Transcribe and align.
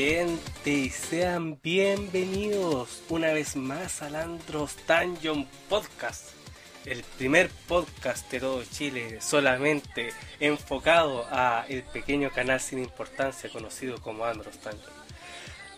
gente 0.00 0.70
y 0.70 0.88
sean 0.88 1.60
bienvenidos 1.62 3.02
una 3.10 3.34
vez 3.34 3.54
más 3.54 4.00
al 4.00 4.16
Andros 4.16 4.74
Dungeon 4.88 5.46
Podcast, 5.68 6.30
el 6.86 7.02
primer 7.18 7.50
podcast 7.68 8.30
de 8.30 8.40
todo 8.40 8.64
Chile 8.64 9.20
solamente 9.20 10.14
enfocado 10.38 11.26
a 11.30 11.66
el 11.68 11.82
pequeño 11.82 12.30
canal 12.30 12.60
sin 12.60 12.78
importancia 12.78 13.50
conocido 13.50 14.00
como 14.00 14.24
Andros 14.24 14.58
Dungeon 14.64 14.99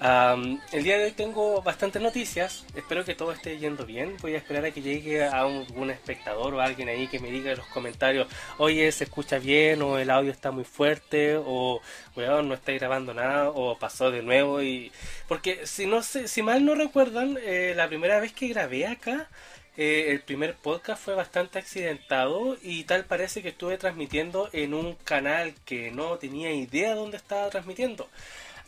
el 0.02 0.82
día 0.82 0.98
de 0.98 1.04
hoy 1.04 1.12
tengo 1.12 1.62
bastantes 1.62 2.02
noticias. 2.02 2.64
Espero 2.74 3.04
que 3.04 3.14
todo 3.14 3.30
esté 3.30 3.58
yendo 3.58 3.86
bien. 3.86 4.16
Voy 4.20 4.34
a 4.34 4.38
esperar 4.38 4.64
a 4.64 4.70
que 4.72 4.82
llegue 4.82 5.24
a 5.24 5.46
un, 5.46 5.90
espectador 5.90 6.54
o 6.54 6.60
alguien 6.60 6.88
ahí 6.88 7.06
que 7.06 7.20
me 7.20 7.30
diga 7.30 7.52
en 7.52 7.58
los 7.58 7.66
comentarios: 7.68 8.26
Oye, 8.58 8.90
se 8.90 9.04
escucha 9.04 9.38
bien, 9.38 9.80
o 9.82 9.98
el 9.98 10.10
audio 10.10 10.32
está 10.32 10.50
muy 10.50 10.64
fuerte, 10.64 11.36
o 11.36 11.80
no 12.16 12.54
está 12.54 12.72
grabando 12.72 13.14
nada, 13.14 13.50
o 13.50 13.78
pasó 13.78 14.10
de 14.10 14.22
nuevo. 14.22 14.60
y 14.62 14.90
Porque 15.28 15.66
si, 15.66 15.86
no 15.86 16.02
sé, 16.02 16.26
si 16.26 16.42
mal 16.42 16.64
no 16.64 16.74
recuerdan, 16.74 17.38
eh, 17.40 17.74
la 17.76 17.88
primera 17.88 18.18
vez 18.20 18.32
que 18.32 18.48
grabé 18.48 18.86
acá. 18.86 19.28
Eh, 19.74 20.10
el 20.10 20.20
primer 20.20 20.54
podcast 20.56 21.02
fue 21.02 21.14
bastante 21.14 21.58
accidentado 21.58 22.58
y 22.60 22.84
tal 22.84 23.06
parece 23.06 23.40
que 23.40 23.48
estuve 23.48 23.78
transmitiendo 23.78 24.50
en 24.52 24.74
un 24.74 24.96
canal 24.96 25.54
que 25.64 25.90
no 25.90 26.18
tenía 26.18 26.52
idea 26.52 26.94
dónde 26.94 27.16
estaba 27.16 27.48
transmitiendo. 27.48 28.06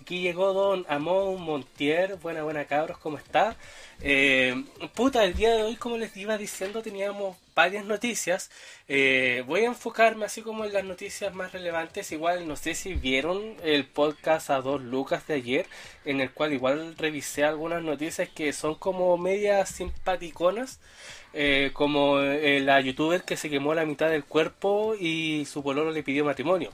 Aquí 0.04 0.20
llegó 0.20 0.52
don 0.52 0.84
Amon 0.90 1.40
Montier. 1.40 2.16
Buena, 2.16 2.42
buena 2.42 2.66
cabros, 2.66 2.98
¿cómo 2.98 3.16
está? 3.16 3.56
Eh, 4.02 4.54
puta, 4.94 5.24
el 5.24 5.32
día 5.32 5.54
de 5.54 5.62
hoy, 5.62 5.76
como 5.76 5.96
les 5.96 6.14
iba 6.14 6.36
diciendo, 6.36 6.82
teníamos 6.82 7.38
varias 7.54 7.86
noticias. 7.86 8.50
Eh, 8.86 9.42
voy 9.46 9.62
a 9.62 9.68
enfocarme 9.68 10.26
así 10.26 10.42
como 10.42 10.66
en 10.66 10.74
las 10.74 10.84
noticias 10.84 11.34
más 11.34 11.52
relevantes. 11.52 12.12
Igual, 12.12 12.46
no 12.46 12.54
sé 12.56 12.74
si 12.74 12.92
vieron 12.92 13.56
el 13.62 13.86
podcast 13.86 14.50
a 14.50 14.60
dos 14.60 14.82
lucas 14.82 15.26
de 15.26 15.36
ayer, 15.36 15.66
en 16.04 16.20
el 16.20 16.30
cual 16.32 16.52
igual 16.52 16.96
revisé 16.98 17.44
algunas 17.44 17.82
noticias 17.82 18.28
que 18.28 18.52
son 18.52 18.74
como 18.74 19.16
medias 19.16 19.70
simpaticonas. 19.70 20.80
Eh, 21.36 21.70
como 21.72 22.18
la 22.20 22.80
youtuber 22.80 23.24
que 23.24 23.36
se 23.36 23.50
quemó 23.50 23.74
la 23.74 23.84
mitad 23.84 24.08
del 24.08 24.24
cuerpo 24.24 24.94
y 24.94 25.44
su 25.46 25.64
pololo 25.64 25.90
le 25.90 26.04
pidió 26.04 26.24
matrimonio. 26.24 26.70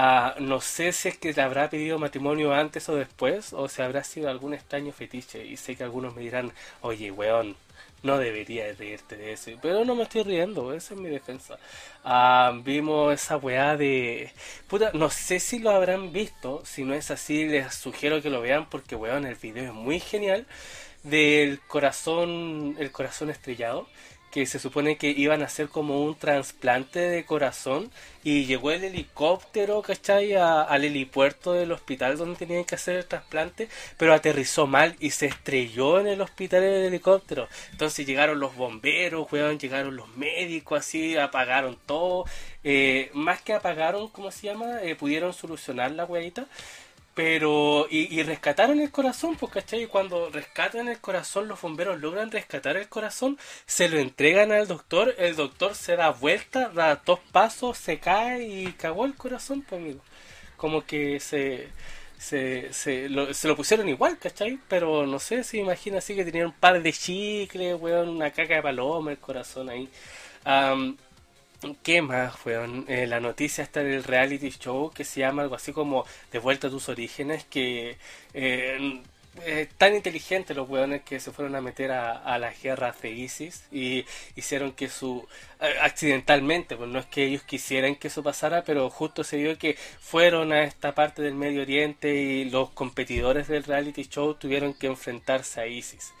Ah, 0.00 0.36
no 0.38 0.60
sé 0.60 0.92
si 0.92 1.08
es 1.08 1.18
que 1.18 1.32
le 1.32 1.42
habrá 1.42 1.68
pedido 1.68 1.98
matrimonio 1.98 2.52
antes 2.54 2.88
o 2.88 2.94
después, 2.94 3.52
o 3.52 3.68
si 3.68 3.82
habrá 3.82 4.04
sido 4.04 4.30
algún 4.30 4.54
extraño 4.54 4.92
fetiche. 4.92 5.44
Y 5.44 5.56
sé 5.56 5.74
que 5.74 5.82
algunos 5.82 6.14
me 6.14 6.22
dirán, 6.22 6.52
oye, 6.82 7.10
weón, 7.10 7.56
no 8.04 8.16
debería 8.18 8.72
reírte 8.74 9.16
de 9.16 9.32
eso. 9.32 9.50
Pero 9.60 9.84
no 9.84 9.96
me 9.96 10.04
estoy 10.04 10.22
riendo, 10.22 10.72
esa 10.72 10.94
es 10.94 11.00
mi 11.00 11.08
defensa. 11.08 11.58
Ah, 12.04 12.52
vimos 12.62 13.12
esa 13.12 13.38
weá 13.38 13.76
de... 13.76 14.30
Puta, 14.68 14.92
no 14.94 15.10
sé 15.10 15.40
si 15.40 15.58
lo 15.58 15.70
habrán 15.70 16.12
visto. 16.12 16.62
Si 16.64 16.84
no 16.84 16.94
es 16.94 17.10
así, 17.10 17.46
les 17.46 17.74
sugiero 17.74 18.22
que 18.22 18.30
lo 18.30 18.40
vean 18.40 18.70
porque, 18.70 18.94
weón, 18.94 19.26
el 19.26 19.34
video 19.34 19.64
es 19.64 19.74
muy 19.74 19.98
genial. 19.98 20.46
Del 21.02 21.60
corazón, 21.66 22.76
el 22.78 22.92
corazón 22.92 23.30
estrellado 23.30 23.88
que 24.30 24.46
se 24.46 24.58
supone 24.58 24.96
que 24.96 25.10
iban 25.10 25.42
a 25.42 25.46
hacer 25.46 25.68
como 25.68 26.02
un 26.02 26.14
trasplante 26.14 26.98
de 27.00 27.24
corazón 27.24 27.90
y 28.24 28.44
llegó 28.44 28.70
el 28.70 28.84
helicóptero, 28.84 29.80
¿cachai? 29.82 30.34
al 30.34 30.84
helipuerto 30.84 31.52
del 31.52 31.72
hospital 31.72 32.18
donde 32.18 32.36
tenían 32.36 32.64
que 32.64 32.74
hacer 32.74 32.96
el 32.96 33.06
trasplante, 33.06 33.68
pero 33.96 34.12
aterrizó 34.12 34.66
mal 34.66 34.96
y 35.00 35.10
se 35.10 35.26
estrelló 35.26 35.98
en 36.00 36.08
el 36.08 36.20
hospital 36.20 36.62
el 36.62 36.86
helicóptero. 36.86 37.48
Entonces 37.72 38.06
llegaron 38.06 38.40
los 38.40 38.54
bomberos, 38.54 39.32
weón, 39.32 39.58
llegaron 39.58 39.96
los 39.96 40.08
médicos, 40.16 40.80
así, 40.80 41.16
apagaron 41.16 41.78
todo. 41.86 42.24
Eh, 42.64 43.10
más 43.14 43.40
que 43.40 43.54
apagaron, 43.54 44.08
¿cómo 44.08 44.30
se 44.30 44.48
llama? 44.48 44.82
Eh, 44.82 44.94
pudieron 44.94 45.32
solucionar 45.32 45.92
la 45.92 46.04
weadita 46.04 46.46
pero, 47.18 47.88
y, 47.90 48.22
rescataron 48.22 48.78
el 48.78 48.92
corazón, 48.92 49.34
pues, 49.34 49.50
¿cachai? 49.50 49.82
Y 49.82 49.86
cuando 49.88 50.30
rescatan 50.30 50.86
el 50.86 51.00
corazón, 51.00 51.48
los 51.48 51.60
bomberos 51.60 52.00
logran 52.00 52.30
rescatar 52.30 52.76
el 52.76 52.88
corazón, 52.88 53.36
se 53.66 53.88
lo 53.88 53.98
entregan 53.98 54.52
al 54.52 54.68
doctor, 54.68 55.16
el 55.18 55.34
doctor 55.34 55.74
se 55.74 55.96
da 55.96 56.10
vuelta, 56.10 56.68
da 56.68 56.94
dos 57.04 57.18
pasos, 57.32 57.76
se 57.76 57.98
cae 57.98 58.44
y 58.46 58.72
cagó 58.74 59.04
el 59.04 59.16
corazón, 59.16 59.62
pues, 59.68 59.80
amigo. 59.80 60.00
Como 60.56 60.86
que 60.86 61.18
se, 61.18 61.70
se, 62.18 62.72
se, 62.72 63.08
lo, 63.08 63.34
se 63.34 63.48
lo 63.48 63.56
pusieron 63.56 63.88
igual, 63.88 64.16
¿cachai? 64.18 64.60
Pero 64.68 65.04
no 65.04 65.18
sé, 65.18 65.42
si 65.42 65.58
imagina 65.58 65.98
así 65.98 66.14
que 66.14 66.24
tenían 66.24 66.46
un 66.46 66.52
par 66.52 66.80
de 66.80 66.92
chicles, 66.92 67.76
weón, 67.80 68.10
una 68.10 68.30
caca 68.30 68.54
de 68.54 68.62
paloma, 68.62 69.10
el 69.10 69.18
corazón 69.18 69.70
ahí. 69.70 69.88
¿Qué 71.82 72.02
más, 72.02 72.34
weón? 72.46 72.84
Eh, 72.88 73.06
la 73.08 73.18
noticia 73.18 73.64
está 73.64 73.80
en 73.80 73.88
el 73.88 74.04
reality 74.04 74.50
show 74.50 74.90
que 74.90 75.04
se 75.04 75.20
llama 75.20 75.42
algo 75.42 75.56
así 75.56 75.72
como 75.72 76.04
De 76.30 76.38
vuelta 76.38 76.68
a 76.68 76.70
tus 76.70 76.88
orígenes, 76.88 77.44
que 77.44 77.96
eh, 78.32 79.02
eh, 79.44 79.68
tan 79.76 79.94
inteligentes 79.96 80.56
los 80.56 80.68
weones 80.68 81.02
que 81.02 81.18
se 81.18 81.32
fueron 81.32 81.56
a 81.56 81.60
meter 81.60 81.90
a, 81.90 82.38
la 82.38 82.52
guerra 82.52 82.94
de 83.02 83.10
ISIS 83.10 83.64
y 83.72 84.04
hicieron 84.36 84.72
que 84.72 84.88
su... 84.88 85.26
accidentalmente, 85.82 86.76
pues 86.76 86.88
no 86.90 87.00
es 87.00 87.06
que 87.06 87.24
ellos 87.24 87.42
quisieran 87.42 87.96
que 87.96 88.08
eso 88.08 88.22
pasara, 88.22 88.62
pero 88.64 88.88
justo 88.90 89.24
se 89.24 89.38
dio 89.38 89.58
que 89.58 89.76
fueron 90.00 90.52
a 90.52 90.62
esta 90.64 90.94
parte 90.94 91.22
del 91.22 91.34
Medio 91.34 91.62
Oriente 91.62 92.14
y 92.14 92.44
los 92.50 92.70
competidores 92.70 93.48
del 93.48 93.64
reality 93.64 94.04
show 94.04 94.34
tuvieron 94.34 94.74
que 94.74 94.86
enfrentarse 94.86 95.60
a 95.60 95.66
ISIS 95.66 96.12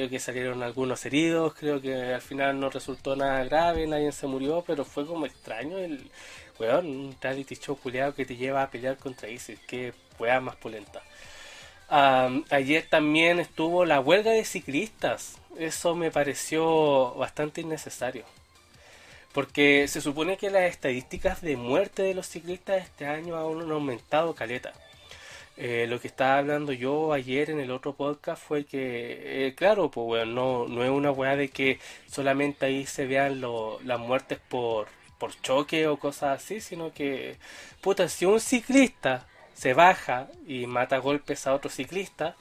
creo 0.00 0.08
que 0.08 0.18
salieron 0.18 0.62
algunos 0.62 1.04
heridos, 1.04 1.52
creo 1.52 1.78
que 1.78 2.14
al 2.14 2.22
final 2.22 2.58
no 2.58 2.70
resultó 2.70 3.16
nada 3.16 3.44
grave, 3.44 3.86
nadie 3.86 4.12
se 4.12 4.26
murió, 4.26 4.64
pero 4.66 4.86
fue 4.86 5.06
como 5.06 5.26
extraño 5.26 5.76
el, 5.76 6.10
weón, 6.58 6.86
un 6.86 7.16
reality 7.20 7.54
show 7.56 7.76
culiado 7.76 8.14
que 8.14 8.24
te 8.24 8.34
lleva 8.34 8.62
a 8.62 8.70
pelear 8.70 8.96
contra 8.96 9.28
ISIS, 9.28 9.60
que 9.60 9.92
weá 10.18 10.40
más 10.40 10.56
polenta. 10.56 11.02
ayer 12.50 12.86
también 12.88 13.40
estuvo 13.40 13.84
la 13.84 14.00
huelga 14.00 14.30
de 14.30 14.46
ciclistas, 14.46 15.36
eso 15.58 15.94
me 15.94 16.10
pareció 16.10 17.12
bastante 17.16 17.60
innecesario. 17.60 18.24
Porque 19.34 19.86
se 19.86 20.00
supone 20.00 20.38
que 20.38 20.48
las 20.48 20.62
estadísticas 20.62 21.42
de 21.42 21.58
muerte 21.58 22.02
de 22.02 22.14
los 22.14 22.26
ciclistas 22.26 22.82
este 22.82 23.06
año 23.06 23.36
han 23.36 23.70
aumentado 23.70 24.34
caleta. 24.34 24.72
Eh, 25.62 25.86
lo 25.86 26.00
que 26.00 26.08
estaba 26.08 26.38
hablando 26.38 26.72
yo 26.72 27.12
ayer 27.12 27.50
en 27.50 27.60
el 27.60 27.70
otro 27.70 27.92
podcast 27.92 28.42
fue 28.42 28.64
que, 28.64 29.46
eh, 29.46 29.54
claro, 29.54 29.90
pues 29.90 30.06
bueno, 30.06 30.24
no, 30.32 30.66
no 30.66 30.82
es 30.84 30.90
una 30.90 31.10
weá 31.10 31.36
de 31.36 31.50
que 31.50 31.78
solamente 32.06 32.64
ahí 32.64 32.86
se 32.86 33.04
vean 33.04 33.42
las 33.84 34.00
muertes 34.00 34.38
por, 34.48 34.88
por 35.18 35.38
choque 35.42 35.86
o 35.86 35.98
cosas 35.98 36.42
así, 36.42 36.62
sino 36.62 36.94
que, 36.94 37.36
puta, 37.82 38.08
si 38.08 38.24
un 38.24 38.40
ciclista 38.40 39.26
se 39.52 39.74
baja 39.74 40.28
y 40.46 40.66
mata 40.66 40.96
golpes 40.96 41.46
a 41.46 41.52
otro 41.52 41.68
ciclista, 41.68 42.36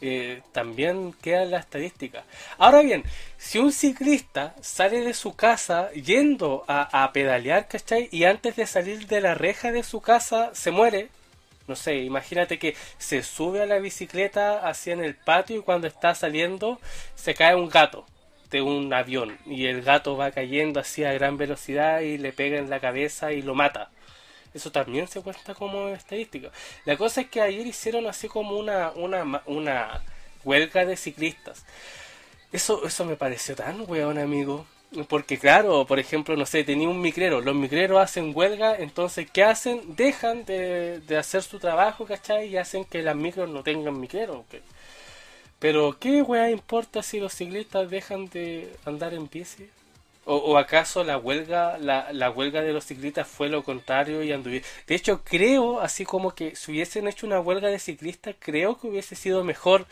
eh, 0.00 0.40
también 0.52 1.12
queda 1.20 1.42
en 1.42 1.50
la 1.50 1.58
estadística. 1.58 2.24
Ahora 2.56 2.80
bien, 2.80 3.04
si 3.36 3.58
un 3.58 3.70
ciclista 3.70 4.54
sale 4.62 5.02
de 5.02 5.12
su 5.12 5.36
casa 5.36 5.92
yendo 5.92 6.64
a, 6.68 7.04
a 7.04 7.12
pedalear, 7.12 7.68
¿cachai? 7.68 8.08
Y 8.10 8.24
antes 8.24 8.56
de 8.56 8.66
salir 8.66 9.06
de 9.08 9.20
la 9.20 9.34
reja 9.34 9.72
de 9.72 9.82
su 9.82 10.00
casa 10.00 10.52
se 10.54 10.70
muere, 10.70 11.10
no 11.68 11.76
sé, 11.76 11.98
imagínate 11.98 12.58
que 12.58 12.76
se 12.98 13.22
sube 13.22 13.62
a 13.62 13.66
la 13.66 13.78
bicicleta 13.78 14.66
así 14.66 14.90
en 14.90 15.02
el 15.02 15.14
patio 15.14 15.56
y 15.56 15.62
cuando 15.62 15.86
está 15.86 16.14
saliendo 16.14 16.80
se 17.14 17.34
cae 17.34 17.54
un 17.54 17.68
gato 17.68 18.06
de 18.50 18.62
un 18.62 18.92
avión 18.92 19.38
y 19.46 19.66
el 19.66 19.82
gato 19.82 20.16
va 20.16 20.30
cayendo 20.30 20.80
así 20.80 21.04
a 21.04 21.12
gran 21.12 21.36
velocidad 21.36 22.00
y 22.00 22.18
le 22.18 22.32
pega 22.32 22.58
en 22.58 22.70
la 22.70 22.80
cabeza 22.80 23.32
y 23.32 23.42
lo 23.42 23.54
mata. 23.54 23.90
Eso 24.54 24.70
también 24.70 25.08
se 25.08 25.22
cuenta 25.22 25.54
como 25.54 25.88
estadística. 25.88 26.50
La 26.84 26.96
cosa 26.96 27.22
es 27.22 27.28
que 27.28 27.40
ayer 27.40 27.66
hicieron 27.66 28.06
así 28.06 28.28
como 28.28 28.58
una, 28.58 28.90
una, 28.90 29.42
una 29.46 30.02
huelga 30.44 30.84
de 30.84 30.96
ciclistas. 30.96 31.64
Eso, 32.52 32.86
eso 32.86 33.04
me 33.06 33.16
pareció 33.16 33.56
tan 33.56 33.84
weón, 33.88 34.18
amigo. 34.18 34.66
Porque 35.08 35.38
claro, 35.38 35.86
por 35.86 35.98
ejemplo, 35.98 36.36
no 36.36 36.44
sé, 36.44 36.64
tenía 36.64 36.88
un 36.88 37.00
micrero, 37.00 37.40
los 37.40 37.54
micreros 37.54 37.98
hacen 37.98 38.32
huelga, 38.34 38.76
entonces 38.76 39.26
¿qué 39.30 39.42
hacen? 39.42 39.96
Dejan 39.96 40.44
de, 40.44 41.02
hacer 41.18 41.42
su 41.42 41.58
trabajo, 41.58 42.04
¿cachai? 42.04 42.48
Y 42.48 42.58
hacen 42.58 42.84
que 42.84 43.02
las 43.02 43.16
micros 43.16 43.48
no 43.48 43.62
tengan 43.62 43.98
micrero. 43.98 44.44
Pero 45.58 45.96
¿qué 45.98 46.22
weá 46.22 46.50
importa 46.50 47.02
si 47.02 47.20
los 47.20 47.32
ciclistas 47.32 47.88
dejan 47.88 48.28
de 48.28 48.70
andar 48.84 49.14
en 49.14 49.30
bici? 49.30 49.70
¿O, 50.24 50.56
acaso 50.56 51.02
la 51.02 51.18
huelga 51.18 51.78
la, 51.78 52.12
la, 52.12 52.30
huelga 52.30 52.62
de 52.62 52.72
los 52.72 52.84
ciclistas 52.84 53.26
fue 53.26 53.48
lo 53.48 53.64
contrario 53.64 54.22
y 54.22 54.30
anduvieron? 54.30 54.68
De 54.86 54.94
hecho, 54.94 55.22
creo, 55.24 55.80
así 55.80 56.04
como 56.04 56.32
que 56.32 56.54
si 56.54 56.70
hubiesen 56.70 57.08
hecho 57.08 57.26
una 57.26 57.40
huelga 57.40 57.68
de 57.68 57.78
ciclistas, 57.80 58.36
creo 58.38 58.78
que 58.78 58.86
hubiese 58.88 59.16
sido 59.16 59.42
mejor 59.42 59.86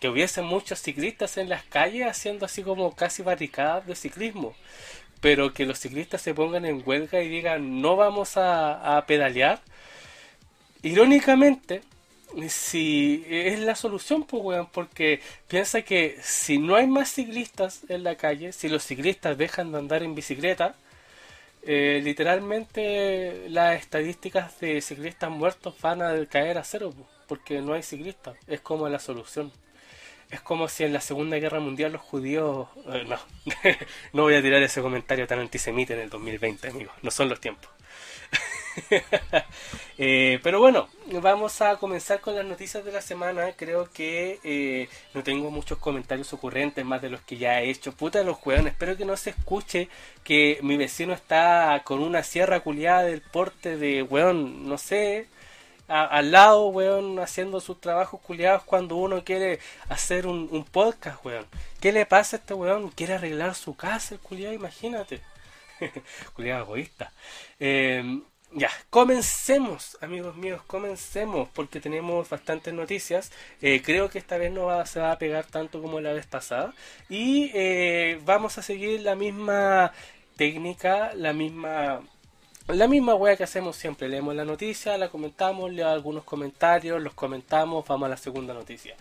que 0.00 0.08
hubiese 0.08 0.42
muchos 0.42 0.80
ciclistas 0.80 1.36
en 1.38 1.48
las 1.48 1.64
calles 1.64 2.06
haciendo 2.06 2.46
así 2.46 2.62
como 2.62 2.94
casi 2.94 3.22
barricadas 3.22 3.86
de 3.86 3.96
ciclismo. 3.96 4.54
Pero 5.20 5.52
que 5.52 5.66
los 5.66 5.78
ciclistas 5.80 6.22
se 6.22 6.34
pongan 6.34 6.64
en 6.64 6.82
huelga 6.86 7.22
y 7.22 7.28
digan 7.28 7.80
no 7.82 7.96
vamos 7.96 8.36
a, 8.36 9.04
pedalear. 9.06 9.60
Irónicamente, 10.82 11.82
si 12.48 13.24
es 13.28 13.58
la 13.60 13.74
solución, 13.74 14.24
pues, 14.24 14.42
weón, 14.44 14.68
porque 14.72 15.20
piensa 15.48 15.82
que 15.82 16.18
si 16.22 16.58
no 16.58 16.76
hay 16.76 16.86
más 16.86 17.10
ciclistas 17.10 17.82
en 17.88 18.04
la 18.04 18.16
calle, 18.16 18.52
si 18.52 18.68
los 18.68 18.84
ciclistas 18.84 19.36
dejan 19.38 19.72
de 19.72 19.78
andar 19.78 20.02
en 20.04 20.14
bicicleta, 20.14 20.76
eh, 21.62 22.00
literalmente 22.04 23.48
las 23.48 23.80
estadísticas 23.80 24.58
de 24.60 24.80
ciclistas 24.80 25.30
muertos 25.30 25.74
van 25.82 26.02
a 26.02 26.26
caer 26.26 26.58
a 26.58 26.64
cero. 26.64 26.92
Pues. 26.96 27.08
porque 27.26 27.60
no 27.60 27.74
hay 27.74 27.82
ciclistas. 27.82 28.36
Es 28.46 28.60
como 28.60 28.88
la 28.88 28.98
solución. 28.98 29.52
Es 30.30 30.40
como 30.40 30.68
si 30.68 30.84
en 30.84 30.92
la 30.92 31.00
Segunda 31.00 31.38
Guerra 31.38 31.60
Mundial 31.60 31.92
los 31.92 32.02
judíos... 32.02 32.68
eh, 32.92 33.04
no, 33.08 33.16
no 34.12 34.22
voy 34.24 34.34
a 34.34 34.42
tirar 34.42 34.62
ese 34.62 34.82
comentario 34.82 35.26
tan 35.26 35.38
antisemita 35.38 35.94
en 35.94 36.00
el 36.00 36.10
2020, 36.10 36.68
amigos. 36.68 36.94
No 37.02 37.10
son 37.10 37.28
los 37.28 37.40
tiempos. 37.40 37.70
Eh, 40.00 40.38
pero 40.44 40.60
bueno, 40.60 40.88
vamos 41.20 41.60
a 41.60 41.76
comenzar 41.76 42.20
con 42.20 42.36
las 42.36 42.44
noticias 42.46 42.84
de 42.84 42.92
la 42.92 43.02
semana. 43.02 43.50
Creo 43.56 43.90
que 43.90 44.38
eh, 44.44 44.88
no 45.12 45.24
tengo 45.24 45.50
muchos 45.50 45.78
comentarios 45.78 46.32
ocurrentes 46.32 46.84
más 46.84 47.02
de 47.02 47.10
los 47.10 47.20
que 47.22 47.36
ya 47.36 47.60
he 47.60 47.68
hecho. 47.68 47.90
Puta 47.90 48.22
los 48.22 48.38
hueones, 48.46 48.74
espero 48.74 48.96
que 48.96 49.04
no 49.04 49.16
se 49.16 49.30
escuche 49.30 49.88
que 50.22 50.60
mi 50.62 50.76
vecino 50.76 51.12
está 51.12 51.82
con 51.84 51.98
una 52.00 52.22
sierra 52.22 52.60
culiada 52.60 53.02
del 53.02 53.22
porte 53.22 53.76
de 53.76 54.04
weón, 54.04 54.68
no 54.68 54.78
sé, 54.78 55.26
al 55.88 56.30
lado, 56.30 56.68
weón, 56.68 57.18
haciendo 57.18 57.60
sus 57.60 57.80
trabajos 57.80 58.20
culiados 58.20 58.62
cuando 58.64 58.96
uno 58.96 59.24
quiere 59.24 59.58
hacer 59.88 60.26
un, 60.26 60.48
un 60.50 60.64
podcast, 60.64 61.24
weón. 61.24 61.46
¿Qué 61.80 61.92
le 61.92 62.06
pasa 62.06 62.36
a 62.36 62.40
este 62.40 62.54
weón? 62.54 62.90
Quiere 62.90 63.14
arreglar 63.14 63.54
su 63.54 63.74
casa, 63.74 64.14
el 64.14 64.20
culiado, 64.20 64.54
imagínate. 64.54 65.20
culiado 66.34 66.64
egoísta. 66.64 67.12
Eh, 67.58 68.20
ya, 68.52 68.70
comencemos, 68.88 69.98
amigos 70.00 70.36
míos, 70.36 70.62
comencemos, 70.66 71.48
porque 71.54 71.80
tenemos 71.80 72.28
bastantes 72.28 72.72
noticias. 72.72 73.30
Eh, 73.60 73.82
creo 73.82 74.08
que 74.08 74.18
esta 74.18 74.38
vez 74.38 74.50
no 74.52 74.66
va, 74.66 74.86
se 74.86 75.00
va 75.00 75.12
a 75.12 75.18
pegar 75.18 75.46
tanto 75.46 75.82
como 75.82 76.00
la 76.00 76.12
vez 76.12 76.26
pasada. 76.26 76.74
Y 77.08 77.50
eh, 77.54 78.20
vamos 78.24 78.56
a 78.58 78.62
seguir 78.62 79.02
la 79.02 79.14
misma 79.14 79.92
técnica, 80.36 81.12
la 81.14 81.32
misma 81.32 82.00
la 82.68 82.86
misma 82.86 83.14
wea 83.14 83.34
que 83.36 83.44
hacemos 83.44 83.76
siempre, 83.76 84.08
leemos 84.08 84.34
la 84.34 84.44
noticia, 84.44 84.98
la 84.98 85.08
comentamos, 85.08 85.72
leo 85.72 85.88
algunos 85.88 86.24
comentarios, 86.24 87.02
los 87.02 87.14
comentamos, 87.14 87.86
vamos 87.88 88.06
a 88.06 88.10
la 88.10 88.16
segunda 88.18 88.52
noticia. 88.52 88.94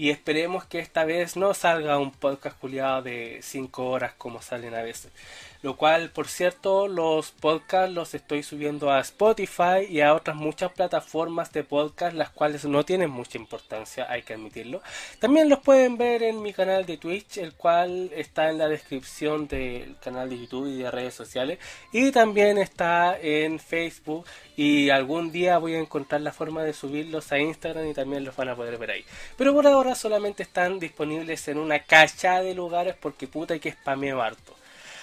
Y 0.00 0.08
esperemos 0.08 0.64
que 0.64 0.78
esta 0.78 1.04
vez 1.04 1.36
no 1.36 1.52
salga 1.52 1.98
un 1.98 2.10
podcast 2.10 2.58
culiado 2.58 3.02
de 3.02 3.40
5 3.42 3.84
horas 3.86 4.14
como 4.16 4.40
salen 4.40 4.74
a 4.74 4.80
veces. 4.80 5.12
Lo 5.60 5.76
cual, 5.76 6.08
por 6.08 6.26
cierto, 6.26 6.88
los 6.88 7.32
podcasts 7.32 7.94
los 7.94 8.14
estoy 8.14 8.42
subiendo 8.42 8.90
a 8.90 9.00
Spotify 9.00 9.84
y 9.86 10.00
a 10.00 10.14
otras 10.14 10.34
muchas 10.34 10.72
plataformas 10.72 11.52
de 11.52 11.64
podcast, 11.64 12.16
las 12.16 12.30
cuales 12.30 12.64
no 12.64 12.82
tienen 12.86 13.10
mucha 13.10 13.36
importancia, 13.36 14.06
hay 14.08 14.22
que 14.22 14.32
admitirlo. 14.32 14.80
También 15.18 15.50
los 15.50 15.58
pueden 15.58 15.98
ver 15.98 16.22
en 16.22 16.40
mi 16.40 16.54
canal 16.54 16.86
de 16.86 16.96
Twitch, 16.96 17.36
el 17.36 17.52
cual 17.52 18.10
está 18.16 18.48
en 18.48 18.56
la 18.56 18.68
descripción 18.68 19.48
del 19.48 19.98
canal 19.98 20.30
de 20.30 20.38
YouTube 20.38 20.68
y 20.68 20.78
de 20.78 20.90
redes 20.90 21.12
sociales. 21.12 21.58
Y 21.92 22.10
también 22.10 22.56
está 22.56 23.18
en 23.20 23.58
Facebook 23.58 24.24
y 24.56 24.88
algún 24.88 25.30
día 25.30 25.58
voy 25.58 25.74
a 25.74 25.78
encontrar 25.78 26.22
la 26.22 26.32
forma 26.32 26.62
de 26.62 26.72
subirlos 26.72 27.32
a 27.32 27.38
Instagram 27.38 27.86
y 27.86 27.92
también 27.92 28.24
los 28.24 28.34
van 28.34 28.48
a 28.48 28.56
poder 28.56 28.78
ver 28.78 28.92
ahí. 28.92 29.04
Pero 29.36 29.52
por 29.52 29.66
ahora 29.66 29.89
solamente 29.94 30.42
están 30.42 30.78
disponibles 30.78 31.46
en 31.48 31.58
una 31.58 31.80
cacha 31.80 32.40
de 32.42 32.54
lugares 32.54 32.94
porque 33.00 33.26
puta 33.26 33.54
hay 33.54 33.60
que 33.60 33.72
spameo 33.72 34.22
harto. 34.22 34.56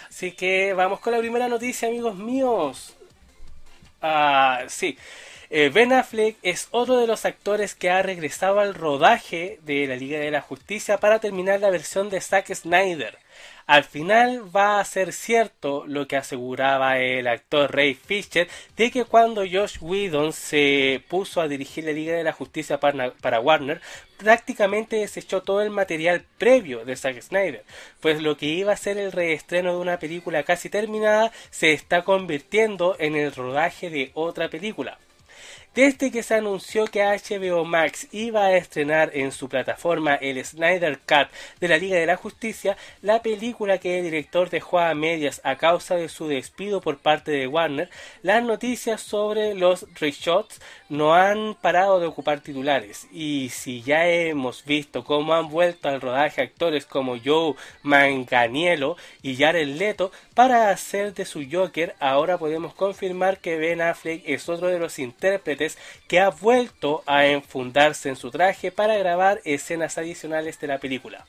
Así 0.10 0.32
que 0.32 0.74
vamos 0.74 1.00
con 1.00 1.14
la 1.14 1.20
primera 1.20 1.48
noticia, 1.48 1.88
amigos 1.88 2.16
míos. 2.16 2.96
Ah, 4.02 4.64
sí. 4.68 4.98
Eh, 5.50 5.70
ben 5.74 5.94
Affleck 5.94 6.36
es 6.42 6.68
otro 6.72 6.98
de 6.98 7.08
los 7.08 7.24
actores 7.26 7.74
que 7.74 7.90
ha 7.90 8.02
regresado 8.02 8.60
al 8.60 8.74
rodaje 8.74 9.60
de 9.64 9.88
la 9.88 9.96
Liga 9.96 10.20
de 10.20 10.32
la 10.32 10.42
Justicia 10.42 10.98
para 10.98 11.20
terminar 11.20 11.62
la 11.62 11.70
versión 11.70 12.10
de 12.10 12.20
Zack 12.20 12.54
Snyder. 12.54 13.18
Al 13.68 13.84
final 13.84 14.56
va 14.56 14.80
a 14.80 14.86
ser 14.86 15.12
cierto 15.12 15.84
lo 15.86 16.08
que 16.08 16.16
aseguraba 16.16 17.00
el 17.00 17.28
actor 17.28 17.76
Ray 17.76 17.96
Fisher 17.96 18.48
de 18.78 18.92
que 18.92 19.04
cuando 19.04 19.42
Josh 19.42 19.80
Whedon 19.82 20.32
se 20.32 21.04
puso 21.10 21.42
a 21.42 21.50
dirigir 21.50 21.84
la 21.84 21.92
Liga 21.92 22.16
de 22.16 22.24
la 22.24 22.32
Justicia 22.32 22.80
para, 22.80 23.40
Warner, 23.42 23.82
prácticamente 24.18 24.96
desechó 24.96 25.44
todo 25.44 25.62
el 25.62 25.70
material 25.70 26.24
previo 26.38 26.86
de 26.86 26.96
Zack 26.96 27.22
Snyder, 27.22 27.66
pues 28.00 28.22
lo 28.22 28.38
que 28.38 28.46
iba 28.46 28.72
a 28.72 28.78
ser 28.78 28.98
el 28.98 29.12
reestreno 29.12 29.74
de 29.74 29.80
una 29.80 30.00
película 30.00 30.44
casi 30.44 30.70
terminada 30.70 31.34
se 31.50 31.74
está 31.74 32.06
convirtiendo 32.06 32.96
en 33.00 33.18
el 33.18 33.36
rodaje 33.36 33.90
de 33.90 34.12
otra 34.14 34.48
película. 34.48 34.98
Desde 35.78 36.10
que 36.10 36.24
se 36.24 36.34
anunció 36.34 36.86
que 36.88 37.04
HBO 37.04 37.64
Max 37.64 38.08
iba 38.12 38.46
a 38.46 38.58
estrenar 38.58 39.12
en 39.14 39.32
su 39.32 39.48
plataforma 39.48 40.16
el 40.16 40.44
Snyder 40.44 40.98
Cut 40.98 41.30
de 41.60 41.68
la 41.68 41.78
Liga 41.78 42.00
de 42.00 42.08
la 42.08 42.18
Justicia, 42.18 42.76
la 43.04 43.22
película 43.22 43.78
que 43.78 44.00
el 44.00 44.06
director 44.06 44.50
dejó 44.50 44.80
a 44.80 44.96
medias 44.96 45.40
a 45.44 45.56
causa 45.58 45.94
de 45.94 46.10
su 46.10 46.28
despido 46.28 46.82
por 46.82 46.98
parte 46.98 47.30
de 47.30 47.46
Warner, 47.46 47.92
las 48.24 48.42
noticias 48.42 49.02
sobre 49.02 49.54
los 49.54 49.86
reshots 50.00 50.60
no 50.90 51.14
han 51.14 51.54
parado 51.54 52.00
de 52.00 52.08
ocupar 52.08 52.40
titulares. 52.40 53.08
Y 53.12 53.50
si 53.50 53.84
ya 53.84 54.08
hemos 54.08 54.66
visto 54.66 55.04
cómo 55.04 55.36
han 55.36 55.50
vuelto 55.50 55.90
al 55.90 56.02
rodaje 56.02 56.42
actores 56.42 56.88
como 56.88 57.18
Joe 57.24 57.54
Manganiello 57.84 58.96
y 59.22 59.36
Jared 59.36 59.68
Leto 59.68 60.12
para 60.34 60.72
hacer 60.72 61.14
de 61.14 61.26
su 61.26 61.46
Joker, 61.52 61.96
ahora 62.00 62.40
podemos 62.40 62.74
confirmar 62.74 63.38
que 63.38 63.58
Ben 63.58 63.82
Affleck 63.82 64.24
es 64.26 64.50
otro 64.50 64.70
de 64.70 64.80
los 64.80 64.98
intérpretes 64.98 65.67
que 66.08 66.20
ha 66.20 66.30
vuelto 66.30 67.04
a 67.08 67.26
enfundarse 67.26 68.10
en 68.10 68.16
su 68.16 68.30
traje 68.32 68.72
para 68.72 68.98
grabar 68.98 69.42
escenas 69.44 69.98
adicionales 69.98 70.60
de 70.60 70.68
la 70.68 70.78
película. 70.78 71.26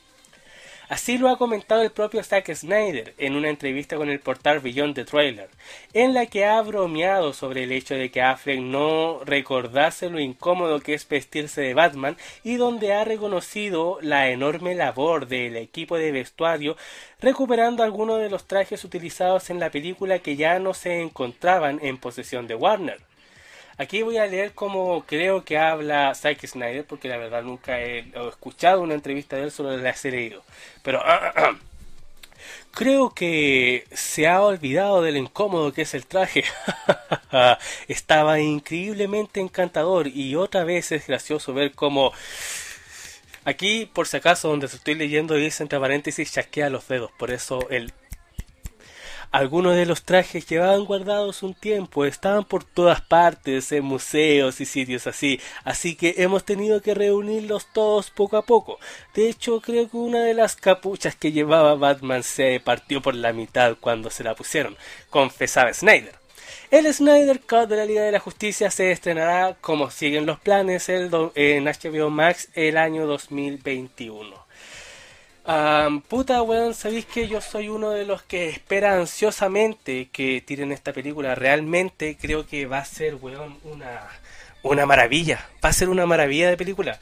Así 0.88 1.18
lo 1.18 1.28
ha 1.28 1.36
comentado 1.36 1.82
el 1.82 1.90
propio 1.90 2.24
Zack 2.24 2.54
Snyder 2.54 3.12
en 3.18 3.36
una 3.36 3.50
entrevista 3.50 3.96
con 3.96 4.08
el 4.08 4.20
portal 4.20 4.60
Beyond 4.60 4.94
the 4.94 5.04
Trailer, 5.04 5.50
en 5.92 6.14
la 6.14 6.24
que 6.24 6.46
ha 6.46 6.62
bromeado 6.62 7.34
sobre 7.34 7.64
el 7.64 7.72
hecho 7.72 7.94
de 7.94 8.10
que 8.10 8.22
Affleck 8.22 8.60
no 8.60 9.20
recordase 9.22 10.08
lo 10.08 10.18
incómodo 10.18 10.80
que 10.80 10.94
es 10.94 11.06
vestirse 11.06 11.60
de 11.60 11.74
Batman 11.74 12.16
y 12.42 12.56
donde 12.56 12.94
ha 12.94 13.04
reconocido 13.04 13.98
la 14.00 14.30
enorme 14.30 14.74
labor 14.74 15.26
del 15.26 15.56
equipo 15.56 15.98
de 15.98 16.10
vestuario 16.10 16.78
recuperando 17.20 17.82
algunos 17.82 18.18
de 18.18 18.30
los 18.30 18.46
trajes 18.46 18.82
utilizados 18.82 19.50
en 19.50 19.60
la 19.60 19.70
película 19.70 20.20
que 20.20 20.36
ya 20.36 20.58
no 20.58 20.72
se 20.72 21.02
encontraban 21.02 21.80
en 21.82 21.98
posesión 21.98 22.46
de 22.46 22.54
Warner. 22.54 23.07
Aquí 23.78 24.02
voy 24.02 24.16
a 24.16 24.26
leer 24.26 24.54
como 24.54 25.04
creo 25.06 25.44
que 25.44 25.56
habla 25.56 26.12
Zack 26.16 26.44
Snyder, 26.44 26.84
porque 26.84 27.08
la 27.08 27.16
verdad 27.16 27.44
nunca 27.44 27.80
he, 27.80 28.12
escuchado 28.28 28.82
una 28.82 28.94
entrevista 28.94 29.36
de 29.36 29.44
él, 29.44 29.50
solo 29.52 29.76
la 29.76 29.90
he 29.90 30.10
leído. 30.10 30.42
Pero 30.82 31.00
creo 32.72 33.10
que 33.10 33.86
se 33.92 34.26
ha 34.26 34.42
olvidado 34.42 35.00
de 35.02 35.12
lo 35.12 35.18
incómodo 35.18 35.72
que 35.72 35.82
es 35.82 35.94
el 35.94 36.06
traje. 36.06 36.42
Estaba 37.88 38.40
increíblemente 38.40 39.38
encantador 39.38 40.08
y 40.08 40.34
otra 40.34 40.64
vez 40.64 40.90
es 40.90 41.06
gracioso 41.06 41.54
ver 41.54 41.72
cómo... 41.72 42.12
Aquí, 43.44 43.86
por 43.86 44.08
si 44.08 44.16
acaso, 44.16 44.48
donde 44.48 44.66
estoy 44.66 44.96
leyendo 44.96 45.34
dice 45.34 45.62
entre 45.62 45.78
paréntesis 45.78 46.32
chasquea 46.32 46.68
los 46.68 46.88
dedos, 46.88 47.12
por 47.16 47.30
eso 47.30 47.70
el 47.70 47.92
algunos 49.30 49.74
de 49.76 49.86
los 49.86 50.02
trajes 50.04 50.46
llevaban 50.46 50.84
guardados 50.84 51.42
un 51.42 51.54
tiempo, 51.54 52.04
estaban 52.04 52.44
por 52.44 52.64
todas 52.64 53.00
partes, 53.00 53.72
en 53.72 53.84
museos 53.84 54.60
y 54.60 54.64
sitios 54.64 55.06
así, 55.06 55.40
así 55.64 55.94
que 55.96 56.14
hemos 56.18 56.44
tenido 56.44 56.80
que 56.82 56.94
reunirlos 56.94 57.66
todos 57.72 58.10
poco 58.10 58.36
a 58.36 58.42
poco. 58.42 58.78
De 59.14 59.28
hecho, 59.28 59.60
creo 59.60 59.88
que 59.88 59.96
una 59.96 60.22
de 60.22 60.34
las 60.34 60.56
capuchas 60.56 61.14
que 61.16 61.32
llevaba 61.32 61.74
Batman 61.74 62.22
se 62.22 62.60
partió 62.60 63.02
por 63.02 63.14
la 63.14 63.32
mitad 63.32 63.76
cuando 63.80 64.10
se 64.10 64.24
la 64.24 64.34
pusieron, 64.34 64.76
confesaba 65.10 65.72
Snyder. 65.72 66.14
El 66.70 66.92
Snyder 66.92 67.40
Cut 67.40 67.68
de 67.68 67.76
la 67.76 67.84
Liga 67.86 68.02
de 68.02 68.12
la 68.12 68.20
Justicia 68.20 68.70
se 68.70 68.90
estrenará, 68.90 69.56
como 69.60 69.90
siguen 69.90 70.26
los 70.26 70.38
planes, 70.38 70.88
el 70.88 71.10
en 71.34 71.64
HBO 71.64 72.10
Max 72.10 72.50
el 72.54 72.76
año 72.76 73.06
2021. 73.06 74.47
Um, 75.48 76.02
puta, 76.02 76.42
weón, 76.42 76.74
sabéis 76.74 77.06
que 77.06 77.26
yo 77.26 77.40
soy 77.40 77.70
uno 77.70 77.92
de 77.92 78.04
los 78.04 78.22
que 78.22 78.50
espera 78.50 78.96
ansiosamente 78.96 80.10
que 80.12 80.42
tiren 80.42 80.72
esta 80.72 80.92
película. 80.92 81.34
Realmente 81.34 82.18
creo 82.20 82.46
que 82.46 82.66
va 82.66 82.78
a 82.80 82.84
ser, 82.84 83.14
weón, 83.14 83.58
una, 83.64 84.06
una 84.62 84.84
maravilla. 84.84 85.48
Va 85.64 85.70
a 85.70 85.72
ser 85.72 85.88
una 85.88 86.04
maravilla 86.04 86.50
de 86.50 86.58
película. 86.58 87.00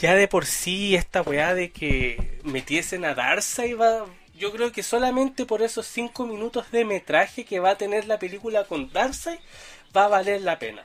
Ya 0.00 0.16
de 0.16 0.26
por 0.26 0.44
sí, 0.44 0.96
esta 0.96 1.22
weá 1.22 1.54
de 1.54 1.70
que 1.70 2.40
metiesen 2.42 3.04
a 3.04 3.14
Darkseid 3.14 3.78
va. 3.78 4.06
Yo 4.34 4.50
creo 4.50 4.72
que 4.72 4.82
solamente 4.82 5.46
por 5.46 5.62
esos 5.62 5.86
5 5.86 6.26
minutos 6.26 6.72
de 6.72 6.84
metraje 6.84 7.44
que 7.44 7.60
va 7.60 7.70
a 7.70 7.78
tener 7.78 8.06
la 8.08 8.18
película 8.18 8.64
con 8.64 8.92
Darkseid 8.92 9.38
va 9.96 10.06
a 10.06 10.08
valer 10.08 10.42
la 10.42 10.58
pena. 10.58 10.84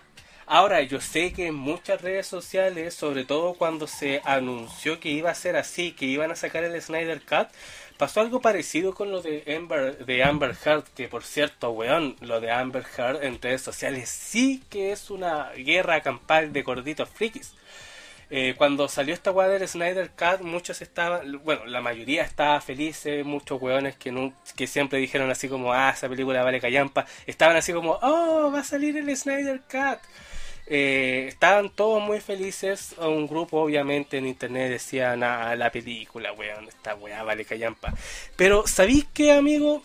Ahora, 0.49 0.81
yo 0.81 1.01
sé 1.01 1.33
que 1.33 1.47
en 1.47 1.55
muchas 1.55 2.01
redes 2.01 2.25
sociales, 2.25 2.93
sobre 2.93 3.25
todo 3.25 3.55
cuando 3.55 3.85
se 3.85 4.21
anunció 4.23 4.97
que 4.97 5.09
iba 5.09 5.29
a 5.29 5.35
ser 5.35 5.57
así, 5.57 5.91
que 5.91 6.05
iban 6.05 6.31
a 6.31 6.37
sacar 6.37 6.63
el 6.63 6.81
Snyder 6.81 7.19
Cut, 7.21 7.49
pasó 7.97 8.21
algo 8.21 8.39
parecido 8.39 8.93
con 8.93 9.11
lo 9.11 9.21
de 9.21 9.43
Amber, 9.57 10.05
de 10.05 10.23
Amber 10.23 10.55
Heard, 10.63 10.85
que 10.95 11.09
por 11.09 11.25
cierto, 11.25 11.71
weón, 11.71 12.15
lo 12.21 12.39
de 12.39 12.49
Amber 12.49 12.85
Heard 12.97 13.25
en 13.25 13.41
redes 13.41 13.61
sociales 13.61 14.07
sí 14.07 14.63
que 14.69 14.93
es 14.93 15.09
una 15.09 15.51
guerra 15.51 15.99
campal 15.99 16.53
de 16.53 16.63
gorditos 16.63 17.09
frikis. 17.09 17.53
Eh, 18.29 18.55
cuando 18.57 18.87
salió 18.87 19.13
esta 19.13 19.31
weá 19.31 19.49
del 19.49 19.67
Snyder 19.67 20.11
Cut, 20.11 20.41
muchos 20.41 20.81
estaban, 20.81 21.41
bueno, 21.43 21.65
la 21.65 21.81
mayoría 21.81 22.23
estaba 22.23 22.61
feliz, 22.61 23.05
muchos 23.25 23.61
weones 23.61 23.97
que, 23.97 24.31
que 24.55 24.67
siempre 24.67 24.99
dijeron 24.99 25.29
así 25.29 25.49
como, 25.49 25.73
ah, 25.73 25.91
esa 25.93 26.07
película 26.07 26.41
vale 26.43 26.61
callampa, 26.61 27.05
estaban 27.25 27.57
así 27.57 27.73
como, 27.73 27.99
oh, 28.01 28.49
va 28.53 28.61
a 28.61 28.63
salir 28.63 28.95
el 28.95 29.15
Snyder 29.17 29.59
Cut. 29.69 29.99
Eh, 30.69 31.25
estaban 31.29 31.69
todos 31.69 32.01
muy 32.01 32.19
felices. 32.19 32.95
Un 32.99 33.27
grupo, 33.27 33.61
obviamente, 33.61 34.17
en 34.17 34.27
internet 34.27 34.69
decía, 34.69 35.15
nada, 35.15 35.55
la 35.55 35.71
película, 35.71 36.33
weón, 36.33 36.67
esta 36.67 36.95
weá 36.95 37.23
vale 37.23 37.45
callampa. 37.45 37.93
Pero, 38.35 38.67
¿sabéis 38.67 39.05
qué, 39.13 39.31
amigo? 39.31 39.83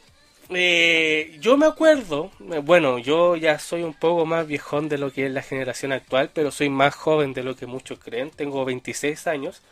Eh, 0.50 1.38
yo 1.40 1.56
me 1.56 1.66
acuerdo, 1.66 2.30
eh, 2.52 2.58
bueno, 2.58 2.98
yo 2.98 3.36
ya 3.36 3.58
soy 3.58 3.82
un 3.82 3.94
poco 3.94 4.26
más 4.26 4.46
viejón 4.46 4.88
de 4.88 4.98
lo 4.98 5.12
que 5.12 5.26
es 5.26 5.32
la 5.32 5.42
generación 5.42 5.92
actual, 5.92 6.30
pero 6.34 6.50
soy 6.50 6.68
más 6.68 6.94
joven 6.94 7.32
de 7.32 7.42
lo 7.44 7.56
que 7.56 7.66
muchos 7.66 7.98
creen. 7.98 8.30
Tengo 8.30 8.64
26 8.64 9.26
años. 9.26 9.62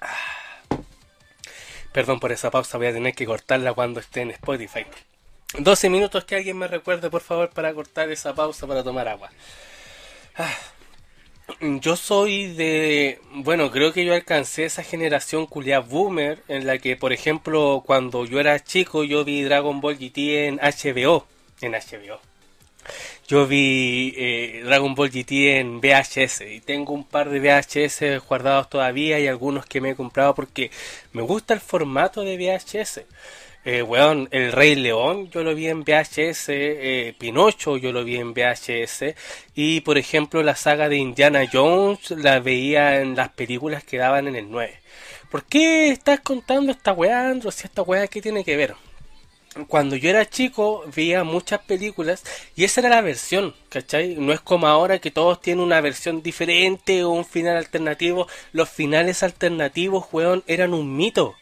Ah. 0.00 0.36
Perdón 1.92 2.20
por 2.20 2.32
esa 2.32 2.50
pausa, 2.50 2.78
voy 2.78 2.86
a 2.88 2.92
tener 2.92 3.14
que 3.14 3.26
cortarla 3.26 3.72
cuando 3.74 4.00
esté 4.00 4.20
en 4.22 4.30
Spotify. 4.30 4.84
12 5.58 5.88
minutos 5.88 6.24
que 6.24 6.36
alguien 6.36 6.58
me 6.58 6.68
recuerde, 6.68 7.10
por 7.10 7.22
favor, 7.22 7.50
para 7.50 7.72
cortar 7.72 8.10
esa 8.10 8.34
pausa 8.34 8.66
para 8.66 8.82
tomar 8.82 9.08
agua. 9.08 9.30
Ah. 10.36 10.54
Yo 11.60 11.96
soy 11.96 12.48
de. 12.54 13.20
Bueno, 13.32 13.70
creo 13.70 13.92
que 13.92 14.04
yo 14.04 14.14
alcancé 14.14 14.64
esa 14.64 14.82
generación 14.82 15.46
culia 15.46 15.78
boomer 15.78 16.42
en 16.48 16.66
la 16.66 16.78
que, 16.78 16.96
por 16.96 17.12
ejemplo, 17.12 17.84
cuando 17.86 18.24
yo 18.24 18.40
era 18.40 18.62
chico, 18.62 19.04
yo 19.04 19.24
vi 19.24 19.42
Dragon 19.42 19.80
Ball 19.80 19.96
GT 19.96 20.48
en 20.48 20.56
HBO. 20.56 21.26
En 21.60 21.72
HBO. 21.72 22.20
Yo 23.28 23.46
vi 23.46 24.12
eh, 24.16 24.62
Dragon 24.64 24.94
Ball 24.94 25.10
GT 25.10 25.58
en 25.58 25.80
VHS 25.80 26.42
y 26.42 26.60
tengo 26.60 26.92
un 26.92 27.04
par 27.04 27.30
de 27.30 27.40
VHS 27.40 28.26
guardados 28.26 28.68
todavía 28.68 29.18
y 29.18 29.26
algunos 29.26 29.66
que 29.66 29.80
me 29.80 29.90
he 29.90 29.94
comprado 29.96 30.34
porque 30.34 30.70
me 31.12 31.22
gusta 31.22 31.54
el 31.54 31.60
formato 31.60 32.22
de 32.22 32.36
VHS. 32.36 33.02
Eh, 33.68 33.84
El 34.30 34.52
Rey 34.52 34.76
León 34.76 35.28
yo 35.28 35.42
lo 35.42 35.52
vi 35.52 35.66
en 35.66 35.82
VHS, 35.82 36.50
eh, 36.50 37.16
Pinocho 37.18 37.76
yo 37.76 37.90
lo 37.92 38.04
vi 38.04 38.14
en 38.14 38.32
VHS 38.32 39.16
y 39.56 39.80
por 39.80 39.98
ejemplo 39.98 40.40
la 40.44 40.54
saga 40.54 40.88
de 40.88 40.98
Indiana 40.98 41.42
Jones 41.52 42.12
la 42.12 42.38
veía 42.38 43.00
en 43.00 43.16
las 43.16 43.30
películas 43.30 43.82
que 43.82 43.98
daban 43.98 44.28
en 44.28 44.36
el 44.36 44.48
9. 44.52 44.72
¿Por 45.32 45.46
qué 45.46 45.88
estás 45.88 46.20
contando 46.20 46.70
esta 46.70 46.92
weá, 46.92 47.28
Andro? 47.28 47.50
Si 47.50 47.66
esta 47.66 47.82
weá, 47.82 48.06
¿qué 48.06 48.22
tiene 48.22 48.44
que 48.44 48.56
ver? 48.56 48.76
Cuando 49.66 49.96
yo 49.96 50.10
era 50.10 50.30
chico 50.30 50.84
veía 50.94 51.24
muchas 51.24 51.58
películas 51.62 52.22
y 52.54 52.62
esa 52.62 52.82
era 52.82 52.90
la 52.90 53.00
versión, 53.00 53.52
¿cachai? 53.68 54.14
No 54.14 54.32
es 54.32 54.40
como 54.40 54.68
ahora 54.68 55.00
que 55.00 55.10
todos 55.10 55.40
tienen 55.40 55.64
una 55.64 55.80
versión 55.80 56.22
diferente 56.22 57.02
o 57.02 57.10
un 57.10 57.24
final 57.24 57.56
alternativo. 57.56 58.28
Los 58.52 58.68
finales 58.68 59.24
alternativos, 59.24 60.06
weón, 60.12 60.44
eran 60.46 60.72
un 60.72 60.96
mito 60.96 61.34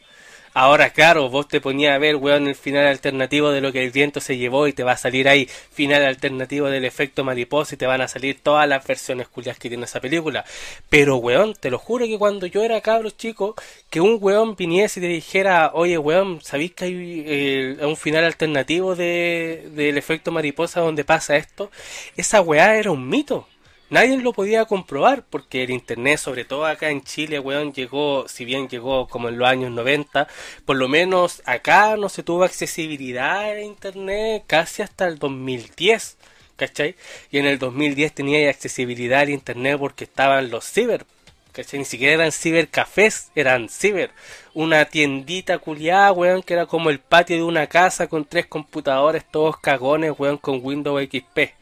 Ahora, 0.57 0.91
claro, 0.91 1.29
vos 1.29 1.49
te 1.49 1.59
ponías 1.59 1.93
a 1.93 1.97
ver, 1.97 2.15
weón, 2.15 2.47
el 2.47 2.55
final 2.55 2.87
alternativo 2.87 3.51
de 3.51 3.59
lo 3.59 3.73
que 3.73 3.83
el 3.83 3.91
viento 3.91 4.21
se 4.21 4.37
llevó 4.37 4.67
y 4.69 4.73
te 4.73 4.85
va 4.85 4.93
a 4.93 4.97
salir 4.97 5.27
ahí 5.27 5.47
final 5.47 6.05
alternativo 6.05 6.67
del 6.67 6.85
efecto 6.85 7.25
mariposa 7.25 7.75
y 7.75 7.77
te 7.77 7.85
van 7.85 7.99
a 7.99 8.07
salir 8.07 8.39
todas 8.41 8.65
las 8.65 8.87
versiones 8.87 9.27
culias 9.27 9.59
que 9.59 9.67
tiene 9.67 9.83
esa 9.83 9.99
película. 9.99 10.45
Pero, 10.87 11.17
weón, 11.17 11.55
te 11.55 11.69
lo 11.69 11.77
juro 11.77 12.05
que 12.05 12.17
cuando 12.17 12.45
yo 12.47 12.63
era 12.63 12.79
cabro 12.79 13.09
chico, 13.09 13.55
que 13.89 13.99
un 13.99 14.17
weón 14.21 14.55
viniese 14.55 15.01
y 15.01 15.03
te 15.03 15.09
dijera, 15.09 15.71
oye, 15.73 15.97
weón, 15.97 16.39
¿sabéis 16.41 16.71
que 16.71 16.85
hay 16.85 17.23
eh, 17.27 17.77
un 17.81 17.97
final 17.97 18.23
alternativo 18.23 18.95
de, 18.95 19.67
del 19.73 19.97
efecto 19.97 20.31
mariposa 20.31 20.79
donde 20.79 21.03
pasa 21.03 21.35
esto? 21.35 21.69
Esa 22.15 22.39
weá 22.39 22.77
era 22.77 22.91
un 22.91 23.09
mito 23.09 23.45
nadie 23.89 24.17
lo 24.17 24.33
podía 24.33 24.65
comprobar 24.65 25.23
porque 25.29 25.63
el 25.63 25.71
internet, 25.71 26.19
sobre 26.19 26.45
todo 26.45 26.65
acá 26.65 26.89
en 26.89 27.03
Chile, 27.03 27.39
weón, 27.39 27.73
llegó, 27.73 28.27
si 28.27 28.45
bien 28.45 28.67
llegó 28.67 29.07
como 29.07 29.29
en 29.29 29.37
los 29.37 29.47
años 29.47 29.71
90, 29.71 30.27
por 30.65 30.77
lo 30.77 30.87
menos 30.87 31.41
acá 31.45 31.95
no 31.97 32.09
se 32.09 32.23
tuvo 32.23 32.43
accesibilidad 32.43 33.43
a 33.43 33.61
internet 33.61 34.43
casi 34.47 34.81
hasta 34.81 35.07
el 35.07 35.19
2010, 35.19 36.17
¿cachai? 36.55 36.95
Y 37.31 37.37
en 37.39 37.45
el 37.45 37.59
2010 37.59 38.13
tenía 38.13 38.49
accesibilidad 38.49 39.21
al 39.21 39.29
internet 39.29 39.77
porque 39.79 40.05
estaban 40.05 40.49
los 40.49 40.65
ciber, 40.65 41.05
¿cachai? 41.51 41.79
Ni 41.79 41.85
siquiera 41.85 42.13
eran 42.15 42.31
cibercafés, 42.31 43.31
eran 43.35 43.69
ciber. 43.69 44.11
Una 44.53 44.85
tiendita 44.85 45.59
culiada, 45.59 46.11
weón, 46.11 46.43
que 46.43 46.53
era 46.53 46.65
como 46.65 46.89
el 46.89 46.99
patio 46.99 47.37
de 47.37 47.43
una 47.43 47.67
casa 47.67 48.07
con 48.07 48.25
tres 48.25 48.47
computadores, 48.47 49.23
todos 49.29 49.57
cagones, 49.59 50.13
weón, 50.17 50.37
con 50.37 50.59
Windows 50.63 51.01
XP. 51.03 51.53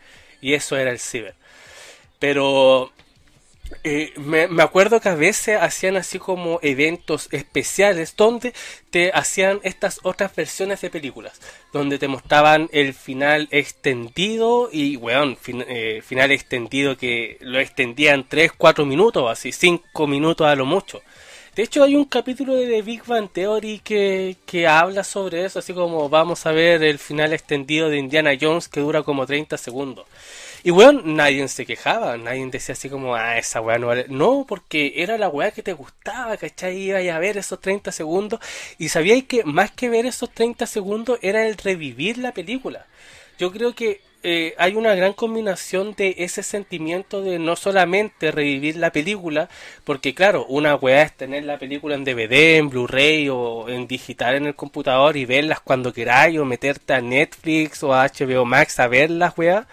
Y 0.41 0.53
eso 0.53 0.77
era 0.77 0.91
el 0.91 0.99
ciber. 0.99 1.35
Pero 2.23 2.89
eh, 3.83 4.13
me, 4.15 4.63
acuerdo 4.63 5.01
que 5.01 5.09
a 5.09 5.15
veces 5.15 5.59
hacían 5.59 5.97
así 5.97 6.19
como 6.19 6.57
eventos 6.61 7.27
especiales 7.33 8.15
donde 8.15 8.53
te 8.91 9.11
hacían 9.13 9.59
estas 9.63 9.99
otras 10.03 10.33
versiones 10.33 10.79
de 10.79 10.89
películas, 10.89 11.41
donde 11.73 11.99
te 11.99 12.07
mostraban 12.07 12.69
el 12.71 12.93
final 12.93 13.49
extendido 13.51 14.69
y, 14.71 14.95
weón, 14.95 15.37
eh, 15.67 16.01
final 16.01 16.31
extendido 16.31 16.95
que 16.95 17.35
lo 17.41 17.59
extendían 17.59 18.25
3, 18.25 18.53
4 18.57 18.85
minutos, 18.85 19.29
así 19.29 19.51
5 19.51 20.07
minutos 20.07 20.47
a 20.47 20.55
lo 20.55 20.65
mucho. 20.65 21.01
De 21.57 21.63
hecho, 21.63 21.83
hay 21.83 21.97
un 21.97 22.05
capítulo 22.05 22.55
de 22.55 22.67
The 22.67 22.81
Big 22.83 23.03
Bang 23.05 23.29
Theory 23.33 23.79
que, 23.79 24.37
que 24.45 24.65
habla 24.65 25.03
sobre 25.03 25.43
eso, 25.43 25.59
así 25.59 25.73
como 25.73 26.07
vamos 26.07 26.45
a 26.45 26.53
ver 26.53 26.83
el 26.83 26.99
final 26.99 27.33
extendido 27.33 27.89
de 27.89 27.97
Indiana 27.97 28.31
Jones 28.39 28.69
que 28.69 28.79
dura 28.79 29.03
como 29.03 29.25
30 29.25 29.57
segundos. 29.57 30.05
Y 30.63 30.71
weón, 30.71 31.15
nadie 31.17 31.45
se 31.49 31.65
quejaba, 31.65 32.15
nadie 32.17 32.45
decía 32.49 32.73
así 32.73 32.89
como, 32.89 33.15
ah, 33.15 33.37
esa 33.37 33.59
weá 33.59 33.77
no 33.77 33.87
vale. 33.87 34.05
No, 34.07 34.45
porque 34.47 34.93
era 34.95 35.17
la 35.17 35.27
weá 35.27 35.51
que 35.51 35.61
te 35.61 35.73
gustaba, 35.73 36.37
¿cachai? 36.37 36.77
Iba 36.77 36.99
a 36.99 37.19
ver 37.19 37.37
esos 37.37 37.59
30 37.59 37.91
segundos 37.91 38.39
y 38.77 38.87
sabíais 38.89 39.25
que 39.25 39.43
más 39.43 39.71
que 39.71 39.89
ver 39.89 40.05
esos 40.05 40.31
30 40.31 40.65
segundos 40.65 41.19
era 41.21 41.45
el 41.47 41.57
revivir 41.57 42.17
la 42.17 42.33
película. 42.33 42.85
Yo 43.37 43.51
creo 43.51 43.75
que 43.75 43.99
eh, 44.25 44.55
hay 44.57 44.75
una 44.75 44.95
gran 44.95 45.11
combinación 45.11 45.95
de 45.95 46.15
ese 46.19 46.43
sentimiento 46.43 47.21
de 47.21 47.39
no 47.39 47.57
solamente 47.57 48.31
revivir 48.31 48.77
la 48.77 48.91
película, 48.93 49.49
porque 49.83 50.13
claro, 50.15 50.45
una 50.45 50.75
weá 50.75 51.03
es 51.03 51.11
tener 51.17 51.43
la 51.43 51.59
película 51.59 51.95
en 51.95 52.05
DVD, 52.05 52.55
en 52.57 52.69
Blu-ray 52.69 53.27
o 53.27 53.67
en 53.67 53.85
digital 53.85 54.35
en 54.35 54.45
el 54.45 54.55
computador 54.55 55.17
y 55.17 55.25
verlas 55.25 55.59
cuando 55.59 55.91
queráis 55.91 56.39
o 56.39 56.45
meterte 56.45 56.93
a 56.93 57.01
Netflix 57.01 57.83
o 57.83 57.93
a 57.93 58.05
HBO 58.07 58.45
Max 58.45 58.79
a 58.79 58.87
verlas, 58.87 59.33
weá. 59.37 59.67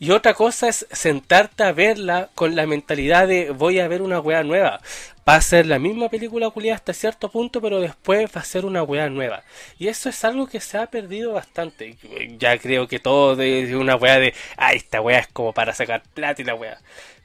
Y 0.00 0.12
otra 0.12 0.32
cosa 0.34 0.68
es 0.68 0.86
sentarte 0.92 1.64
a 1.64 1.72
verla 1.72 2.28
con 2.36 2.54
la 2.54 2.66
mentalidad 2.66 3.26
de 3.26 3.50
voy 3.50 3.80
a 3.80 3.88
ver 3.88 4.00
una 4.00 4.20
weá 4.20 4.44
nueva. 4.44 4.80
Va 5.28 5.34
a 5.34 5.40
ser 5.40 5.66
la 5.66 5.80
misma 5.80 6.08
película 6.08 6.48
culiada 6.50 6.76
hasta 6.76 6.92
cierto 6.92 7.30
punto, 7.30 7.60
pero 7.60 7.80
después 7.80 8.30
va 8.34 8.40
a 8.40 8.44
ser 8.44 8.64
una 8.64 8.84
weá 8.84 9.10
nueva. 9.10 9.42
Y 9.76 9.88
eso 9.88 10.08
es 10.08 10.24
algo 10.24 10.46
que 10.46 10.60
se 10.60 10.78
ha 10.78 10.86
perdido 10.86 11.32
bastante. 11.32 11.96
Ya 12.38 12.56
creo 12.58 12.86
que 12.86 13.00
todo 13.00 13.34
de 13.34 13.76
una 13.76 13.96
weá 13.96 14.20
de, 14.20 14.34
ah, 14.56 14.72
esta 14.72 15.00
weá 15.00 15.18
es 15.18 15.26
como 15.28 15.52
para 15.52 15.74
sacar 15.74 16.02
plata 16.14 16.42
y 16.42 16.44
la 16.44 16.54
weá. 16.54 16.78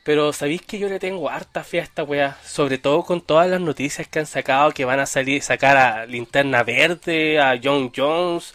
Pero 0.04 0.34
sabéis 0.34 0.64
que 0.64 0.80
yo 0.80 0.90
le 0.90 1.00
tengo 1.00 1.30
harta 1.30 1.64
fe 1.64 1.80
a 1.80 1.84
esta 1.84 2.04
weá, 2.04 2.38
sobre 2.44 2.78
todo 2.78 3.04
con 3.04 3.22
todas 3.22 3.48
las 3.50 3.62
noticias 3.62 4.08
que 4.08 4.20
han 4.20 4.26
sacado 4.26 4.72
que 4.72 4.84
van 4.84 5.00
a 5.00 5.06
salir, 5.06 5.42
sacar 5.44 5.78
a 5.78 6.06
Linterna 6.08 6.64
Verde, 6.64 7.40
a 7.40 7.58
John 7.64 7.92
Jones. 7.96 8.54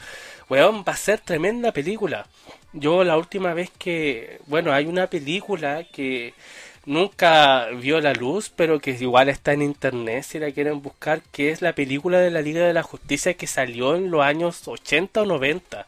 Weón, 0.51 0.85
va 0.87 0.93
a 0.93 0.97
ser 0.97 1.21
tremenda 1.21 1.73
película. 1.73 2.27
Yo 2.73 3.03
la 3.05 3.17
última 3.17 3.55
vez 3.55 3.71
que, 3.79 4.41
bueno, 4.47 4.73
hay 4.73 4.87
una 4.87 5.09
película 5.09 5.85
que 5.85 6.35
nunca 6.85 7.67
vio 7.71 8.01
la 8.01 8.13
luz, 8.15 8.51
pero 8.55 8.81
que 8.81 8.91
igual 8.93 9.29
está 9.29 9.53
en 9.53 9.63
internet 9.63 10.25
si 10.25 10.39
la 10.39 10.53
quieren 10.53 10.83
buscar, 10.83 11.23
que 11.33 11.51
es 11.51 11.63
la 11.63 11.75
película 11.75 12.19
de 12.21 12.31
la 12.31 12.43
Liga 12.43 12.67
de 12.67 12.75
la 12.75 12.83
Justicia 12.83 13.35
que 13.35 13.47
salió 13.47 13.97
en 13.97 14.11
los 14.11 14.23
años 14.23 14.67
80 14.69 15.23
o 15.23 15.27
90. 15.27 15.87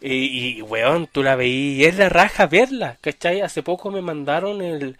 Y, 0.00 0.58
y 0.58 0.62
weón, 0.62 1.08
tú 1.08 1.22
la 1.22 1.36
veí 1.36 1.74
y 1.76 1.84
es 1.84 1.96
la 1.98 2.08
raja 2.08 2.46
verla, 2.46 2.98
¿cachai? 3.02 3.42
Hace 3.42 3.62
poco 3.62 3.90
me 3.90 4.02
mandaron 4.02 4.62
el, 4.62 4.98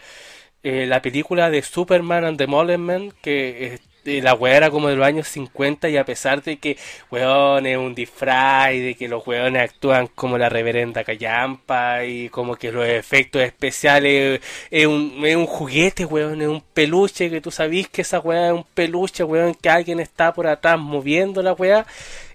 eh, 0.62 0.86
la 0.86 1.02
película 1.02 1.50
de 1.50 1.62
Superman 1.62 2.24
and 2.24 2.38
the 2.38 2.46
Moleman 2.46 3.12
que 3.22 3.80
la 4.20 4.34
weá 4.34 4.56
era 4.56 4.70
como 4.70 4.88
de 4.88 4.96
los 4.96 5.06
años 5.06 5.28
50 5.28 5.88
y 5.88 5.96
a 5.96 6.04
pesar 6.04 6.42
de 6.42 6.58
que, 6.58 6.76
weón, 7.10 7.66
es 7.66 7.76
un 7.76 7.94
disfraz 7.94 8.74
y 8.74 8.80
de 8.80 8.94
que 8.94 9.08
los 9.08 9.26
weones 9.26 9.62
actúan 9.62 10.08
como 10.08 10.38
la 10.38 10.48
reverenda 10.48 11.04
callampa 11.04 12.04
y 12.04 12.28
como 12.28 12.56
que 12.56 12.72
los 12.72 12.86
efectos 12.86 13.42
especiales 13.42 14.40
es 14.70 14.86
un, 14.86 15.24
es 15.24 15.36
un 15.36 15.46
juguete, 15.46 16.04
weón, 16.04 16.42
es 16.42 16.48
un 16.48 16.60
peluche 16.60 17.30
que 17.30 17.40
tú 17.40 17.50
sabís 17.50 17.88
que 17.88 18.02
esa 18.02 18.20
weá 18.20 18.48
es 18.48 18.52
un 18.52 18.64
peluche, 18.74 19.24
weón, 19.24 19.54
que 19.54 19.70
alguien 19.70 20.00
está 20.00 20.32
por 20.32 20.46
atrás 20.46 20.78
moviendo 20.78 21.42
la 21.42 21.52
weá, 21.52 21.86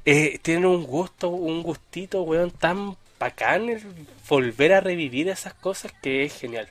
eh, 0.06 0.40
tiene 0.42 0.68
un 0.68 0.84
gusto, 0.84 1.30
un 1.30 1.64
gustito, 1.64 2.22
weón, 2.24 2.52
tan 2.52 2.96
bacán 3.20 3.70
el 3.70 3.82
volver 4.28 4.74
a 4.74 4.82
revivir 4.82 5.30
esas 5.30 5.54
cosas 5.54 5.92
que 6.02 6.24
es 6.24 6.40
genial. 6.40 6.70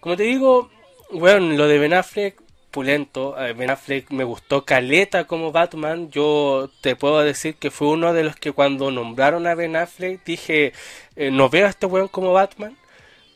Como 0.00 0.16
te 0.16 0.24
digo, 0.24 0.70
weón, 1.10 1.56
lo 1.56 1.66
de 1.66 1.78
Ben 1.78 1.94
Affleck 1.94 2.43
pulento. 2.74 3.36
Ben 3.56 3.70
Affleck 3.70 4.10
me 4.10 4.24
gustó 4.24 4.64
Caleta 4.64 5.24
como 5.26 5.52
Batman. 5.52 6.10
Yo 6.10 6.70
te 6.82 6.96
puedo 6.96 7.20
decir 7.20 7.54
que 7.56 7.70
fue 7.70 7.88
uno 7.88 8.12
de 8.12 8.24
los 8.24 8.36
que 8.36 8.52
cuando 8.52 8.90
nombraron 8.90 9.46
a 9.46 9.54
Ben 9.54 9.76
Affleck 9.76 10.24
dije, 10.24 10.72
eh, 11.16 11.30
no 11.30 11.48
veo 11.48 11.66
a 11.66 11.70
este 11.70 11.86
weón 11.86 12.08
como 12.08 12.32
Batman. 12.32 12.76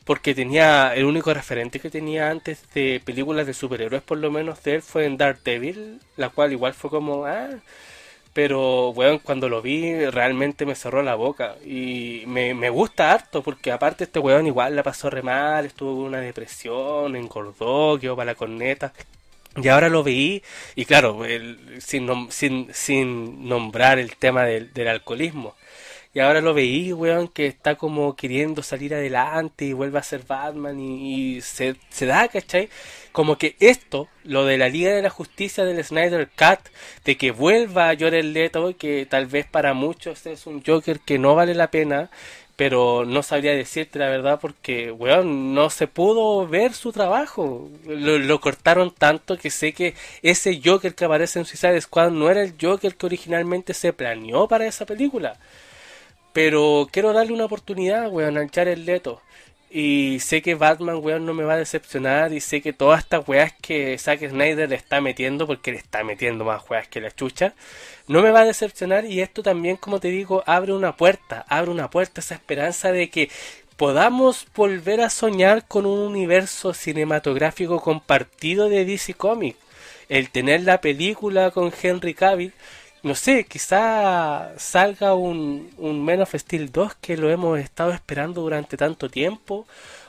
Porque 0.05 0.35
tenía, 0.35 0.93
el 0.95 1.05
único 1.05 1.33
referente 1.33 1.79
que 1.79 1.89
tenía 1.91 2.29
antes 2.31 2.63
de 2.73 3.01
películas 3.05 3.47
de 3.47 3.53
superhéroes, 3.53 4.01
por 4.03 4.17
lo 4.17 4.31
menos 4.31 4.63
de 4.63 4.75
él, 4.75 4.81
fue 4.81 5.05
en 5.05 5.17
Daredevil, 5.17 5.99
la 6.17 6.29
cual 6.29 6.51
igual 6.51 6.73
fue 6.73 6.89
como, 6.89 7.25
ah, 7.25 7.49
Pero, 8.33 8.89
weón, 8.91 9.19
cuando 9.19 9.49
lo 9.49 9.61
vi 9.61 10.05
realmente 10.05 10.65
me 10.65 10.75
cerró 10.75 11.01
la 11.03 11.15
boca. 11.15 11.55
Y 11.65 12.23
me, 12.27 12.53
me 12.53 12.69
gusta 12.69 13.11
harto 13.13 13.43
porque 13.43 13.71
aparte 13.71 14.05
este 14.05 14.19
weón 14.19 14.47
igual 14.47 14.75
la 14.75 14.83
pasó 14.83 15.09
re 15.09 15.21
mal, 15.23 15.65
estuvo 15.65 15.95
con 15.97 16.05
una 16.07 16.21
depresión, 16.21 17.15
engordó, 17.15 17.99
quedó 17.99 18.15
para 18.15 18.31
la 18.33 18.35
corneta. 18.35 18.93
Y 19.55 19.67
ahora 19.67 19.89
lo 19.89 20.03
vi, 20.03 20.43
y 20.75 20.85
claro, 20.85 21.21
sin, 21.79 22.31
sin, 22.31 22.69
sin 22.73 23.47
nombrar 23.47 23.99
el 23.99 24.15
tema 24.15 24.43
del, 24.45 24.73
del 24.73 24.87
alcoholismo. 24.87 25.55
Y 26.11 26.21
ahora 26.21 26.41
lo 26.41 26.55
veí, 26.55 26.91
weón, 26.91 27.27
que 27.27 27.45
está 27.45 27.75
como 27.75 28.15
queriendo 28.15 28.63
salir 28.63 28.95
adelante 28.95 29.65
y 29.65 29.73
vuelve 29.73 29.99
a 29.99 30.03
ser 30.03 30.23
Batman 30.25 30.79
y, 30.79 31.39
se, 31.41 31.75
se, 31.89 32.07
da, 32.07 32.27
¿cachai? 32.27 32.69
Como 33.11 33.37
que 33.37 33.55
esto, 33.59 34.07
lo 34.23 34.43
de 34.45 34.57
la 34.57 34.69
Liga 34.69 34.91
de 34.91 35.03
la 35.03 35.11
Justicia 35.11 35.65
del 35.65 35.83
Snyder 35.83 36.27
Cut, 36.29 36.59
de 37.05 37.15
que 37.15 37.29
vuelva 37.29 37.89
a 37.89 37.95
Jared 37.95 38.25
Leto, 38.25 38.75
que 38.75 39.05
tal 39.05 39.27
vez 39.27 39.45
para 39.45 39.75
muchos 39.75 40.25
es 40.25 40.47
un 40.47 40.63
Joker 40.65 40.99
que 40.99 41.19
no 41.19 41.35
vale 41.35 41.53
la 41.53 41.69
pena, 41.69 42.09
pero 42.59 43.05
no 43.05 43.23
sabría 43.23 43.53
decirte 43.53 43.99
la 43.99 44.09
verdad 44.09 44.37
porque, 44.41 44.91
weón, 44.91 45.53
no 45.53 45.69
se 45.69 45.87
pudo 45.87 46.45
ver 46.45 46.73
su 46.73 46.91
trabajo. 46.91 47.69
Lo, 47.85 48.17
lo, 48.17 48.41
cortaron 48.41 48.93
tanto 48.93 49.37
que 49.37 49.49
sé 49.49 49.71
que 49.71 49.95
ese 50.23 50.59
Joker 50.61 50.93
que 50.93 51.05
aparece 51.05 51.39
en 51.39 51.45
Suicide 51.45 51.79
Squad 51.79 52.11
no 52.11 52.29
era 52.29 52.41
el 52.41 52.55
Joker 52.61 52.97
que 52.97 53.05
originalmente 53.05 53.73
se 53.73 53.93
planeó 53.93 54.49
para 54.49 54.67
esa 54.67 54.85
película. 54.85 55.39
Pero 56.33 56.89
quiero 56.91 57.13
darle 57.13 57.31
una 57.31 57.45
oportunidad, 57.45 58.09
weón, 58.09 58.37
a 58.37 58.41
el 58.41 58.85
Leto. 58.85 59.21
Y 59.71 60.19
sé 60.21 60.41
que 60.41 60.55
Batman, 60.55 60.99
weón, 61.01 61.25
no 61.25 61.33
me 61.33 61.43
va 61.43 61.53
a 61.53 61.57
decepcionar. 61.57 62.33
Y 62.33 62.39
sé 62.39 62.61
que 62.61 62.73
todas 62.73 62.99
estas 62.99 63.27
weas 63.27 63.53
que 63.61 63.97
Zack 63.97 64.27
Snyder 64.27 64.69
le 64.69 64.75
está 64.75 65.01
metiendo, 65.01 65.45
porque 65.45 65.71
le 65.71 65.77
está 65.77 66.03
metiendo 66.03 66.45
más 66.45 66.67
weas 66.69 66.87
que 66.87 67.01
la 67.01 67.11
chucha, 67.11 67.53
no 68.07 68.21
me 68.21 68.31
va 68.31 68.41
a 68.41 68.45
decepcionar. 68.45 69.05
Y 69.05 69.21
esto 69.21 69.43
también, 69.43 69.77
como 69.77 69.99
te 69.99 70.09
digo, 70.09 70.43
abre 70.47 70.73
una 70.73 70.95
puerta, 70.95 71.45
abre 71.47 71.71
una 71.71 71.89
puerta, 71.89 72.21
esa 72.21 72.35
esperanza 72.35 72.91
de 72.91 73.09
que 73.09 73.29
podamos 73.77 74.45
volver 74.55 74.99
a 74.99 75.09
soñar 75.09 75.65
con 75.65 75.85
un 75.85 75.99
universo 75.99 76.73
cinematográfico 76.73 77.79
compartido 77.79 78.67
de 78.67 78.83
DC 78.83 79.13
Comics. 79.13 79.57
El 80.09 80.31
tener 80.31 80.63
la 80.63 80.81
película 80.81 81.51
con 81.51 81.71
Henry 81.81 82.13
Cavill 82.13 82.51
no 83.03 83.15
sé, 83.15 83.45
quizá 83.45 84.53
salga 84.57 85.13
un, 85.13 85.71
un 85.77 86.03
Men 86.03 86.21
of 86.21 86.33
Steel 86.35 86.71
2 86.71 86.95
que 86.95 87.17
lo 87.17 87.29
hemos 87.29 87.59
estado 87.59 87.91
esperando 87.91 88.41
durante 88.41 88.77
tanto 88.77 89.09
tiempo. 89.09 89.65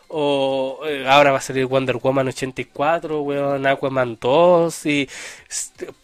O 0.08 0.80
eh, 0.86 1.06
ahora 1.08 1.30
va 1.30 1.38
a 1.38 1.40
salir 1.40 1.66
Wonder 1.66 1.96
Woman 1.98 2.28
84, 2.28 3.22
weón, 3.22 3.66
Aquaman 3.66 4.18
2. 4.20 4.86
Y 4.86 5.08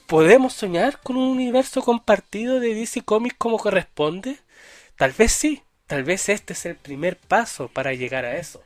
podemos 0.06 0.52
soñar 0.52 1.00
con 1.02 1.16
un 1.16 1.28
universo 1.28 1.82
compartido 1.82 2.60
de 2.60 2.74
DC 2.74 3.02
Comics 3.02 3.36
como 3.36 3.58
corresponde. 3.58 4.38
Tal 4.96 5.12
vez 5.12 5.32
sí, 5.32 5.62
tal 5.88 6.04
vez 6.04 6.28
este 6.28 6.52
es 6.52 6.66
el 6.66 6.76
primer 6.76 7.16
paso 7.16 7.68
para 7.68 7.94
llegar 7.94 8.24
a 8.24 8.36
eso. 8.38 8.62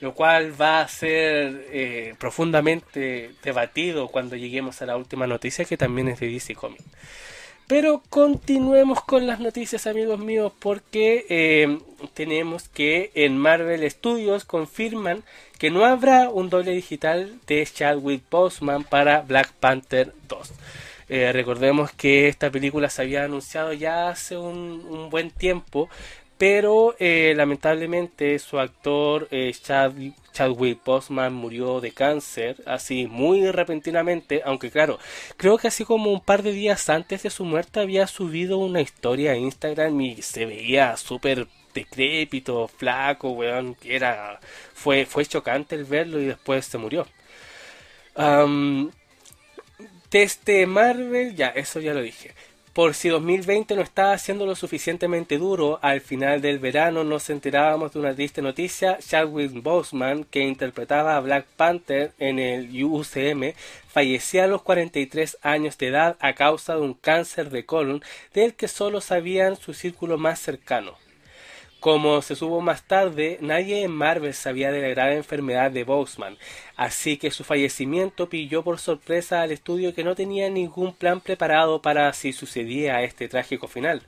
Lo 0.00 0.14
cual 0.14 0.60
va 0.60 0.80
a 0.80 0.88
ser 0.88 1.66
eh, 1.72 2.14
profundamente 2.18 3.32
debatido 3.42 4.08
cuando 4.08 4.36
lleguemos 4.36 4.80
a 4.82 4.86
la 4.86 4.96
última 4.96 5.26
noticia 5.26 5.64
que 5.64 5.76
también 5.76 6.08
es 6.08 6.20
de 6.20 6.28
DC 6.28 6.54
Comics. 6.54 6.84
Pero 7.66 8.02
continuemos 8.10 9.02
con 9.02 9.26
las 9.26 9.40
noticias, 9.40 9.86
amigos 9.86 10.18
míos, 10.18 10.52
porque 10.58 11.24
eh, 11.30 11.78
tenemos 12.12 12.68
que 12.68 13.10
en 13.14 13.38
Marvel 13.38 13.90
Studios 13.90 14.44
confirman 14.44 15.24
que 15.58 15.70
no 15.70 15.86
habrá 15.86 16.28
un 16.28 16.50
doble 16.50 16.72
digital 16.72 17.38
de 17.46 17.64
Chadwick 17.64 18.22
Boseman 18.30 18.84
para 18.84 19.22
Black 19.22 19.52
Panther 19.52 20.12
2. 20.28 20.52
Eh, 21.08 21.32
recordemos 21.32 21.92
que 21.92 22.28
esta 22.28 22.50
película 22.50 22.90
se 22.90 23.02
había 23.02 23.24
anunciado 23.24 23.72
ya 23.72 24.08
hace 24.08 24.36
un, 24.36 25.08
buen 25.10 25.30
tiempo, 25.30 25.88
pero 26.38 26.96
eh, 26.98 27.34
lamentablemente 27.36 28.38
su 28.38 28.58
actor 28.58 29.28
eh, 29.30 29.52
Chadwick 29.58 30.14
Boseman 30.84 31.32
murió 31.32 31.80
de 31.80 31.92
cáncer, 31.92 32.62
así 32.66 33.06
muy 33.06 33.50
repentinamente, 33.50 34.42
aunque 34.44 34.70
claro, 34.70 34.98
creo 35.36 35.58
que 35.58 35.68
así 35.68 35.84
como 35.84 36.10
un 36.12 36.20
par 36.20 36.42
de 36.42 36.52
días 36.52 36.88
antes 36.88 37.22
de 37.22 37.30
su 37.30 37.44
muerte 37.44 37.80
había 37.80 38.06
subido 38.06 38.58
una 38.58 38.80
historia 38.80 39.32
a 39.32 39.36
Instagram 39.36 40.00
y 40.00 40.22
se 40.22 40.46
veía 40.46 40.96
súper 40.96 41.46
decrépito, 41.74 42.68
flaco, 42.68 43.30
weón, 43.30 43.76
era, 43.84 44.40
fue, 44.72 45.06
fue 45.06 45.26
chocante 45.26 45.74
el 45.74 45.84
verlo 45.84 46.20
y 46.20 46.26
después 46.26 46.64
se 46.66 46.78
murió. 46.78 47.06
desde 50.10 50.66
Marvel, 50.66 51.34
ya, 51.34 51.48
eso 51.48 51.80
ya 51.80 51.94
lo 51.94 52.02
dije. 52.02 52.32
Por 52.74 52.94
si 52.94 53.08
2020 53.08 53.76
no 53.76 53.82
estaba 53.82 54.18
siendo 54.18 54.46
lo 54.46 54.56
suficientemente 54.56 55.38
duro, 55.38 55.78
al 55.80 56.00
final 56.00 56.40
del 56.40 56.58
verano 56.58 57.04
nos 57.04 57.30
enterábamos 57.30 57.92
de 57.92 58.00
una 58.00 58.16
triste 58.16 58.42
noticia. 58.42 58.98
Chadwick 58.98 59.62
Boseman, 59.62 60.24
que 60.24 60.40
interpretaba 60.40 61.16
a 61.16 61.20
Black 61.20 61.46
Panther 61.56 62.10
en 62.18 62.40
el 62.40 62.84
UCM, 62.84 63.54
fallecía 63.86 64.42
a 64.42 64.48
los 64.48 64.62
43 64.62 65.38
años 65.42 65.78
de 65.78 65.86
edad 65.86 66.16
a 66.18 66.32
causa 66.32 66.74
de 66.74 66.80
un 66.80 66.94
cáncer 66.94 67.50
de 67.50 67.64
colon 67.64 68.02
del 68.32 68.54
que 68.54 68.66
solo 68.66 69.00
sabían 69.00 69.54
su 69.54 69.72
círculo 69.72 70.18
más 70.18 70.40
cercano. 70.40 70.96
Como 71.78 72.22
se 72.22 72.34
supo 72.34 72.62
más 72.62 72.82
tarde, 72.82 73.36
nadie 73.42 73.82
en 73.82 73.90
Marvel 73.90 74.32
sabía 74.32 74.72
de 74.72 74.80
la 74.80 74.88
grave 74.88 75.16
enfermedad 75.16 75.70
de 75.70 75.84
Boseman, 75.84 76.38
así 76.76 77.16
que 77.16 77.30
su 77.30 77.44
fallecimiento 77.44 78.28
pilló 78.28 78.62
por 78.62 78.78
sorpresa 78.78 79.42
al 79.42 79.52
estudio 79.52 79.94
que 79.94 80.04
no 80.04 80.14
tenía 80.14 80.50
ningún 80.50 80.94
plan 80.94 81.20
preparado 81.20 81.82
para 81.82 82.12
si 82.12 82.32
sucedía 82.32 83.02
este 83.02 83.28
trágico 83.28 83.68
final. 83.68 84.02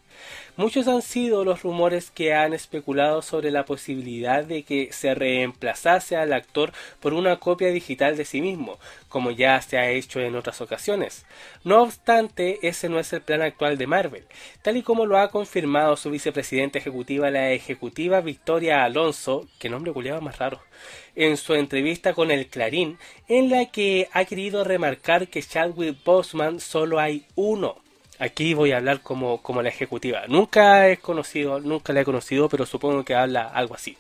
Muchos 0.57 0.89
han 0.89 1.03
sido 1.03 1.45
los 1.45 1.63
rumores 1.63 2.11
que 2.11 2.33
han 2.33 2.55
especulado 2.55 3.21
sobre 3.21 3.51
la 3.51 3.67
posibilidad 3.67 4.43
de 4.43 4.63
que 4.63 4.91
se 4.91 5.15
reemplazase 5.15 6.17
al 6.17 6.33
actor 6.33 6.73
por 7.01 7.13
una 7.13 7.37
copia 7.37 7.69
digital 7.69 8.17
de 8.17 8.25
sí 8.25 8.41
mismo, 8.41 8.79
como 9.11 9.31
ya 9.31 9.61
se 9.61 9.77
ha 9.77 9.91
hecho 9.91 10.21
en 10.21 10.35
otras 10.35 10.63
ocasiones. 10.63 11.27
No 11.63 11.83
obstante, 11.83 12.59
ese 12.67 12.89
no 12.89 12.99
es 12.99 13.13
el 13.13 13.21
plan 13.21 13.43
actual 13.43 13.77
de 13.77 13.87
Marvel, 13.87 14.25
tal 14.63 14.79
y 14.79 14.83
como 14.83 15.05
lo 15.05 15.19
ha 15.19 15.31
confirmado 15.31 15.97
su 15.99 16.11
vicepresidenta 16.11 16.79
ejecutiva, 16.79 17.31
la 17.31 17.53
ejecutiva 17.53 18.23
Victoria 18.23 18.85
Alonso, 18.85 19.47
que 19.59 19.69
nombre 19.69 19.93
culiado 19.93 20.23
más 20.23 20.39
raro, 20.39 20.63
en 21.17 21.37
su 21.37 21.55
entrevista 21.55 22.15
con 22.15 22.31
el 22.31 22.47
Clarín, 22.47 22.99
en 23.27 23.51
la 23.51 23.67
que 23.67 24.09
ha 24.13 24.25
querido 24.25 24.63
remarcar 24.63 25.29
que 25.29 25.43
Chadwick 25.43 25.97
Boseman 26.05 26.61
solo 26.61 27.01
hay 27.01 27.25
uno 27.35 27.83
Aquí 28.19 28.55
voy 28.55 28.73
a 28.73 28.79
hablar 28.79 29.03
como, 29.03 29.43
como 29.43 29.63
la 29.63 29.69
ejecutiva. 29.69 30.25
Nunca 30.27 30.89
he 30.89 30.97
conocido, 30.97 31.61
nunca 31.61 31.93
la 31.93 32.01
he 32.01 32.05
conocido, 32.05 32.49
pero 32.49 32.65
supongo 32.65 33.05
que 33.05 33.15
habla 33.15 33.43
algo 33.43 33.75
así. 33.75 33.99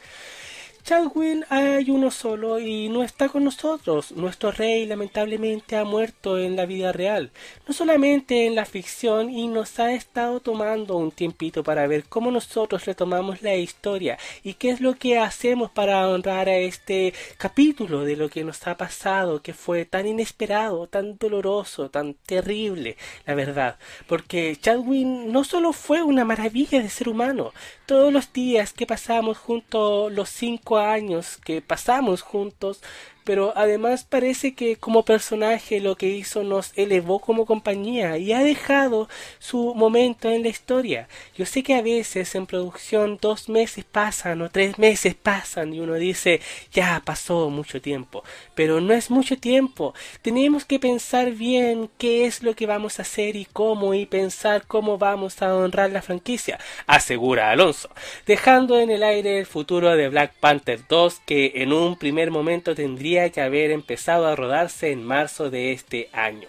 Chadwin 0.86 1.44
hay 1.48 1.90
uno 1.90 2.12
solo 2.12 2.60
y 2.60 2.88
no 2.88 3.02
está 3.02 3.28
con 3.28 3.42
nosotros. 3.42 4.12
Nuestro 4.12 4.52
rey 4.52 4.86
lamentablemente 4.86 5.74
ha 5.74 5.82
muerto 5.82 6.38
en 6.38 6.54
la 6.54 6.64
vida 6.64 6.92
real, 6.92 7.32
no 7.66 7.74
solamente 7.74 8.46
en 8.46 8.54
la 8.54 8.64
ficción 8.66 9.28
y 9.28 9.48
nos 9.48 9.80
ha 9.80 9.92
estado 9.92 10.38
tomando 10.38 10.96
un 10.96 11.10
tiempito 11.10 11.64
para 11.64 11.88
ver 11.88 12.04
cómo 12.04 12.30
nosotros 12.30 12.84
retomamos 12.84 13.42
la 13.42 13.56
historia 13.56 14.16
y 14.44 14.54
qué 14.54 14.70
es 14.70 14.80
lo 14.80 14.94
que 14.94 15.18
hacemos 15.18 15.72
para 15.72 16.08
honrar 16.08 16.48
a 16.48 16.56
este 16.56 17.12
capítulo 17.36 18.04
de 18.04 18.14
lo 18.14 18.28
que 18.28 18.44
nos 18.44 18.64
ha 18.68 18.76
pasado, 18.76 19.42
que 19.42 19.54
fue 19.54 19.86
tan 19.86 20.06
inesperado, 20.06 20.86
tan 20.86 21.18
doloroso, 21.18 21.90
tan 21.90 22.14
terrible, 22.14 22.96
la 23.26 23.34
verdad. 23.34 23.76
Porque 24.06 24.56
Chadwin 24.60 25.32
no 25.32 25.42
solo 25.42 25.72
fue 25.72 26.04
una 26.04 26.24
maravilla 26.24 26.80
de 26.80 26.90
ser 26.90 27.08
humano, 27.08 27.52
todos 27.86 28.12
los 28.12 28.32
días 28.32 28.72
que 28.72 28.86
pasamos 28.86 29.36
junto 29.36 30.10
los 30.10 30.28
cinco 30.28 30.75
años 30.78 31.38
que 31.44 31.62
pasamos 31.62 32.22
juntos 32.22 32.82
pero 33.26 33.52
además 33.56 34.04
parece 34.04 34.54
que 34.54 34.76
como 34.76 35.04
personaje 35.04 35.80
lo 35.80 35.96
que 35.96 36.06
hizo 36.06 36.44
nos 36.44 36.72
elevó 36.76 37.18
como 37.18 37.44
compañía 37.44 38.16
y 38.18 38.32
ha 38.32 38.38
dejado 38.38 39.08
su 39.40 39.74
momento 39.74 40.30
en 40.30 40.44
la 40.44 40.48
historia. 40.48 41.08
Yo 41.36 41.44
sé 41.44 41.64
que 41.64 41.74
a 41.74 41.82
veces 41.82 42.36
en 42.36 42.46
producción 42.46 43.18
dos 43.20 43.48
meses 43.48 43.84
pasan 43.84 44.42
o 44.42 44.48
tres 44.48 44.78
meses 44.78 45.16
pasan 45.16 45.74
y 45.74 45.80
uno 45.80 45.94
dice 45.94 46.40
ya 46.72 47.02
pasó 47.04 47.50
mucho 47.50 47.82
tiempo, 47.82 48.22
pero 48.54 48.80
no 48.80 48.94
es 48.94 49.10
mucho 49.10 49.36
tiempo. 49.36 49.92
Tenemos 50.22 50.64
que 50.64 50.78
pensar 50.78 51.32
bien 51.32 51.90
qué 51.98 52.26
es 52.26 52.44
lo 52.44 52.54
que 52.54 52.66
vamos 52.66 53.00
a 53.00 53.02
hacer 53.02 53.34
y 53.34 53.44
cómo 53.44 53.92
y 53.92 54.06
pensar 54.06 54.66
cómo 54.68 54.98
vamos 54.98 55.42
a 55.42 55.52
honrar 55.52 55.90
la 55.90 56.00
franquicia, 56.00 56.60
asegura 56.86 57.50
Alonso, 57.50 57.90
dejando 58.24 58.78
en 58.78 58.90
el 58.90 59.02
aire 59.02 59.40
el 59.40 59.46
futuro 59.46 59.96
de 59.96 60.08
Black 60.08 60.34
Panther 60.38 60.78
2 60.88 61.22
que 61.26 61.52
en 61.56 61.72
un 61.72 61.96
primer 61.98 62.30
momento 62.30 62.76
tendría 62.76 63.15
que 63.30 63.40
haber 63.40 63.70
empezado 63.70 64.26
a 64.26 64.36
rodarse 64.36 64.90
en 64.92 65.02
marzo 65.04 65.50
de 65.50 65.72
este 65.72 66.08
año. 66.12 66.48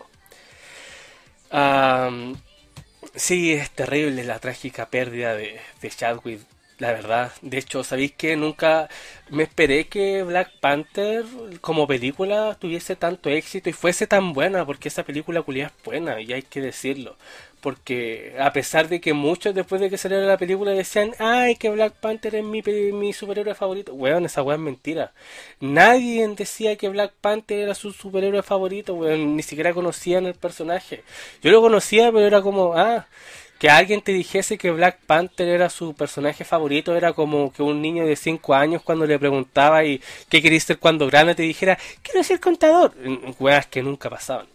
sí, 3.15 3.53
es 3.53 3.71
terrible 3.71 4.23
la 4.23 4.39
trágica 4.39 4.89
pérdida 4.89 5.36
de, 5.36 5.60
Chadwick 5.89 6.41
La 6.80 6.91
verdad, 6.93 7.32
de 7.41 7.58
hecho, 7.58 7.84
¿sabéis 7.84 8.12
que 8.13 8.36
nunca 8.36 8.89
me 9.30 9.43
esperé 9.43 9.88
que 9.88 10.23
Black 10.23 10.51
Panther 10.60 11.25
como 11.62 11.88
película 11.88 12.58
tuviese 12.60 12.95
tanto 12.95 13.30
éxito 13.30 13.69
y 13.69 13.73
fuese 13.73 14.08
tan 14.08 14.34
buena? 14.34 14.65
Porque 14.65 14.89
esa 14.89 15.03
película 15.03 15.41
culia 15.41 15.67
es 15.67 15.84
buena 15.84 16.21
y 16.21 16.34
hay 16.34 16.43
que 16.43 16.62
decirlo. 16.62 17.17
Porque 17.61 18.35
a 18.39 18.53
pesar 18.53 18.87
de 18.87 19.01
que 19.01 19.13
muchos 19.13 19.53
después 19.55 19.81
de 19.81 19.89
que 19.89 19.97
saliera 19.97 20.25
la 20.25 20.37
película 20.37 20.71
decían, 20.71 21.13
ay, 21.19 21.55
que 21.55 21.69
Black 21.69 21.93
Panther 21.93 22.35
es 22.35 22.43
mi, 22.43 22.61
mi 22.61 23.13
superhéroe 23.13 23.55
favorito. 23.55 23.93
Weón, 23.93 24.25
esa 24.25 24.43
weá 24.43 24.55
es 24.55 24.61
mentira. 24.61 25.11
Nadie 25.59 26.27
decía 26.29 26.75
que 26.75 26.89
Black 26.89 27.13
Panther 27.19 27.59
era 27.59 27.73
su 27.73 27.91
superhéroe 27.91 28.43
favorito, 28.43 28.93
weón. 28.93 29.35
Ni 29.35 29.43
siquiera 29.43 29.73
conocían 29.73 30.25
el 30.25 30.35
personaje. 30.35 31.03
Yo 31.41 31.51
lo 31.51 31.61
conocía, 31.61 32.11
pero 32.11 32.25
era 32.25 32.41
como, 32.41 32.73
ah, 32.75 33.07
que 33.59 33.69
alguien 33.69 34.01
te 34.01 34.11
dijese 34.11 34.57
que 34.57 34.71
Black 34.71 34.99
Panther 35.05 35.47
era 35.47 35.69
su 35.69 35.93
personaje 35.95 36.43
favorito 36.43 36.95
era 36.95 37.13
como 37.13 37.51
que 37.51 37.63
un 37.63 37.81
niño 37.81 38.05
de 38.05 38.15
5 38.15 38.53
años 38.53 38.81
cuando 38.83 39.05
le 39.05 39.17
preguntaba 39.17 39.83
y 39.83 40.01
qué 40.29 40.41
querías 40.41 40.63
ser 40.63 40.77
cuando 40.79 41.07
grande 41.07 41.35
te 41.35 41.43
dijera 41.43 41.77
quiero 42.01 42.23
ser 42.23 42.39
contador 42.39 42.93
weas 43.39 43.65
que 43.65 43.81
nunca 43.81 44.09
pasaban 44.09 44.47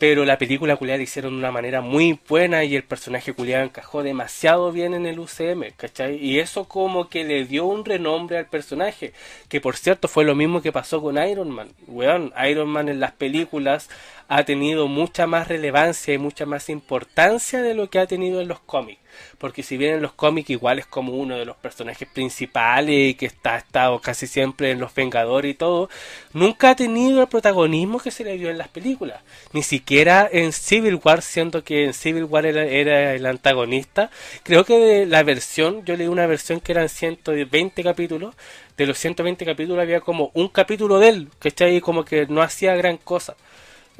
pero 0.00 0.24
la 0.24 0.38
película 0.38 0.76
culiada 0.76 0.96
la 0.96 1.02
hicieron 1.02 1.34
de 1.34 1.40
una 1.40 1.52
manera 1.52 1.82
muy 1.82 2.18
buena 2.26 2.64
y 2.64 2.74
el 2.74 2.84
personaje 2.84 3.34
culiado 3.34 3.64
encajó 3.64 4.02
demasiado 4.02 4.72
bien 4.72 4.94
en 4.94 5.04
el 5.04 5.18
UCM, 5.18 5.72
¿cachai? 5.76 6.16
Y 6.16 6.38
eso 6.38 6.64
como 6.64 7.10
que 7.10 7.22
le 7.22 7.44
dio 7.44 7.66
un 7.66 7.84
renombre 7.84 8.38
al 8.38 8.46
personaje, 8.46 9.12
que 9.50 9.60
por 9.60 9.76
cierto 9.76 10.08
fue 10.08 10.24
lo 10.24 10.34
mismo 10.34 10.62
que 10.62 10.72
pasó 10.72 11.02
con 11.02 11.22
Iron 11.22 11.50
Man. 11.50 11.68
Weón, 11.86 12.32
Iron 12.48 12.70
Man 12.70 12.88
en 12.88 12.98
las 12.98 13.12
películas 13.12 13.90
ha 14.26 14.42
tenido 14.44 14.88
mucha 14.88 15.26
más 15.26 15.48
relevancia 15.48 16.14
y 16.14 16.18
mucha 16.18 16.46
más 16.46 16.70
importancia 16.70 17.60
de 17.60 17.74
lo 17.74 17.90
que 17.90 17.98
ha 17.98 18.06
tenido 18.06 18.40
en 18.40 18.48
los 18.48 18.60
cómics. 18.60 19.02
Porque 19.38 19.62
si 19.62 19.76
bien 19.76 19.94
en 19.94 20.02
los 20.02 20.12
cómics 20.12 20.50
igual 20.50 20.78
es 20.78 20.86
como 20.86 21.12
uno 21.12 21.36
de 21.36 21.44
los 21.44 21.56
personajes 21.56 22.08
principales 22.08 23.10
y 23.10 23.14
que 23.14 23.26
está 23.26 23.56
estado 23.56 24.00
casi 24.00 24.26
siempre 24.26 24.70
en 24.70 24.80
los 24.80 24.94
Vengadores 24.94 25.50
y 25.52 25.54
todo, 25.54 25.88
nunca 26.32 26.70
ha 26.70 26.76
tenido 26.76 27.22
el 27.22 27.28
protagonismo 27.28 27.98
que 27.98 28.10
se 28.10 28.24
le 28.24 28.36
dio 28.36 28.50
en 28.50 28.58
las 28.58 28.68
películas. 28.68 29.22
Ni 29.52 29.62
siquiera 29.62 30.28
en 30.30 30.52
Civil 30.52 31.00
War, 31.02 31.22
siendo 31.22 31.64
que 31.64 31.84
en 31.84 31.94
Civil 31.94 32.24
War 32.24 32.46
era, 32.46 33.14
el 33.14 33.26
antagonista. 33.26 34.10
Creo 34.42 34.64
que 34.64 34.78
de 34.78 35.06
la 35.06 35.22
versión, 35.22 35.84
yo 35.84 35.96
leí 35.96 36.08
una 36.08 36.26
versión 36.26 36.60
que 36.60 36.72
eran 36.72 36.88
120 36.88 37.82
capítulos, 37.82 38.34
de 38.76 38.86
los 38.86 38.98
120 38.98 39.44
capítulos 39.44 39.82
había 39.82 40.00
como 40.00 40.30
un 40.34 40.48
capítulo 40.48 40.98
de 40.98 41.08
él, 41.08 41.28
que 41.38 41.48
está 41.48 41.64
ahí 41.64 41.80
como 41.80 42.04
que 42.04 42.26
no 42.26 42.42
hacía 42.42 42.74
gran 42.76 42.96
cosa. 42.96 43.36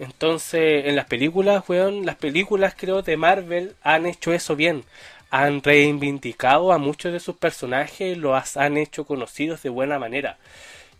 Entonces, 0.00 0.86
en 0.86 0.96
las 0.96 1.04
películas, 1.04 1.62
weón, 1.68 2.06
las 2.06 2.16
películas 2.16 2.74
creo 2.76 3.02
de 3.02 3.18
Marvel 3.18 3.74
han 3.82 4.06
hecho 4.06 4.32
eso 4.32 4.56
bien. 4.56 4.84
Han 5.30 5.62
reivindicado 5.62 6.72
a 6.72 6.78
muchos 6.78 7.12
de 7.12 7.20
sus 7.20 7.36
personajes, 7.36 8.16
los 8.16 8.56
han 8.56 8.78
hecho 8.78 9.04
conocidos 9.04 9.62
de 9.62 9.68
buena 9.68 9.98
manera. 9.98 10.38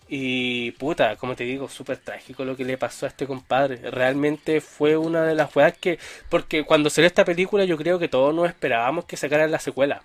Y 0.06 0.72
puta, 0.72 1.16
como 1.16 1.34
te 1.34 1.44
digo, 1.44 1.68
súper 1.70 1.96
trágico 1.96 2.44
lo 2.44 2.56
que 2.56 2.64
le 2.64 2.76
pasó 2.76 3.06
a 3.06 3.08
este 3.08 3.26
compadre. 3.26 3.90
Realmente 3.90 4.60
fue 4.60 4.98
una 4.98 5.24
de 5.24 5.34
las 5.34 5.54
weas 5.56 5.78
que. 5.78 5.98
Porque 6.28 6.64
cuando 6.64 6.90
salió 6.90 7.06
esta 7.06 7.24
película, 7.24 7.64
yo 7.64 7.78
creo 7.78 7.98
que 7.98 8.08
todos 8.08 8.34
nos 8.34 8.48
esperábamos 8.48 9.06
que 9.06 9.16
sacaran 9.16 9.50
la 9.50 9.60
secuela. 9.60 10.02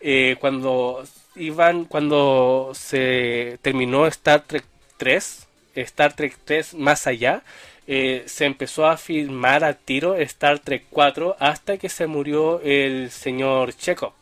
Eh, 0.00 0.36
cuando 0.40 1.04
iban. 1.36 1.84
Cuando 1.84 2.72
se 2.74 3.58
terminó 3.60 4.06
Star 4.06 4.42
Trek 4.42 4.64
3, 4.96 5.46
Star 5.74 6.14
Trek 6.14 6.38
3 6.44 6.74
más 6.74 7.06
allá 7.06 7.42
eh, 7.86 8.24
se 8.26 8.46
empezó 8.46 8.86
a 8.86 8.96
filmar 8.96 9.62
a 9.64 9.74
tiro 9.74 10.16
Star 10.16 10.58
Trek 10.58 10.86
4 10.90 11.36
hasta 11.38 11.76
que 11.76 11.88
se 11.88 12.06
murió 12.06 12.60
el 12.62 13.10
señor 13.10 13.74
Chekhov. 13.74 14.12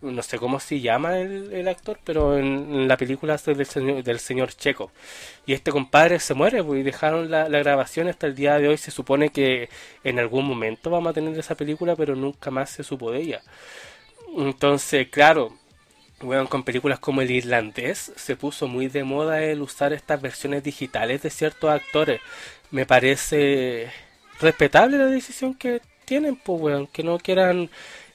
No 0.00 0.22
sé 0.22 0.38
cómo 0.38 0.60
se 0.60 0.80
llama 0.80 1.18
el, 1.18 1.66
actor, 1.66 1.98
pero 2.04 2.36
en, 2.36 2.86
la 2.86 2.96
película 2.98 3.34
es 3.36 3.44
del 3.44 3.64
señor, 3.64 4.02
del 4.02 4.20
señor 4.20 4.52
Chekhov. 4.52 4.90
Y 5.46 5.54
este 5.54 5.70
compadre 5.70 6.18
se 6.18 6.34
muere 6.34 6.62
pues, 6.62 6.80
y 6.80 6.82
dejaron 6.82 7.30
la, 7.30 7.48
grabación 7.48 8.08
hasta 8.08 8.26
el 8.26 8.34
día 8.34 8.58
de 8.58 8.68
hoy. 8.68 8.76
Se 8.76 8.90
supone 8.90 9.30
que 9.30 9.70
en 10.02 10.18
algún 10.18 10.46
momento 10.46 10.90
vamos 10.90 11.10
a 11.10 11.14
tener 11.14 11.38
esa 11.38 11.54
película, 11.54 11.96
pero 11.96 12.16
nunca 12.16 12.50
más 12.50 12.70
se 12.70 12.84
supo 12.84 13.12
de 13.12 13.20
ella. 13.20 13.42
Entonces, 14.36 15.08
claro, 15.08 15.56
bueno, 16.20 16.48
con 16.48 16.64
películas 16.64 16.98
como 16.98 17.22
El 17.22 17.30
Irlandés 17.30 18.12
se 18.16 18.36
puso 18.36 18.68
muy 18.68 18.88
de 18.88 19.04
moda 19.04 19.42
el 19.42 19.62
usar 19.62 19.92
estas 19.94 20.20
versiones 20.20 20.62
digitales 20.62 21.22
de 21.22 21.30
ciertos 21.30 21.70
actores 21.70 22.20
me 22.74 22.86
parece 22.86 23.88
respetable 24.40 24.98
la 24.98 25.06
decisión 25.06 25.54
que 25.54 25.80
tienen, 26.04 26.34
pues, 26.34 26.60
weón, 26.60 26.88
que 26.88 27.04
no 27.04 27.18
quieran 27.18 27.70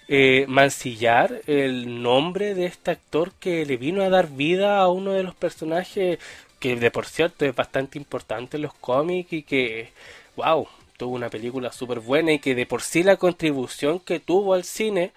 eh, 0.09 0.45
mancillar 0.49 1.41
el 1.47 2.03
nombre 2.03 2.53
de 2.55 2.65
este 2.65 2.91
actor 2.91 3.31
que 3.39 3.65
le 3.65 3.77
vino 3.77 4.03
a 4.03 4.09
dar 4.09 4.27
vida 4.29 4.79
a 4.79 4.89
uno 4.89 5.13
de 5.13 5.23
los 5.23 5.33
personajes 5.33 6.19
que 6.59 6.75
de 6.75 6.91
por 6.91 7.05
cierto 7.05 7.45
es 7.45 7.55
bastante 7.55 7.97
importante 7.97 8.57
en 8.57 8.63
los 8.63 8.73
cómics 8.73 9.31
y 9.31 9.43
que, 9.43 9.91
wow, 10.35 10.67
tuvo 10.97 11.15
una 11.15 11.29
película 11.29 11.71
súper 11.71 12.01
buena 12.01 12.33
y 12.33 12.39
que 12.39 12.53
de 12.53 12.65
por 12.65 12.81
sí 12.81 13.01
la 13.03 13.15
contribución 13.15 13.99
que 13.99 14.19
tuvo 14.19 14.53
al 14.55 14.65
cine, 14.65 15.13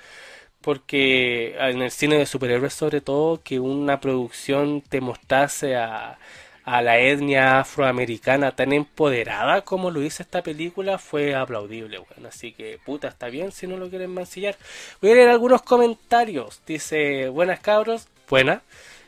porque 0.60 1.56
en 1.58 1.82
el 1.82 1.90
cine 1.90 2.16
de 2.16 2.26
superhéroes 2.26 2.74
sobre 2.74 3.00
todo, 3.00 3.42
que 3.42 3.58
una 3.58 4.00
producción 4.00 4.82
te 4.82 5.00
mostrase 5.00 5.74
a, 5.76 6.18
a 6.64 6.80
la 6.82 6.98
etnia 6.98 7.60
afroamericana 7.60 8.54
tan 8.54 8.72
empoderada 8.72 9.62
como 9.62 9.90
lo 9.90 10.02
hizo 10.02 10.22
esta 10.22 10.42
película 10.42 10.98
fue 10.98 11.34
aplaudible. 11.34 12.00
Así 12.26 12.52
que, 12.52 12.78
puta, 12.84 13.08
está 13.08 13.28
bien 13.28 13.52
si 13.52 13.66
no 13.66 13.76
lo 13.76 13.90
quieren 13.90 14.12
mancillar. 14.12 14.56
Voy 15.00 15.10
a 15.10 15.14
leer 15.14 15.30
algunos 15.30 15.62
comentarios. 15.62 16.62
Dice, 16.66 17.28
buenas 17.28 17.60
cabros, 17.60 18.08
buena. 18.28 18.62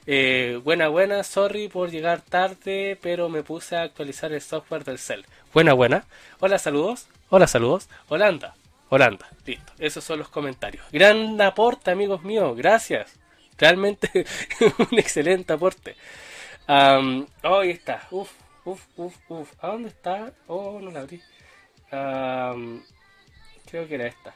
Eh, 0.06 0.60
buena, 0.62 0.88
buena, 0.88 1.22
sorry 1.24 1.68
por 1.68 1.90
llegar 1.90 2.20
tarde, 2.20 2.98
pero 3.00 3.28
me 3.28 3.42
puse 3.42 3.76
a 3.76 3.82
actualizar 3.82 4.32
el 4.32 4.42
software 4.42 4.84
del 4.84 4.98
cel. 4.98 5.24
Buena, 5.52 5.72
buena. 5.72 6.04
Hola, 6.40 6.58
saludos. 6.58 7.06
Hola, 7.30 7.46
saludos. 7.46 7.88
Holanda. 8.08 8.54
Holanda. 8.90 9.28
Listo. 9.46 9.72
Esos 9.78 10.04
son 10.04 10.18
los 10.18 10.28
comentarios. 10.28 10.84
Gran 10.92 11.40
aporte, 11.40 11.90
amigos 11.90 12.22
míos. 12.22 12.56
Gracias. 12.56 13.14
Realmente 13.56 14.26
un 14.90 14.98
excelente 14.98 15.52
aporte. 15.52 15.96
Um, 16.66 17.26
oh, 17.42 17.58
ahí 17.58 17.70
está. 17.70 18.06
Uf, 18.10 18.30
uf, 18.64 18.80
uf, 18.96 19.14
uf. 19.28 19.52
¿A 19.60 19.68
dónde 19.68 19.90
está? 19.90 20.32
Oh, 20.46 20.80
no 20.80 20.90
la 20.90 21.00
abrí. 21.00 21.20
creo 21.90 23.88
que 23.88 23.94
era 23.94 24.06
esta. 24.06 24.34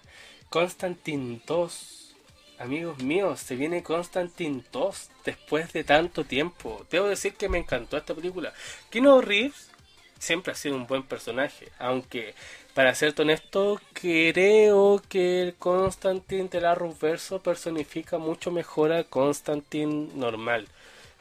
Constantine 0.51 1.41
2. 1.47 2.14
Amigos 2.59 2.99
míos, 3.03 3.38
se 3.38 3.55
viene 3.55 3.85
Constantine 3.85 4.64
2 4.73 5.11
después 5.25 5.73
de 5.73 5.85
tanto 5.85 6.25
tiempo. 6.25 6.85
Debo 6.91 7.07
decir 7.07 7.35
que 7.35 7.49
me 7.49 7.59
encantó 7.59 7.97
esta 7.97 8.14
película. 8.14 8.53
Kino 8.91 9.21
Reeves 9.21 9.71
siempre 10.19 10.53
ha 10.53 10.57
sido 10.57 10.75
un 10.75 10.88
buen 10.88 11.05
personaje, 11.05 11.69
aunque 11.79 12.35
para 12.75 12.95
ser 12.97 13.14
honesto, 13.19 13.81
creo 13.93 15.01
que 15.09 15.43
el 15.43 15.55
Constantine 15.55 16.49
de 16.49 16.61
la 16.61 16.75
Verso 17.01 17.41
personifica 17.41 18.19
mucho 18.19 18.51
mejor 18.51 18.93
a 18.93 19.05
Constantine 19.05 20.09
normal 20.14 20.67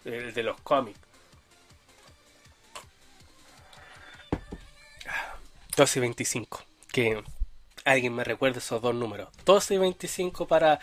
el 0.08 0.34
de 0.34 0.44
los 0.44 0.60
cómics. 0.62 1.00
12 5.76 6.00
y 6.00 6.02
25. 6.02 6.64
Que 6.92 7.24
alguien 7.86 8.16
me 8.16 8.24
recuerde 8.24 8.60
esos 8.60 8.82
dos 8.82 8.96
números. 8.96 9.30
12 9.46 9.76
y 9.76 9.78
25 9.78 10.48
para 10.48 10.80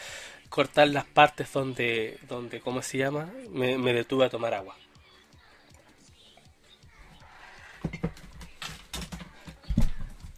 cortar 0.48 0.88
las 0.88 1.04
partes 1.04 1.52
donde, 1.52 2.18
donde 2.28 2.60
¿cómo 2.60 2.80
se 2.80 2.98
llama? 2.98 3.28
Me, 3.50 3.76
me 3.76 3.92
detuve 3.92 4.26
a 4.26 4.30
tomar 4.30 4.54
agua. 4.54 4.76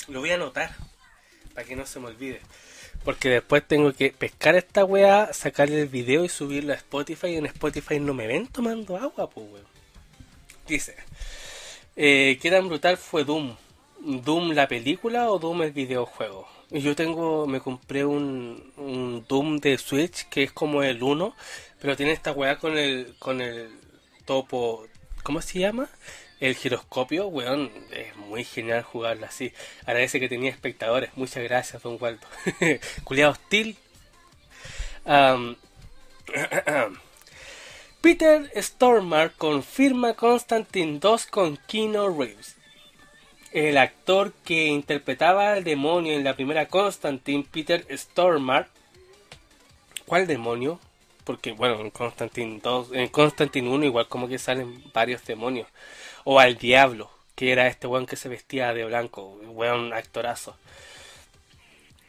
Lo 0.08 0.20
voy 0.20 0.30
a 0.30 0.36
anotar 0.36 0.74
para 1.54 1.66
que 1.66 1.76
no 1.76 1.84
se 1.84 2.00
me 2.00 2.06
olvide. 2.06 2.40
Porque 3.06 3.30
después 3.30 3.62
tengo 3.64 3.92
que 3.92 4.10
pescar 4.10 4.56
esta 4.56 4.84
weá, 4.84 5.32
sacarle 5.32 5.82
el 5.82 5.86
video 5.86 6.24
y 6.24 6.28
subirlo 6.28 6.72
a 6.72 6.76
Spotify. 6.76 7.28
Y 7.28 7.36
en 7.36 7.46
Spotify 7.46 8.00
no 8.00 8.14
me 8.14 8.26
ven 8.26 8.48
tomando 8.48 8.96
agua, 8.96 9.30
pues 9.30 9.46
weón. 9.48 9.66
Dice: 10.66 10.96
eh, 11.94 12.36
¿Qué 12.42 12.50
tan 12.50 12.66
brutal 12.66 12.96
fue 12.96 13.22
Doom? 13.22 13.54
¿Doom 14.00 14.50
la 14.54 14.66
película 14.66 15.30
o 15.30 15.38
Doom 15.38 15.62
el 15.62 15.70
videojuego? 15.70 16.48
Yo 16.70 16.96
tengo, 16.96 17.46
me 17.46 17.60
compré 17.60 18.04
un, 18.04 18.72
un 18.76 19.24
Doom 19.28 19.58
de 19.60 19.78
Switch 19.78 20.28
que 20.28 20.42
es 20.42 20.52
como 20.52 20.82
el 20.82 21.00
1, 21.00 21.32
pero 21.80 21.96
tiene 21.96 22.10
esta 22.10 22.32
weá 22.32 22.58
con 22.58 22.76
el, 22.76 23.14
con 23.20 23.40
el 23.40 23.70
topo, 24.24 24.84
¿cómo 25.22 25.40
se 25.40 25.60
llama? 25.60 25.88
El 26.40 26.54
giroscopio, 26.54 27.28
weón, 27.28 27.70
es 27.90 28.14
muy 28.16 28.44
genial 28.44 28.82
jugarlo 28.82 29.26
así. 29.26 29.52
Agradece 29.82 30.20
que 30.20 30.28
tenía 30.28 30.50
espectadores. 30.50 31.10
Muchas 31.16 31.42
gracias, 31.42 31.82
don 31.82 31.96
Waldo. 32.00 32.26
Culeado 33.04 33.32
hostil. 33.32 33.76
Peter 38.00 38.50
Stormare 38.56 39.32
confirma 39.36 40.14
Constantine 40.14 40.98
2 40.98 41.26
con 41.26 41.56
Keanu 41.66 42.16
Reeves. 42.18 42.56
El 43.52 43.78
actor 43.78 44.32
que 44.44 44.66
interpretaba 44.66 45.52
al 45.52 45.64
demonio 45.64 46.12
en 46.12 46.24
la 46.24 46.34
primera 46.34 46.66
Constantine, 46.66 47.46
Peter 47.50 47.86
Stormare. 47.96 48.66
¿Cuál 50.04 50.26
demonio? 50.26 50.78
porque 51.26 51.50
bueno, 51.50 51.80
en 51.80 51.90
Constantine 51.90 52.60
2, 52.62 52.92
en 52.92 53.08
Constantine 53.08 53.68
1 53.68 53.84
igual 53.86 54.06
como 54.06 54.28
que 54.28 54.38
salen 54.38 54.80
varios 54.94 55.24
demonios. 55.24 55.66
O 56.28 56.40
al 56.40 56.56
diablo, 56.58 57.08
que 57.36 57.52
era 57.52 57.68
este 57.68 57.86
weón 57.86 58.04
que 58.04 58.16
se 58.16 58.28
vestía 58.28 58.74
de 58.74 58.84
blanco, 58.84 59.38
weón 59.46 59.92
actorazo. 59.92 60.56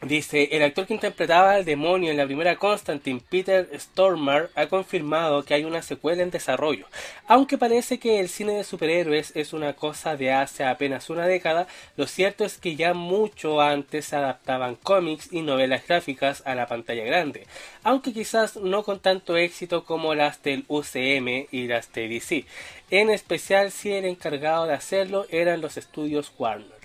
Dice, 0.02 0.50
el 0.52 0.62
actor 0.62 0.86
que 0.86 0.94
interpretaba 0.94 1.54
al 1.54 1.64
demonio 1.64 2.12
en 2.12 2.16
la 2.16 2.24
primera 2.24 2.54
Constantine, 2.54 3.20
Peter 3.28 3.68
Stormare, 3.80 4.48
ha 4.54 4.68
confirmado 4.68 5.42
que 5.42 5.54
hay 5.54 5.64
una 5.64 5.82
secuela 5.82 6.22
en 6.22 6.30
desarrollo. 6.30 6.86
Aunque 7.26 7.58
parece 7.58 7.98
que 7.98 8.20
el 8.20 8.28
cine 8.28 8.52
de 8.52 8.62
superhéroes 8.62 9.32
es 9.34 9.52
una 9.52 9.72
cosa 9.72 10.16
de 10.16 10.32
hace 10.32 10.64
apenas 10.64 11.10
una 11.10 11.26
década, 11.26 11.66
lo 11.96 12.06
cierto 12.06 12.44
es 12.44 12.58
que 12.58 12.76
ya 12.76 12.94
mucho 12.94 13.60
antes 13.60 14.06
se 14.06 14.14
adaptaban 14.14 14.76
cómics 14.76 15.32
y 15.32 15.42
novelas 15.42 15.84
gráficas 15.84 16.44
a 16.46 16.54
la 16.54 16.68
pantalla 16.68 17.02
grande, 17.02 17.48
aunque 17.82 18.12
quizás 18.12 18.56
no 18.56 18.84
con 18.84 19.00
tanto 19.00 19.36
éxito 19.36 19.84
como 19.84 20.14
las 20.14 20.40
del 20.44 20.64
UCM 20.68 21.48
y 21.50 21.66
las 21.66 21.92
de 21.92 22.06
DC. 22.06 22.44
En 22.90 23.10
especial 23.10 23.72
si 23.72 23.92
el 23.92 24.04
encargado 24.04 24.66
de 24.66 24.74
hacerlo 24.74 25.26
eran 25.30 25.60
los 25.60 25.76
estudios 25.76 26.32
Warner. 26.38 26.77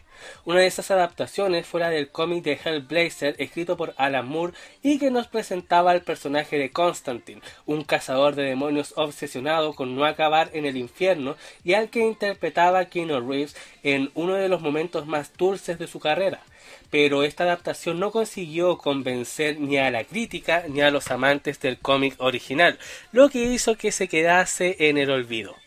Una 0.46 0.60
de 0.60 0.68
esas 0.68 0.92
adaptaciones 0.92 1.66
fue 1.66 1.80
la 1.80 1.90
del 1.90 2.10
cómic 2.10 2.44
de 2.44 2.60
Hellblazer 2.64 3.36
escrito 3.38 3.78
por 3.78 3.94
Alan 3.98 4.28
Moore 4.28 4.54
y 4.82 5.00
que 5.00 5.12
nos 5.12 5.28
presentaba 5.28 5.92
al 5.92 6.02
personaje 6.02 6.58
de 6.58 6.72
Constantine, 6.72 7.42
un 7.66 7.84
cazador 7.84 8.36
de 8.36 8.44
demonios 8.44 8.94
obsesionado 8.98 9.74
con 9.74 9.96
no 9.96 10.06
acabar 10.06 10.50
en 10.54 10.66
el 10.66 10.78
infierno 10.78 11.36
y 11.64 11.74
al 11.74 11.90
que 11.90 12.00
interpretaba 12.00 12.86
Keanu 12.86 13.20
Reeves 13.20 13.56
en 13.84 14.12
uno 14.14 14.36
de 14.36 14.50
los 14.50 14.62
momentos 14.62 15.06
más 15.06 15.32
dulces 15.38 15.80
de 15.80 15.88
su 15.88 16.00
carrera. 16.00 16.42
Pero 16.90 17.24
esta 17.24 17.44
adaptación 17.44 18.00
no 18.00 18.12
consiguió 18.12 18.78
convencer 18.78 19.60
ni 19.60 19.78
a 19.78 19.92
la 19.92 20.04
crítica 20.04 20.66
ni 20.68 20.82
a 20.82 20.92
los 20.92 21.12
amantes 21.12 21.60
del 21.60 21.80
cómic 21.80 22.16
original, 22.20 22.78
lo 23.12 23.30
que 23.30 23.44
hizo 23.46 23.76
que 23.76 23.92
se 23.92 24.08
quedase 24.08 24.76
en 24.80 24.98
el 24.98 25.10
olvido. 25.10 25.63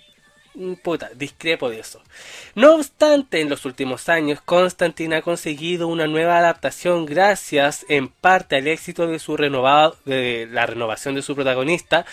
Mm, 0.56 0.74
puta, 0.76 1.10
discrepo 1.14 1.68
de 1.68 1.80
eso. 1.80 2.00
No 2.54 2.76
obstante, 2.76 3.42
en 3.42 3.50
los 3.50 3.66
últimos 3.66 4.08
años, 4.08 4.40
Constantine 4.40 5.16
ha 5.16 5.22
conseguido 5.22 5.86
una 5.86 6.06
nueva 6.06 6.38
adaptación 6.38 7.04
gracias 7.04 7.84
en 7.90 8.08
parte 8.08 8.56
al 8.56 8.66
éxito 8.66 9.06
de 9.06 9.18
su 9.18 9.36
renovado, 9.36 9.98
de 10.06 10.48
la 10.50 10.64
renovación 10.64 11.14
de 11.14 11.20
su 11.20 11.34
protagonista, 11.34 12.06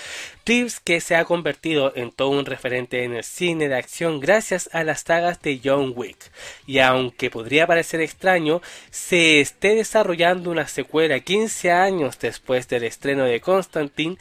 Reeves 0.45 0.81
que 0.81 0.99
se 0.99 1.15
ha 1.15 1.23
convertido 1.23 1.93
en 1.95 2.11
todo 2.11 2.27
un 2.31 2.45
referente 2.45 3.05
en 3.05 3.13
el 3.13 3.23
cine 3.23 3.69
de 3.69 3.77
acción 3.77 4.19
gracias 4.19 4.69
a 4.73 4.83
las 4.83 4.99
sagas 4.99 5.41
de 5.41 5.61
John 5.63 5.93
Wick. 5.95 6.17
Y 6.67 6.79
aunque 6.79 7.29
podría 7.29 7.65
parecer 7.65 8.01
extraño, 8.01 8.61
se 8.91 9.39
esté 9.39 9.73
desarrollando 9.73 10.51
una 10.51 10.67
secuela 10.67 11.21
15 11.21 11.71
años 11.71 12.19
después 12.19 12.67
del 12.67 12.83
estreno 12.83 13.23
de 13.23 13.39
Constantine, 13.39 14.17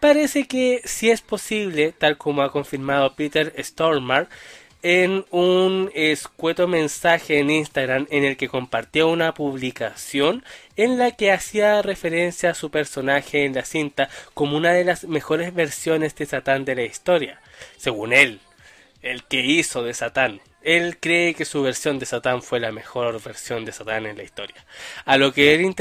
Parece 0.00 0.46
que 0.46 0.82
si 0.84 1.10
es 1.10 1.22
posible, 1.22 1.92
tal 1.92 2.18
como 2.18 2.42
ha 2.42 2.52
confirmado 2.52 3.14
Peter 3.14 3.52
Stormar 3.58 4.28
en 4.82 5.24
un 5.30 5.90
escueto 5.94 6.68
mensaje 6.68 7.38
en 7.38 7.50
Instagram 7.50 8.06
en 8.10 8.24
el 8.24 8.36
que 8.36 8.48
compartió 8.48 9.08
una 9.08 9.34
publicación 9.34 10.44
en 10.76 10.98
la 10.98 11.10
que 11.12 11.32
hacía 11.32 11.82
referencia 11.82 12.50
a 12.50 12.54
su 12.54 12.70
personaje 12.70 13.44
en 13.44 13.54
la 13.54 13.64
cinta 13.64 14.08
como 14.34 14.56
una 14.56 14.72
de 14.72 14.84
las 14.84 15.04
mejores 15.04 15.54
versiones 15.54 16.14
de 16.14 16.26
Satán 16.26 16.64
de 16.64 16.76
la 16.76 16.82
historia, 16.82 17.40
según 17.78 18.12
él, 18.12 18.40
el 19.02 19.24
que 19.24 19.40
hizo 19.40 19.82
de 19.82 19.94
Satán. 19.94 20.40
Él 20.66 20.98
cree 20.98 21.34
que 21.34 21.44
su 21.44 21.62
versión 21.62 22.00
de 22.00 22.06
Satán 22.06 22.42
fue 22.42 22.58
la 22.58 22.72
mejor 22.72 23.22
versión 23.22 23.64
de 23.64 23.70
Satán 23.70 24.04
en 24.04 24.16
la 24.16 24.24
historia. 24.24 24.66
A 25.04 25.16
lo 25.16 25.32
que 25.32 25.54
el, 25.54 25.74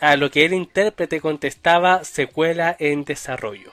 a 0.00 0.16
lo 0.16 0.32
que 0.32 0.44
el 0.44 0.52
intérprete 0.52 1.20
contestaba 1.20 2.02
secuela 2.02 2.74
en 2.80 3.04
desarrollo. 3.04 3.72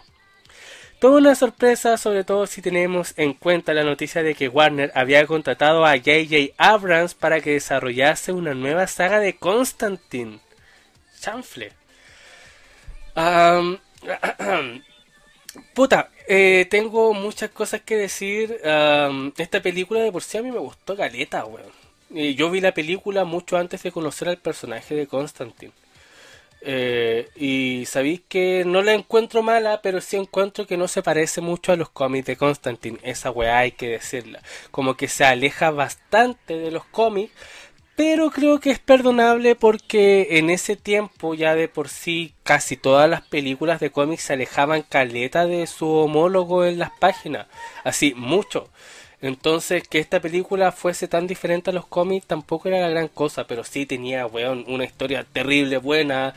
Toda 1.00 1.18
una 1.18 1.34
sorpresa, 1.34 1.98
sobre 1.98 2.24
todo 2.24 2.46
si 2.46 2.62
tenemos 2.62 3.16
en 3.18 3.34
cuenta 3.34 3.74
la 3.74 3.84
noticia 3.84 4.22
de 4.22 4.36
que 4.36 4.48
Warner 4.48 4.92
había 4.94 5.26
contratado 5.26 5.88
a 5.88 5.98
J.J. 5.98 6.54
Abrams 6.60 7.16
para 7.16 7.42
que 7.42 7.54
desarrollase 7.54 8.32
una 8.32 8.54
nueva 8.54 8.86
saga 8.86 9.20
de 9.20 9.36
Constantine. 9.36 10.40
Chanfle. 11.20 11.72
Puta, 15.74 16.10
eh, 16.28 16.68
tengo 16.70 17.14
muchas 17.14 17.50
cosas 17.52 17.82
que 17.82 17.96
decir. 17.96 18.60
esta 19.38 19.62
película 19.62 20.02
de 20.02 20.12
por 20.12 20.24
sí 20.24 20.38
a 20.38 20.44
mí 20.44 20.52
me 20.52 20.60
gustó 20.60 20.96
caleta, 20.96 21.46
weón. 21.46 22.36
yo 22.36 22.50
vi 22.52 22.62
la 22.62 22.74
película 22.74 23.24
mucho 23.26 23.58
antes 23.58 23.84
de 23.84 23.92
conocer 23.92 24.30
al 24.30 24.38
personaje 24.38 24.96
de 24.96 25.08
Constantine. 25.08 25.74
Eh, 26.66 27.30
y 27.36 27.86
sabéis 27.88 28.22
que 28.30 28.64
no 28.66 28.82
la 28.82 28.94
encuentro 28.94 29.44
mala, 29.44 29.82
pero 29.82 30.00
sí 30.00 30.16
encuentro 30.16 30.66
que 30.66 30.78
no 30.78 30.88
se 30.88 31.04
parece 31.04 31.42
mucho 31.42 31.74
a 31.74 31.76
los 31.76 31.90
cómics 31.90 32.26
de 32.26 32.38
Constantine. 32.38 33.00
Esa 33.04 33.32
weá 33.32 33.60
hay 33.60 33.72
que 33.74 33.90
decirla. 33.90 34.42
Como 34.72 34.96
que 34.96 35.10
se 35.10 35.26
aleja 35.26 35.72
bastante 35.72 36.58
de 36.58 36.72
los 36.72 36.86
cómics, 36.86 37.34
pero 37.96 38.32
creo 38.32 38.60
que 38.60 38.72
es 38.72 38.80
perdonable 38.80 39.56
porque 39.56 40.38
en 40.38 40.50
ese 40.50 40.76
tiempo 40.76 41.36
ya 41.36 41.56
de 41.56 41.68
por 41.68 41.90
sí 41.90 42.34
casi 42.44 42.76
todas 42.78 43.10
las 43.10 43.22
películas 43.22 43.80
de 43.80 43.92
cómics 43.92 44.24
se 44.24 44.34
alejaban 44.34 44.82
caleta 44.82 45.46
de 45.46 45.68
su 45.68 45.88
homólogo 45.88 46.66
en 46.66 46.80
las 46.80 46.92
páginas, 47.00 47.48
así 47.84 48.14
mucho. 48.16 48.70
Entonces 49.22 49.88
que 49.88 50.00
esta 50.00 50.20
película 50.20 50.72
fuese 50.74 51.08
tan 51.08 51.28
diferente 51.28 51.70
a 51.70 51.74
los 51.74 51.86
cómics 51.86 52.28
tampoco 52.28 52.68
era 52.68 52.82
la 52.82 52.90
gran 52.90 53.08
cosa, 53.08 53.48
pero 53.48 53.64
sí 53.64 53.86
tenía, 53.86 54.26
weón, 54.26 54.66
una 54.68 54.84
historia 54.84 55.26
terrible, 55.32 55.78
buena, 55.78 56.34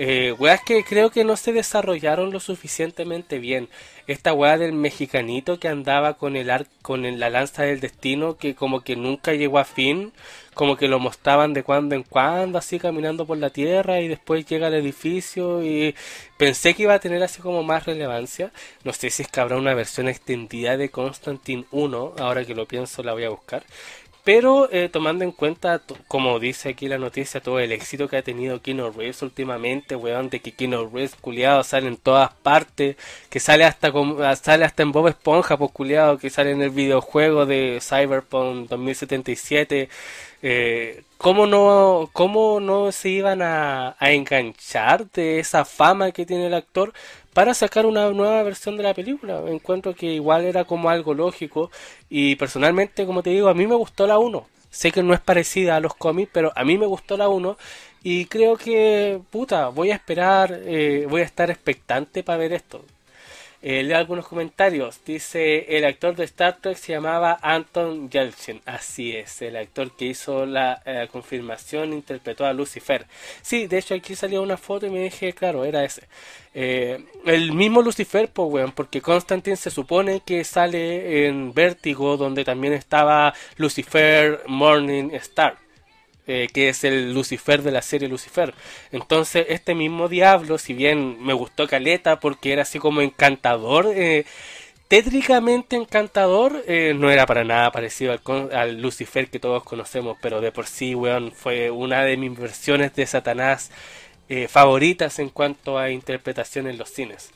eh, 0.00 0.32
weas 0.38 0.62
que 0.62 0.84
creo 0.84 1.10
que 1.10 1.24
no 1.24 1.36
se 1.36 1.52
desarrollaron 1.52 2.30
lo 2.30 2.38
suficientemente 2.38 3.40
bien. 3.40 3.68
Esta 4.06 4.32
wea 4.32 4.56
del 4.56 4.72
mexicanito 4.72 5.58
que 5.58 5.66
andaba 5.66 6.14
con 6.14 6.36
el 6.36 6.50
ar 6.50 6.66
con 6.82 7.02
la 7.18 7.30
lanza 7.30 7.64
del 7.64 7.80
destino 7.80 8.36
que 8.36 8.54
como 8.54 8.82
que 8.82 8.94
nunca 8.94 9.32
llegó 9.34 9.58
a 9.58 9.64
fin, 9.64 10.12
como 10.54 10.76
que 10.76 10.86
lo 10.86 11.00
mostraban 11.00 11.52
de 11.52 11.64
cuando 11.64 11.96
en 11.96 12.04
cuando 12.04 12.58
así 12.58 12.78
caminando 12.78 13.26
por 13.26 13.38
la 13.38 13.50
tierra 13.50 14.00
y 14.00 14.06
después 14.06 14.46
llega 14.46 14.68
al 14.68 14.74
edificio 14.74 15.64
y 15.64 15.96
pensé 16.36 16.74
que 16.74 16.84
iba 16.84 16.94
a 16.94 17.00
tener 17.00 17.20
así 17.24 17.42
como 17.42 17.64
más 17.64 17.84
relevancia. 17.84 18.52
No 18.84 18.92
sé 18.92 19.10
si 19.10 19.22
es 19.22 19.28
que 19.28 19.40
habrá 19.40 19.56
una 19.56 19.74
versión 19.74 20.06
extendida 20.08 20.76
de 20.76 20.90
Constantine 20.90 21.64
1, 21.72 22.14
ahora 22.20 22.44
que 22.44 22.54
lo 22.54 22.66
pienso 22.66 23.02
la 23.02 23.14
voy 23.14 23.24
a 23.24 23.30
buscar. 23.30 23.64
Pero 24.28 24.68
eh, 24.70 24.90
tomando 24.90 25.24
en 25.24 25.32
cuenta, 25.32 25.80
como 26.06 26.38
dice 26.38 26.68
aquí 26.68 26.86
la 26.86 26.98
noticia, 26.98 27.40
todo 27.40 27.60
el 27.60 27.72
éxito 27.72 28.08
que 28.08 28.18
ha 28.18 28.22
tenido 28.22 28.60
Kino 28.60 28.90
Reeves 28.90 29.22
últimamente, 29.22 29.96
weón, 29.96 30.28
de 30.28 30.40
que 30.40 30.52
Kino 30.52 30.86
Reeves, 30.86 31.14
culiado, 31.18 31.64
sale 31.64 31.88
en 31.88 31.96
todas 31.96 32.34
partes, 32.42 32.96
que 33.30 33.40
sale 33.40 33.64
hasta 33.64 33.90
ah, 34.22 34.36
sale 34.36 34.66
hasta 34.66 34.82
en 34.82 34.92
Bob 34.92 35.08
Esponja, 35.08 35.56
pues 35.56 35.70
culiado, 35.72 36.18
que 36.18 36.28
sale 36.28 36.50
en 36.50 36.60
el 36.60 36.68
videojuego 36.68 37.46
de 37.46 37.78
Cyberpunk 37.80 38.68
2077. 38.68 39.88
Eh, 40.42 41.04
¿cómo, 41.16 41.46
no, 41.46 42.10
¿Cómo 42.12 42.60
no 42.60 42.92
se 42.92 43.08
iban 43.08 43.40
a 43.40 43.96
enganchar 44.00 45.10
de 45.10 45.38
esa 45.38 45.64
fama 45.64 46.12
que 46.12 46.26
tiene 46.26 46.48
el 46.48 46.54
actor 46.54 46.92
para 47.38 47.54
sacar 47.54 47.86
una 47.86 48.10
nueva 48.10 48.42
versión 48.42 48.76
de 48.76 48.82
la 48.82 48.94
película. 48.94 49.44
Encuentro 49.46 49.94
que 49.94 50.06
igual 50.06 50.44
era 50.44 50.64
como 50.64 50.90
algo 50.90 51.14
lógico 51.14 51.70
y 52.10 52.34
personalmente, 52.34 53.06
como 53.06 53.22
te 53.22 53.30
digo, 53.30 53.46
a 53.46 53.54
mí 53.54 53.64
me 53.68 53.76
gustó 53.76 54.08
la 54.08 54.18
1. 54.18 54.44
Sé 54.70 54.90
que 54.90 55.04
no 55.04 55.14
es 55.14 55.20
parecida 55.20 55.76
a 55.76 55.80
los 55.80 55.94
cómics, 55.94 56.32
pero 56.34 56.50
a 56.56 56.64
mí 56.64 56.76
me 56.76 56.86
gustó 56.86 57.16
la 57.16 57.28
1 57.28 57.56
y 58.02 58.24
creo 58.24 58.56
que, 58.56 59.20
puta, 59.30 59.68
voy 59.68 59.92
a 59.92 59.94
esperar, 59.94 60.62
eh, 60.64 61.06
voy 61.08 61.20
a 61.20 61.26
estar 61.26 61.48
expectante 61.48 62.24
para 62.24 62.38
ver 62.38 62.54
esto. 62.54 62.84
Eh, 63.60 63.82
leo 63.82 63.98
algunos 63.98 64.26
comentarios. 64.26 65.00
Dice, 65.04 65.76
el 65.76 65.84
actor 65.84 66.14
de 66.14 66.24
Star 66.24 66.58
Trek 66.60 66.76
se 66.76 66.92
llamaba 66.92 67.38
Anton 67.42 68.08
Yelchin. 68.08 68.60
Así 68.66 69.16
es, 69.16 69.42
el 69.42 69.56
actor 69.56 69.96
que 69.96 70.06
hizo 70.06 70.46
la 70.46 70.80
eh, 70.86 71.08
confirmación 71.10 71.92
interpretó 71.92 72.46
a 72.46 72.52
Lucifer. 72.52 73.06
Sí, 73.42 73.66
de 73.66 73.78
hecho 73.78 73.94
aquí 73.94 74.14
salió 74.14 74.42
una 74.42 74.56
foto 74.56 74.86
y 74.86 74.90
me 74.90 75.02
dije, 75.02 75.32
claro, 75.32 75.64
era 75.64 75.84
ese. 75.84 76.02
Eh, 76.54 77.04
el 77.26 77.52
mismo 77.52 77.82
Lucifer, 77.82 78.28
pues, 78.28 78.48
weón, 78.52 78.72
porque 78.72 79.00
Constantine 79.00 79.56
se 79.56 79.70
supone 79.70 80.22
que 80.24 80.44
sale 80.44 81.26
en 81.26 81.52
Vértigo, 81.52 82.16
donde 82.16 82.44
también 82.44 82.72
estaba 82.72 83.34
Lucifer 83.56 84.42
Morning 84.46 85.10
Star. 85.14 85.67
Eh, 86.30 86.48
que 86.52 86.68
es 86.68 86.84
el 86.84 87.14
Lucifer 87.14 87.62
de 87.62 87.70
la 87.70 87.80
serie 87.80 88.06
Lucifer. 88.06 88.52
Entonces, 88.92 89.46
este 89.48 89.74
mismo 89.74 90.08
diablo, 90.08 90.58
si 90.58 90.74
bien 90.74 91.24
me 91.24 91.32
gustó 91.32 91.66
Caleta 91.66 92.20
porque 92.20 92.52
era 92.52 92.62
así 92.62 92.78
como 92.78 93.00
encantador, 93.00 93.86
eh, 93.94 94.26
tétricamente 94.88 95.76
encantador, 95.76 96.62
eh, 96.66 96.92
no 96.94 97.10
era 97.10 97.24
para 97.24 97.44
nada 97.44 97.72
parecido 97.72 98.12
al, 98.12 98.50
al, 98.52 98.82
Lucifer 98.82 99.30
que 99.30 99.40
todos 99.40 99.64
conocemos, 99.64 100.18
pero 100.20 100.42
de 100.42 100.52
por 100.52 100.66
sí, 100.66 100.94
weón, 100.94 101.32
fue 101.32 101.70
una 101.70 102.04
de 102.04 102.18
mis 102.18 102.38
versiones 102.38 102.94
de 102.94 103.06
Satanás 103.06 103.70
favoritas 104.48 105.18
en 105.20 105.30
cuanto 105.30 105.78
a 105.78 105.90
interpretación 105.90 106.66
en 106.66 106.76
los 106.76 106.90
cines. 106.90 107.30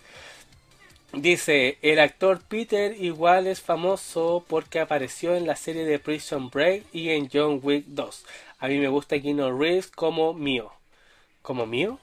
Dice, 1.14 1.76
el 1.83 2.00
actor 2.00 2.40
Peter 2.40 2.96
igual 2.98 3.46
es 3.46 3.61
famoso 3.61 4.46
porque 4.48 4.81
apareció 4.81 5.35
en 5.37 5.46
la 5.46 5.57
serie 5.57 5.85
de 5.85 5.98
Prison 5.98 6.48
Break 6.48 6.85
y 6.90 7.11
en 7.11 7.28
John 7.31 7.61
Wick 7.62 7.85
2. 7.88 8.24
A 8.62 8.68
mí 8.68 8.79
me 8.79 8.87
gusta 8.87 9.20
Keanu 9.20 9.59
Reeves 9.59 9.88
como 9.88 10.35
mío. 10.35 10.70
¿Como 11.42 11.66
mío? 11.66 11.98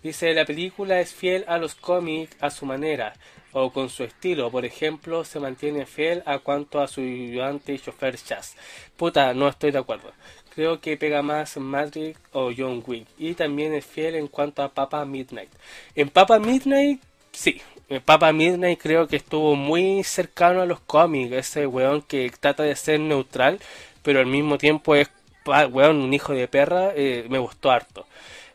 Dice, 0.00 0.32
la 0.32 0.44
película 0.44 1.00
es 1.00 1.12
fiel 1.12 1.44
a 1.48 1.58
los 1.58 1.74
cómics 1.74 2.36
a 2.40 2.50
su 2.50 2.66
manera 2.66 3.14
o 3.50 3.72
con 3.72 3.90
su 3.90 4.04
estilo. 4.04 4.48
Por 4.52 4.64
ejemplo, 4.64 5.24
se 5.24 5.40
mantiene 5.40 5.84
fiel 5.84 6.22
a 6.24 6.38
cuanto 6.38 6.80
a 6.80 6.86
su 6.86 7.00
ayudante 7.00 7.74
y 7.74 7.80
chofer 7.80 8.16
Chaz. 8.16 8.54
Puta, 8.96 9.34
no 9.34 9.48
estoy 9.48 9.72
de 9.72 9.78
acuerdo. 9.78 10.12
Creo 10.54 10.80
que 10.80 10.96
pega 10.96 11.22
más 11.22 11.56
Matrix 11.56 12.16
o 12.30 12.52
John 12.56 12.84
Wick. 12.86 13.08
Y 13.18 13.34
también 13.34 13.74
es 13.74 13.84
fiel 13.84 14.14
en 14.14 14.28
cuanto 14.28 14.62
a 14.62 14.68
Papa 14.68 15.04
Midnight. 15.04 15.50
En 15.96 16.10
Papa 16.10 16.38
Midnight, 16.38 17.02
sí. 17.32 17.60
En 17.88 18.02
Papa 18.02 18.32
Midnight 18.32 18.80
creo 18.80 19.08
que 19.08 19.16
estuvo 19.16 19.56
muy 19.56 20.04
cercano 20.04 20.62
a 20.62 20.66
los 20.66 20.78
cómics. 20.78 21.32
Ese 21.32 21.66
weón 21.66 22.02
que 22.02 22.30
trata 22.38 22.62
de 22.62 22.76
ser 22.76 23.00
neutral, 23.00 23.58
pero 24.04 24.20
al 24.20 24.26
mismo 24.26 24.58
tiempo 24.58 24.94
es 24.94 25.10
weón, 25.46 25.96
un 25.96 26.14
hijo 26.14 26.32
de 26.32 26.48
perra. 26.48 26.92
Eh, 26.94 27.26
me 27.28 27.38
gustó 27.38 27.70
harto. 27.70 28.06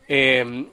Eh, 0.08 0.66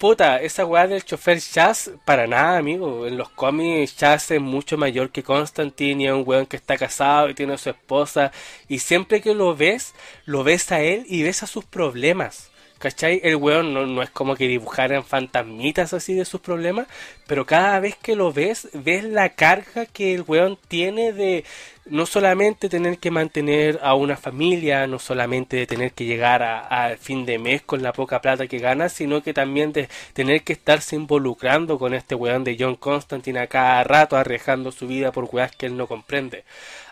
Puta, 0.00 0.40
esa 0.40 0.64
weá 0.64 0.86
del 0.86 1.04
chofer 1.04 1.42
Chaz, 1.42 1.90
para 2.06 2.26
nada, 2.26 2.56
amigo. 2.56 3.06
En 3.06 3.18
los 3.18 3.28
cómics, 3.28 3.98
Chaz 3.98 4.30
es 4.30 4.40
mucho 4.40 4.78
mayor 4.78 5.10
que 5.10 5.22
Constantine, 5.22 6.06
es 6.06 6.12
un 6.12 6.22
weón 6.26 6.46
que 6.46 6.56
está 6.56 6.78
casado 6.78 7.28
y 7.28 7.34
tiene 7.34 7.52
a 7.52 7.58
su 7.58 7.68
esposa. 7.68 8.32
Y 8.66 8.78
siempre 8.78 9.20
que 9.20 9.34
lo 9.34 9.54
ves, 9.54 9.94
lo 10.24 10.42
ves 10.42 10.72
a 10.72 10.80
él 10.80 11.04
y 11.06 11.22
ves 11.22 11.42
a 11.42 11.46
sus 11.46 11.66
problemas. 11.66 12.50
¿Cachai? 12.78 13.20
El 13.22 13.36
weón 13.36 13.74
no, 13.74 13.84
no 13.86 14.02
es 14.02 14.08
como 14.08 14.36
que 14.36 14.48
dibujaran 14.48 15.04
fantasmitas 15.04 15.92
así 15.92 16.14
de 16.14 16.24
sus 16.24 16.40
problemas, 16.40 16.86
pero 17.26 17.44
cada 17.44 17.78
vez 17.78 17.94
que 17.94 18.16
lo 18.16 18.32
ves, 18.32 18.70
ves 18.72 19.04
la 19.04 19.28
carga 19.34 19.84
que 19.84 20.14
el 20.14 20.24
weón 20.26 20.58
tiene 20.68 21.12
de, 21.12 21.44
no 21.86 22.06
solamente 22.06 22.68
tener 22.68 22.98
que 22.98 23.10
mantener 23.10 23.80
a 23.82 23.94
una 23.94 24.16
familia, 24.16 24.86
no 24.86 24.98
solamente 24.98 25.56
de 25.56 25.66
tener 25.66 25.92
que 25.92 26.04
llegar 26.04 26.42
al 26.42 26.98
fin 26.98 27.26
de 27.26 27.38
mes 27.38 27.62
con 27.62 27.82
la 27.82 27.92
poca 27.92 28.20
plata 28.20 28.46
que 28.46 28.58
gana, 28.58 28.88
sino 28.88 29.22
que 29.22 29.34
también 29.34 29.72
de 29.72 29.88
tener 30.12 30.42
que 30.42 30.52
estarse 30.52 30.96
involucrando 30.96 31.78
con 31.78 31.94
este 31.94 32.14
weón 32.14 32.44
de 32.44 32.56
John 32.58 32.76
Constantine 32.76 33.40
a 33.40 33.46
cada 33.46 33.82
rato, 33.84 34.16
arriesgando 34.16 34.72
su 34.72 34.86
vida 34.86 35.12
por 35.12 35.28
weas 35.32 35.54
que 35.56 35.66
él 35.66 35.76
no 35.76 35.86
comprende. 35.86 36.44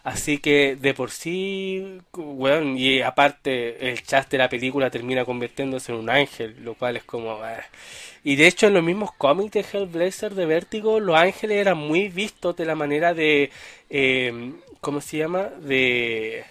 Así 0.05 0.39
que 0.39 0.77
de 0.77 0.95
por 0.95 1.11
sí, 1.11 2.01
weón, 2.15 2.79
y 2.79 3.03
aparte 3.03 3.91
el 3.91 4.03
chat 4.03 4.31
de 4.31 4.39
la 4.39 4.49
película 4.49 4.91
termina 4.91 5.25
convirtiéndose 5.25 5.93
en 5.93 5.99
un 5.99 6.11
ángel, 6.11 6.57
lo 6.63 6.75
cual 6.75 6.97
es 6.97 7.05
como... 7.05 7.45
Eh. 7.45 7.59
Y 8.25 8.37
de 8.37 8.47
hecho 8.47 8.67
en 8.67 8.75
los 8.75 8.83
mismos 8.83 9.13
cómics 9.17 9.53
de 9.53 9.65
Hellblazer 9.71 10.35
de 10.35 10.47
Vértigo, 10.47 10.99
los 11.01 11.17
ángeles 11.17 11.59
eran 11.59 11.79
muy 11.79 12.09
vistos 12.09 12.57
de 12.57 12.65
la 12.65 12.75
manera 12.75 13.15
de... 13.15 13.51
Eh, 13.91 14.53
¿cómo 14.81 15.01
se 15.01 15.19
llama? 15.19 15.45
De 15.45 16.45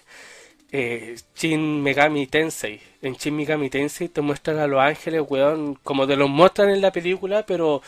eh, 0.72 1.16
Shin 1.36 1.82
Megami 1.82 2.28
Tensei. 2.28 2.80
En 3.02 3.14
Shin 3.14 3.36
Megami 3.36 3.70
Tensei 3.70 4.10
te 4.10 4.22
muestran 4.22 4.60
a 4.60 4.68
los 4.68 4.80
ángeles, 4.82 5.24
weón, 5.28 5.76
como 5.84 6.08
te 6.08 6.16
los 6.16 6.30
muestran 6.30 6.70
en 6.70 6.82
la 6.82 6.92
película, 6.92 7.46
pero 7.46 7.82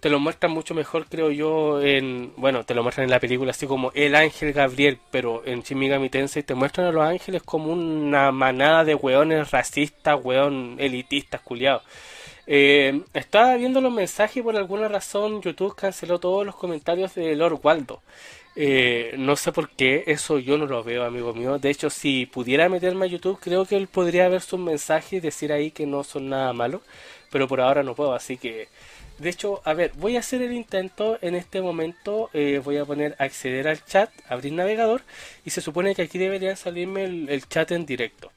te 0.00 0.08
lo 0.08 0.18
muestran 0.18 0.52
mucho 0.52 0.74
mejor, 0.74 1.06
creo 1.08 1.30
yo, 1.30 1.80
en... 1.80 2.32
Bueno, 2.36 2.64
te 2.64 2.74
lo 2.74 2.82
muestran 2.82 3.04
en 3.04 3.10
la 3.10 3.20
película 3.20 3.52
así 3.52 3.66
como 3.66 3.92
el 3.94 4.14
ángel 4.14 4.52
Gabriel, 4.52 4.98
pero 5.10 5.42
en 5.46 5.62
Shin 5.62 5.78
Megami 5.78 6.08
Tensei 6.10 6.42
te 6.42 6.54
muestran 6.54 6.86
a 6.88 6.92
los 6.92 7.04
ángeles 7.04 7.42
como 7.42 7.72
una 7.72 8.32
manada 8.32 8.84
de 8.84 8.94
weones 8.94 9.50
racistas, 9.50 10.18
weón 10.22 10.76
elitistas, 10.78 11.40
culiados. 11.42 11.82
Eh, 12.46 13.02
estaba 13.14 13.54
viendo 13.54 13.80
los 13.80 13.92
mensajes 13.92 14.38
y 14.38 14.42
por 14.42 14.56
alguna 14.56 14.88
razón 14.88 15.40
YouTube 15.42 15.76
canceló 15.76 16.18
todos 16.18 16.44
los 16.44 16.56
comentarios 16.56 17.14
de 17.14 17.36
Lord 17.36 17.60
Waldo. 17.62 18.02
Eh, 18.54 19.14
no 19.18 19.36
sé 19.36 19.50
por 19.52 19.70
qué, 19.70 20.04
eso 20.06 20.38
yo 20.38 20.58
no 20.58 20.66
lo 20.66 20.84
veo, 20.84 21.04
amigo 21.04 21.32
mío. 21.34 21.58
De 21.58 21.70
hecho, 21.70 21.90
si 21.90 22.26
pudiera 22.26 22.68
meterme 22.68 23.06
a 23.06 23.08
YouTube, 23.08 23.38
creo 23.40 23.64
que 23.64 23.76
él 23.76 23.86
podría 23.88 24.28
ver 24.28 24.42
sus 24.42 24.60
mensajes 24.60 25.14
y 25.14 25.20
decir 25.20 25.52
ahí 25.52 25.70
que 25.70 25.86
no 25.86 26.04
son 26.04 26.28
nada 26.28 26.52
malos. 26.52 26.82
Pero 27.30 27.48
por 27.48 27.60
ahora 27.60 27.82
no 27.82 27.94
puedo, 27.94 28.14
así 28.14 28.36
que... 28.36 28.68
De 29.18 29.30
hecho, 29.30 29.62
a 29.64 29.72
ver, 29.74 29.92
voy 29.96 30.16
a 30.16 30.20
hacer 30.20 30.42
el 30.42 30.52
intento 30.52 31.18
en 31.22 31.34
este 31.34 31.62
momento. 31.62 32.28
Eh, 32.32 32.60
voy 32.64 32.78
a 32.78 32.84
poner 32.84 33.14
acceder 33.18 33.68
al 33.68 33.84
chat, 33.84 34.10
abrir 34.28 34.52
navegador. 34.52 35.02
Y 35.44 35.50
se 35.50 35.60
supone 35.60 35.94
que 35.94 36.02
aquí 36.02 36.18
debería 36.18 36.56
salirme 36.56 37.04
el 37.04 37.48
chat 37.48 37.70
en 37.72 37.86
directo. 37.86 38.32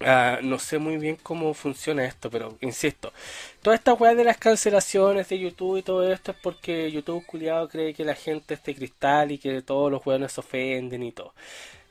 Ah, 0.00 0.40
no 0.42 0.58
sé 0.58 0.78
muy 0.78 0.98
bien 0.98 1.16
cómo 1.22 1.54
funciona 1.54 2.04
esto, 2.04 2.28
pero 2.30 2.58
insisto, 2.60 3.14
toda 3.62 3.76
esta 3.76 3.94
weá 3.94 4.14
de 4.14 4.24
las 4.24 4.36
cancelaciones 4.36 5.28
de 5.30 5.38
YouTube 5.38 5.78
y 5.78 5.82
todo 5.82 6.12
esto 6.12 6.32
es 6.32 6.36
porque 6.42 6.90
YouTube 6.92 7.24
culiado 7.24 7.66
cree 7.68 7.94
que 7.94 8.04
la 8.04 8.14
gente 8.14 8.54
es 8.54 8.62
de 8.62 8.74
cristal 8.74 9.32
y 9.32 9.38
que 9.38 9.62
todos 9.62 9.90
los 9.90 10.04
weones 10.06 10.32
se 10.32 10.40
ofenden 10.40 11.02
y 11.02 11.12
todo. 11.12 11.32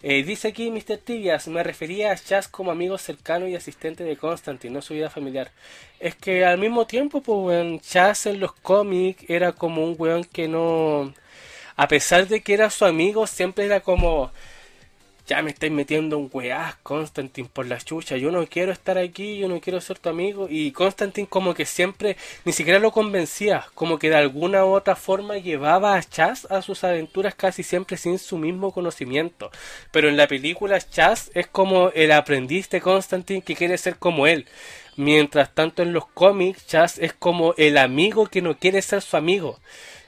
Eh, 0.03 0.23
dice 0.23 0.49
aquí 0.49 0.69
Mr. 0.69 0.97
Tibias, 1.03 1.47
me 1.47 1.63
refería 1.63 2.11
a 2.11 2.15
Chas 2.15 2.47
como 2.47 2.69
amigo 2.69 2.95
cercano 2.99 3.47
y 3.47 3.55
asistente 3.55 4.03
de 4.03 4.17
Constantine, 4.17 4.73
no 4.73 4.81
su 4.83 4.93
vida 4.93 5.09
familiar. 5.09 5.51
Es 5.99 6.15
que 6.15 6.45
al 6.45 6.59
mismo 6.59 6.85
tiempo, 6.85 7.21
pues, 7.21 7.39
weón, 7.39 7.81
en 8.25 8.39
los 8.39 8.53
cómics 8.53 9.25
era 9.27 9.53
como 9.53 9.83
un 9.83 9.95
weón 9.97 10.23
que 10.25 10.47
no... 10.47 11.11
A 11.75 11.87
pesar 11.87 12.27
de 12.27 12.41
que 12.41 12.53
era 12.53 12.69
su 12.69 12.85
amigo, 12.85 13.25
siempre 13.27 13.65
era 13.65 13.79
como 13.79 14.31
ya 15.27 15.41
me 15.41 15.49
estáis 15.49 15.71
metiendo 15.71 16.17
un 16.17 16.29
weá, 16.31 16.77
Constantine, 16.83 17.49
por 17.51 17.65
la 17.65 17.79
chucha, 17.79 18.15
yo 18.17 18.31
no 18.31 18.45
quiero 18.45 18.71
estar 18.71 18.97
aquí, 18.97 19.37
yo 19.37 19.47
no 19.47 19.59
quiero 19.59 19.81
ser 19.81 19.97
tu 19.97 20.09
amigo. 20.09 20.47
Y 20.49 20.71
Constantine 20.71 21.27
como 21.27 21.53
que 21.53 21.65
siempre, 21.65 22.15
ni 22.45 22.53
siquiera 22.53 22.79
lo 22.79 22.91
convencía, 22.91 23.65
como 23.73 23.97
que 23.97 24.09
de 24.09 24.17
alguna 24.17 24.65
u 24.65 24.69
otra 24.75 24.95
forma 24.95 25.37
llevaba 25.37 25.95
a 25.95 26.03
Chaz 26.03 26.45
a 26.51 26.61
sus 26.61 26.83
aventuras 26.83 27.33
casi 27.33 27.63
siempre 27.63 27.97
sin 27.97 28.19
su 28.19 28.37
mismo 28.37 28.71
conocimiento. 28.71 29.49
Pero 29.91 30.09
en 30.09 30.17
la 30.17 30.27
película 30.27 30.79
Chaz 30.79 31.31
es 31.33 31.47
como 31.47 31.89
el 31.89 32.11
aprendiz 32.11 32.69
de 32.69 32.81
Constantine 32.81 33.41
que 33.41 33.55
quiere 33.55 33.77
ser 33.77 33.97
como 33.97 34.27
él. 34.27 34.45
Mientras 34.97 35.53
tanto 35.53 35.81
en 35.81 35.91
los 35.91 36.07
cómics 36.07 36.67
Chaz 36.67 36.99
es 36.99 37.13
como 37.13 37.53
el 37.57 37.77
amigo 37.77 38.27
que 38.27 38.41
no 38.41 38.57
quiere 38.57 38.81
ser 38.81 39.01
su 39.01 39.17
amigo. 39.17 39.59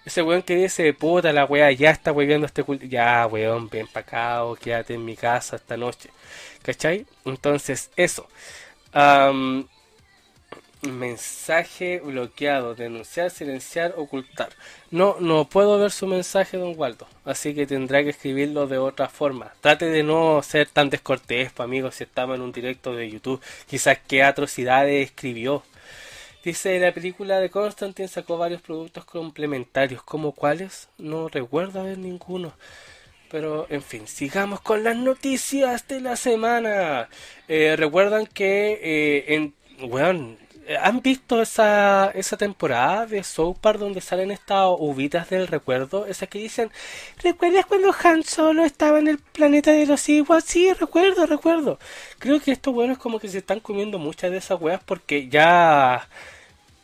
Ese 0.08 0.22
weón 0.22 0.42
que 0.42 0.56
dice, 0.56 0.94
puta 0.94 1.34
la 1.34 1.44
weá, 1.44 1.70
ya 1.74 1.90
está 1.92 2.14
weando 2.14 2.46
este 2.46 2.64
culto. 2.64 2.86
Ya, 2.86 3.28
weón, 3.28 3.68
ven 3.70 3.88
pa' 3.88 4.00
acá 4.00 4.46
o 4.46 4.56
quédate 4.56 4.94
en 4.94 5.04
mi 5.04 5.18
casa 5.18 5.58
esta 5.58 5.76
noche. 5.76 6.10
¿Cachai? 6.62 7.06
Entonces, 7.26 7.92
eso. 7.98 8.26
mensaje 10.82 12.00
bloqueado, 12.00 12.74
denunciar, 12.74 13.32
silenciar, 13.32 13.96
ocultar. 13.98 14.50
No, 14.92 15.18
no 15.20 15.50
puedo 15.50 15.78
ver 15.78 15.92
su 15.92 16.08
mensaje, 16.08 16.56
don 16.56 16.80
Waldo. 16.80 17.06
Así 17.26 17.54
que 17.54 17.68
tendrá 17.68 18.02
que 18.02 18.12
escribirlo 18.12 18.66
de 18.68 18.78
otra 18.78 19.10
forma. 19.10 19.52
Trate 19.60 19.88
de 19.88 20.04
no 20.04 20.42
ser 20.42 20.70
tan 20.70 20.90
descortés, 20.90 21.52
pa' 21.52 21.66
amigos, 21.66 21.96
si 21.96 22.06
estamos 22.06 22.38
en 22.38 22.44
un 22.44 22.54
directo 22.54 22.96
de 22.96 23.10
YouTube. 23.10 23.42
Quizás 23.68 23.98
qué 24.08 24.24
atrocidades 24.24 25.06
escribió. 25.08 25.64
Dice, 26.44 26.80
la 26.80 26.94
película 26.94 27.40
de 27.40 27.50
Constantine 27.50 28.08
sacó 28.08 28.38
varios 28.38 28.62
productos 28.62 29.06
complementarios, 29.06 30.02
como 30.04 30.32
cuáles, 30.32 30.90
no 30.98 31.28
recuerdo 31.28 31.82
haber 31.82 31.98
ninguno. 31.98 32.54
Pero, 33.30 33.68
en 33.70 33.82
fin, 33.82 34.08
sigamos 34.08 34.62
con 34.62 34.84
las 34.84 34.96
noticias 34.96 35.88
de 35.88 36.00
la 36.00 36.16
semana. 36.16 37.10
Eh, 37.48 37.76
recuerdan 37.78 38.26
que 38.26 38.80
eh, 38.82 39.36
en... 39.36 39.54
Bueno, 39.90 40.38
¿Han 40.82 41.02
visto 41.02 41.42
esa, 41.42 42.12
esa 42.14 42.36
temporada 42.36 43.06
de 43.06 43.24
South 43.24 43.58
donde 43.80 44.02
salen 44.02 44.32
estas 44.32 44.68
uvitas 44.78 45.30
del 45.30 45.48
recuerdo? 45.48 46.06
Esas 46.06 46.28
que 46.28 46.40
dicen, 46.40 46.72
¿recuerdas 47.24 47.66
cuando 47.66 47.96
Han 48.04 48.24
Solo 48.24 48.66
estaba 48.66 49.00
en 49.00 49.08
el 49.08 49.18
planeta 49.18 49.72
de 49.72 49.86
los 49.86 50.10
Iguas? 50.10 50.44
Sí, 50.44 50.74
recuerdo, 50.74 51.26
recuerdo. 51.26 51.80
Creo 52.20 52.42
que 52.42 52.52
estos 52.52 52.74
buenos 52.74 52.98
como 52.98 53.20
que 53.20 53.30
se 53.30 53.38
están 53.38 53.60
comiendo 53.62 53.98
muchas 54.00 54.32
de 54.32 54.38
esas 54.38 54.60
weas 54.62 54.82
porque 54.84 55.30
ya 55.30 56.08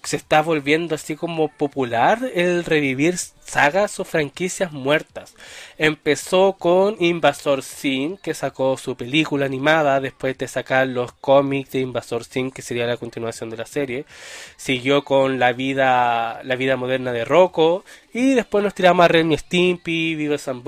se 0.04 0.17
está 0.17 0.41
volviendo 0.41 0.96
así 0.96 1.15
como 1.15 1.48
popular 1.50 2.19
el 2.34 2.65
revivir 2.65 3.17
sagas 3.45 3.99
o 3.99 4.06
franquicias 4.06 4.71
muertas. 4.71 5.36
Empezó 5.77 6.53
con 6.53 6.95
Invasor 6.99 7.63
Sim, 7.63 8.17
que 8.17 8.34
sacó 8.34 8.77
su 8.77 8.95
película 8.95 9.45
animada 9.45 9.99
después 9.99 10.38
de 10.38 10.47
sacar 10.47 10.88
los 10.88 11.13
cómics 11.13 11.71
de 11.71 11.79
Invasor 11.79 12.25
Sim, 12.25 12.51
que 12.51 12.62
sería 12.62 12.86
la 12.86 12.97
continuación 12.97 13.49
de 13.49 13.58
la 13.58 13.65
serie. 13.65 14.06
Siguió 14.58 15.03
con 15.03 15.39
la 15.39 15.53
vida, 15.53 16.41
la 16.43 16.56
vida 16.56 16.77
moderna 16.77 17.12
de 17.12 17.25
Rocco. 17.25 17.84
Y 18.13 18.36
después 18.36 18.63
nos 18.63 18.75
tiramos 18.75 19.06
a 19.06 19.08
Remy 19.08 19.38
Stimpy, 19.38 20.15
Beavis 20.15 20.48
and. 20.48 20.63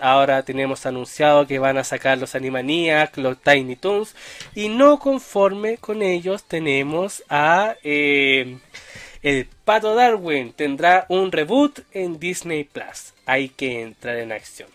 Ahora 0.00 0.42
tenemos 0.42 0.84
anunciado 0.84 1.46
que 1.46 1.58
van 1.58 1.78
a 1.78 1.84
sacar 1.84 2.18
los 2.18 2.34
Animaniacs, 2.34 3.16
los 3.18 3.38
Tiny 3.38 3.76
Toons. 3.76 4.14
Y 4.54 4.68
no 4.68 4.98
conforme 4.98 5.78
con 5.78 6.02
ellos 6.02 6.44
tenemos 6.44 7.22
a... 7.28 7.76
Eh, 7.82 8.58
el 9.22 9.46
Pato 9.64 9.94
Darwin 9.94 10.52
tendrá 10.52 11.06
un 11.08 11.32
reboot 11.32 11.80
en 11.92 12.18
Disney 12.18 12.64
Plus. 12.64 13.14
Hay 13.26 13.48
que 13.48 13.82
entrar 13.82 14.16
en 14.16 14.32
acción. 14.32 14.68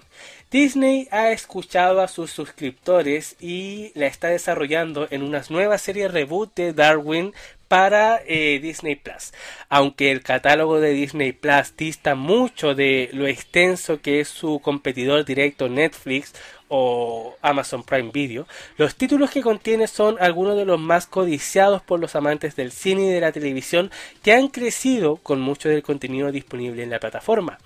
Disney 0.52 1.08
ha 1.10 1.32
escuchado 1.32 2.00
a 2.00 2.08
sus 2.08 2.30
suscriptores 2.30 3.36
y 3.40 3.92
la 3.96 4.06
está 4.06 4.28
desarrollando 4.28 5.08
en 5.10 5.24
una 5.24 5.42
nueva 5.50 5.80
serie 5.80 6.08
reboot 6.08 6.54
de 6.56 6.74
Darwin 6.74 7.34
para 7.68 8.22
eh, 8.28 8.60
Disney 8.62 8.96
Plus. 8.96 9.34
Aunque 9.68 10.12
el 10.12 10.22
catálogo 10.22 10.80
de 10.80 10.92
Disney 10.92 11.32
Plus 11.32 11.76
dista 11.76 12.14
mucho 12.14 12.76
de 12.76 13.10
lo 13.14 13.26
extenso 13.26 14.00
que 14.00 14.20
es 14.20 14.28
su 14.28 14.60
competidor 14.60 15.26
directo 15.26 15.70
Netflix 15.70 16.36
o 16.70 17.36
Amazon 17.42 17.84
Prime 17.84 18.12
Video, 18.12 18.48
los 18.78 18.96
títulos 18.96 19.32
que 19.32 19.42
contiene 19.42 19.88
son 19.88 20.18
algunos 20.20 20.56
de 20.58 20.66
los 20.66 20.80
más 20.80 21.08
codiciados 21.08 21.82
por 21.82 22.00
los 22.00 22.16
amantes 22.16 22.56
del 22.56 22.72
cine 22.72 23.08
y 23.08 23.10
de 23.10 23.22
la 23.22 23.32
televisión 23.32 23.92
que 24.24 24.34
han 24.34 24.48
crecido 24.48 25.18
con 25.18 25.42
mucho 25.42 25.70
del 25.70 25.84
contenido 25.84 26.32
disponible 26.32 26.84
en 26.84 26.90
la 26.90 27.00
plataforma. 27.00 27.60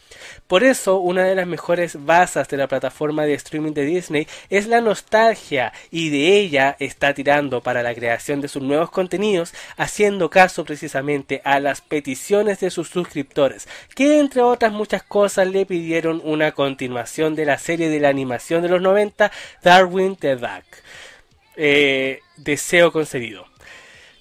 Por 0.47 0.63
eso, 0.63 0.97
una 0.99 1.23
de 1.23 1.35
las 1.35 1.47
mejores 1.47 2.05
bases 2.05 2.47
de 2.47 2.57
la 2.57 2.67
plataforma 2.67 3.25
de 3.25 3.33
streaming 3.33 3.73
de 3.73 3.85
Disney 3.85 4.27
es 4.49 4.67
la 4.67 4.81
nostalgia 4.81 5.73
y 5.91 6.09
de 6.09 6.37
ella 6.39 6.75
está 6.79 7.13
tirando 7.13 7.61
para 7.61 7.83
la 7.83 7.93
creación 7.93 8.41
de 8.41 8.47
sus 8.47 8.63
nuevos 8.63 8.89
contenidos, 8.89 9.53
haciendo 9.77 10.29
caso 10.29 10.65
precisamente 10.65 11.41
a 11.43 11.59
las 11.59 11.81
peticiones 11.81 12.59
de 12.59 12.71
sus 12.71 12.89
suscriptores, 12.89 13.67
que 13.95 14.19
entre 14.19 14.41
otras 14.41 14.71
muchas 14.71 15.03
cosas 15.03 15.47
le 15.47 15.65
pidieron 15.65 16.21
una 16.23 16.51
continuación 16.51 17.35
de 17.35 17.45
la 17.45 17.57
serie 17.57 17.89
de 17.89 17.99
la 17.99 18.09
animación 18.09 18.61
de 18.61 18.69
los 18.69 18.81
90 18.87 19.31
Darwin 19.63 20.15
the 20.15 20.35
Duck. 20.35 20.65
Eh, 21.55 22.19
deseo 22.37 22.91
concedido. 22.91 23.45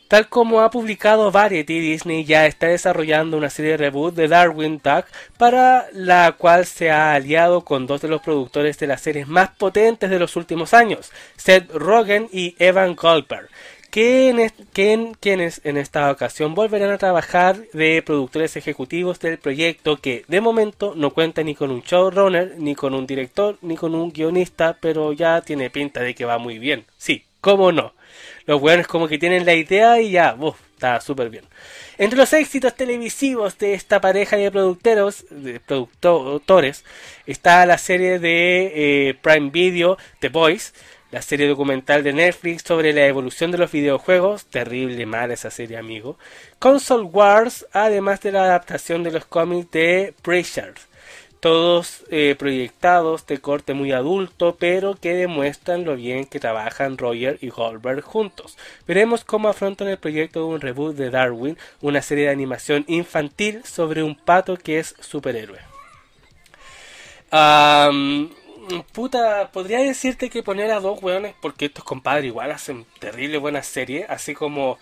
Tal 0.08 0.28
como 0.28 0.60
ha 0.60 0.70
publicado 0.70 1.32
Variety, 1.32 1.80
Disney 1.80 2.24
ya 2.24 2.46
está 2.46 2.68
desarrollando 2.68 3.36
una 3.36 3.50
serie 3.50 3.72
de 3.72 3.76
reboot 3.78 4.14
de 4.14 4.28
Darwin 4.28 4.80
Duck 4.82 5.06
para 5.36 5.88
la 5.92 6.30
cual 6.38 6.64
se 6.64 6.92
ha 6.92 7.14
aliado 7.14 7.62
con 7.62 7.88
dos 7.88 8.02
de 8.02 8.08
los 8.08 8.22
productores 8.22 8.78
de 8.78 8.86
las 8.86 9.00
series 9.00 9.26
más 9.26 9.50
potentes 9.50 10.08
de 10.08 10.20
los 10.20 10.36
últimos 10.36 10.74
años, 10.74 11.10
Seth 11.36 11.72
Rogen 11.72 12.28
y 12.32 12.54
Evan 12.60 12.94
Goldberg, 12.94 13.48
quienes 13.96 15.60
en 15.64 15.78
esta 15.78 16.10
ocasión 16.10 16.54
volverán 16.54 16.90
a 16.90 16.98
trabajar 16.98 17.56
de 17.72 18.02
productores 18.04 18.54
ejecutivos 18.56 19.20
del 19.20 19.38
proyecto 19.38 19.96
que 19.96 20.22
de 20.28 20.42
momento 20.42 20.92
no 20.94 21.14
cuenta 21.14 21.42
ni 21.42 21.54
con 21.54 21.70
un 21.70 21.80
showrunner, 21.80 22.56
ni 22.58 22.74
con 22.74 22.92
un 22.92 23.06
director, 23.06 23.56
ni 23.62 23.74
con 23.74 23.94
un 23.94 24.12
guionista, 24.12 24.76
pero 24.82 25.14
ya 25.14 25.40
tiene 25.40 25.70
pinta 25.70 26.00
de 26.00 26.14
que 26.14 26.26
va 26.26 26.36
muy 26.36 26.58
bien. 26.58 26.84
Sí, 26.98 27.24
cómo 27.40 27.72
no. 27.72 27.94
Los 28.44 28.60
buenos 28.60 28.86
como 28.86 29.08
que 29.08 29.18
tienen 29.18 29.46
la 29.46 29.54
idea 29.54 29.98
y 29.98 30.10
ya, 30.10 30.36
uff, 30.38 30.60
está 30.74 31.00
súper 31.00 31.30
bien. 31.30 31.44
Entre 31.96 32.18
los 32.18 32.34
éxitos 32.34 32.74
televisivos 32.74 33.56
de 33.56 33.72
esta 33.72 34.02
pareja 34.02 34.36
de 34.36 34.50
productores, 34.50 35.24
de 35.30 35.58
productores 35.60 36.84
está 37.26 37.64
la 37.64 37.78
serie 37.78 38.18
de 38.18 38.72
eh, 39.08 39.14
Prime 39.22 39.48
Video 39.48 39.96
The 40.18 40.28
Boys, 40.28 40.74
la 41.10 41.22
serie 41.22 41.48
documental 41.48 42.02
de 42.02 42.12
Netflix 42.12 42.62
sobre 42.62 42.92
la 42.92 43.06
evolución 43.06 43.50
de 43.50 43.58
los 43.58 43.70
videojuegos, 43.72 44.46
terrible 44.46 45.06
mal 45.06 45.30
esa 45.30 45.50
serie 45.50 45.76
amigo, 45.76 46.18
Console 46.58 47.04
Wars, 47.04 47.66
además 47.72 48.20
de 48.20 48.32
la 48.32 48.44
adaptación 48.44 49.02
de 49.02 49.12
los 49.12 49.24
cómics 49.24 49.70
de 49.70 50.14
Pressure, 50.22 50.74
todos 51.40 52.04
eh, 52.10 52.34
proyectados 52.36 53.26
de 53.26 53.38
corte 53.38 53.72
muy 53.72 53.92
adulto, 53.92 54.56
pero 54.58 54.94
que 54.94 55.14
demuestran 55.14 55.84
lo 55.84 55.94
bien 55.94 56.24
que 56.24 56.40
trabajan 56.40 56.98
Roger 56.98 57.38
y 57.40 57.50
Goldberg 57.50 58.02
juntos. 58.02 58.56
Veremos 58.86 59.24
cómo 59.24 59.48
afrontan 59.48 59.88
el 59.88 59.98
proyecto 59.98 60.40
de 60.40 60.46
un 60.46 60.60
reboot 60.60 60.96
de 60.96 61.10
Darwin, 61.10 61.56
una 61.80 62.02
serie 62.02 62.24
de 62.24 62.30
animación 62.32 62.84
infantil 62.88 63.62
sobre 63.64 64.02
un 64.02 64.16
pato 64.16 64.56
que 64.56 64.78
es 64.80 64.96
superhéroe. 65.00 65.60
Puta, 68.92 69.50
podría 69.52 69.78
decirte 69.78 70.28
que 70.28 70.42
poner 70.42 70.70
a 70.72 70.80
dos 70.80 71.02
weones, 71.02 71.34
porque 71.40 71.66
estos 71.66 71.84
compadres 71.84 72.26
igual 72.26 72.50
hacen 72.50 72.84
terrible 72.98 73.38
buenas 73.38 73.66
series, 73.66 74.08
así 74.08 74.34
como 74.34 74.78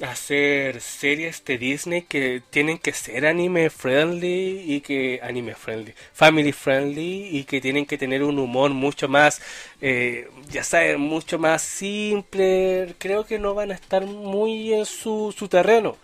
hacer 0.00 0.80
series 0.80 1.44
de 1.44 1.58
Disney 1.58 2.02
que 2.02 2.42
tienen 2.50 2.78
que 2.78 2.92
ser 2.92 3.26
anime 3.26 3.70
friendly 3.70 4.62
y 4.66 4.80
que 4.80 5.20
anime 5.22 5.54
friendly, 5.54 5.94
family 6.12 6.52
friendly 6.52 7.28
y 7.36 7.44
que 7.44 7.60
tienen 7.60 7.86
que 7.86 7.98
tener 7.98 8.22
un 8.22 8.38
humor 8.38 8.70
mucho 8.70 9.08
más, 9.08 9.40
eh, 9.80 10.28
ya 10.50 10.64
sabes, 10.64 10.98
mucho 10.98 11.38
más 11.38 11.62
simple. 11.62 12.94
Creo 12.98 13.24
que 13.26 13.38
no 13.38 13.54
van 13.54 13.70
a 13.72 13.74
estar 13.74 14.04
muy 14.06 14.72
en 14.72 14.86
su, 14.86 15.34
su 15.36 15.48
terreno 15.48 15.96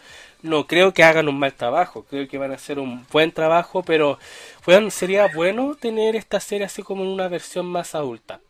no 0.45 0.67
creo 0.67 0.93
que 0.93 1.03
hagan 1.03 1.29
un 1.29 1.39
mal 1.39 1.55
trabajo, 1.55 2.05
creo 2.05 2.29
que 2.29 2.37
van 2.37 2.53
a 2.53 2.57
hacer 2.57 2.79
un 2.79 3.07
buen 3.11 3.33
trabajo, 3.33 3.83
pero 3.83 4.19
bueno, 4.67 4.91
sería 4.91 5.27
bueno 5.35 5.75
tener 5.75 6.17
esta 6.17 6.39
serie 6.39 6.67
así 6.67 6.83
como 6.83 7.03
en 7.03 7.09
una 7.09 7.29
versión 7.29 7.65
más 7.65 7.95
adulta. 7.95 8.41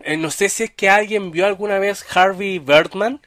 Eh, 0.00 0.16
no 0.16 0.30
sé 0.30 0.48
si 0.48 0.62
es 0.64 0.70
que 0.70 0.88
alguien 0.88 1.32
vio 1.32 1.46
alguna 1.46 1.80
vez 1.80 2.06
Harvey 2.14 2.60
Birdman, 2.60 3.20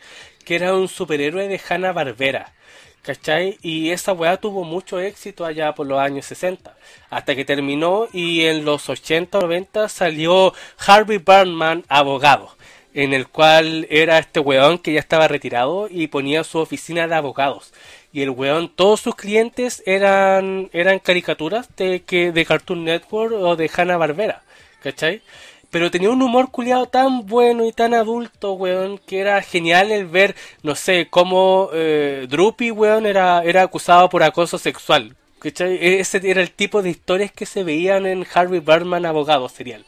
que 0.46 0.56
era 0.56 0.74
un 0.74 0.88
superhéroe 0.88 1.50
de 1.50 1.60
Hanna 1.68 1.92
Barbera. 1.92 2.54
¿Cachai? 3.02 3.58
Y 3.62 3.92
esa 3.92 4.14
weá 4.14 4.38
tuvo 4.38 4.64
mucho 4.64 5.00
éxito 5.00 5.46
allá 5.46 5.74
por 5.74 5.88
los 5.88 6.00
años 6.00 6.26
60. 6.26 6.76
Hasta 7.10 7.36
que 7.36 7.46
terminó 7.46 8.08
y 8.14 8.46
en 8.46 8.66
los 8.66 8.88
80 8.88 9.40
90 9.40 9.90
salió 9.90 10.54
Harvey 10.86 11.18
Birdman 11.18 11.84
abogado 11.90 12.56
en 12.94 13.14
el 13.14 13.28
cual 13.28 13.88
era 13.90 14.18
este 14.18 14.40
weón 14.40 14.78
que 14.80 14.94
ya 14.94 15.00
estaba 15.00 15.28
retirado 15.28 15.88
y 15.90 16.08
ponía 16.08 16.44
su 16.44 16.60
oficina 16.60 17.08
de 17.08 17.16
abogados. 17.16 17.74
Y 18.12 18.22
el 18.22 18.32
weón, 18.32 18.70
todos 18.76 19.02
sus 19.02 19.16
clientes 19.16 19.84
eran, 19.86 20.70
eran 20.74 21.00
caricaturas 21.00 21.70
de, 21.78 22.02
que, 22.02 22.32
de 22.32 22.46
Cartoon 22.46 22.84
Network 22.84 23.34
o 23.34 23.56
de 23.56 23.70
Hanna 23.74 23.98
Barbera, 23.98 24.42
¿cachai? 24.82 25.22
Pero 25.70 25.92
tenía 25.92 26.10
un 26.10 26.22
humor 26.22 26.50
culiado 26.50 26.88
tan 26.88 27.28
bueno 27.28 27.66
y 27.66 27.72
tan 27.72 27.94
adulto, 27.94 28.54
weón, 28.54 28.98
que 28.98 29.20
era 29.20 29.42
genial 29.44 29.92
el 29.92 30.08
ver, 30.08 30.36
no 30.64 30.74
sé, 30.76 31.08
cómo 31.10 31.70
eh, 31.74 32.26
Droopy, 32.28 32.72
weón, 32.72 33.06
era, 33.06 33.44
era 33.44 33.62
acusado 33.62 34.10
por 34.10 34.24
acoso 34.24 34.58
sexual. 34.58 35.16
¿Cachai? 35.40 35.76
E-, 35.76 36.00
ese 36.00 36.20
era 36.30 36.42
el 36.42 36.52
tipo 36.52 36.82
de 36.82 36.90
historias 36.90 37.32
que 37.32 37.46
se 37.46 37.64
veían 37.64 38.06
en 38.08 38.26
Harvey 38.34 38.60
Birdman 38.60 39.06
Abogado 39.06 39.48
serial. 39.48 39.86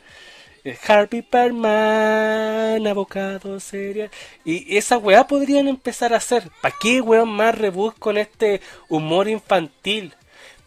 Harvey 0.88 1.22
Perman, 1.22 2.86
abocado 2.88 3.60
seria. 3.60 4.10
Y 4.46 4.78
esa 4.78 4.98
weá 4.98 5.28
podrían 5.28 5.68
empezar 5.68 6.14
a 6.14 6.18
hacer. 6.18 6.50
¿Para 6.62 6.76
qué 6.80 7.02
weón 7.02 7.30
más 7.30 7.58
reboot 7.58 7.98
con 7.98 8.18
este 8.18 8.62
humor 8.90 9.28
infantil? 9.28 10.14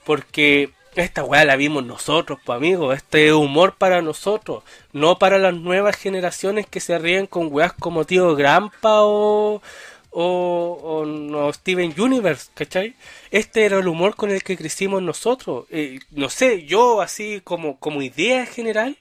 Porque 0.05 0.71
esta 0.97 1.25
weá 1.25 1.45
la 1.45 1.57
vimos 1.57 1.85
nosotros, 1.85 2.39
pues 2.45 2.57
amigos. 2.57 2.97
Este 2.97 3.33
humor 3.33 3.77
para 3.79 4.03
nosotros. 4.03 4.65
No 4.93 5.19
para 5.19 5.39
las 5.39 5.55
nuevas 5.55 5.97
generaciones 5.97 6.67
que 6.67 6.81
se 6.81 6.99
ríen 6.99 7.27
con 7.27 7.49
weas 7.53 7.73
como 7.73 8.05
Tío 8.05 8.35
Grampa 8.35 9.03
o, 9.03 9.63
o, 10.11 11.05
o 11.35 11.53
Steven 11.53 11.95
Universe, 11.99 12.51
¿cachai? 12.55 12.95
Este 13.31 13.65
era 13.65 13.79
el 13.79 13.89
humor 13.89 14.17
con 14.17 14.31
el 14.31 14.43
que 14.43 14.57
crecimos 14.57 15.03
nosotros. 15.03 15.67
Eh, 15.71 16.01
no 16.11 16.31
sé, 16.31 16.65
yo 16.65 17.01
así 17.01 17.41
como, 17.45 17.79
como 17.79 18.03
idea 18.03 18.47
general 18.47 18.97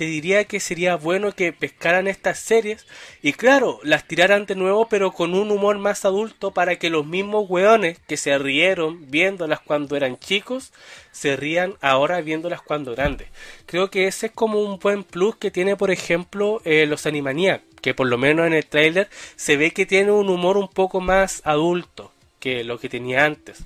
te 0.00 0.06
diría 0.06 0.44
que 0.44 0.60
sería 0.60 0.96
bueno 0.96 1.32
que 1.32 1.52
pescaran 1.52 2.08
estas 2.08 2.38
series 2.38 2.86
y 3.20 3.34
claro, 3.34 3.80
las 3.82 4.08
tiraran 4.08 4.46
de 4.46 4.54
nuevo 4.54 4.88
pero 4.88 5.12
con 5.12 5.34
un 5.34 5.50
humor 5.50 5.76
más 5.76 6.06
adulto 6.06 6.52
para 6.52 6.76
que 6.76 6.88
los 6.88 7.04
mismos 7.04 7.44
weones 7.50 7.98
que 8.08 8.16
se 8.16 8.38
rieron 8.38 9.10
viéndolas 9.10 9.60
cuando 9.60 9.96
eran 9.96 10.18
chicos 10.18 10.72
se 11.12 11.36
rían 11.36 11.74
ahora 11.82 12.22
viéndolas 12.22 12.62
cuando 12.62 12.92
grandes. 12.92 13.28
Creo 13.66 13.90
que 13.90 14.06
ese 14.06 14.28
es 14.28 14.32
como 14.32 14.62
un 14.62 14.78
buen 14.78 15.04
plus 15.04 15.36
que 15.36 15.50
tiene 15.50 15.76
por 15.76 15.90
ejemplo 15.90 16.62
eh, 16.64 16.86
los 16.86 17.04
Animaniacs, 17.04 17.62
que 17.82 17.92
por 17.92 18.06
lo 18.06 18.16
menos 18.16 18.46
en 18.46 18.54
el 18.54 18.64
trailer 18.64 19.10
se 19.36 19.58
ve 19.58 19.72
que 19.72 19.84
tiene 19.84 20.12
un 20.12 20.30
humor 20.30 20.56
un 20.56 20.68
poco 20.68 21.02
más 21.02 21.42
adulto 21.44 22.10
que 22.38 22.64
lo 22.64 22.78
que 22.78 22.88
tenía 22.88 23.26
antes. 23.26 23.58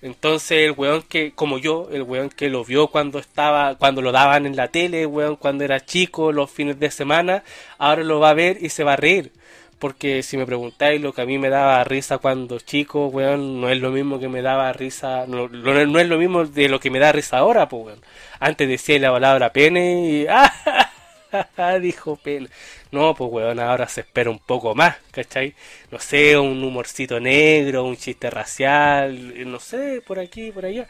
Entonces 0.00 0.58
el 0.58 0.72
weón 0.72 1.02
que, 1.02 1.32
como 1.32 1.58
yo, 1.58 1.88
el 1.92 2.02
weón 2.02 2.30
que 2.30 2.48
lo 2.48 2.64
vio 2.64 2.86
cuando 2.88 3.18
estaba, 3.18 3.74
cuando 3.76 4.00
lo 4.00 4.12
daban 4.12 4.46
en 4.46 4.54
la 4.56 4.68
tele, 4.68 5.06
weón 5.06 5.36
cuando 5.36 5.64
era 5.64 5.84
chico, 5.84 6.30
los 6.32 6.50
fines 6.50 6.78
de 6.78 6.90
semana, 6.90 7.42
ahora 7.78 8.04
lo 8.04 8.20
va 8.20 8.30
a 8.30 8.34
ver 8.34 8.58
y 8.60 8.68
se 8.68 8.84
va 8.84 8.92
a 8.94 8.96
reír. 8.96 9.32
Porque 9.78 10.22
si 10.24 10.36
me 10.36 10.46
preguntáis 10.46 11.00
lo 11.00 11.12
que 11.12 11.22
a 11.22 11.26
mí 11.26 11.38
me 11.38 11.50
daba 11.50 11.82
risa 11.84 12.18
cuando 12.18 12.58
chico, 12.60 13.06
weón, 13.08 13.60
no 13.60 13.68
es 13.70 13.78
lo 13.80 13.90
mismo 13.90 14.18
que 14.20 14.28
me 14.28 14.42
daba 14.42 14.72
risa, 14.72 15.24
no, 15.26 15.48
no 15.48 16.00
es 16.00 16.08
lo 16.08 16.18
mismo 16.18 16.44
de 16.44 16.68
lo 16.68 16.80
que 16.80 16.90
me 16.90 16.98
da 16.98 17.12
risa 17.12 17.38
ahora, 17.38 17.68
pues 17.68 17.86
weón. 17.86 18.00
Antes 18.40 18.68
decía 18.68 18.98
la 19.00 19.10
palabra 19.12 19.52
pene 19.52 20.08
y 20.08 20.26
¡ah! 20.30 20.87
dijo 21.80 22.16
pene. 22.16 22.48
No, 22.90 23.14
pues 23.14 23.30
weón, 23.30 23.60
ahora 23.60 23.88
se 23.88 24.00
espera 24.02 24.30
un 24.30 24.38
poco 24.38 24.74
más, 24.74 24.96
¿cachai? 25.10 25.54
No 25.90 25.98
sé, 25.98 26.38
un 26.38 26.62
humorcito 26.62 27.20
negro, 27.20 27.84
un 27.84 27.96
chiste 27.96 28.30
racial, 28.30 29.50
no 29.50 29.60
sé, 29.60 30.02
por 30.06 30.18
aquí, 30.18 30.50
por 30.52 30.64
allá. 30.66 30.86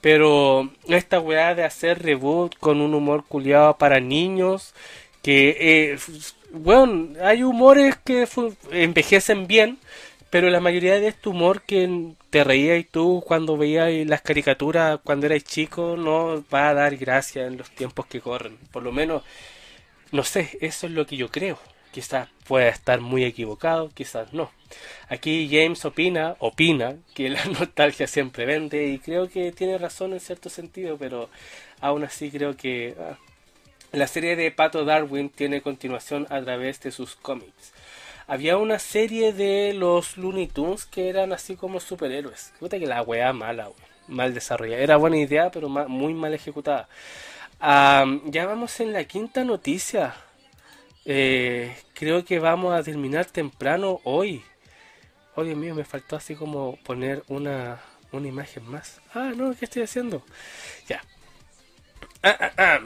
Pero 0.00 0.70
esta 0.88 1.20
weá 1.20 1.54
de 1.54 1.64
hacer 1.64 2.02
reboot 2.02 2.56
con 2.58 2.80
un 2.80 2.94
humor 2.94 3.24
culiado 3.26 3.76
para 3.78 4.00
niños, 4.00 4.74
que, 5.22 5.56
eh, 5.60 5.98
weón, 6.52 7.16
hay 7.22 7.42
humores 7.42 7.96
que 8.04 8.26
envejecen 8.70 9.46
bien, 9.46 9.78
pero 10.30 10.50
la 10.50 10.60
mayoría 10.60 11.00
de 11.00 11.08
este 11.08 11.28
humor 11.28 11.62
que 11.62 12.12
te 12.30 12.44
reías 12.44 12.84
tú 12.90 13.22
cuando 13.26 13.56
veías 13.56 13.90
las 14.06 14.20
caricaturas 14.22 15.00
cuando 15.02 15.26
eras 15.26 15.44
chico 15.44 15.96
no 15.96 16.44
va 16.52 16.68
a 16.68 16.74
dar 16.74 16.96
gracia 16.96 17.46
en 17.46 17.56
los 17.58 17.70
tiempos 17.70 18.06
que 18.06 18.20
corren. 18.20 18.58
Por 18.70 18.82
lo 18.82 18.92
menos 18.92 19.22
no 20.12 20.24
sé, 20.24 20.58
eso 20.60 20.86
es 20.86 20.92
lo 20.92 21.06
que 21.06 21.16
yo 21.16 21.30
creo. 21.30 21.58
quizás 21.92 22.28
pueda 22.46 22.68
estar 22.68 23.00
muy 23.00 23.24
equivocado, 23.24 23.90
quizás 23.90 24.32
no. 24.32 24.50
Aquí 25.08 25.48
James 25.50 25.84
opina, 25.84 26.36
opina 26.38 26.96
que 27.14 27.30
la 27.30 27.44
nostalgia 27.58 28.06
siempre 28.06 28.46
vende 28.46 28.86
y 28.88 28.98
creo 28.98 29.28
que 29.28 29.52
tiene 29.52 29.78
razón 29.78 30.12
en 30.12 30.20
cierto 30.20 30.48
sentido, 30.50 30.96
pero 30.98 31.28
aún 31.80 32.04
así 32.04 32.30
creo 32.30 32.56
que 32.56 32.94
ah, 33.00 33.16
la 33.92 34.06
serie 34.06 34.36
de 34.36 34.50
Pato 34.50 34.84
Darwin 34.84 35.30
tiene 35.30 35.62
continuación 35.62 36.26
a 36.30 36.40
través 36.42 36.80
de 36.80 36.92
sus 36.92 37.16
cómics. 37.16 37.72
Había 38.26 38.58
una 38.58 38.78
serie 38.78 39.32
de 39.32 39.72
los 39.72 40.18
Looney 40.18 40.48
Tunes 40.48 40.84
que 40.84 41.08
eran 41.08 41.32
así 41.32 41.56
como 41.56 41.80
superhéroes. 41.80 42.52
Fíjate 42.58 42.80
que 42.80 42.86
la 42.86 43.00
weá 43.00 43.32
mala, 43.32 43.70
mal 44.06 44.34
desarrollada. 44.34 44.82
Era 44.82 44.96
buena 44.96 45.16
idea, 45.16 45.50
pero 45.50 45.70
muy 45.70 46.12
mal 46.12 46.34
ejecutada. 46.34 46.88
Ya 47.60 48.46
vamos 48.46 48.78
en 48.80 48.92
la 48.92 49.04
quinta 49.04 49.44
noticia. 49.44 50.14
Eh, 51.04 51.76
creo 51.94 52.24
que 52.24 52.38
vamos 52.38 52.74
a 52.74 52.82
terminar 52.82 53.26
temprano 53.26 54.00
hoy. 54.04 54.42
Oh 55.34 55.44
Dios 55.44 55.56
mío, 55.56 55.74
me 55.74 55.84
faltó 55.84 56.16
así 56.16 56.34
como 56.34 56.76
poner 56.84 57.22
una, 57.28 57.80
una 58.12 58.28
imagen 58.28 58.68
más. 58.68 59.00
Ah, 59.14 59.32
no, 59.34 59.54
¿qué 59.54 59.64
estoy 59.64 59.82
haciendo? 59.82 60.22
Ya. 60.88 61.02
Ah, 62.22 62.36
ah, 62.40 62.52
ah. 62.58 62.80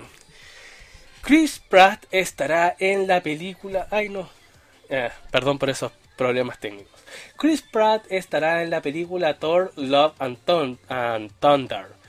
Chris 1.22 1.60
Pratt 1.60 2.04
estará 2.10 2.76
en 2.78 3.06
la 3.06 3.22
película. 3.22 3.86
Ay, 3.90 4.08
no. 4.08 4.28
Eh, 4.88 5.10
perdón 5.30 5.58
por 5.58 5.70
esos 5.70 5.92
problemas 6.16 6.58
técnicos. 6.58 7.00
Chris 7.36 7.62
Pratt 7.62 8.04
estará 8.10 8.62
en 8.62 8.70
la 8.70 8.82
película 8.82 9.38
Thor 9.38 9.72
Love 9.76 10.14
and, 10.18 10.38
Thunder. 11.40 12.01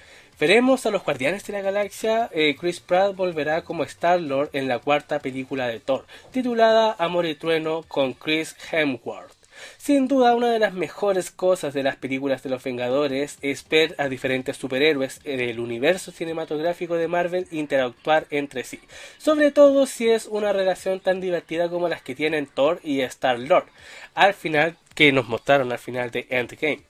Veremos 0.43 0.85
a 0.85 0.91
los 0.91 1.05
Guardianes 1.05 1.45
de 1.45 1.53
la 1.53 1.61
Galaxia. 1.61 2.29
Eh, 2.33 2.57
Chris 2.59 2.81
Pratt 2.81 3.15
volverá 3.15 3.61
como 3.61 3.85
Star-Lord 3.85 4.49
en 4.51 4.67
la 4.67 4.79
cuarta 4.79 5.19
película 5.19 5.67
de 5.67 5.79
Thor, 5.79 6.05
titulada 6.33 6.97
Amor 6.99 7.25
y 7.27 7.35
Trueno 7.35 7.83
con 7.87 8.11
Chris 8.11 8.53
Hemsworth. 8.69 9.31
Sin 9.77 10.09
duda, 10.09 10.35
una 10.35 10.51
de 10.51 10.59
las 10.59 10.73
mejores 10.73 11.31
cosas 11.31 11.73
de 11.73 11.83
las 11.83 11.95
películas 11.95 12.43
de 12.43 12.49
los 12.49 12.61
Vengadores 12.61 13.37
es 13.41 13.65
ver 13.69 13.95
a 13.97 14.09
diferentes 14.09 14.57
superhéroes 14.57 15.23
del 15.23 15.61
universo 15.61 16.11
cinematográfico 16.11 16.95
de 16.95 17.07
Marvel 17.07 17.47
interactuar 17.49 18.27
entre 18.29 18.65
sí, 18.65 18.81
sobre 19.19 19.51
todo 19.51 19.85
si 19.85 20.09
es 20.09 20.25
una 20.25 20.51
relación 20.51 20.99
tan 20.99 21.21
divertida 21.21 21.69
como 21.69 21.87
las 21.87 22.01
que 22.01 22.15
tienen 22.15 22.47
Thor 22.47 22.81
y 22.83 22.99
Star-Lord, 22.99 23.67
al 24.13 24.33
final 24.33 24.75
que 24.93 25.13
nos 25.13 25.29
mostraron 25.29 25.71
al 25.71 25.79
final 25.79 26.11
de 26.11 26.27
Endgame 26.29 26.83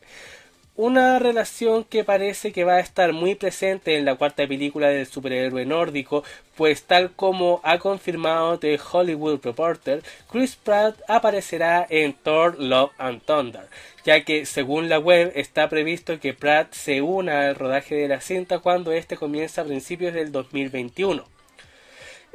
una 0.75 1.19
relación 1.19 1.83
que 1.83 2.03
parece 2.03 2.51
que 2.51 2.63
va 2.63 2.75
a 2.75 2.79
estar 2.79 3.13
muy 3.13 3.35
presente 3.35 3.95
en 3.95 4.05
la 4.05 4.15
cuarta 4.15 4.47
película 4.47 4.87
del 4.87 5.05
superhéroe 5.05 5.65
nórdico, 5.65 6.23
pues 6.55 6.83
tal 6.83 7.11
como 7.11 7.61
ha 7.63 7.77
confirmado 7.77 8.57
The 8.57 8.79
Hollywood 8.91 9.39
Reporter, 9.43 10.01
Chris 10.31 10.55
Pratt 10.55 10.99
aparecerá 11.07 11.85
en 11.89 12.13
Thor 12.13 12.59
Love 12.59 12.91
and 12.97 13.21
Thunder, 13.21 13.67
ya 14.03 14.23
que 14.23 14.47
según 14.47 14.89
la 14.89 14.97
web 14.97 15.31
está 15.35 15.69
previsto 15.69 16.19
que 16.19 16.33
Pratt 16.33 16.73
se 16.73 17.01
una 17.01 17.47
al 17.47 17.55
rodaje 17.55 17.95
de 17.95 18.07
la 18.07 18.21
cinta 18.21 18.59
cuando 18.59 18.91
este 18.91 19.15
comienza 19.15 19.61
a 19.61 19.65
principios 19.65 20.13
del 20.13 20.31
2021. 20.31 21.23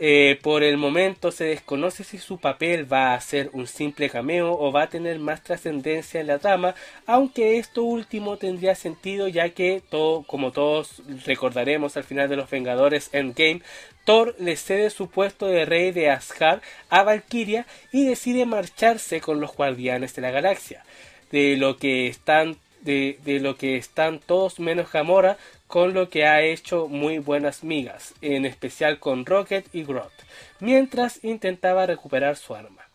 Eh, 0.01 0.39
por 0.43 0.63
el 0.63 0.77
momento 0.77 1.33
se 1.33 1.43
desconoce 1.43 2.05
si 2.05 2.19
su 2.19 2.39
papel 2.39 2.91
va 2.91 3.15
a 3.15 3.21
ser 3.21 3.51
un 3.53 3.67
simple 3.67 4.09
cameo 4.09 4.53
o 4.53 4.71
va 4.71 4.83
a 4.83 4.89
tener 4.89 5.19
más 5.19 5.43
trascendencia 5.43 6.21
en 6.21 6.29
la 6.29 6.39
trama, 6.39 6.77
aunque 7.05 7.59
esto 7.59 7.83
último 7.83 8.37
tendría 8.37 8.77
sentido 8.77 9.27
ya 9.27 9.49
que, 9.49 9.83
todo, 9.91 10.23
como 10.23 10.53
todos 10.53 11.03
recordaremos 11.27 11.97
al 11.97 12.05
final 12.05 12.29
de 12.29 12.37
los 12.37 12.49
Vengadores 12.49 13.11
Endgame, 13.13 13.63
Thor 14.05 14.37
le 14.39 14.55
cede 14.55 14.91
su 14.91 15.11
puesto 15.11 15.47
de 15.47 15.65
rey 15.65 15.91
de 15.91 16.11
Asgard 16.11 16.61
a 16.91 17.03
Valkyria 17.03 17.67
y 17.91 18.07
decide 18.07 18.47
marcharse 18.47 19.21
con 19.21 19.41
los 19.41 19.57
Guardianes 19.57 20.15
de 20.15 20.23
la 20.23 20.31
Galaxia, 20.31 20.85
de 21.33 21.57
lo 21.57 21.77
que 21.77 22.07
están 22.07 22.57
de, 22.83 23.19
de 23.25 23.41
lo 23.41 23.57
que 23.57 23.77
están 23.77 24.21
todos 24.21 24.61
menos 24.61 24.93
Gamora 24.93 25.37
con 25.69 25.95
lo 25.95 26.11
que 26.11 26.27
ha 26.27 26.43
hecho 26.43 26.89
muy 26.89 27.19
buenas 27.19 27.63
migas, 27.63 28.15
en 28.21 28.45
especial 28.45 28.99
con 28.99 29.25
Rocket 29.25 29.67
y 29.73 29.85
Groot, 29.85 30.13
mientras 30.59 31.23
intentaba 31.23 31.87
recuperar 31.87 32.37
su 32.37 32.55
arma. 32.55 32.89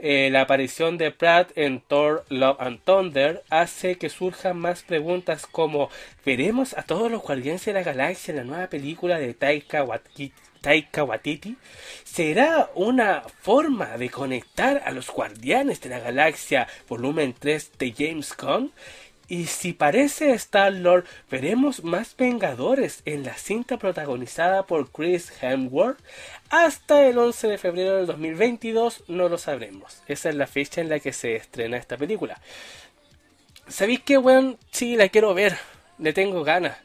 Eh, 0.00 0.28
la 0.30 0.42
aparición 0.42 0.96
de 0.96 1.10
Pratt 1.10 1.50
en 1.56 1.80
Thor 1.80 2.24
Love 2.28 2.60
and 2.60 2.80
Thunder 2.84 3.42
hace 3.50 3.96
que 3.96 4.08
surjan 4.08 4.56
más 4.56 4.82
preguntas 4.82 5.46
como 5.46 5.90
¿veremos 6.24 6.76
a 6.78 6.82
todos 6.82 7.10
los 7.10 7.22
guardianes 7.22 7.64
de 7.64 7.72
la 7.72 7.82
galaxia 7.82 8.30
en 8.30 8.36
la 8.36 8.44
nueva 8.44 8.68
película 8.68 9.18
de? 9.18 9.34
Taika 9.34 11.04
Waititi 11.04 11.56
será 12.04 12.70
una 12.74 13.22
forma 13.40 13.96
de 13.96 14.10
conectar 14.10 14.82
a 14.84 14.90
los 14.90 15.08
Guardianes 15.10 15.80
de 15.80 15.88
la 15.88 16.00
Galaxia 16.00 16.66
volumen 16.88 17.34
3 17.38 17.78
de 17.78 17.94
James 17.96 18.36
Gunn 18.36 18.72
y 19.28 19.46
si 19.46 19.74
parece 19.74 20.32
Star-Lord, 20.32 21.04
veremos 21.30 21.84
más 21.84 22.16
Vengadores 22.16 23.02
en 23.04 23.24
la 23.24 23.34
cinta 23.34 23.76
protagonizada 23.76 24.64
por 24.64 24.90
Chris 24.90 25.30
Hemsworth. 25.42 25.98
Hasta 26.48 27.06
el 27.06 27.18
11 27.18 27.48
de 27.48 27.58
febrero 27.58 27.96
del 27.96 28.06
2022 28.06 29.04
no 29.08 29.28
lo 29.28 29.36
sabremos. 29.36 30.02
Esa 30.08 30.30
es 30.30 30.34
la 30.34 30.46
fecha 30.46 30.80
en 30.80 30.88
la 30.88 30.98
que 30.98 31.12
se 31.12 31.36
estrena 31.36 31.76
esta 31.76 31.98
película. 31.98 32.40
¿Sabéis 33.68 34.00
qué, 34.00 34.16
weón? 34.16 34.56
Sí, 34.70 34.96
la 34.96 35.10
quiero 35.10 35.34
ver. 35.34 35.58
Le 35.98 36.12
tengo 36.12 36.44
ganas. 36.44 36.76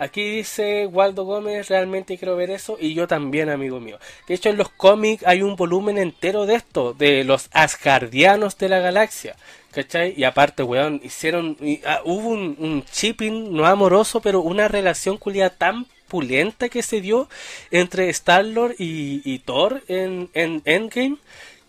Aquí 0.00 0.36
dice 0.36 0.86
Waldo 0.86 1.24
Gómez, 1.24 1.68
realmente 1.68 2.16
quiero 2.16 2.34
ver 2.34 2.50
eso 2.50 2.78
y 2.80 2.94
yo 2.94 3.06
también, 3.06 3.50
amigo 3.50 3.80
mío. 3.80 3.98
De 4.26 4.32
hecho, 4.32 4.48
en 4.48 4.56
los 4.56 4.70
cómics 4.70 5.26
hay 5.26 5.42
un 5.42 5.56
volumen 5.56 5.98
entero 5.98 6.46
de 6.46 6.54
esto, 6.54 6.94
de 6.94 7.22
los 7.22 7.50
Asgardianos 7.52 8.56
de 8.56 8.70
la 8.70 8.78
galaxia. 8.78 9.36
¿Cachai? 9.72 10.14
Y 10.16 10.24
aparte, 10.24 10.62
weón, 10.62 11.02
hicieron. 11.04 11.58
Ah, 11.84 12.00
hubo 12.06 12.30
un, 12.30 12.56
un, 12.58 12.84
shipping 12.90 13.52
no 13.52 13.66
amoroso, 13.66 14.22
pero 14.22 14.40
una 14.40 14.68
relación 14.68 15.18
culiada 15.18 15.50
tan 15.50 15.86
pulenta 16.08 16.70
que 16.70 16.82
se 16.82 17.02
dio 17.02 17.28
entre 17.70 18.08
Star-Lord 18.08 18.76
y, 18.78 19.38
Thor 19.40 19.82
en, 19.86 20.30
en 20.32 20.62
Endgame. 20.64 21.18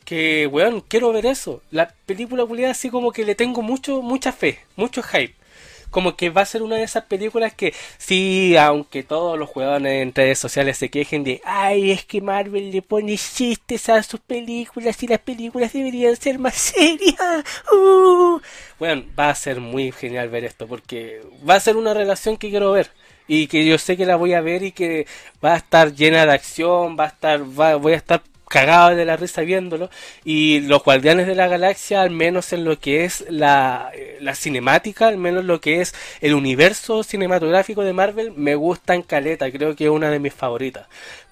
Que, 0.05 0.47
weón, 0.47 0.79
quiero 0.87 1.11
ver 1.11 1.25
eso. 1.25 1.61
La 1.69 1.93
película 2.05 2.45
culiada, 2.45 2.71
así 2.71 2.89
como 2.89 3.11
que 3.11 3.25
le 3.25 3.35
tengo 3.35 3.61
mucho, 3.61 4.01
mucha 4.01 4.31
fe, 4.31 4.59
mucho 4.77 5.03
hype 5.03 5.40
como 5.91 6.15
que 6.15 6.29
va 6.29 6.41
a 6.41 6.45
ser 6.45 6.63
una 6.63 6.77
de 6.77 6.83
esas 6.83 7.03
películas 7.03 7.53
que 7.53 7.73
sí, 7.97 8.57
aunque 8.57 9.03
todos 9.03 9.37
los 9.37 9.49
jugadores 9.49 10.01
en 10.01 10.15
redes 10.15 10.39
sociales 10.39 10.77
se 10.77 10.89
quejen 10.89 11.23
de, 11.23 11.41
ay, 11.45 11.91
es 11.91 12.05
que 12.05 12.21
Marvel 12.21 12.71
le 12.71 12.81
pone 12.81 13.17
chistes 13.17 13.89
a 13.89 14.01
sus 14.01 14.19
películas 14.19 15.01
y 15.03 15.07
las 15.07 15.19
películas 15.19 15.73
deberían 15.73 16.15
ser 16.15 16.39
más 16.39 16.55
serias. 16.55 17.43
Uh. 17.71 18.39
Bueno, 18.79 19.03
va 19.17 19.29
a 19.29 19.35
ser 19.35 19.59
muy 19.59 19.91
genial 19.91 20.29
ver 20.29 20.45
esto 20.45 20.65
porque 20.65 21.21
va 21.47 21.55
a 21.55 21.59
ser 21.59 21.77
una 21.77 21.93
relación 21.93 22.37
que 22.37 22.49
quiero 22.49 22.71
ver 22.71 22.89
y 23.27 23.47
que 23.47 23.65
yo 23.65 23.77
sé 23.77 23.97
que 23.97 24.05
la 24.05 24.15
voy 24.15 24.33
a 24.33 24.41
ver 24.41 24.63
y 24.63 24.71
que 24.71 25.07
va 25.43 25.53
a 25.53 25.57
estar 25.57 25.93
llena 25.93 26.25
de 26.25 26.33
acción, 26.33 26.97
va 26.99 27.05
a 27.05 27.07
estar, 27.07 27.41
va, 27.41 27.75
voy 27.75 27.93
a 27.93 27.97
estar 27.97 28.23
cagado 28.51 28.95
de 28.95 29.05
la 29.05 29.17
risa 29.17 29.41
viéndolo. 29.41 29.89
Y 30.23 30.59
los 30.61 30.83
Guardianes 30.83 31.25
de 31.25 31.35
la 31.35 31.47
Galaxia, 31.47 32.01
al 32.01 32.11
menos 32.11 32.53
en 32.53 32.65
lo 32.65 32.79
que 32.79 33.05
es 33.05 33.25
la, 33.29 33.89
eh, 33.95 34.17
la 34.21 34.35
cinemática, 34.35 35.07
al 35.07 35.17
menos 35.17 35.45
lo 35.45 35.61
que 35.61 35.81
es 35.81 35.95
el 36.19 36.35
universo 36.35 37.03
cinematográfico 37.03 37.81
de 37.81 37.93
Marvel, 37.93 38.33
me 38.35 38.55
gustan 38.55 39.01
caleta, 39.01 39.51
creo 39.51 39.75
que 39.75 39.85
es 39.85 39.89
una 39.89 40.09
de 40.11 40.19
mis 40.19 40.33
favoritas. 40.33 40.87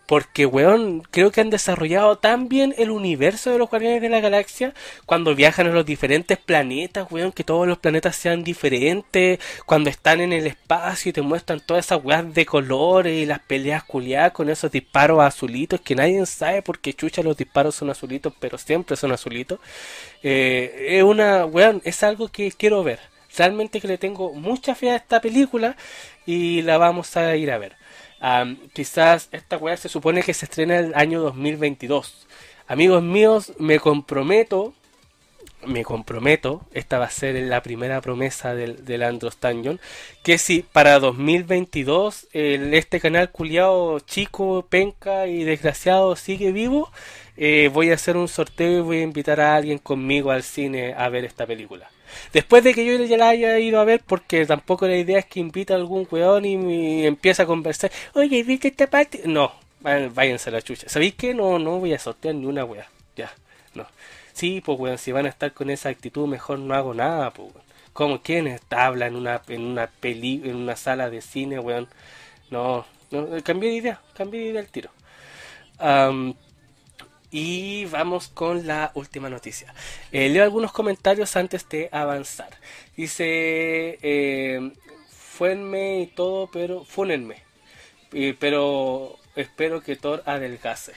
Porque, 0.09 0.47
weón, 0.47 1.03
creo 1.11 1.31
que 1.31 1.39
han 1.39 1.51
desarrollado 1.51 2.17
tan 2.17 2.49
bien 2.49 2.73
el 2.79 2.89
universo 2.89 3.51
de 3.51 3.59
los 3.59 3.69
Guardianes 3.69 4.01
de 4.01 4.09
la 4.09 4.19
Galaxia 4.19 4.73
cuando 5.05 5.35
viajan 5.35 5.67
a 5.67 5.69
los 5.69 5.85
diferentes 5.85 6.39
planetas, 6.39 7.11
weón, 7.11 7.31
que 7.31 7.43
todos 7.43 7.67
los 7.67 7.77
planetas 7.77 8.15
sean 8.15 8.43
diferentes, 8.43 9.39
cuando 9.67 9.91
están 9.91 10.19
en 10.19 10.33
el 10.33 10.47
espacio 10.47 11.11
y 11.11 11.13
te 11.13 11.21
muestran 11.21 11.59
todas 11.59 11.85
esas 11.85 12.03
weas 12.03 12.33
de 12.33 12.43
colores 12.47 13.21
y 13.21 13.27
las 13.27 13.37
peleas 13.41 13.83
culiadas 13.83 14.31
con 14.31 14.49
esos 14.49 14.71
disparos 14.71 15.21
azulitos 15.21 15.79
que 15.81 15.93
nadie 15.93 16.25
sabe 16.25 16.63
por 16.63 16.79
qué 16.79 16.91
chucha 16.95 17.21
los 17.21 17.37
disparos 17.37 17.75
son 17.75 17.91
azulitos, 17.91 18.33
pero 18.39 18.57
siempre 18.57 18.97
son 18.97 19.11
azulitos. 19.11 19.59
Eh, 20.23 20.87
es 20.89 21.03
una, 21.03 21.45
weón, 21.45 21.83
es 21.85 22.01
algo 22.01 22.29
que 22.29 22.51
quiero 22.51 22.83
ver. 22.83 22.99
Realmente 23.37 23.79
que 23.79 23.87
le 23.87 23.99
tengo 23.99 24.33
mucha 24.33 24.73
fe 24.73 24.89
a 24.89 24.95
esta 24.95 25.21
película 25.21 25.75
y 26.25 26.63
la 26.63 26.79
vamos 26.79 27.15
a 27.15 27.35
ir 27.35 27.51
a 27.51 27.59
ver 27.59 27.78
quizás 28.73 29.29
esta 29.31 29.57
weá 29.57 29.77
se 29.77 29.89
supone 29.89 30.23
que 30.23 30.33
se 30.33 30.45
estrena 30.45 30.79
el 30.79 30.93
año 30.95 31.21
2022. 31.21 32.27
Amigos 32.67 33.01
míos, 33.01 33.53
me 33.57 33.79
comprometo, 33.79 34.73
me 35.65 35.83
comprometo, 35.83 36.61
esta 36.73 36.99
va 36.99 37.05
a 37.05 37.09
ser 37.09 37.35
la 37.35 37.61
primera 37.61 38.01
promesa 38.01 38.53
del, 38.53 38.85
del 38.85 39.03
Andros 39.03 39.37
Tanjon, 39.37 39.79
que 40.23 40.37
si 40.37 40.61
para 40.61 40.99
2022 40.99 42.27
este 42.33 42.99
canal 42.99 43.31
culiado 43.31 43.99
chico, 43.99 44.65
penca 44.69 45.27
y 45.27 45.43
desgraciado 45.43 46.15
sigue 46.15 46.51
vivo, 46.51 46.91
eh, 47.37 47.69
voy 47.73 47.91
a 47.91 47.95
hacer 47.95 48.17
un 48.17 48.27
sorteo 48.27 48.79
y 48.79 48.81
voy 48.81 48.97
a 48.97 49.03
invitar 49.03 49.39
a 49.39 49.55
alguien 49.55 49.77
conmigo 49.77 50.31
al 50.31 50.43
cine 50.43 50.93
a 50.93 51.09
ver 51.09 51.25
esta 51.25 51.45
película. 51.45 51.89
Después 52.33 52.63
de 52.63 52.73
que 52.73 52.85
yo 52.85 53.03
ya 53.03 53.17
la 53.17 53.29
haya 53.29 53.57
ido 53.59 53.79
a 53.79 53.85
ver, 53.85 54.01
porque 54.05 54.45
tampoco 54.45 54.87
la 54.87 54.97
idea 54.97 55.19
es 55.19 55.25
que 55.25 55.39
invita 55.39 55.73
a 55.73 55.77
algún 55.77 56.07
weón 56.09 56.45
y, 56.45 57.01
y 57.01 57.05
empieza 57.05 57.43
a 57.43 57.45
conversar. 57.45 57.91
Oye, 58.13 58.43
¿viste 58.43 58.69
esta 58.69 58.87
parte? 58.87 59.21
No, 59.25 59.51
váyanse 59.81 60.49
a 60.49 60.53
la 60.53 60.61
chucha. 60.61 60.89
¿Sabéis 60.89 61.15
qué? 61.15 61.33
No, 61.33 61.59
no 61.59 61.79
voy 61.79 61.93
a 61.93 61.99
sortear 61.99 62.35
ni 62.35 62.45
una 62.45 62.65
weá. 62.65 62.87
Ya. 63.15 63.31
No. 63.73 63.85
Sí, 64.33 64.61
pues 64.61 64.79
weón, 64.79 64.97
si 64.97 65.11
van 65.11 65.25
a 65.25 65.29
estar 65.29 65.53
con 65.53 65.69
esa 65.69 65.89
actitud, 65.89 66.27
mejor 66.27 66.59
no 66.59 66.73
hago 66.73 66.93
nada, 66.93 67.31
pues 67.31 67.49
weón. 67.53 67.67
Como 67.93 68.21
quien 68.21 68.59
habla 68.69 69.07
en 69.07 69.15
una, 69.15 69.41
en 69.47 69.65
una 69.65 69.87
peli, 69.87 70.41
en 70.45 70.55
una 70.55 70.75
sala 70.75 71.09
de 71.09 71.21
cine, 71.21 71.59
weón. 71.59 71.87
No, 72.49 72.85
no, 73.11 73.27
cambié 73.43 73.71
de 73.71 73.75
idea, 73.75 74.01
cambié 74.15 74.41
de 74.41 74.47
idea 74.49 74.61
al 74.61 74.67
tiro. 74.67 74.89
Y 77.31 77.85
vamos 77.85 78.27
con 78.27 78.65
la 78.65 78.91
última 78.95 79.29
noticia. 79.29 79.73
Eh, 80.11 80.29
leo 80.29 80.43
algunos 80.43 80.71
comentarios 80.71 81.35
antes 81.35 81.67
de 81.69 81.89
avanzar. 81.91 82.49
Dice, 82.95 83.99
eh, 84.01 84.71
fuenme 85.09 86.01
y 86.01 86.07
todo, 86.07 86.49
pero 86.51 86.83
fúnenme. 86.83 87.43
pero 88.39 89.17
espero 89.35 89.81
que 89.81 89.95
Thor 89.95 90.23
adelgace. 90.25 90.93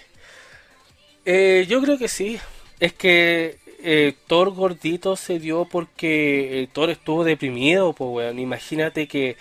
Eh, 1.24 1.66
yo 1.68 1.80
creo 1.82 1.98
que 1.98 2.08
sí. 2.08 2.38
Es 2.80 2.92
que 2.92 3.58
eh, 3.84 4.14
Thor 4.26 4.50
gordito 4.50 5.16
se 5.16 5.38
dio 5.38 5.66
porque 5.66 6.68
Thor 6.72 6.90
estuvo 6.90 7.24
deprimido, 7.24 7.92
pues 7.92 8.10
weón. 8.10 8.38
Imagínate 8.38 9.06
que. 9.06 9.36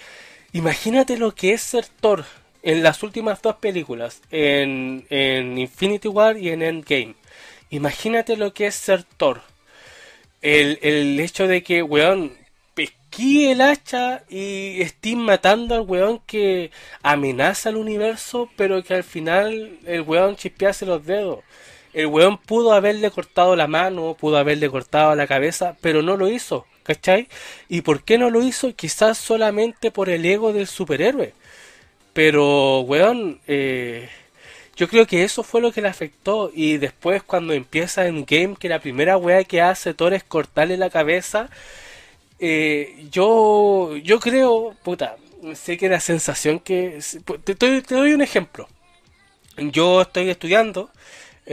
Imagínate 0.53 1.17
lo 1.17 1.33
que 1.33 1.53
es 1.53 1.61
ser 1.61 1.85
Thor 1.87 2.25
en 2.63 2.83
las 2.83 3.03
últimas 3.03 3.41
dos 3.41 3.55
películas, 3.55 4.21
en, 4.31 5.05
en 5.09 5.57
Infinity 5.57 6.07
War 6.07 6.37
y 6.37 6.49
en 6.49 6.61
Endgame. 6.61 7.15
Imagínate 7.71 8.35
lo 8.35 8.53
que 8.53 8.67
es 8.67 8.75
ser 8.75 9.03
Thor. 9.03 9.41
El, 10.41 11.19
hecho 11.19 11.47
de 11.47 11.63
que, 11.63 11.83
weón, 11.83 12.33
pesquí 12.73 13.47
el 13.47 13.61
hacha 13.61 14.23
y 14.29 14.81
estoy 14.81 15.15
matando 15.15 15.75
al 15.75 15.81
weón 15.81 16.19
que 16.25 16.71
amenaza 17.03 17.69
al 17.69 17.77
universo, 17.77 18.49
pero 18.55 18.83
que 18.83 18.95
al 18.95 19.03
final 19.03 19.79
el 19.85 20.01
weón 20.01 20.35
chispease 20.35 20.85
los 20.85 21.05
dedos. 21.05 21.39
El 21.93 22.07
weón 22.07 22.37
pudo 22.37 22.73
haberle 22.73 23.11
cortado 23.11 23.55
la 23.55 23.67
mano, 23.67 24.15
pudo 24.19 24.37
haberle 24.37 24.69
cortado 24.69 25.15
la 25.15 25.27
cabeza, 25.27 25.77
pero 25.81 26.01
no 26.01 26.17
lo 26.17 26.29
hizo, 26.29 26.65
¿cachai? 26.83 27.27
¿Y 27.69 27.81
por 27.81 28.03
qué 28.03 28.17
no 28.17 28.29
lo 28.29 28.41
hizo? 28.43 28.73
Quizás 28.75 29.17
solamente 29.17 29.91
por 29.91 30.09
el 30.09 30.25
ego 30.25 30.53
del 30.53 30.67
superhéroe. 30.67 31.33
Pero, 32.13 32.81
weón, 32.81 33.39
eh, 33.47 34.09
yo 34.75 34.87
creo 34.87 35.05
que 35.07 35.23
eso 35.23 35.43
fue 35.43 35.61
lo 35.61 35.71
que 35.71 35.81
le 35.81 35.87
afectó. 35.87 36.51
Y 36.53 36.77
después 36.77 37.23
cuando 37.23 37.53
empieza 37.53 38.07
en 38.07 38.25
game, 38.25 38.55
que 38.59 38.69
la 38.69 38.79
primera 38.79 39.17
weá 39.17 39.43
que 39.43 39.61
hace 39.61 39.93
Thor 39.93 40.13
es 40.13 40.23
cortarle 40.23 40.77
la 40.77 40.89
cabeza, 40.89 41.49
eh, 42.39 43.07
yo, 43.11 43.95
yo 43.97 44.19
creo, 44.19 44.75
puta, 44.83 45.17
sé 45.55 45.77
que 45.77 45.89
la 45.89 45.99
sensación 45.99 46.59
que... 46.59 46.99
Te, 47.43 47.55
te 47.55 47.81
doy 47.95 48.13
un 48.13 48.21
ejemplo. 48.21 48.67
Yo 49.57 50.01
estoy 50.01 50.29
estudiando 50.29 50.89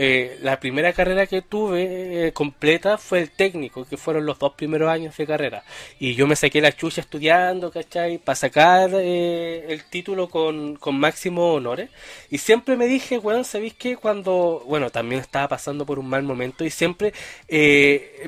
eh, 0.01 0.39
la 0.41 0.61
primera 0.61 0.93
carrera 0.93 1.27
que 1.27 1.41
tuve 1.41 2.27
eh, 2.27 2.31
completa 2.31 2.97
fue 2.97 3.19
el 3.19 3.31
técnico, 3.31 3.83
que 3.83 3.97
fueron 3.97 4.25
los 4.25 4.39
dos 4.39 4.53
primeros 4.53 4.89
años 4.89 5.17
de 5.17 5.27
carrera. 5.27 5.65
Y 5.99 6.15
yo 6.15 6.25
me 6.25 6.37
saqué 6.37 6.61
la 6.61 6.71
chucha 6.71 7.01
estudiando, 7.01 7.69
¿cachai? 7.69 8.17
Para 8.17 8.37
sacar 8.37 8.91
eh, 8.93 9.65
el 9.67 9.83
título 9.83 10.29
con, 10.29 10.77
con 10.77 10.97
máximo 10.97 11.53
honores. 11.53 11.89
Y 12.29 12.37
siempre 12.37 12.77
me 12.77 12.87
dije, 12.87 13.17
bueno, 13.17 13.43
¿sabéis 13.43 13.73
qué? 13.73 13.97
Cuando, 13.97 14.63
bueno, 14.65 14.89
también 14.89 15.19
estaba 15.19 15.49
pasando 15.49 15.85
por 15.85 15.99
un 15.99 16.07
mal 16.07 16.23
momento 16.23 16.63
y 16.63 16.69
siempre 16.69 17.11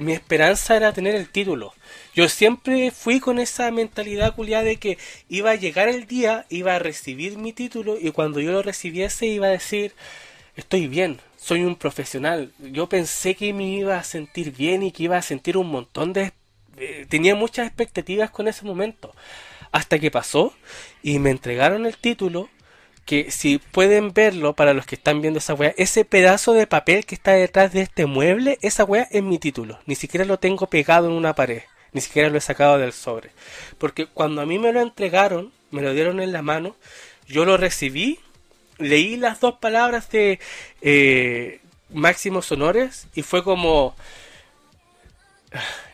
mi 0.01 0.11
esperanza 0.11 0.76
era 0.76 0.91
tener 0.91 1.15
el 1.15 1.30
título. 1.30 1.74
Yo 2.13 2.28
siempre 2.28 2.91
fui 2.91 3.22
con 3.22 3.39
esa 3.39 3.72
mentalidad 3.72 4.36
culiada 4.36 4.65
de 4.65 4.76
que 4.76 4.97
iba 5.30 5.51
a 5.51 5.55
llegar 5.55 5.88
el 5.88 6.05
día, 6.05 6.45
iba 6.49 6.76
a 6.76 6.80
recibir 6.80 7.38
mi 7.38 7.53
título 7.53 7.97
y 7.97 8.11
cuando 8.11 8.41
yo 8.41 8.51
lo 8.51 8.61
recibiese 8.61 9.28
iba 9.28 9.47
a 9.47 9.51
decir, 9.51 9.93
estoy 10.57 10.88
bien, 10.88 11.19
soy 11.41 11.63
un 11.63 11.75
profesional. 11.75 12.51
Yo 12.59 12.87
pensé 12.87 13.35
que 13.35 13.51
me 13.51 13.67
iba 13.67 13.97
a 13.97 14.03
sentir 14.03 14.55
bien 14.55 14.83
y 14.83 14.91
que 14.91 15.03
iba 15.03 15.17
a 15.17 15.23
sentir 15.23 15.57
un 15.57 15.67
montón 15.67 16.13
de... 16.13 16.33
tenía 17.09 17.33
muchas 17.33 17.65
expectativas 17.65 18.29
con 18.29 18.47
ese 18.47 18.63
momento. 18.63 19.11
Hasta 19.71 19.97
que 19.97 20.11
pasó 20.11 20.53
y 21.01 21.17
me 21.17 21.31
entregaron 21.31 21.87
el 21.87 21.97
título 21.97 22.49
que 23.05 23.31
si 23.31 23.57
pueden 23.57 24.13
verlo 24.13 24.53
para 24.53 24.75
los 24.75 24.85
que 24.85 24.93
están 24.93 25.21
viendo 25.21 25.39
esa 25.39 25.55
weá, 25.55 25.73
ese 25.77 26.05
pedazo 26.05 26.53
de 26.53 26.67
papel 26.67 27.05
que 27.07 27.15
está 27.15 27.31
detrás 27.31 27.73
de 27.73 27.81
este 27.81 28.05
mueble, 28.05 28.59
esa 28.61 28.83
weá 28.83 29.07
es 29.09 29.23
mi 29.23 29.39
título. 29.39 29.79
Ni 29.87 29.95
siquiera 29.95 30.25
lo 30.25 30.37
tengo 30.37 30.67
pegado 30.67 31.07
en 31.07 31.13
una 31.13 31.33
pared. 31.33 31.63
Ni 31.91 32.01
siquiera 32.01 32.29
lo 32.29 32.37
he 32.37 32.41
sacado 32.41 32.77
del 32.77 32.93
sobre. 32.93 33.31
Porque 33.79 34.05
cuando 34.05 34.41
a 34.41 34.45
mí 34.45 34.59
me 34.59 34.71
lo 34.71 34.81
entregaron, 34.81 35.51
me 35.71 35.81
lo 35.81 35.91
dieron 35.93 36.19
en 36.19 36.31
la 36.31 36.43
mano, 36.43 36.75
yo 37.27 37.45
lo 37.45 37.57
recibí 37.57 38.19
leí 38.78 39.17
las 39.17 39.39
dos 39.39 39.55
palabras 39.55 40.09
de 40.09 40.39
eh, 40.82 41.59
Máximos 41.89 42.51
Honores 42.51 43.07
y 43.15 43.22
fue 43.22 43.43
como... 43.43 43.95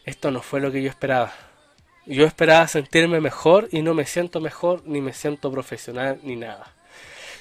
Esto 0.06 0.32
no 0.32 0.42
fue 0.42 0.62
lo 0.62 0.72
que 0.72 0.82
yo 0.82 0.90
esperaba. 0.90 1.34
Yo 2.06 2.26
esperaba 2.26 2.68
sentirme 2.68 3.20
mejor 3.20 3.68
y 3.72 3.82
no 3.82 3.94
me 3.94 4.06
siento 4.06 4.40
mejor, 4.40 4.82
ni 4.86 5.02
me 5.02 5.14
siento 5.14 5.52
profesional, 5.52 6.20
ni 6.24 6.38
nada. 6.38 6.72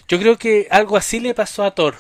Yo 0.09 0.19
creo 0.19 0.37
que 0.37 0.67
algo 0.71 0.97
así 0.97 1.21
le 1.21 1.35
pasó 1.35 1.63
a 1.65 1.73
Thor. 1.73 1.95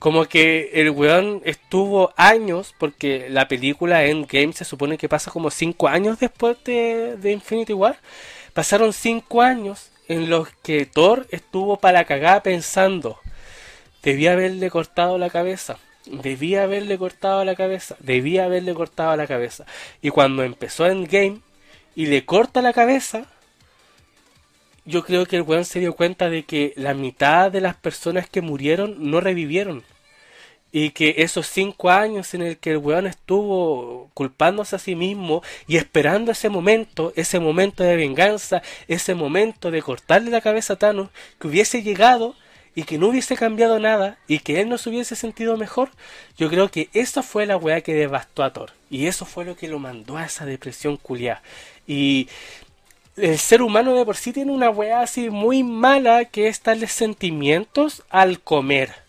Como 0.00 0.24
que 0.24 0.70
el 0.74 0.90
weón 0.90 1.42
estuvo 1.44 2.12
años, 2.16 2.74
porque 2.76 3.28
la 3.30 3.46
película 3.46 4.04
Endgame 4.04 4.52
se 4.52 4.64
supone 4.64 4.98
que 4.98 5.08
pasa 5.08 5.30
como 5.30 5.50
5 5.50 5.86
años 5.86 6.18
después 6.18 6.56
de, 6.64 7.16
de 7.18 7.30
Infinity 7.30 7.72
War. 7.72 7.96
Pasaron 8.52 8.92
5 8.92 9.42
años 9.42 9.91
en 10.08 10.30
los 10.30 10.48
que 10.62 10.86
Thor 10.86 11.26
estuvo 11.30 11.76
para 11.76 12.04
cagar 12.04 12.42
pensando, 12.42 13.18
debía 14.02 14.32
haberle 14.32 14.70
cortado 14.70 15.18
la 15.18 15.30
cabeza, 15.30 15.78
debía 16.06 16.64
haberle 16.64 16.98
cortado 16.98 17.44
la 17.44 17.54
cabeza, 17.54 17.96
debía 18.00 18.44
haberle 18.44 18.74
cortado 18.74 19.16
la 19.16 19.26
cabeza. 19.26 19.64
Y 20.00 20.10
cuando 20.10 20.42
empezó 20.42 20.86
Endgame 20.86 21.40
y 21.94 22.06
le 22.06 22.24
corta 22.24 22.62
la 22.62 22.72
cabeza, 22.72 23.26
yo 24.84 25.04
creo 25.04 25.26
que 25.26 25.36
el 25.36 25.42
weón 25.42 25.64
se 25.64 25.80
dio 25.80 25.94
cuenta 25.94 26.28
de 26.28 26.44
que 26.44 26.72
la 26.76 26.94
mitad 26.94 27.52
de 27.52 27.60
las 27.60 27.76
personas 27.76 28.28
que 28.28 28.40
murieron 28.40 29.10
no 29.10 29.20
revivieron. 29.20 29.84
Y 30.72 30.90
que 30.90 31.16
esos 31.18 31.46
cinco 31.46 31.90
años 31.90 32.32
en 32.32 32.42
el 32.42 32.56
que 32.56 32.70
el 32.70 32.78
weón 32.78 33.06
estuvo 33.06 34.10
culpándose 34.14 34.76
a 34.76 34.78
sí 34.78 34.94
mismo 34.94 35.42
y 35.66 35.76
esperando 35.76 36.32
ese 36.32 36.48
momento, 36.48 37.12
ese 37.14 37.38
momento 37.38 37.84
de 37.84 37.94
venganza, 37.94 38.62
ese 38.88 39.14
momento 39.14 39.70
de 39.70 39.82
cortarle 39.82 40.30
la 40.30 40.40
cabeza 40.40 40.72
a 40.72 40.76
Thanos, 40.76 41.10
que 41.38 41.48
hubiese 41.48 41.82
llegado 41.82 42.34
y 42.74 42.84
que 42.84 42.98
no 42.98 43.08
hubiese 43.08 43.36
cambiado 43.36 43.78
nada 43.78 44.18
y 44.26 44.38
que 44.38 44.60
él 44.60 44.68
no 44.68 44.78
se 44.78 44.88
hubiese 44.88 45.14
sentido 45.14 45.56
mejor, 45.56 45.90
yo 46.38 46.48
creo 46.48 46.70
que 46.70 46.88
esa 46.94 47.22
fue 47.22 47.44
la 47.46 47.56
weá 47.56 47.82
que 47.82 47.94
devastó 47.94 48.42
a 48.42 48.52
Thor. 48.52 48.72
Y 48.90 49.06
eso 49.06 49.26
fue 49.26 49.44
lo 49.44 49.56
que 49.56 49.68
lo 49.68 49.78
mandó 49.78 50.16
a 50.16 50.24
esa 50.24 50.46
depresión 50.46 50.96
culiada. 50.96 51.42
Y 51.86 52.28
el 53.16 53.38
ser 53.38 53.60
humano 53.60 53.94
de 53.94 54.04
por 54.04 54.16
sí 54.16 54.32
tiene 54.32 54.52
una 54.52 54.70
weá 54.70 55.02
así 55.02 55.28
muy 55.28 55.62
mala 55.62 56.24
que 56.24 56.48
es 56.48 56.62
darle 56.62 56.86
sentimientos 56.86 58.02
al 58.08 58.40
comer 58.40 59.01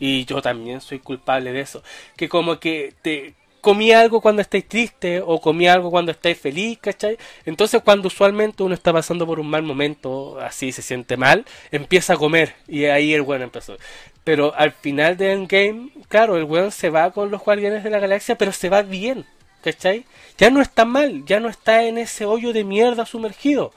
y 0.00 0.24
yo 0.24 0.42
también 0.42 0.80
soy 0.80 0.98
culpable 0.98 1.52
de 1.52 1.60
eso. 1.60 1.82
Que 2.16 2.28
como 2.28 2.58
que 2.58 2.94
te 3.02 3.34
comí 3.60 3.92
algo 3.92 4.20
cuando 4.20 4.42
estáis 4.42 4.66
triste 4.66 5.20
o 5.24 5.40
comí 5.40 5.68
algo 5.68 5.90
cuando 5.90 6.10
estáis 6.12 6.38
feliz, 6.38 6.78
¿cachai? 6.80 7.18
Entonces 7.44 7.82
cuando 7.84 8.08
usualmente 8.08 8.62
uno 8.62 8.74
está 8.74 8.92
pasando 8.92 9.26
por 9.26 9.38
un 9.38 9.48
mal 9.48 9.62
momento, 9.62 10.40
así 10.40 10.72
se 10.72 10.82
siente 10.82 11.16
mal, 11.16 11.44
empieza 11.70 12.14
a 12.14 12.16
comer 12.16 12.54
y 12.66 12.86
ahí 12.86 13.12
el 13.12 13.20
weón 13.20 13.42
empezó. 13.42 13.76
Pero 14.24 14.54
al 14.56 14.72
final 14.72 15.16
de 15.16 15.32
Endgame, 15.32 15.90
claro, 16.08 16.36
el 16.36 16.44
weón 16.44 16.72
se 16.72 16.90
va 16.90 17.10
con 17.10 17.30
los 17.30 17.42
guardianes 17.42 17.84
de 17.84 17.90
la 17.90 17.98
galaxia, 18.00 18.36
pero 18.36 18.52
se 18.52 18.68
va 18.68 18.82
bien, 18.82 19.26
¿cachai? 19.62 20.04
Ya 20.38 20.50
no 20.50 20.62
está 20.62 20.84
mal, 20.84 21.24
ya 21.26 21.40
no 21.40 21.48
está 21.48 21.84
en 21.84 21.98
ese 21.98 22.24
hoyo 22.24 22.52
de 22.52 22.64
mierda 22.64 23.06
sumergido 23.06 23.72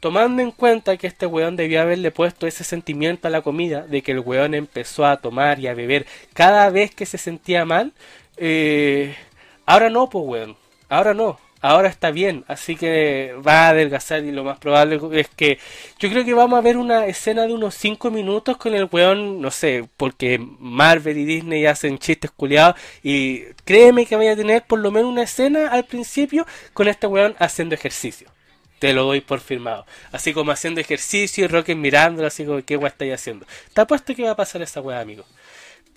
tomando 0.00 0.42
en 0.42 0.50
cuenta 0.50 0.96
que 0.96 1.06
este 1.06 1.26
weón 1.26 1.56
debía 1.56 1.82
haberle 1.82 2.10
puesto 2.10 2.46
ese 2.46 2.64
sentimiento 2.64 3.28
a 3.28 3.30
la 3.30 3.42
comida, 3.42 3.82
de 3.82 4.02
que 4.02 4.12
el 4.12 4.20
weón 4.20 4.54
empezó 4.54 5.06
a 5.06 5.16
tomar 5.18 5.58
y 5.60 5.68
a 5.68 5.74
beber 5.74 6.06
cada 6.32 6.70
vez 6.70 6.94
que 6.94 7.06
se 7.06 7.18
sentía 7.18 7.64
mal, 7.64 7.92
eh, 8.36 9.16
ahora 9.64 9.90
no, 9.90 10.08
pues 10.08 10.24
weón, 10.26 10.56
ahora 10.88 11.14
no, 11.14 11.38
ahora 11.60 11.88
está 11.88 12.10
bien, 12.10 12.44
así 12.48 12.76
que 12.76 13.34
va 13.46 13.66
a 13.66 13.68
adelgazar 13.70 14.24
y 14.24 14.32
lo 14.32 14.44
más 14.44 14.58
probable 14.58 15.00
es 15.18 15.28
que 15.28 15.58
yo 15.98 16.10
creo 16.10 16.24
que 16.24 16.34
vamos 16.34 16.58
a 16.58 16.62
ver 16.62 16.76
una 16.76 17.06
escena 17.06 17.46
de 17.46 17.54
unos 17.54 17.74
5 17.74 18.10
minutos 18.10 18.56
con 18.56 18.74
el 18.74 18.88
weón, 18.90 19.40
no 19.40 19.50
sé, 19.50 19.88
porque 19.96 20.38
Marvel 20.38 21.18
y 21.18 21.24
Disney 21.24 21.66
hacen 21.66 21.98
chistes 21.98 22.30
culiados 22.30 22.76
y 23.02 23.42
créeme 23.64 24.06
que 24.06 24.16
vaya 24.16 24.32
a 24.32 24.36
tener 24.36 24.62
por 24.64 24.78
lo 24.78 24.90
menos 24.90 25.10
una 25.10 25.22
escena 25.22 25.68
al 25.68 25.84
principio 25.84 26.46
con 26.72 26.88
este 26.88 27.06
weón 27.06 27.34
haciendo 27.38 27.74
ejercicio. 27.74 28.35
Te 28.78 28.92
lo 28.92 29.04
doy 29.04 29.20
por 29.20 29.40
firmado. 29.40 29.86
Así 30.12 30.32
como 30.32 30.52
haciendo 30.52 30.80
ejercicio 30.80 31.44
y 31.44 31.48
Rocket 31.48 31.76
mirándolo, 31.76 32.28
así 32.28 32.44
como, 32.44 32.62
¿qué 32.62 32.76
weá 32.76 32.88
estáis 32.88 33.14
haciendo? 33.14 33.46
Te 33.72 33.80
apuesto 33.80 34.14
que 34.14 34.24
va 34.24 34.32
a 34.32 34.36
pasar 34.36 34.62
esa 34.62 34.80
weá, 34.80 35.00
amigo. 35.00 35.24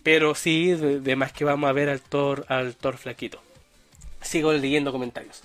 Pero 0.04 0.34
sí, 0.36 0.74
de, 0.74 1.16
más 1.16 1.34
que 1.34 1.44
vamos 1.46 1.70
a 1.70 1.74
ver 1.74 1.90
al 1.90 2.02
Thor, 2.02 2.46
al 2.48 2.76
Thor 2.76 2.98
flaquito. 2.98 3.42
Sigo 4.22 4.54
leyendo 4.54 4.92
comentarios. 4.92 5.44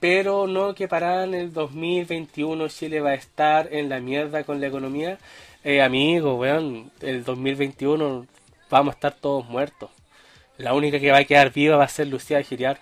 Pero 0.00 0.46
no 0.46 0.74
que 0.74 0.88
para 0.88 1.24
en 1.24 1.34
el 1.34 1.52
2021 1.52 2.68
Chile 2.68 3.00
va 3.00 3.10
a 3.10 3.14
estar 3.14 3.72
en 3.72 3.88
la 3.88 4.00
mierda 4.00 4.44
con 4.44 4.60
la 4.60 4.66
economía. 4.66 5.18
Eh, 5.62 5.80
amigo, 5.80 6.36
weón, 6.36 6.90
el 7.00 7.24
2021 7.24 8.26
vamos 8.68 8.92
a 8.92 8.96
estar 8.96 9.14
todos 9.14 9.46
muertos. 9.46 9.90
La 10.58 10.74
única 10.74 11.00
que 11.00 11.10
va 11.10 11.18
a 11.18 11.24
quedar 11.24 11.52
viva 11.52 11.76
va 11.76 11.84
a 11.84 11.88
ser 11.88 12.08
Lucía 12.08 12.42
Giriar. 12.42 12.78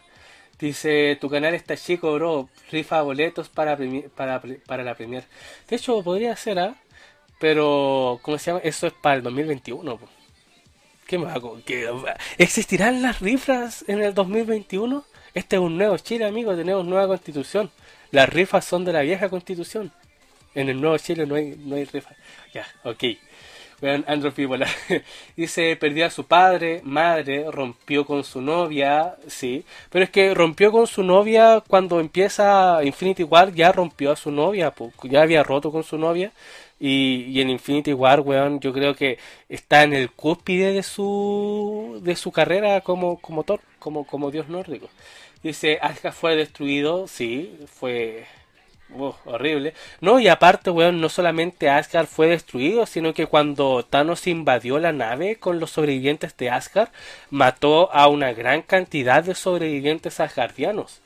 Dice, 0.62 1.18
tu 1.20 1.28
canal 1.28 1.54
está 1.54 1.76
chico, 1.76 2.14
bro. 2.14 2.48
Rifa 2.70 3.02
boletos 3.02 3.48
para, 3.48 3.76
para, 4.14 4.40
para 4.64 4.84
la 4.84 4.94
premier. 4.94 5.24
De 5.68 5.74
hecho, 5.74 6.00
podría 6.04 6.36
ser, 6.36 6.60
¿ah? 6.60 6.76
Pero, 7.40 8.20
¿cómo 8.22 8.38
se 8.38 8.52
llama? 8.52 8.60
Eso 8.62 8.86
es 8.86 8.92
para 8.92 9.16
el 9.16 9.24
2021. 9.24 9.98
¿Qué 11.04 11.18
me 11.18 11.28
hago? 11.28 11.58
¿Existirán 12.38 13.02
las 13.02 13.18
rifas 13.18 13.84
en 13.88 14.04
el 14.04 14.14
2021? 14.14 15.04
Este 15.34 15.56
es 15.56 15.62
un 15.62 15.76
nuevo 15.76 15.98
Chile, 15.98 16.26
amigo. 16.26 16.54
Tenemos 16.54 16.86
nueva 16.86 17.08
constitución. 17.08 17.72
Las 18.12 18.28
rifas 18.28 18.64
son 18.64 18.84
de 18.84 18.92
la 18.92 19.00
vieja 19.00 19.28
constitución. 19.28 19.92
En 20.54 20.68
el 20.68 20.80
nuevo 20.80 20.96
Chile 20.98 21.26
no 21.26 21.34
hay, 21.34 21.56
no 21.58 21.74
hay 21.74 21.86
rifas. 21.86 22.16
Ya, 22.54 22.64
ok. 22.84 23.02
Vean, 23.82 24.04
Andrew. 24.06 24.32
Dice, 25.36 25.76
perdió 25.76 26.06
a 26.06 26.10
su 26.10 26.24
padre, 26.24 26.80
madre, 26.84 27.50
rompió 27.50 28.06
con 28.06 28.22
su 28.22 28.40
novia, 28.40 29.16
sí. 29.26 29.64
Pero 29.90 30.04
es 30.04 30.10
que 30.10 30.32
rompió 30.34 30.70
con 30.70 30.86
su 30.86 31.02
novia 31.02 31.62
cuando 31.66 31.98
empieza 31.98 32.78
Infinity 32.84 33.24
War, 33.24 33.52
ya 33.52 33.72
rompió 33.72 34.12
a 34.12 34.16
su 34.16 34.30
novia, 34.30 34.72
ya 35.02 35.22
había 35.22 35.42
roto 35.42 35.72
con 35.72 35.82
su 35.82 35.98
novia. 35.98 36.32
Y, 36.78 37.24
y 37.28 37.40
en 37.40 37.50
Infinity 37.50 37.92
War, 37.92 38.20
weón, 38.20 38.60
yo 38.60 38.72
creo 38.72 38.94
que 38.94 39.18
está 39.48 39.82
en 39.82 39.92
el 39.92 40.10
cúspide 40.12 40.72
de 40.72 40.82
su, 40.84 42.00
de 42.02 42.16
su 42.16 42.32
carrera 42.32 42.80
como, 42.82 43.18
como 43.20 43.42
Thor, 43.44 43.60
como, 43.80 44.06
como 44.06 44.30
dios 44.30 44.48
nórdico. 44.48 44.88
Dice, 45.42 45.78
Asgard 45.82 46.14
fue 46.14 46.36
destruido, 46.36 47.08
sí, 47.08 47.58
fue 47.66 48.26
horrible. 49.24 49.74
No, 50.00 50.20
y 50.20 50.28
aparte, 50.28 50.70
weón, 50.70 51.00
no 51.00 51.08
solamente 51.08 51.68
Asgard 51.68 52.06
fue 52.06 52.28
destruido, 52.28 52.86
sino 52.86 53.14
que 53.14 53.26
cuando 53.26 53.84
Thanos 53.84 54.26
invadió 54.26 54.78
la 54.78 54.92
nave 54.92 55.36
con 55.36 55.60
los 55.60 55.70
sobrevivientes 55.70 56.36
de 56.36 56.50
Asgard, 56.50 56.90
mató 57.30 57.92
a 57.92 58.08
una 58.08 58.32
gran 58.32 58.62
cantidad 58.62 59.24
de 59.24 59.34
sobrevivientes 59.34 60.20
asgardianos. 60.20 61.02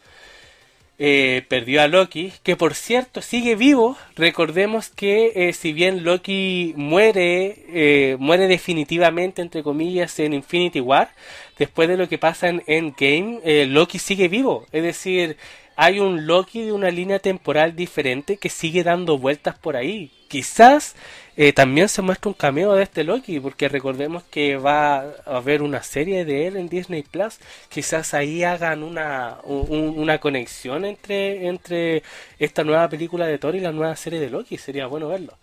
Eh, 0.98 1.44
perdió 1.48 1.82
a 1.82 1.88
Loki, 1.88 2.32
que 2.42 2.56
por 2.56 2.74
cierto 2.74 3.20
sigue 3.20 3.54
vivo. 3.54 3.98
Recordemos 4.16 4.88
que 4.88 5.32
eh, 5.34 5.52
si 5.52 5.74
bien 5.74 6.04
Loki 6.04 6.72
muere, 6.76 7.64
eh, 7.68 8.16
muere 8.18 8.48
definitivamente, 8.48 9.42
entre 9.42 9.62
comillas, 9.62 10.18
en 10.20 10.32
Infinity 10.32 10.80
War, 10.80 11.10
después 11.58 11.88
de 11.88 11.98
lo 11.98 12.08
que 12.08 12.16
pasa 12.16 12.48
en 12.48 12.62
Endgame, 12.66 13.66
Loki 13.66 13.98
sigue 13.98 14.28
vivo. 14.28 14.66
Es 14.72 14.82
decir, 14.82 15.36
hay 15.76 16.00
un 16.00 16.26
Loki 16.26 16.64
de 16.64 16.72
una 16.72 16.90
línea 16.90 17.18
temporal 17.18 17.76
diferente 17.76 18.38
que 18.38 18.48
sigue 18.48 18.82
dando 18.82 19.18
vueltas 19.18 19.58
por 19.58 19.76
ahí. 19.76 20.10
Quizás 20.28 20.96
eh, 21.36 21.52
también 21.52 21.90
se 21.90 22.00
muestra 22.00 22.30
un 22.30 22.34
cameo 22.34 22.72
de 22.72 22.82
este 22.82 23.04
Loki, 23.04 23.38
porque 23.40 23.68
recordemos 23.68 24.24
que 24.24 24.56
va 24.56 25.00
a 25.00 25.36
haber 25.36 25.60
una 25.60 25.82
serie 25.82 26.24
de 26.24 26.46
él 26.46 26.56
en 26.56 26.70
Disney 26.70 27.02
Plus. 27.02 27.38
Quizás 27.68 28.14
ahí 28.14 28.42
hagan 28.42 28.82
una, 28.82 29.38
una 29.44 30.18
conexión 30.18 30.86
entre, 30.86 31.46
entre 31.46 32.02
esta 32.38 32.64
nueva 32.64 32.88
película 32.88 33.26
de 33.26 33.38
Thor 33.38 33.54
y 33.54 33.60
la 33.60 33.72
nueva 33.72 33.94
serie 33.96 34.18
de 34.18 34.30
Loki. 34.30 34.56
Sería 34.56 34.86
bueno 34.86 35.08
verlo. 35.08 35.34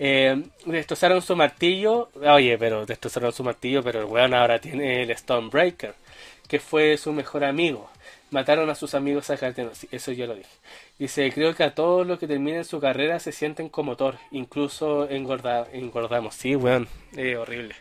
Eh, 0.00 0.42
destrozaron 0.66 1.22
su 1.22 1.36
martillo. 1.36 2.10
Oye, 2.16 2.58
pero 2.58 2.84
destrozaron 2.84 3.32
su 3.32 3.44
martillo, 3.44 3.82
pero 3.84 4.00
el 4.00 4.06
weón 4.06 4.34
ahora 4.34 4.60
tiene 4.60 5.04
el 5.04 5.16
Stonebreaker, 5.16 5.94
que 6.48 6.58
fue 6.58 6.96
su 6.96 7.12
mejor 7.12 7.44
amigo 7.44 7.88
mataron 8.30 8.68
a 8.70 8.74
sus 8.74 8.94
amigos 8.94 9.30
a 9.30 9.34
eso 9.90 10.12
yo 10.12 10.26
lo 10.26 10.34
dije. 10.34 10.50
Dice, 10.98 11.30
creo 11.32 11.54
que 11.54 11.64
a 11.64 11.74
todos 11.74 12.06
los 12.06 12.18
que 12.18 12.26
terminen 12.26 12.64
su 12.64 12.80
carrera 12.80 13.18
se 13.20 13.32
sienten 13.32 13.68
como 13.68 13.96
Thor, 13.96 14.16
incluso 14.30 15.08
engorda, 15.08 15.66
engordamos. 15.72 16.34
Sí, 16.34 16.56
weón, 16.56 16.88
es 17.16 17.36
horrible. 17.36 17.74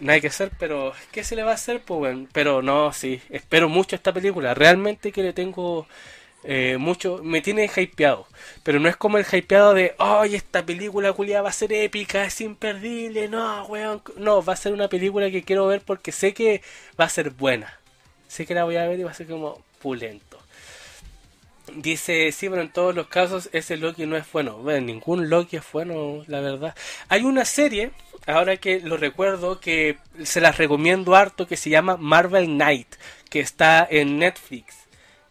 Nada 0.00 0.20
que 0.20 0.28
hacer, 0.28 0.52
pero 0.58 0.92
¿qué 1.10 1.24
se 1.24 1.34
le 1.34 1.42
va 1.42 1.52
a 1.52 1.54
hacer? 1.54 1.82
Pues, 1.82 2.00
weón? 2.00 2.28
Pero 2.32 2.62
no, 2.62 2.92
sí, 2.92 3.20
espero 3.30 3.68
mucho 3.68 3.96
esta 3.96 4.12
película. 4.12 4.54
Realmente 4.54 5.10
que 5.12 5.22
le 5.22 5.32
tengo 5.32 5.88
eh, 6.44 6.76
mucho, 6.78 7.20
me 7.22 7.40
tiene 7.40 7.68
hypeado. 7.74 8.26
Pero 8.62 8.78
no 8.80 8.88
es 8.88 8.96
como 8.96 9.18
el 9.18 9.26
hypeado 9.30 9.74
de, 9.74 9.94
ay, 9.98 10.36
esta 10.36 10.64
película 10.64 11.12
culia 11.12 11.42
va 11.42 11.48
a 11.50 11.52
ser 11.52 11.72
épica, 11.72 12.24
es 12.24 12.40
imperdible, 12.40 13.28
no, 13.28 13.64
weón. 13.66 14.02
No, 14.16 14.42
va 14.42 14.52
a 14.52 14.56
ser 14.56 14.72
una 14.72 14.88
película 14.88 15.30
que 15.30 15.42
quiero 15.42 15.66
ver 15.66 15.82
porque 15.82 16.12
sé 16.12 16.32
que 16.34 16.62
va 16.98 17.06
a 17.06 17.08
ser 17.08 17.30
buena 17.30 17.78
sé 18.28 18.46
que 18.46 18.54
la 18.54 18.64
voy 18.64 18.76
a 18.76 18.86
ver 18.86 19.00
y 19.00 19.02
va 19.02 19.10
a 19.10 19.14
ser 19.14 19.26
como 19.26 19.62
pulento. 19.80 20.38
Dice, 21.74 22.32
sí, 22.32 22.48
pero 22.48 22.62
en 22.62 22.72
todos 22.72 22.94
los 22.94 23.08
casos 23.08 23.50
ese 23.52 23.76
Loki 23.76 24.06
no 24.06 24.16
es 24.16 24.24
bueno. 24.32 24.58
Bueno, 24.58 24.86
ningún 24.86 25.28
Loki 25.28 25.56
es 25.56 25.64
bueno, 25.72 26.24
la 26.26 26.40
verdad. 26.40 26.74
Hay 27.08 27.24
una 27.24 27.44
serie, 27.44 27.90
ahora 28.26 28.56
que 28.56 28.80
lo 28.80 28.96
recuerdo, 28.96 29.60
que 29.60 29.98
se 30.22 30.40
las 30.40 30.56
recomiendo 30.56 31.14
harto, 31.14 31.46
que 31.46 31.56
se 31.56 31.70
llama 31.70 31.96
Marvel 31.98 32.46
Knight, 32.46 32.94
que 33.28 33.40
está 33.40 33.86
en 33.90 34.18
Netflix. 34.18 34.76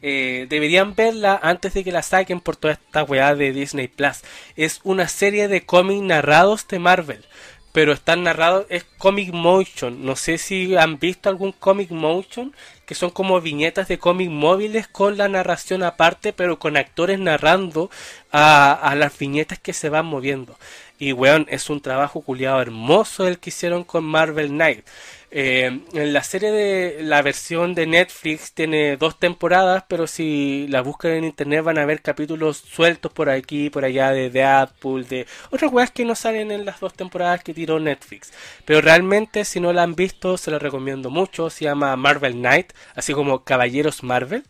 Eh, 0.04 0.46
deberían 0.48 0.94
verla 0.94 1.40
antes 1.42 1.74
de 1.74 1.84
que 1.84 1.92
la 1.92 2.04
saquen 2.04 2.40
por 2.40 2.56
toda 2.56 2.74
esta 2.74 3.04
weá 3.04 3.34
de 3.34 3.52
Disney 3.52 3.88
Plus. 3.88 4.22
Es 4.56 4.80
una 4.84 5.08
serie 5.08 5.48
de 5.48 5.66
cómics 5.66 6.04
narrados 6.04 6.68
de 6.68 6.78
Marvel 6.78 7.26
pero 7.72 7.94
están 7.94 8.24
narrados, 8.24 8.66
es 8.70 8.86
comic 8.98 9.32
motion. 9.34 10.06
No 10.06 10.16
sé 10.16 10.38
si 10.38 10.76
han 10.76 11.00
visto 11.00 11.30
algún 11.30 11.52
comic 11.52 11.92
motion, 11.92 12.54
que 12.86 12.96
son 12.96 13.10
como 13.12 13.42
viñetas 13.42 13.88
de 13.88 14.00
cómic 14.00 14.30
móviles 14.30 14.88
con 14.88 15.18
la 15.18 15.28
narración 15.28 15.84
aparte, 15.84 16.34
pero 16.34 16.58
con 16.60 16.78
actores 16.78 17.20
narrando 17.20 17.92
a, 18.32 18.74
a 18.74 18.96
las 18.96 19.18
viñetas 19.18 19.60
que 19.60 19.74
se 19.74 19.90
van 19.90 20.06
moviendo. 20.06 20.58
Y 21.00 21.14
weón, 21.14 21.46
es 21.50 21.70
un 21.70 21.82
trabajo 21.82 22.22
culiado 22.22 22.62
hermoso 22.62 23.28
el 23.28 23.40
que 23.40 23.52
hicieron 23.52 23.84
con 23.84 24.04
Marvel 24.04 24.50
Knight. 24.50 24.86
Eh, 25.30 25.82
en 25.94 26.14
la 26.14 26.24
serie 26.24 26.52
de 26.52 27.04
la 27.04 27.22
versión 27.22 27.76
de 27.76 27.86
Netflix 27.86 28.54
tiene 28.54 28.96
dos 28.96 29.20
temporadas, 29.20 29.84
pero 29.88 30.08
si 30.08 30.68
la 30.70 30.82
buscan 30.82 31.12
en 31.12 31.26
internet 31.26 31.64
van 31.64 31.78
a 31.78 31.86
ver 31.86 32.02
capítulos 32.02 32.58
sueltos 32.58 33.12
por 33.12 33.30
aquí, 33.30 33.70
por 33.70 33.84
allá 33.84 34.12
de 34.12 34.30
Deadpool, 34.30 35.08
de 35.08 35.28
otras 35.52 35.72
weas 35.74 35.92
que 35.92 36.06
no 36.06 36.16
salen 36.16 36.52
en 36.52 36.66
las 36.66 36.80
dos 36.80 36.94
temporadas 36.94 37.44
que 37.44 37.54
tiró 37.54 37.80
Netflix. 37.80 38.32
Pero 38.66 38.80
realmente 38.82 39.44
si 39.44 39.60
no 39.60 39.74
la 39.74 39.84
han 39.84 39.96
visto 39.96 40.38
se 40.38 40.52
la 40.52 40.60
recomiendo 40.60 41.10
mucho. 41.10 41.50
Se 41.50 41.66
llama 41.66 41.96
Marvel 41.96 42.34
Knight, 42.34 42.74
así 42.96 43.14
como 43.14 43.44
Caballeros 43.44 44.04
Marvel. 44.04 44.44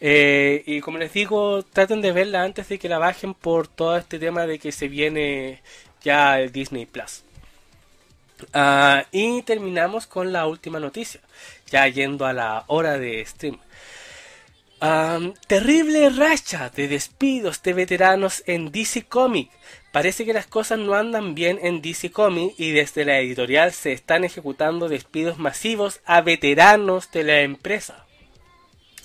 Eh, 0.00 0.62
y 0.66 0.80
como 0.80 0.98
les 0.98 1.12
digo, 1.12 1.62
traten 1.64 2.00
de 2.02 2.12
verla 2.12 2.42
antes 2.44 2.68
de 2.68 2.78
que 2.78 2.88
la 2.88 2.98
bajen 2.98 3.34
por 3.34 3.68
todo 3.68 3.96
este 3.96 4.18
tema 4.18 4.46
de 4.46 4.58
que 4.58 4.72
se 4.72 4.88
viene 4.88 5.62
ya 6.02 6.40
el 6.40 6.52
Disney 6.52 6.86
Plus. 6.86 7.24
Ah, 8.52 9.04
y 9.12 9.42
terminamos 9.42 10.06
con 10.06 10.32
la 10.32 10.46
última 10.46 10.80
noticia, 10.80 11.20
ya 11.70 11.86
yendo 11.88 12.26
a 12.26 12.32
la 12.32 12.64
hora 12.66 12.98
de 12.98 13.24
stream. 13.24 13.58
terrible 15.46 16.10
racha 16.10 16.70
de 16.70 16.88
despidos 16.88 17.62
de 17.62 17.72
veteranos 17.72 18.42
en 18.46 18.72
DC 18.72 19.04
Comics. 19.06 19.54
Parece 19.92 20.24
que 20.24 20.32
las 20.32 20.46
cosas 20.46 20.78
no 20.78 20.94
andan 20.94 21.34
bien 21.34 21.58
en 21.62 21.82
DC 21.82 22.12
Comics 22.12 22.58
y 22.58 22.70
desde 22.70 23.04
la 23.04 23.18
editorial 23.18 23.72
se 23.72 23.92
están 23.92 24.24
ejecutando 24.24 24.88
despidos 24.88 25.38
masivos 25.38 26.00
a 26.06 26.20
veteranos 26.20 27.10
de 27.10 27.24
la 27.24 27.40
empresa. 27.40 28.06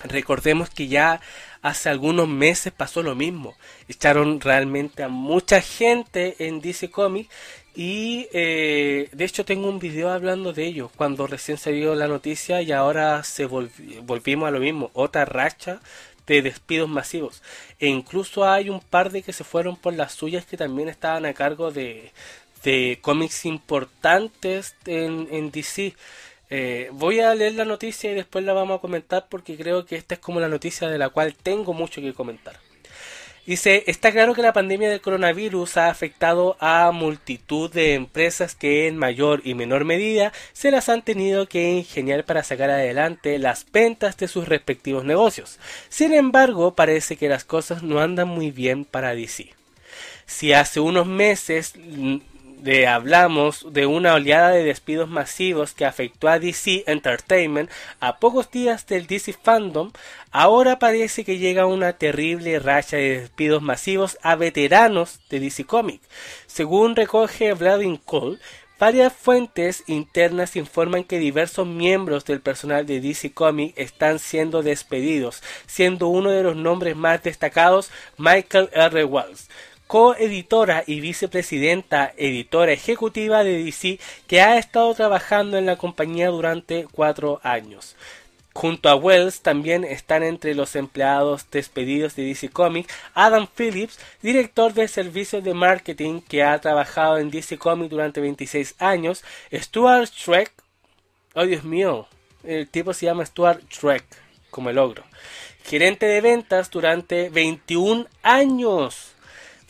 Recordemos 0.04 0.70
que 0.70 0.88
ya 0.88 1.20
hace 1.62 1.88
algunos 1.88 2.28
meses 2.28 2.72
pasó 2.72 3.02
lo 3.02 3.14
mismo. 3.14 3.56
Echaron 3.88 4.40
realmente 4.40 5.02
a 5.02 5.08
mucha 5.08 5.60
gente 5.60 6.36
en 6.46 6.60
DC 6.60 6.90
Comics 6.90 7.30
y 7.76 8.26
eh, 8.32 9.10
de 9.12 9.24
hecho 9.26 9.44
tengo 9.44 9.68
un 9.68 9.78
video 9.78 10.10
hablando 10.10 10.54
de 10.54 10.64
ello, 10.64 10.90
cuando 10.96 11.26
recién 11.26 11.58
se 11.58 11.72
dio 11.72 11.94
la 11.94 12.08
noticia 12.08 12.62
y 12.62 12.72
ahora 12.72 13.22
se 13.22 13.44
volvimos 13.44 14.48
a 14.48 14.50
lo 14.50 14.60
mismo, 14.60 14.90
otra 14.94 15.26
racha 15.26 15.80
de 16.26 16.40
despidos 16.40 16.88
masivos. 16.88 17.42
E 17.78 17.88
incluso 17.88 18.48
hay 18.48 18.70
un 18.70 18.80
par 18.80 19.10
de 19.12 19.22
que 19.22 19.34
se 19.34 19.44
fueron 19.44 19.76
por 19.76 19.94
las 19.94 20.12
suyas 20.12 20.46
que 20.46 20.56
también 20.56 20.88
estaban 20.88 21.26
a 21.26 21.34
cargo 21.34 21.70
de, 21.70 22.12
de 22.64 22.98
cómics 23.02 23.44
importantes 23.44 24.74
en, 24.86 25.28
en 25.30 25.50
DC. 25.50 25.94
Eh, 26.48 26.88
voy 26.92 27.20
a 27.20 27.34
leer 27.34 27.54
la 27.54 27.64
noticia 27.66 28.10
y 28.10 28.14
después 28.14 28.44
la 28.44 28.54
vamos 28.54 28.78
a 28.78 28.80
comentar 28.80 29.26
porque 29.28 29.56
creo 29.56 29.84
que 29.84 29.96
esta 29.96 30.14
es 30.14 30.20
como 30.20 30.40
la 30.40 30.48
noticia 30.48 30.88
de 30.88 30.98
la 30.98 31.10
cual 31.10 31.34
tengo 31.34 31.74
mucho 31.74 32.00
que 32.00 32.14
comentar. 32.14 32.65
Dice, 33.46 33.84
está 33.86 34.10
claro 34.10 34.34
que 34.34 34.42
la 34.42 34.52
pandemia 34.52 34.88
del 34.88 35.00
coronavirus 35.00 35.76
ha 35.76 35.88
afectado 35.88 36.56
a 36.58 36.90
multitud 36.90 37.70
de 37.70 37.94
empresas 37.94 38.56
que 38.56 38.88
en 38.88 38.96
mayor 38.96 39.40
y 39.44 39.54
menor 39.54 39.84
medida 39.84 40.32
se 40.52 40.72
las 40.72 40.88
han 40.88 41.02
tenido 41.02 41.46
que 41.46 41.70
ingeniar 41.70 42.24
para 42.24 42.42
sacar 42.42 42.70
adelante 42.70 43.38
las 43.38 43.64
ventas 43.70 44.16
de 44.16 44.26
sus 44.26 44.48
respectivos 44.48 45.04
negocios. 45.04 45.60
Sin 45.88 46.12
embargo, 46.12 46.74
parece 46.74 47.16
que 47.16 47.28
las 47.28 47.44
cosas 47.44 47.84
no 47.84 48.00
andan 48.00 48.26
muy 48.26 48.50
bien 48.50 48.84
para 48.84 49.14
DC. 49.14 49.54
Si 50.26 50.52
hace 50.52 50.80
unos 50.80 51.06
meses 51.06 51.74
de, 52.58 52.86
hablamos 52.86 53.72
de 53.72 53.86
una 53.86 54.14
oleada 54.14 54.50
de 54.50 54.64
despidos 54.64 55.08
masivos 55.08 55.72
que 55.72 55.84
afectó 55.84 56.28
a 56.28 56.38
DC 56.38 56.84
Entertainment 56.86 57.70
a 58.00 58.18
pocos 58.18 58.50
días 58.50 58.86
del 58.86 59.06
DC 59.06 59.32
Fandom, 59.32 59.92
ahora 60.30 60.78
parece 60.78 61.24
que 61.24 61.38
llega 61.38 61.66
una 61.66 61.94
terrible 61.94 62.58
racha 62.58 62.96
de 62.96 63.20
despidos 63.20 63.62
masivos 63.62 64.18
a 64.22 64.36
veteranos 64.36 65.20
de 65.30 65.40
DC 65.40 65.64
Comics. 65.64 66.06
Según 66.46 66.96
recoge 66.96 67.52
Vladimir 67.52 68.00
Cole, 68.04 68.38
Varias 68.78 69.14
fuentes 69.14 69.84
internas 69.86 70.54
informan 70.54 71.04
que 71.04 71.18
diversos 71.18 71.66
miembros 71.66 72.26
del 72.26 72.42
personal 72.42 72.84
de 72.84 73.00
DC 73.00 73.32
Comics 73.32 73.72
están 73.78 74.18
siendo 74.18 74.62
despedidos, 74.62 75.42
siendo 75.66 76.08
uno 76.08 76.28
de 76.28 76.42
los 76.42 76.56
nombres 76.56 76.94
más 76.94 77.22
destacados 77.22 77.90
Michael 78.18 78.68
R. 78.74 79.04
Wells, 79.06 79.48
coeditora 79.86 80.82
y 80.86 81.00
vicepresidenta 81.00 82.12
editora 82.16 82.72
ejecutiva 82.72 83.44
de 83.44 83.64
DC 83.64 84.00
que 84.26 84.40
ha 84.40 84.58
estado 84.58 84.94
trabajando 84.94 85.58
en 85.58 85.66
la 85.66 85.76
compañía 85.76 86.28
durante 86.28 86.86
cuatro 86.90 87.40
años. 87.42 87.96
Junto 88.56 88.88
a 88.88 88.96
Wells 88.96 89.42
también 89.42 89.84
están 89.84 90.22
entre 90.22 90.54
los 90.54 90.76
empleados 90.76 91.50
despedidos 91.50 92.16
de 92.16 92.24
DC 92.24 92.48
Comics 92.48 92.90
Adam 93.12 93.46
Phillips, 93.54 93.98
director 94.22 94.72
de 94.72 94.88
servicios 94.88 95.44
de 95.44 95.52
marketing 95.52 96.22
que 96.22 96.42
ha 96.42 96.58
trabajado 96.58 97.18
en 97.18 97.30
DC 97.30 97.58
Comics 97.58 97.90
durante 97.90 98.22
26 98.22 98.76
años, 98.78 99.22
Stuart 99.52 100.10
Shrek, 100.10 100.50
oh 101.34 101.44
Dios 101.44 101.64
mío, 101.64 102.08
el 102.44 102.66
tipo 102.66 102.94
se 102.94 103.04
llama 103.04 103.26
Stuart 103.26 103.60
Shrek, 103.68 104.04
como 104.48 104.70
el 104.70 104.78
ogro, 104.78 105.04
gerente 105.62 106.06
de 106.06 106.22
ventas 106.22 106.70
durante 106.70 107.28
21 107.28 108.06
años. 108.22 109.15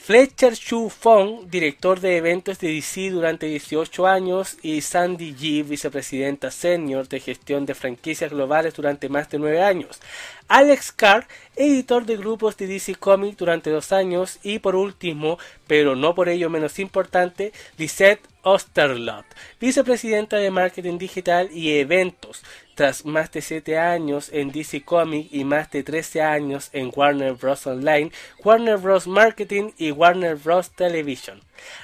Fletcher 0.07 0.57
Chu 0.57 0.89
Fong, 0.89 1.51
director 1.51 1.99
de 1.99 2.17
eventos 2.17 2.61
de 2.61 2.69
DC 2.69 3.11
durante 3.11 3.47
18 3.47 4.07
años, 4.07 4.57
y 4.63 4.81
Sandy 4.81 5.35
G, 5.35 5.67
vicepresidenta 5.67 6.53
senior 6.53 7.09
de 7.09 7.19
gestión 7.19 7.67
de 7.67 7.75
franquicias 7.75 8.31
globales 8.31 8.73
durante 8.75 9.09
más 9.09 9.29
de 9.31 9.41
9 9.41 9.61
años. 9.65 10.01
Alex 10.47 10.93
Carr, 10.93 11.27
editor 11.57 12.07
de 12.07 12.17
grupos 12.19 12.57
de 12.57 12.69
DC 12.69 12.95
Comics 12.95 13.37
durante 13.37 13.71
dos 13.71 13.91
años, 13.91 14.39
y 14.45 14.61
por 14.61 14.77
último, 14.77 15.41
pero 15.67 15.97
no 15.97 16.15
por 16.15 16.29
ello 16.29 16.51
menos 16.51 16.79
importante, 16.79 17.53
Lisette 17.77 18.23
Osterlot, 18.49 19.27
vicepresidenta 19.59 20.37
de 20.37 20.53
marketing 20.53 20.99
digital 20.99 21.51
y 21.53 21.81
eventos, 21.81 22.45
tras 22.77 23.05
más 23.05 23.33
de 23.33 23.41
7 23.41 23.77
años 23.77 24.29
en 24.33 24.53
DC 24.53 24.85
Comics 24.85 25.33
y 25.33 25.43
más 25.45 25.69
de 25.73 25.83
13 25.83 26.23
años 26.23 26.69
en 26.73 26.93
Warner 26.95 27.33
Bros. 27.33 27.67
Online, 27.67 28.13
Warner 28.45 28.77
Bros. 28.77 29.09
Marketing 29.09 29.73
y 29.79 29.91
Warner 29.91 30.37
Bros. 30.37 30.71
Television. 30.71 31.41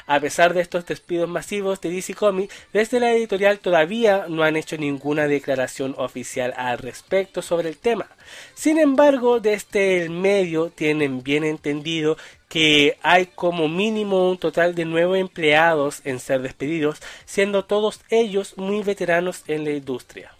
A 0.07 0.21
pesar 0.21 0.53
de 0.53 0.61
estos 0.61 0.87
despidos 0.87 1.29
masivos 1.29 1.81
de 1.81 1.91
DC 1.91 2.15
Comics, 2.15 2.55
desde 2.73 3.01
la 3.01 3.11
editorial 3.11 3.59
todavía 3.59 4.27
no 4.29 4.45
han 4.45 4.57
hecho 4.57 4.77
ninguna 4.77 5.27
declaración 5.27 5.95
oficial 5.97 6.53
al 6.57 6.79
respecto 6.79 7.43
sobre 7.43 7.71
el 7.71 7.79
tema. 7.79 8.07
Sin 8.55 8.79
embargo, 8.79 9.41
desde 9.41 10.03
el 10.03 10.11
medio 10.11 10.69
tienen 10.69 11.23
bien 11.23 11.43
entendido 11.43 12.19
que 12.53 12.99
hay 13.01 13.29
como 13.35 13.67
mínimo 13.67 14.29
un 14.29 14.37
total 14.37 14.75
de 14.75 14.85
nueve 14.85 15.19
empleados 15.19 16.03
en 16.05 16.21
ser 16.21 16.43
despedidos, 16.43 17.01
siendo 17.25 17.65
todos 17.65 18.03
ellos 18.11 18.59
muy 18.59 18.83
veteranos 18.83 19.43
en 19.47 19.65
la 19.65 19.71
industria. 19.71 20.35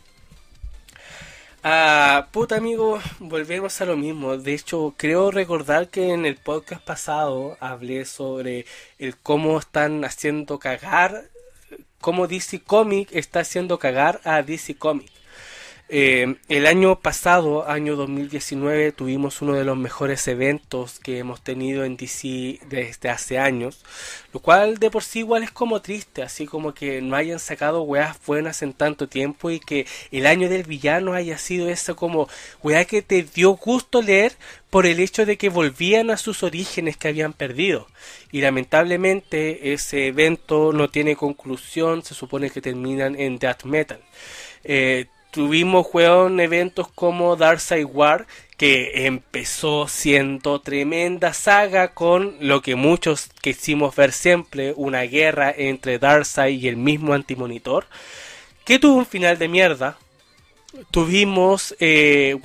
Ah, 1.63 2.29
puta 2.31 2.57
amigo, 2.57 3.01
volvemos 3.19 3.81
a 3.81 3.87
lo 3.87 3.97
mismo. 3.97 4.37
De 4.37 4.53
hecho, 4.53 4.93
creo 4.99 5.31
recordar 5.31 5.89
que 5.89 6.13
en 6.13 6.27
el 6.27 6.37
podcast 6.37 6.85
pasado 6.85 7.57
hablé 7.61 8.05
sobre 8.05 8.67
el 8.99 9.17
cómo 9.17 9.59
están 9.59 10.05
haciendo 10.05 10.59
cagar, 10.59 11.31
cómo 11.99 12.27
DC 12.27 12.61
Comics 12.61 13.11
está 13.15 13.41
haciendo 13.41 13.79
cagar 13.79 14.21
a 14.25 14.43
DC 14.43 14.75
Comics. 14.75 15.22
Eh, 15.95 16.37
el 16.49 16.67
año 16.67 17.01
pasado, 17.01 17.69
año 17.69 17.97
2019, 17.97 18.93
tuvimos 18.93 19.43
uno 19.43 19.53
de 19.53 19.65
los 19.65 19.77
mejores 19.77 20.27
eventos 20.27 20.99
que 20.99 21.19
hemos 21.19 21.43
tenido 21.43 21.85
en 21.85 21.99
DC 21.99 22.61
desde 22.71 23.11
hace 23.11 23.39
años, 23.39 23.85
lo 24.33 24.41
cual 24.41 24.79
de 24.79 24.91
por 24.91 25.03
sí 25.03 25.19
igual 25.19 25.43
es 25.43 25.51
como 25.51 25.83
triste, 25.83 26.23
así 26.23 26.47
como 26.47 26.73
que 26.73 27.03
no 27.03 27.15
hayan 27.15 27.39
sacado 27.39 27.83
weas 27.83 28.17
buenas 28.27 28.63
en 28.63 28.73
tanto 28.73 29.07
tiempo 29.07 29.51
y 29.51 29.61
que 29.61 29.87
el 30.11 30.27
año 30.27 30.49
del 30.49 30.63
villano 30.63 31.13
haya 31.13 31.37
sido 31.37 31.69
eso 31.69 31.95
como 31.95 32.27
wea 32.63 32.87
que 32.87 33.03
te 33.03 33.23
dio 33.23 33.51
gusto 33.51 34.01
leer 34.01 34.33
por 34.71 34.87
el 34.87 34.99
hecho 34.99 35.27
de 35.27 35.37
que 35.37 35.51
volvían 35.51 36.09
a 36.09 36.17
sus 36.17 36.43
orígenes 36.43 36.97
que 36.97 37.09
habían 37.09 37.35
perdido. 37.35 37.87
Y 38.31 38.41
lamentablemente 38.41 39.75
ese 39.75 40.07
evento 40.07 40.73
no 40.73 40.89
tiene 40.89 41.17
conclusión, 41.17 42.03
se 42.03 42.15
supone 42.15 42.49
que 42.49 42.63
terminan 42.63 43.15
en 43.21 43.39
Death 43.39 43.65
Metal. 43.65 44.01
Eh, 44.65 45.07
tuvimos 45.33 45.87
weón, 45.93 46.39
eventos 46.41 46.89
como 46.89 47.37
Darkseid 47.37 47.87
War, 47.87 48.27
que 48.59 49.07
empezó 49.07 49.89
siendo 49.89 50.61
tremenda 50.61 51.33
saga 51.33 51.95
con 51.95 52.37
lo 52.39 52.61
que 52.61 52.77
muchos 52.77 53.31
quisimos 53.41 53.97
ver 53.97 54.13
siempre, 54.13 54.75
una 54.77 55.01
guerra 55.03 55.53
entre 55.57 55.99
Darkseid 55.99 56.61
y 56.61 56.69
el 56.69 56.77
mismo 56.77 57.15
antimonitor, 57.15 57.87
que 58.65 58.79
tuvo 58.79 58.99
un 58.99 59.07
final 59.07 59.39
de 59.39 59.49
mierda, 59.49 59.97
tuvimos 60.91 61.75
eh, 61.81 62.39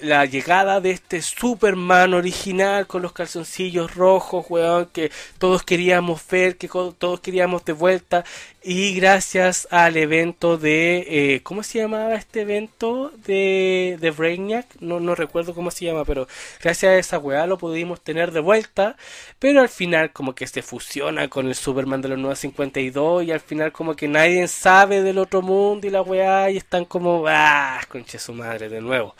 la 0.00 0.24
llegada 0.26 0.80
de 0.80 0.90
este 0.90 1.20
Superman 1.22 2.14
original 2.14 2.86
con 2.86 3.02
los 3.02 3.12
calzoncillos 3.12 3.94
rojos, 3.94 4.46
weón, 4.48 4.86
que 4.86 5.10
todos 5.38 5.62
queríamos 5.62 6.20
ver, 6.28 6.56
que 6.56 6.68
todos 6.68 7.20
queríamos 7.20 7.64
de 7.64 7.72
vuelta. 7.72 8.24
Y 8.64 8.94
gracias 8.94 9.66
al 9.72 9.96
evento 9.96 10.56
de. 10.56 11.04
Eh, 11.08 11.42
¿Cómo 11.42 11.64
se 11.64 11.78
llamaba 11.78 12.14
este 12.14 12.42
evento? 12.42 13.10
De, 13.26 13.98
de 14.00 14.10
Brainiac. 14.12 14.66
No, 14.78 15.00
no 15.00 15.16
recuerdo 15.16 15.52
cómo 15.52 15.72
se 15.72 15.86
llama, 15.86 16.04
pero 16.04 16.28
gracias 16.62 16.90
a 16.90 16.96
esa 16.96 17.18
weá 17.18 17.46
lo 17.48 17.58
pudimos 17.58 18.00
tener 18.00 18.30
de 18.30 18.38
vuelta. 18.38 18.96
Pero 19.40 19.60
al 19.60 19.68
final, 19.68 20.12
como 20.12 20.36
que 20.36 20.46
se 20.46 20.62
fusiona 20.62 21.28
con 21.28 21.48
el 21.48 21.56
Superman 21.56 22.02
de 22.02 22.10
los 22.10 22.18
952. 22.18 23.24
Y 23.24 23.32
al 23.32 23.40
final, 23.40 23.72
como 23.72 23.96
que 23.96 24.06
nadie 24.06 24.46
sabe 24.46 25.02
del 25.02 25.18
otro 25.18 25.42
mundo 25.42 25.88
y 25.88 25.90
la 25.90 26.02
weá. 26.02 26.48
Y 26.50 26.56
están 26.58 26.84
como. 26.84 27.24
¡Ah! 27.26 27.80
Conche 27.88 28.20
su 28.20 28.32
madre, 28.32 28.68
de 28.68 28.80
nuevo. 28.80 29.16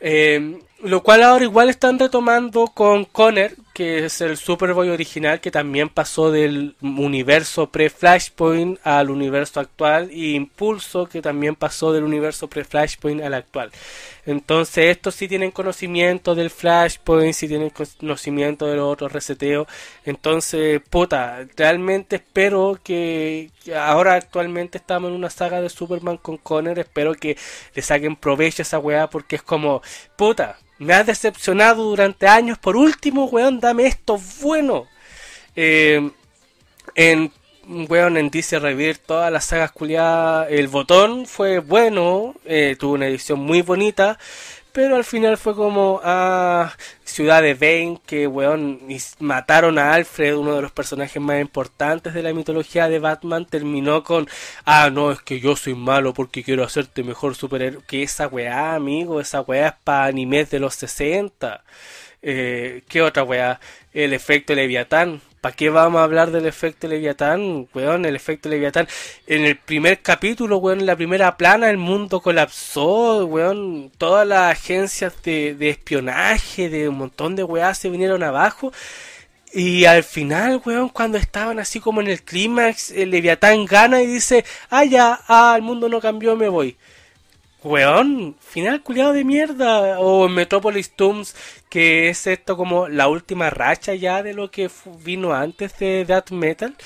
Eh, 0.00 0.60
lo 0.82 1.02
cual 1.02 1.22
ahora 1.22 1.44
igual 1.44 1.70
están 1.70 1.98
retomando 1.98 2.66
con 2.66 3.04
Conner, 3.04 3.56
que 3.74 4.06
es 4.06 4.20
el 4.20 4.36
Superboy 4.36 4.88
original 4.88 5.40
que 5.40 5.50
también 5.50 5.88
pasó 5.88 6.30
del 6.30 6.76
universo 6.80 7.70
pre-Flashpoint 7.70 8.78
al 8.84 9.10
universo 9.10 9.60
actual, 9.60 10.10
y 10.12 10.34
Impulso 10.36 11.06
que 11.06 11.20
también 11.20 11.56
pasó 11.56 11.92
del 11.92 12.04
universo 12.04 12.48
pre-Flashpoint 12.48 13.22
al 13.22 13.34
actual. 13.34 13.72
Entonces 14.26 14.86
estos 14.86 15.16
sí 15.16 15.28
tienen 15.28 15.50
conocimiento 15.50 16.34
del 16.34 16.50
Flashpoint, 16.50 17.34
sí 17.34 17.48
tienen 17.48 17.70
conocimiento 17.70 18.66
de 18.66 18.76
los 18.76 18.90
otros 18.90 19.12
reseteos. 19.12 19.66
Entonces, 20.04 20.80
puta, 20.88 21.46
realmente 21.56 22.16
espero 22.16 22.78
que, 22.82 23.50
ahora 23.76 24.14
actualmente 24.14 24.78
estamos 24.78 25.10
en 25.10 25.16
una 25.16 25.30
saga 25.30 25.60
de 25.60 25.68
Superman 25.68 26.16
con 26.18 26.36
Conner, 26.38 26.78
espero 26.78 27.14
que 27.14 27.36
le 27.74 27.82
saquen 27.82 28.16
provecho 28.16 28.62
a 28.62 28.64
esa 28.64 28.78
weá 28.78 29.10
porque 29.10 29.36
es 29.36 29.42
como, 29.42 29.82
puta, 30.16 30.58
me 30.78 30.94
has 30.94 31.06
decepcionado 31.06 31.84
durante 31.84 32.26
años. 32.26 32.58
Por 32.58 32.76
último, 32.76 33.26
weón, 33.26 33.60
dame 33.60 33.86
esto 33.86 34.20
bueno. 34.40 34.86
Eh, 35.56 36.10
en 36.94 37.32
weón, 37.88 38.16
en 38.16 38.30
DC 38.30 38.58
Revir 38.58 38.98
todas 38.98 39.32
las 39.32 39.46
sagas 39.46 39.72
culiadas. 39.72 40.48
El 40.50 40.68
botón 40.68 41.26
fue 41.26 41.58
bueno. 41.58 42.34
Eh, 42.44 42.76
tuvo 42.78 42.94
una 42.94 43.06
edición 43.06 43.40
muy 43.40 43.62
bonita. 43.62 44.18
Pero 44.74 44.96
al 44.96 45.04
final 45.04 45.38
fue 45.38 45.54
como 45.54 46.00
a 46.02 46.62
ah, 46.62 46.76
Ciudad 47.04 47.42
de 47.42 47.54
Bane, 47.54 48.00
que 48.04 48.26
weón, 48.26 48.80
mataron 49.20 49.78
a 49.78 49.94
Alfred, 49.94 50.34
uno 50.36 50.56
de 50.56 50.62
los 50.62 50.72
personajes 50.72 51.22
más 51.22 51.40
importantes 51.40 52.12
de 52.12 52.24
la 52.24 52.34
mitología 52.34 52.88
de 52.88 52.98
Batman. 52.98 53.46
Terminó 53.46 54.02
con, 54.02 54.28
ah, 54.64 54.90
no, 54.90 55.12
es 55.12 55.20
que 55.22 55.38
yo 55.38 55.54
soy 55.54 55.74
malo 55.74 56.12
porque 56.12 56.42
quiero 56.42 56.64
hacerte 56.64 57.04
mejor 57.04 57.36
superhéroe. 57.36 57.84
Que 57.86 58.02
esa 58.02 58.26
weá, 58.26 58.74
amigo, 58.74 59.20
esa 59.20 59.42
weá 59.42 59.68
es 59.68 59.74
para 59.84 60.06
animes 60.06 60.50
de 60.50 60.58
los 60.58 60.74
60. 60.74 61.62
Eh, 62.22 62.82
¿Qué 62.88 63.00
otra 63.00 63.22
weá? 63.22 63.60
El 63.92 64.12
efecto 64.12 64.56
Leviatán. 64.56 65.20
¿Para 65.44 65.56
qué 65.56 65.68
vamos 65.68 66.00
a 66.00 66.04
hablar 66.04 66.30
del 66.30 66.46
efecto 66.46 66.88
Leviatán? 66.88 67.68
Weón, 67.74 68.06
el 68.06 68.16
efecto 68.16 68.48
Leviatán. 68.48 68.88
En 69.26 69.44
el 69.44 69.58
primer 69.58 70.00
capítulo, 70.00 70.56
weón, 70.56 70.80
en 70.80 70.86
la 70.86 70.96
primera 70.96 71.36
plana, 71.36 71.68
el 71.68 71.76
mundo 71.76 72.22
colapsó, 72.22 73.26
weón. 73.26 73.92
Todas 73.98 74.26
las 74.26 74.50
agencias 74.50 75.12
de, 75.22 75.54
de 75.54 75.68
espionaje, 75.68 76.70
de 76.70 76.88
un 76.88 76.96
montón 76.96 77.36
de 77.36 77.44
weá 77.44 77.74
se 77.74 77.90
vinieron 77.90 78.22
abajo. 78.22 78.72
Y 79.52 79.84
al 79.84 80.02
final, 80.02 80.62
weón, 80.64 80.88
cuando 80.88 81.18
estaban 81.18 81.58
así 81.58 81.78
como 81.78 82.00
en 82.00 82.06
el 82.06 82.22
clímax, 82.22 82.92
el 82.92 83.10
Leviatán 83.10 83.66
gana 83.66 84.00
y 84.00 84.06
dice, 84.06 84.46
ah, 84.70 84.84
ya, 84.84 85.20
ah, 85.28 85.52
el 85.56 85.62
mundo 85.62 85.90
no 85.90 86.00
cambió, 86.00 86.36
me 86.36 86.48
voy. 86.48 86.78
Weón, 87.64 88.36
final 88.40 88.82
culiado 88.82 89.14
de 89.14 89.24
mierda. 89.24 89.98
O 89.98 90.28
Metropolis 90.28 90.90
Tombs, 90.90 91.34
que 91.70 92.10
es 92.10 92.26
esto 92.26 92.58
como 92.58 92.88
la 92.88 93.08
última 93.08 93.48
racha 93.48 93.94
ya 93.94 94.22
de 94.22 94.34
lo 94.34 94.50
que 94.50 94.70
vino 95.02 95.32
antes 95.32 95.78
de 95.78 96.04
Death 96.04 96.30
Metal. 96.30 96.76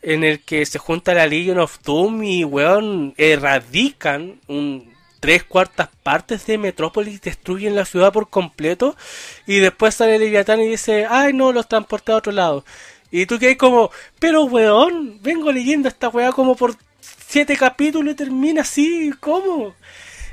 En 0.00 0.22
el 0.22 0.40
que 0.44 0.64
se 0.64 0.78
junta 0.78 1.12
la 1.12 1.26
Legion 1.26 1.58
of 1.58 1.82
Doom 1.82 2.22
y, 2.22 2.44
weón, 2.44 3.14
erradican 3.16 4.40
un 4.46 4.96
tres 5.18 5.42
cuartas 5.42 5.88
partes 6.04 6.46
de 6.46 6.56
Metrópolis, 6.56 7.20
destruyen 7.20 7.74
la 7.74 7.84
ciudad 7.84 8.12
por 8.12 8.30
completo. 8.30 8.96
Y 9.44 9.58
después 9.58 9.96
sale 9.96 10.20
Leviatán 10.20 10.60
y 10.60 10.68
dice, 10.68 11.04
ay 11.10 11.32
no, 11.32 11.52
los 11.52 11.68
transporté 11.68 12.12
a 12.12 12.16
otro 12.16 12.30
lado. 12.30 12.64
Y 13.10 13.26
tú 13.26 13.40
que 13.40 13.56
como, 13.56 13.90
pero 14.20 14.44
weón, 14.44 15.18
vengo 15.20 15.50
leyendo 15.50 15.88
esta 15.88 16.08
weá 16.08 16.30
como 16.30 16.54
por 16.54 16.76
siete 17.00 17.56
capítulos 17.56 18.12
y 18.12 18.16
termina 18.16 18.62
así, 18.62 19.12
¿cómo? 19.18 19.74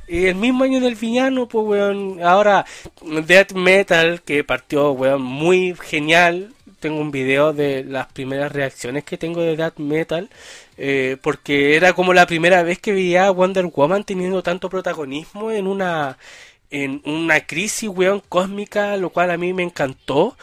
El 0.08 0.36
mismo 0.36 0.64
año 0.64 0.80
del 0.82 0.96
villano, 0.96 1.48
pues 1.48 1.66
weón, 1.66 2.22
ahora 2.24 2.66
Death 3.02 3.54
Metal, 3.54 4.22
que 4.22 4.44
partió, 4.44 4.92
weón, 4.92 5.22
muy 5.22 5.76
genial. 5.82 6.54
Tengo 6.80 7.00
un 7.00 7.12
video 7.12 7.54
de 7.54 7.84
las 7.84 8.08
primeras 8.08 8.52
reacciones 8.52 9.04
que 9.04 9.18
tengo 9.18 9.42
de 9.42 9.56
Death 9.56 9.80
Metal. 9.80 10.30
Eh, 10.78 11.18
porque 11.22 11.76
era 11.76 11.94
como 11.94 12.14
la 12.14 12.28
primera 12.28 12.62
vez 12.64 12.80
que 12.80 12.92
veía 12.92 13.28
a 13.28 13.32
Wonder 13.32 13.66
Woman 13.68 14.04
teniendo 14.04 14.44
tanto 14.44 14.70
protagonismo 14.70 15.52
en 15.52 15.68
una 15.68 16.18
en 16.72 17.02
una 17.06 17.42
crisis, 17.46 17.90
weón, 17.90 18.22
cósmica, 18.28 18.98
lo 18.98 19.10
cual 19.12 19.32
a 19.32 19.38
mí 19.38 19.54
me 19.54 19.64
encantó. 19.64 20.38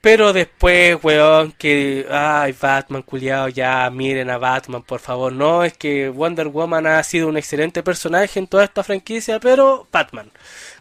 Pero 0.00 0.32
después, 0.32 0.98
weón, 1.02 1.52
que, 1.52 2.06
ay, 2.10 2.54
Batman, 2.58 3.02
culiado, 3.02 3.48
ya, 3.48 3.88
miren 3.90 4.30
a 4.30 4.38
Batman, 4.38 4.82
por 4.82 5.00
favor. 5.00 5.32
No, 5.32 5.62
es 5.62 5.74
que 5.76 6.08
Wonder 6.08 6.48
Woman 6.48 6.86
ha 6.86 7.02
sido 7.02 7.28
un 7.28 7.36
excelente 7.36 7.82
personaje 7.82 8.38
en 8.38 8.46
toda 8.46 8.64
esta 8.64 8.82
franquicia, 8.82 9.38
pero 9.40 9.86
Batman. 9.92 10.30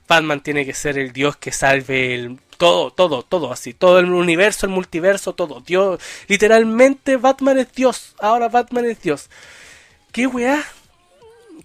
Batman 0.07 0.41
tiene 0.41 0.65
que 0.65 0.74
ser 0.74 0.97
el 0.97 1.11
dios 1.11 1.36
que 1.36 1.51
salve 1.51 2.15
el, 2.15 2.39
todo, 2.57 2.91
todo, 2.91 3.24
todo 3.24 3.51
así. 3.51 3.74
Todo 3.74 3.99
el 3.99 4.11
universo, 4.11 4.65
el 4.65 4.72
multiverso, 4.72 5.34
todo. 5.34 5.61
Dios, 5.61 5.99
literalmente 6.28 7.17
Batman 7.17 7.57
es 7.59 7.74
Dios. 7.74 8.15
Ahora 8.20 8.47
Batman 8.47 8.86
es 8.86 9.01
Dios. 9.01 9.30
¿Qué 10.11 10.28
weá? 10.28 10.63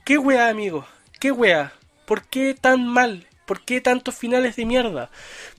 ¿Qué 0.04 0.18
weá, 0.18 0.48
amigo? 0.48 0.86
¿Qué 1.20 1.30
weá? 1.32 1.72
¿Por 2.04 2.24
qué 2.24 2.54
tan 2.60 2.86
mal? 2.86 3.26
¿Por 3.46 3.60
qué 3.64 3.80
tantos 3.80 4.14
finales 4.14 4.56
de 4.56 4.64
mierda? 4.66 5.10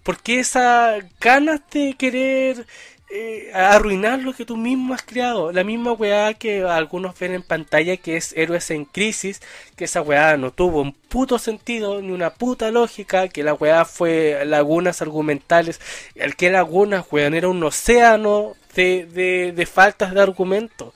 ¿Por 0.04 0.20
qué 0.22 0.40
esa 0.40 0.98
ganas 1.20 1.62
de 1.72 1.96
querer 1.98 2.66
eh, 3.10 3.52
arruinar 3.54 4.20
lo 4.20 4.34
que 4.34 4.46
tú 4.46 4.58
mismo 4.58 4.94
has 4.94 5.04
creado? 5.04 5.52
La 5.52 5.64
misma 5.64 5.94
weá 5.94 6.34
que 6.34 6.64
algunos 6.64 7.18
ven 7.20 7.34
en 7.34 7.44
pantalla 7.44 7.98
que 7.98 8.18
es 8.18 8.34
Héroes 8.36 8.72
en 8.72 8.86
Crisis, 8.86 9.42
que 9.76 9.86
esa 9.86 10.02
weá 10.02 10.38
no 10.38 10.52
tuvo 10.52 10.82
un 10.82 10.94
puto 10.94 11.40
sentido 11.40 12.02
ni 12.02 12.12
una 12.12 12.34
puta 12.34 12.72
lógica, 12.72 13.28
que 13.28 13.44
la 13.44 13.54
weá 13.54 13.86
fue 13.86 14.44
lagunas 14.46 15.02
argumentales, 15.02 15.80
el 16.16 16.36
que 16.36 16.50
lagunas, 16.50 17.06
weón, 17.12 17.34
era 17.36 17.48
un 17.50 17.64
océano 17.64 18.56
de, 18.76 19.06
de, 19.06 19.54
de 19.54 19.66
faltas 19.66 20.14
de 20.14 20.22
argumento. 20.22 20.94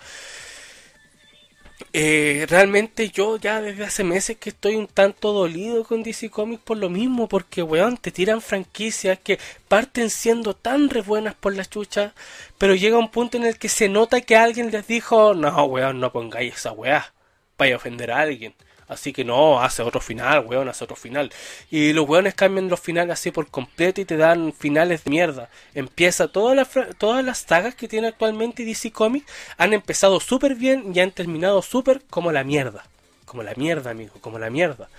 Eh, 1.94 2.46
realmente 2.50 3.10
yo 3.10 3.38
ya 3.38 3.62
desde 3.62 3.86
hace 3.86 4.04
meses 4.04 4.38
que 4.38 4.50
estoy 4.50 4.76
un 4.76 4.88
tanto 4.88 5.32
dolido 5.34 5.84
con 5.84 6.04
DC 6.04 6.30
Comics 6.30 6.62
por 6.62 6.78
lo 6.78 6.90
mismo, 6.90 7.28
porque 7.28 7.64
weón, 7.64 7.98
te 7.98 8.12
tiran 8.12 8.42
franquicias 8.42 9.18
que 9.20 9.40
parten 9.68 10.10
siendo 10.10 10.54
tan 10.54 10.90
re 10.90 11.02
buenas 11.02 11.36
por 11.36 11.56
la 11.56 11.66
chucha, 11.66 12.14
pero 12.58 12.76
llega 12.76 12.98
un 12.98 13.10
punto 13.12 13.38
en 13.38 13.46
el 13.46 13.58
que 13.58 13.70
se 13.70 13.90
nota 13.90 14.22
que 14.22 14.36
alguien 14.36 14.72
les 14.72 14.88
dijo, 14.88 15.34
no 15.34 15.64
weón, 15.66 16.00
no 16.00 16.12
pongáis 16.12 16.56
esa 16.56 16.72
weá, 16.74 17.14
vaya 17.58 17.76
a 17.76 17.78
ofender 17.78 18.12
a 18.12 18.20
alguien. 18.20 18.54
Así 18.90 19.14
que 19.14 19.24
no, 19.24 19.62
hace 19.62 19.84
otro 19.84 20.02
final, 20.02 20.46
weón, 20.48 20.68
hace 20.68 20.84
otro 20.84 20.96
final. 20.96 21.32
Y 21.70 21.94
los 21.94 22.10
weones 22.10 22.34
cambian 22.34 22.70
los 22.70 22.80
finales 22.80 23.14
así 23.14 23.30
por 23.30 23.48
completo 23.48 24.02
y 24.02 24.06
te 24.06 24.18
dan 24.18 24.52
finales 24.52 25.04
de 25.04 25.12
mierda. 25.12 25.50
Empieza 25.76 26.28
todas 26.28 26.56
las, 26.56 26.70
todas 26.98 27.24
las 27.24 27.38
sagas 27.38 27.76
que 27.76 27.88
tiene 27.88 28.08
actualmente 28.08 28.66
DC 28.66 28.92
Comics 28.92 29.32
han 29.58 29.74
empezado 29.74 30.20
súper 30.20 30.56
bien 30.56 30.92
y 30.94 31.00
han 31.00 31.12
terminado 31.12 31.62
súper 31.62 32.02
como 32.10 32.32
la 32.32 32.44
mierda. 32.44 32.84
Como 33.26 33.44
la 33.44 33.54
mierda, 33.54 33.92
amigo, 33.92 34.14
como 34.22 34.40
la 34.40 34.50
mierda. 34.50 34.90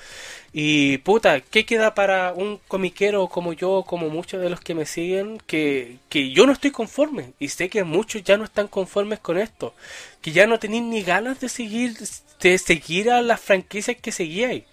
Y 0.53 0.99
puta, 0.99 1.41
¿qué 1.41 1.65
queda 1.65 1.95
para 1.95 2.33
un 2.33 2.59
comiquero 2.67 3.29
como 3.29 3.53
yo, 3.53 3.85
como 3.87 4.09
muchos 4.09 4.41
de 4.41 4.51
los 4.51 4.61
que 4.61 4.75
me 4.75 4.85
siguen? 4.85 5.39
Que, 5.47 5.99
que 6.09 6.33
yo 6.33 6.47
no 6.47 6.53
estoy 6.53 6.73
conforme. 6.73 7.35
Y 7.39 7.49
sé 7.49 7.69
que 7.69 7.85
muchos 7.85 8.25
ya 8.25 8.37
no 8.37 8.45
están 8.45 8.67
conformes 8.67 9.21
con 9.21 9.39
esto. 9.39 9.75
Que 10.21 10.33
ya 10.33 10.47
no 10.47 10.59
tenéis 10.59 10.83
ni 10.83 11.03
ganas 11.03 11.41
de 11.41 11.49
seguir 11.49 11.97
de 12.41 12.59
seguir 12.59 13.11
a 13.11 13.23
las 13.23 13.41
franquicias 13.41 13.97
que 14.01 14.13
seguíais. 14.13 14.65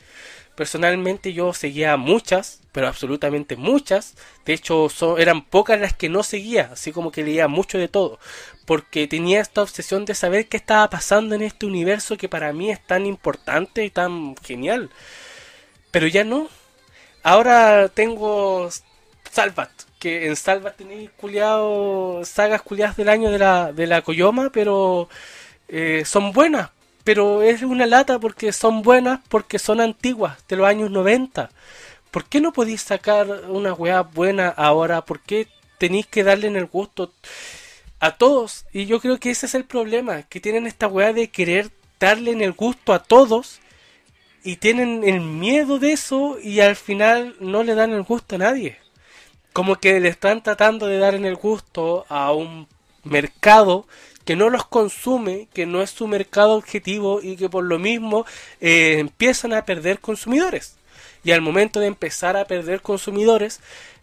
Personalmente 0.56 1.34
yo 1.34 1.54
seguía 1.54 1.98
muchas, 1.98 2.62
pero 2.72 2.88
absolutamente 2.88 3.56
muchas. 3.56 4.16
De 4.46 4.54
hecho, 4.54 4.90
eran 5.20 5.44
pocas 5.46 5.80
las 5.80 5.94
que 5.94 6.10
no 6.10 6.24
seguía, 6.24 6.72
así 6.74 6.92
como 6.92 7.12
que 7.12 7.24
leía 7.24 7.48
mucho 7.48 7.78
de 7.78 7.88
todo. 7.88 8.20
Porque 8.66 9.08
tenía 9.08 9.40
esta 9.40 9.62
obsesión 9.62 10.06
de 10.06 10.16
saber 10.16 10.48
qué 10.48 10.58
estaba 10.58 10.90
pasando 10.90 11.36
en 11.36 11.44
este 11.44 11.68
universo 11.68 12.18
que 12.18 12.28
para 12.28 12.54
mí 12.54 12.72
es 12.72 12.84
tan 12.84 13.06
importante 13.06 13.86
y 13.86 13.92
tan 13.92 14.36
genial. 14.38 14.90
Pero 15.92 16.08
ya 16.08 16.24
no. 16.24 16.48
Ahora 17.24 17.90
tengo 17.90 18.70
Salvat, 19.32 19.72
que 20.00 20.28
en 20.28 20.36
Salvat 20.36 20.78
tenéis 20.78 21.10
culiado, 21.12 22.24
sagas 22.26 22.62
culiadas 22.62 22.98
del 22.98 23.10
año 23.10 23.32
de 23.32 23.40
la, 23.40 23.74
de 23.74 23.88
la 23.88 24.02
Koyoma, 24.02 24.50
pero 24.52 25.10
eh, 25.68 26.04
son 26.06 26.32
buenas 26.32 26.70
pero 27.08 27.42
es 27.42 27.62
una 27.62 27.86
lata 27.86 28.20
porque 28.20 28.52
son 28.52 28.82
buenas, 28.82 29.22
porque 29.30 29.60
son 29.60 29.80
antiguas, 29.80 30.46
de 30.50 30.58
los 30.58 30.68
años 30.68 30.92
90. 30.92 31.50
¿Por 32.12 32.26
qué 32.26 32.42
no 32.42 32.52
podéis 32.52 32.82
sacar 32.82 33.46
una 33.48 33.74
weá 33.74 34.02
buena 34.02 34.50
ahora? 34.50 35.06
¿Por 35.06 35.22
qué 35.22 35.48
tenéis 35.78 36.06
que 36.06 36.26
darle 36.26 36.48
en 36.48 36.58
el 36.58 36.66
gusto 36.66 37.14
a 38.02 38.18
todos? 38.18 38.66
Y 38.74 38.88
yo 38.88 39.00
creo 39.00 39.22
que 39.22 39.30
ese 39.30 39.46
es 39.46 39.56
el 39.56 39.64
problema, 39.64 40.24
que 40.24 40.42
tienen 40.42 40.68
esta 40.68 40.88
weá 40.88 41.14
de 41.14 41.30
querer 41.30 41.72
darle 41.98 42.32
en 42.32 42.42
el 42.42 42.52
gusto 42.52 42.92
a 42.92 43.02
todos 43.02 43.62
y 44.48 44.56
tienen 44.56 45.04
el 45.04 45.20
miedo 45.20 45.78
de 45.78 45.92
eso 45.92 46.38
y 46.42 46.62
al 46.62 46.78
final 46.78 47.36
no 47.42 47.64
le 47.64 47.76
dan 47.76 47.92
el 47.92 48.04
gusto 48.04 48.36
a 48.36 48.38
nadie. 48.38 48.78
Como 49.52 49.76
que 49.76 50.00
le 50.00 50.08
están 50.08 50.42
tratando 50.42 50.88
de 50.88 51.00
dar 51.00 51.16
en 51.16 51.26
el 51.26 51.36
gusto 51.36 52.06
a 52.08 52.32
un 52.32 52.66
mercado 53.04 53.88
que 54.24 54.38
no 54.38 54.50
los 54.50 54.66
consume, 54.66 55.50
que 55.54 55.66
no 55.66 55.82
es 55.82 55.90
su 55.90 56.08
mercado 56.08 56.54
objetivo 56.54 57.20
y 57.22 57.36
que 57.36 57.50
por 57.50 57.66
lo 57.66 57.78
mismo 57.78 58.26
eh, 58.62 59.00
empiezan 59.00 59.52
a 59.52 59.66
perder 59.66 60.00
consumidores. 60.00 60.78
Y 61.26 61.34
al 61.34 61.42
momento 61.42 61.82
de 61.82 61.88
empezar 61.88 62.38
a 62.38 62.46
perder 62.46 62.82
consumidores, 62.82 63.60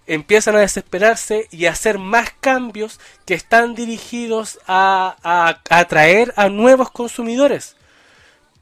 empiezan 0.07 0.57
a 0.57 0.61
desesperarse 0.61 1.49
y 1.53 1.64
a 1.64 1.70
hacer 1.70 1.97
más 1.97 2.28
cambios 2.42 3.01
que 3.24 3.32
están 3.32 3.74
dirigidos 3.74 4.59
a, 4.66 5.16
a, 5.22 5.78
atraer 5.78 6.34
a 6.36 6.51
nuevos 6.51 6.90
consumidores. 6.90 7.76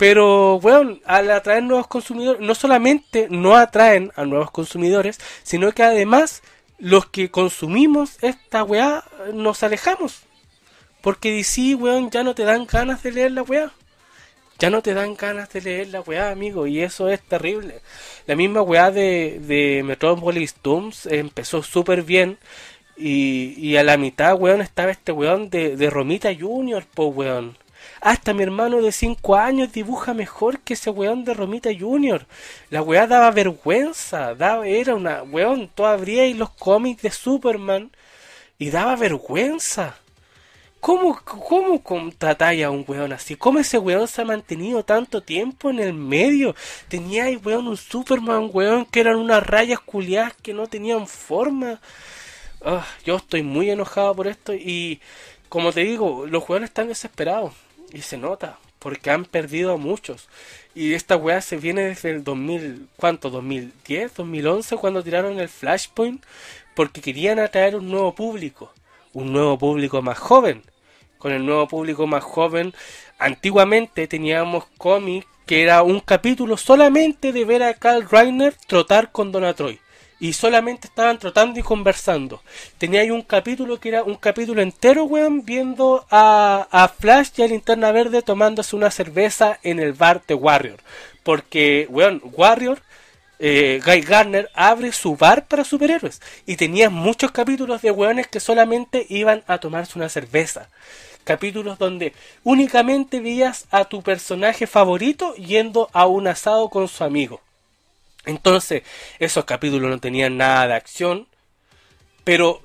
Pero, 0.02 0.58
bueno, 0.58 0.98
al 1.04 1.30
atraer 1.30 1.62
nuevos 1.62 1.86
consumidores, 1.86 2.40
no 2.40 2.56
solamente 2.56 3.28
no 3.30 3.54
atraen 3.54 4.10
a 4.16 4.24
nuevos 4.24 4.50
consumidores, 4.50 5.20
sino 5.44 5.70
que 5.70 5.84
además 5.84 6.42
los 6.76 7.06
que 7.06 7.30
consumimos 7.30 8.18
esta 8.20 8.64
weá 8.64 9.04
nos 9.32 9.62
alejamos. 9.62 10.22
Porque 11.02 11.30
DC, 11.30 11.76
weón, 11.76 12.10
ya 12.10 12.24
no 12.24 12.34
te 12.34 12.42
dan 12.42 12.66
ganas 12.66 13.04
de 13.04 13.12
leer 13.12 13.30
la 13.30 13.42
weá. 13.42 13.70
Ya 14.58 14.70
no 14.70 14.82
te 14.82 14.92
dan 14.92 15.14
ganas 15.14 15.52
de 15.52 15.60
leer 15.60 15.86
la 15.90 16.00
weá, 16.00 16.32
amigo. 16.32 16.66
Y 16.66 16.80
eso 16.80 17.08
es 17.08 17.20
terrible. 17.20 17.80
La 18.26 18.34
misma 18.34 18.60
weá 18.60 18.90
de, 18.90 19.38
de 19.40 19.84
Metropolis 19.84 20.56
Dooms 20.64 21.06
empezó 21.06 21.62
súper 21.62 22.02
bien. 22.02 22.38
Y, 22.96 23.54
y, 23.56 23.76
a 23.76 23.84
la 23.84 23.96
mitad, 23.98 24.34
weón, 24.34 24.62
estaba 24.62 24.90
este 24.90 25.12
weón 25.12 25.48
de, 25.48 25.76
de 25.76 25.90
Romita 25.90 26.34
Junior, 26.34 26.84
po 26.92 27.04
weón. 27.06 27.61
Hasta 28.02 28.34
mi 28.34 28.42
hermano 28.42 28.82
de 28.82 28.90
5 28.90 29.36
años 29.36 29.72
dibuja 29.72 30.12
mejor 30.12 30.58
que 30.58 30.74
ese 30.74 30.90
weón 30.90 31.22
de 31.24 31.34
Romita 31.34 31.70
Junior. 31.72 32.26
La 32.68 32.82
weá 32.82 33.06
daba 33.06 33.30
vergüenza. 33.30 34.34
Daba, 34.34 34.66
era 34.66 34.96
una 34.96 35.22
weón. 35.22 35.70
Tú 35.72 35.84
abrías 35.86 36.36
los 36.36 36.50
cómics 36.50 37.02
de 37.02 37.12
Superman 37.12 37.92
y 38.58 38.70
daba 38.70 38.96
vergüenza. 38.96 39.94
¿Cómo, 40.80 41.20
cómo 41.24 41.80
contratáis 41.84 42.64
a 42.64 42.70
un 42.70 42.84
weón 42.88 43.12
así? 43.12 43.36
¿Cómo 43.36 43.60
ese 43.60 43.78
weón 43.78 44.08
se 44.08 44.22
ha 44.22 44.24
mantenido 44.24 44.84
tanto 44.84 45.22
tiempo 45.22 45.70
en 45.70 45.78
el 45.78 45.92
medio? 45.92 46.56
Tenía 46.88 47.26
ahí, 47.26 47.36
weón, 47.36 47.68
un 47.68 47.76
Superman, 47.76 48.50
weón, 48.52 48.84
que 48.84 48.98
eran 48.98 49.14
unas 49.14 49.46
rayas 49.46 49.78
culiadas 49.78 50.34
que 50.42 50.52
no 50.52 50.66
tenían 50.66 51.06
forma. 51.06 51.80
Ah, 52.64 52.84
yo 53.04 53.14
estoy 53.16 53.44
muy 53.44 53.70
enojado 53.70 54.16
por 54.16 54.26
esto 54.26 54.54
y, 54.54 55.00
como 55.48 55.72
te 55.72 55.84
digo, 55.84 56.26
los 56.26 56.48
weones 56.48 56.70
están 56.70 56.88
desesperados. 56.88 57.52
Y 57.92 58.02
se 58.02 58.16
nota, 58.16 58.58
porque 58.78 59.10
han 59.10 59.24
perdido 59.24 59.78
muchos. 59.78 60.28
Y 60.74 60.94
esta 60.94 61.16
weá 61.16 61.40
se 61.40 61.56
viene 61.56 61.82
desde 61.82 62.10
el 62.10 62.24
2000, 62.24 62.88
¿cuánto? 62.96 63.30
¿2010? 63.30 63.72
¿2011? 64.14 64.78
Cuando 64.78 65.02
tiraron 65.02 65.38
el 65.38 65.48
Flashpoint, 65.48 66.24
porque 66.74 67.00
querían 67.00 67.38
atraer 67.38 67.76
un 67.76 67.90
nuevo 67.90 68.14
público. 68.14 68.72
Un 69.12 69.32
nuevo 69.32 69.58
público 69.58 70.00
más 70.00 70.18
joven 70.18 70.62
con 71.22 71.30
el 71.30 71.46
nuevo 71.46 71.68
público 71.68 72.08
más 72.08 72.24
joven. 72.24 72.74
Antiguamente 73.16 74.08
teníamos 74.08 74.64
cómics 74.76 75.24
que 75.46 75.62
era 75.62 75.84
un 75.84 76.00
capítulo 76.00 76.56
solamente 76.56 77.32
de 77.32 77.44
ver 77.44 77.62
a 77.62 77.74
Carl 77.74 78.08
Reiner 78.10 78.56
trotar 78.66 79.12
con 79.12 79.30
Donatroy. 79.30 79.78
Y 80.22 80.34
solamente 80.34 80.86
estaban 80.86 81.18
trotando 81.18 81.58
y 81.58 81.64
conversando. 81.64 82.42
Tenía 82.78 83.00
ahí 83.00 83.10
un 83.10 83.22
capítulo 83.22 83.80
que 83.80 83.88
era 83.88 84.04
un 84.04 84.14
capítulo 84.14 84.62
entero, 84.62 85.02
weón, 85.02 85.44
viendo 85.44 86.06
a, 86.12 86.68
a 86.70 86.86
Flash 86.86 87.30
y 87.38 87.42
a 87.42 87.48
Linterna 87.48 87.90
Verde 87.90 88.22
tomándose 88.22 88.76
una 88.76 88.92
cerveza 88.92 89.58
en 89.64 89.80
el 89.80 89.94
bar 89.94 90.22
de 90.24 90.34
Warrior. 90.34 90.78
Porque, 91.24 91.88
weón, 91.90 92.22
Warrior 92.22 92.80
eh, 93.40 93.80
Guy 93.84 94.02
Garner 94.02 94.48
abre 94.54 94.92
su 94.92 95.16
bar 95.16 95.48
para 95.48 95.64
superhéroes 95.64 96.22
y 96.46 96.54
tenía 96.54 96.88
muchos 96.88 97.32
capítulos 97.32 97.82
de 97.82 97.90
weones 97.90 98.28
que 98.28 98.38
solamente 98.38 99.04
iban 99.08 99.42
a 99.48 99.58
tomarse 99.58 99.98
una 99.98 100.08
cerveza. 100.08 100.68
Capítulos 101.24 101.80
donde 101.80 102.12
únicamente 102.44 103.18
veías 103.18 103.66
a 103.72 103.86
tu 103.86 104.02
personaje 104.02 104.68
favorito 104.68 105.34
yendo 105.34 105.90
a 105.92 106.06
un 106.06 106.28
asado 106.28 106.68
con 106.68 106.86
su 106.86 107.02
amigo. 107.02 107.40
Entonces, 108.24 108.82
esos 109.18 109.44
capítulos 109.44 109.90
no 109.90 109.98
tenían 109.98 110.36
nada 110.36 110.68
de 110.68 110.74
acción, 110.74 111.26
pero 112.24 112.62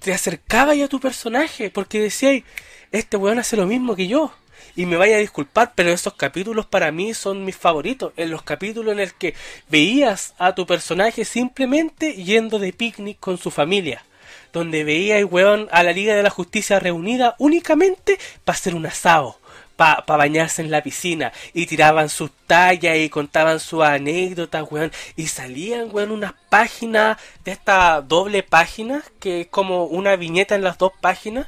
te 0.00 0.12
acercaba 0.12 0.74
ya 0.74 0.86
a 0.86 0.88
tu 0.88 1.00
personaje 1.00 1.70
porque 1.70 2.00
decías, 2.00 2.42
este 2.90 3.16
weón 3.16 3.38
hace 3.38 3.56
lo 3.56 3.66
mismo 3.66 3.94
que 3.94 4.08
yo. 4.08 4.32
Y 4.74 4.86
me 4.86 4.96
vaya 4.96 5.16
a 5.16 5.20
disculpar, 5.20 5.72
pero 5.74 5.90
esos 5.90 6.14
capítulos 6.14 6.66
para 6.66 6.92
mí 6.92 7.14
son 7.14 7.44
mis 7.44 7.56
favoritos. 7.56 8.12
En 8.16 8.30
los 8.30 8.42
capítulos 8.42 8.92
en 8.92 9.00
el 9.00 9.14
que 9.14 9.34
veías 9.68 10.34
a 10.38 10.54
tu 10.54 10.66
personaje 10.66 11.24
simplemente 11.24 12.14
yendo 12.14 12.58
de 12.58 12.72
picnic 12.72 13.18
con 13.18 13.38
su 13.38 13.50
familia. 13.50 14.04
Donde 14.52 14.84
veías, 14.84 15.24
weón, 15.24 15.68
a 15.72 15.82
la 15.82 15.92
Liga 15.92 16.14
de 16.14 16.22
la 16.22 16.30
Justicia 16.30 16.78
reunida 16.80 17.34
únicamente 17.38 18.18
para 18.44 18.56
hacer 18.56 18.74
un 18.74 18.86
asado 18.86 19.37
para 19.78 20.02
bañarse 20.04 20.60
en 20.60 20.72
la 20.72 20.82
piscina 20.82 21.32
y 21.54 21.66
tiraban 21.66 22.08
sus 22.08 22.32
tallas 22.48 22.96
y 22.96 23.08
contaban 23.08 23.60
sus 23.60 23.84
anécdotas, 23.84 24.66
weón, 24.68 24.90
y 25.14 25.28
salían, 25.28 25.88
weón, 25.92 26.10
unas 26.10 26.32
páginas 26.50 27.16
de 27.44 27.52
esta 27.52 28.02
doble 28.02 28.42
página, 28.42 29.04
que 29.20 29.42
es 29.42 29.46
como 29.46 29.84
una 29.84 30.16
viñeta 30.16 30.56
en 30.56 30.64
las 30.64 30.78
dos 30.78 30.90
páginas, 31.00 31.46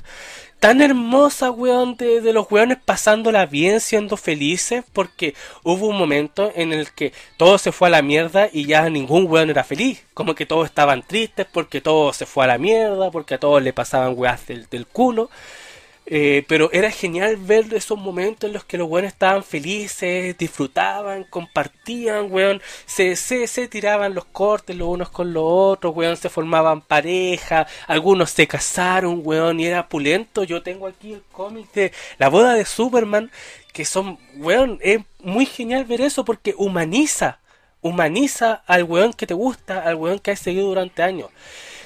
tan 0.60 0.80
hermosa, 0.80 1.50
weón, 1.50 1.96
de, 1.96 2.20
de, 2.20 2.32
los 2.32 2.48
weones 2.52 2.78
pasándola 2.78 3.46
bien, 3.46 3.80
siendo 3.80 4.16
felices, 4.16 4.84
porque 4.92 5.34
hubo 5.64 5.88
un 5.88 5.98
momento 5.98 6.52
en 6.54 6.72
el 6.72 6.92
que 6.92 7.12
todo 7.36 7.58
se 7.58 7.72
fue 7.72 7.88
a 7.88 7.90
la 7.90 8.02
mierda 8.02 8.48
y 8.52 8.66
ya 8.66 8.88
ningún 8.90 9.26
weón 9.26 9.50
era 9.50 9.64
feliz. 9.64 10.04
Como 10.14 10.36
que 10.36 10.46
todos 10.46 10.66
estaban 10.66 11.02
tristes 11.02 11.46
porque 11.52 11.80
todo 11.80 12.12
se 12.12 12.26
fue 12.26 12.44
a 12.44 12.48
la 12.48 12.58
mierda, 12.58 13.10
porque 13.10 13.34
a 13.34 13.38
todos 13.38 13.60
le 13.60 13.72
pasaban 13.72 14.14
weas 14.16 14.46
del, 14.46 14.68
del 14.68 14.86
culo. 14.86 15.30
Eh, 16.06 16.44
pero 16.48 16.70
era 16.72 16.90
genial 16.90 17.36
ver 17.36 17.72
esos 17.72 17.96
momentos 17.96 18.48
en 18.48 18.54
los 18.54 18.64
que 18.64 18.76
los 18.76 18.88
weones 18.88 19.12
estaban 19.12 19.44
felices, 19.44 20.36
disfrutaban, 20.36 21.22
compartían, 21.24 22.32
weón, 22.32 22.60
se, 22.84 23.14
se, 23.14 23.46
se 23.46 23.68
tiraban 23.68 24.14
los 24.14 24.24
cortes 24.24 24.74
los 24.76 24.88
unos 24.88 25.10
con 25.10 25.32
los 25.32 25.44
otros, 25.46 25.94
weón, 25.94 26.16
se 26.16 26.28
formaban 26.28 26.80
pareja, 26.80 27.66
algunos 27.86 28.30
se 28.30 28.48
casaron, 28.48 29.20
weón, 29.24 29.60
y 29.60 29.66
era 29.66 29.88
pulento. 29.88 30.42
Yo 30.42 30.62
tengo 30.62 30.88
aquí 30.88 31.12
el 31.12 31.22
cómic 31.30 31.70
de 31.72 31.92
La 32.18 32.28
boda 32.28 32.54
de 32.54 32.64
Superman, 32.64 33.30
que 33.72 33.84
son, 33.84 34.18
weón, 34.36 34.78
es 34.82 35.00
muy 35.22 35.46
genial 35.46 35.84
ver 35.84 36.00
eso 36.00 36.24
porque 36.24 36.54
humaniza, 36.56 37.38
humaniza 37.82 38.62
al 38.66 38.82
weón 38.84 39.12
que 39.12 39.26
te 39.28 39.34
gusta, 39.34 39.82
al 39.82 39.94
weón 39.94 40.18
que 40.18 40.32
has 40.32 40.40
seguido 40.40 40.66
durante 40.66 41.02
años. 41.02 41.30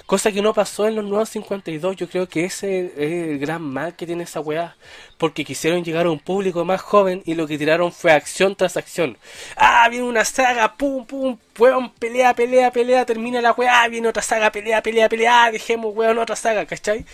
Cosa 0.06 0.30
que 0.32 0.42
no 0.42 0.52
pasó 0.52 0.86
en 0.86 0.96
los 0.96 1.04
nuevos 1.04 1.30
52. 1.30 1.96
Yo 1.96 2.08
creo 2.10 2.28
que 2.28 2.44
ese 2.44 2.92
es 2.96 3.28
el 3.30 3.38
gran 3.38 3.62
mal 3.62 3.96
que 3.96 4.04
tiene 4.04 4.24
esa 4.24 4.40
weá. 4.40 4.76
Porque 5.16 5.46
quisieron 5.46 5.82
llegar 5.82 6.04
a 6.04 6.10
un 6.10 6.18
público 6.18 6.62
más 6.66 6.82
joven 6.82 7.22
y 7.24 7.34
lo 7.34 7.46
que 7.46 7.56
tiraron 7.56 7.90
fue 7.90 8.12
acción 8.12 8.54
tras 8.54 8.76
acción. 8.76 9.16
Ah, 9.56 9.88
viene 9.88 10.04
una 10.04 10.26
saga, 10.26 10.76
pum, 10.76 11.06
pum, 11.06 11.38
weón, 11.58 11.90
pelea, 11.94 12.34
pelea, 12.34 12.70
pelea, 12.70 13.06
termina 13.06 13.40
la 13.40 13.52
weá, 13.52 13.88
viene 13.88 14.08
otra 14.08 14.22
saga, 14.22 14.52
pelea, 14.52 14.82
pelea, 14.82 15.08
pelea, 15.08 15.50
dejemos 15.50 15.94
weón 15.96 16.18
otra 16.18 16.36
saga, 16.36 16.66
¿cachai? 16.66 17.06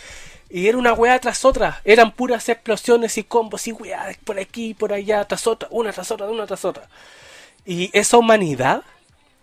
Y 0.49 0.67
era 0.67 0.77
una 0.77 0.91
weá 0.91 1.17
tras 1.19 1.45
otra. 1.45 1.81
Eran 1.85 2.11
puras 2.11 2.49
explosiones 2.49 3.17
y 3.17 3.23
combos 3.23 3.67
y 3.67 3.71
weá 3.71 4.09
por 4.25 4.37
aquí, 4.37 4.73
por 4.73 4.91
allá, 4.91 5.23
tras 5.25 5.47
otra, 5.47 5.69
una 5.71 5.93
tras 5.93 6.11
otra, 6.11 6.27
una 6.27 6.45
tras 6.45 6.65
otra. 6.65 6.89
Y 7.65 7.89
esa 7.93 8.17
humanidad 8.17 8.83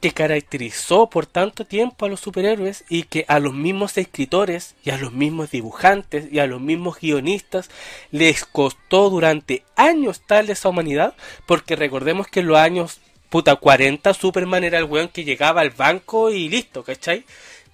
que 0.00 0.12
caracterizó 0.12 1.10
por 1.10 1.26
tanto 1.26 1.64
tiempo 1.64 2.06
a 2.06 2.08
los 2.08 2.20
superhéroes 2.20 2.84
y 2.88 3.02
que 3.04 3.24
a 3.28 3.40
los 3.40 3.52
mismos 3.52 3.98
escritores 3.98 4.76
y 4.84 4.90
a 4.90 4.98
los 4.98 5.12
mismos 5.12 5.50
dibujantes 5.50 6.32
y 6.32 6.38
a 6.38 6.46
los 6.46 6.60
mismos 6.60 6.98
guionistas 7.00 7.68
les 8.12 8.44
costó 8.44 9.10
durante 9.10 9.64
años 9.74 10.22
tal 10.26 10.50
esa 10.50 10.68
humanidad 10.68 11.14
porque 11.46 11.74
recordemos 11.74 12.28
que 12.28 12.40
en 12.40 12.46
los 12.46 12.58
años 12.58 13.00
puta 13.28 13.56
40 13.56 14.14
Superman 14.14 14.64
era 14.64 14.78
el 14.78 14.84
weón 14.84 15.08
que 15.08 15.24
llegaba 15.24 15.60
al 15.60 15.70
banco 15.70 16.30
y 16.30 16.48
listo, 16.48 16.82
¿cachai? 16.84 17.24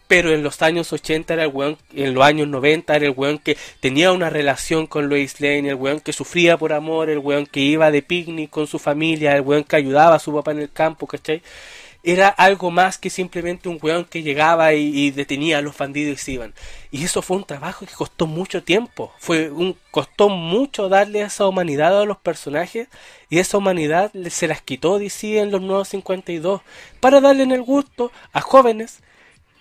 Pero 0.07 0.33
en 0.33 0.43
los 0.43 0.61
años 0.63 0.93
80 0.93 1.33
era 1.33 1.45
el 1.45 1.51
weón, 1.51 1.79
en 1.95 2.15
los 2.15 2.25
años 2.25 2.49
90 2.49 2.95
era 2.95 3.07
el 3.07 3.15
weón 3.17 3.39
que 3.39 3.57
tenía 3.81 4.13
una 4.13 4.31
relación 4.31 4.87
con 4.87 5.09
Lois 5.09 5.41
Lane, 5.41 5.71
el 5.71 5.77
weón 5.77 6.01
que 6.01 6.13
sufría 6.13 6.59
por 6.59 6.73
amor, 6.73 7.09
el 7.09 7.19
weón 7.19 7.47
que 7.47 7.61
iba 7.61 7.91
de 7.91 8.03
picnic 8.03 8.51
con 8.51 8.67
su 8.67 8.79
familia, 8.79 9.35
el 9.35 9.43
weón 9.43 9.65
que 9.65 9.77
ayudaba 9.77 10.17
a 10.17 10.19
su 10.19 10.33
papá 10.35 10.53
en 10.53 10.61
el 10.61 10.73
campo, 10.73 11.07
¿cachai? 11.07 11.43
Era 12.05 12.29
algo 12.29 12.71
más 12.71 12.99
que 12.99 13.09
simplemente 13.09 13.69
un 13.69 13.79
weón 13.81 14.05
que 14.05 14.23
llegaba 14.23 14.75
y, 14.75 15.11
detenía 15.11 15.59
a 15.59 15.63
los 15.63 15.77
bandidos 15.77 16.21
y 16.21 16.23
se 16.23 16.33
iban. 16.33 16.55
Y 16.91 17.03
eso 17.05 17.23
fue 17.23 17.39
un 17.39 17.45
trabajo 17.45 17.87
que 17.87 17.95
costó 17.95 18.27
mucho 18.27 18.63
tiempo. 18.63 19.13
Fue 19.19 19.51
un, 19.51 19.77
costó 19.91 20.29
mucho 20.29 20.91
darle 20.91 21.23
esa 21.23 21.47
humanidad 21.47 21.99
a 21.99 22.05
los 22.05 22.19
personajes 22.19 22.89
y 23.31 23.39
esa 23.39 23.57
humanidad 23.57 24.13
se 24.29 24.49
las 24.49 24.61
quitó 24.61 24.99
DC 24.99 25.39
en 25.39 25.51
los 25.51 25.63
nuevos 25.63 25.89
52 25.89 26.61
para 27.01 27.23
darle 27.23 27.43
en 27.43 27.53
el 27.53 27.63
gusto 27.63 28.13
a 28.33 28.43
jóvenes 28.43 29.01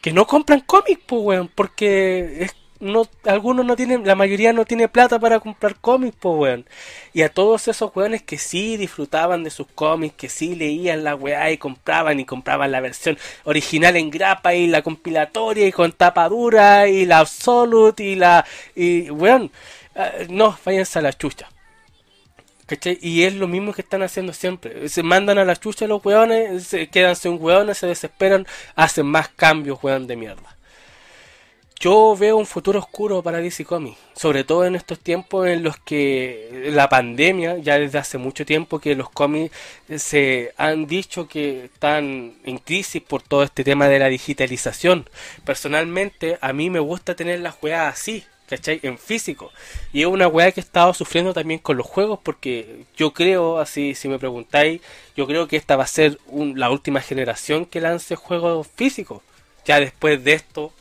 que 0.02 0.12
no 0.12 0.28
compran 0.28 0.60
cómics, 0.60 1.02
pues 1.08 1.22
weón, 1.24 1.50
porque 1.56 2.44
es 2.44 2.56
no, 2.84 3.08
algunos 3.26 3.66
no 3.66 3.76
tienen, 3.76 4.06
la 4.06 4.16
mayoría 4.16 4.54
no 4.54 4.66
tiene 4.66 4.88
plata 4.88 5.20
para 5.20 5.40
comprar 5.40 5.76
cómics, 5.78 6.16
pues 6.20 6.36
weón. 6.38 6.66
Y 7.14 7.22
a 7.22 7.30
todos 7.30 7.68
esos 7.68 7.96
weones 7.96 8.22
que 8.24 8.38
sí 8.38 8.78
disfrutaban 8.78 9.44
de 9.44 9.50
sus 9.50 9.68
cómics, 9.68 10.16
que 10.16 10.30
sí 10.30 10.56
leían 10.56 11.04
la 11.04 11.16
weá 11.16 11.52
y 11.52 11.58
compraban 11.58 12.20
y 12.20 12.26
compraban 12.26 12.72
la 12.72 12.82
versión 12.82 13.18
original 13.46 13.96
en 13.96 14.10
grapa 14.10 14.54
y 14.54 14.68
la 14.68 14.82
compilatoria 14.82 15.68
y 15.68 15.72
con 15.72 15.92
tapa 15.94 16.30
dura 16.30 16.88
y 16.88 17.06
la 17.06 17.20
Absolute 17.20 18.04
y 18.04 18.16
la... 18.16 18.46
y 18.76 19.10
weón, 19.10 19.52
eh, 19.96 20.28
no, 20.30 20.58
váyanse 20.66 21.00
a 21.00 21.02
la 21.02 21.14
chucha. 21.14 21.50
Y 23.02 23.24
es 23.24 23.36
lo 23.36 23.48
mismo 23.48 23.74
que 23.74 23.82
están 23.82 24.04
haciendo 24.04 24.34
siempre. 24.34 24.90
Se 24.90 25.04
mandan 25.04 25.38
a 25.38 25.46
la 25.46 25.56
chucha 25.56 25.88
los 25.88 26.04
weones, 26.04 26.68
se 26.68 26.88
quedan 26.88 27.16
sin 27.16 27.38
weones, 27.42 27.78
se 27.78 27.88
desesperan, 27.88 28.48
hacen 28.76 29.06
más 29.06 29.30
cambios, 29.30 29.84
weón 29.84 30.08
de 30.08 30.16
mierda. 30.16 30.53
Yo 31.84 32.16
veo 32.16 32.38
un 32.38 32.46
futuro 32.46 32.80
oscuro 32.80 33.22
para 33.22 33.40
DC 33.40 33.66
Comics, 33.66 34.00
sobre 34.16 34.46
todo 34.46 34.64
en 34.64 34.78
estos 34.78 35.00
tiempos 35.00 35.50
en 35.50 35.64
los 35.64 35.76
que 35.76 36.70
la 36.72 36.88
pandemia, 36.88 37.58
ya 37.58 37.78
desde 37.78 37.98
hace 37.98 38.18
mucho 38.18 38.46
tiempo 38.46 38.80
que 38.80 38.96
los 38.96 39.10
cómics 39.10 39.54
se 39.98 40.54
han 40.56 40.88
dicho 40.88 41.28
que 41.28 41.66
están 41.66 42.36
en 42.46 42.58
crisis 42.60 43.02
por 43.02 43.22
todo 43.22 43.44
este 43.44 43.66
tema 43.66 43.90
de 43.90 44.00
la 44.00 44.08
digitalización. 44.08 45.10
Personalmente, 45.44 46.38
a 46.40 46.54
mí 46.54 46.70
me 46.70 46.80
gusta 46.80 47.16
tener 47.16 47.42
las 47.42 47.62
weas 47.62 47.94
así, 47.94 48.24
¿cachai? 48.48 48.80
En 48.82 48.98
físico. 48.98 49.52
Y 49.92 50.04
es 50.04 50.08
una 50.08 50.30
wea 50.30 50.54
que 50.54 50.62
he 50.62 50.64
estado 50.64 50.94
sufriendo 50.94 51.34
también 51.34 51.60
con 51.60 51.76
los 51.76 51.86
juegos 51.86 52.18
porque 52.24 52.86
yo 52.96 53.12
creo, 53.12 53.60
así 53.60 53.94
si 53.94 54.08
me 54.08 54.20
preguntáis, 54.20 54.80
yo 55.18 55.28
creo 55.28 55.50
que 55.50 55.58
esta 55.58 55.76
va 55.76 55.84
a 55.84 55.88
ser 55.88 56.18
la 56.32 56.70
última 56.70 57.02
generación 57.02 57.66
que 57.66 57.82
lance 57.82 58.16
juegos 58.16 58.70
físicos. 58.74 59.22
Ya 59.66 59.82
después 59.82 60.24
de 60.24 60.32
esto 60.32 60.72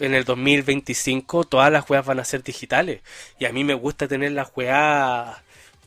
en 0.00 0.14
el 0.14 0.24
2025 0.24 1.44
todas 1.44 1.70
las 1.70 1.88
weas 1.88 2.04
van 2.04 2.20
a 2.20 2.24
ser 2.24 2.42
digitales. 2.42 3.00
Y 3.38 3.44
a 3.44 3.52
mí 3.52 3.64
me 3.64 3.74
gusta 3.74 4.08
tener 4.08 4.32
las 4.32 4.50
weas 4.56 5.36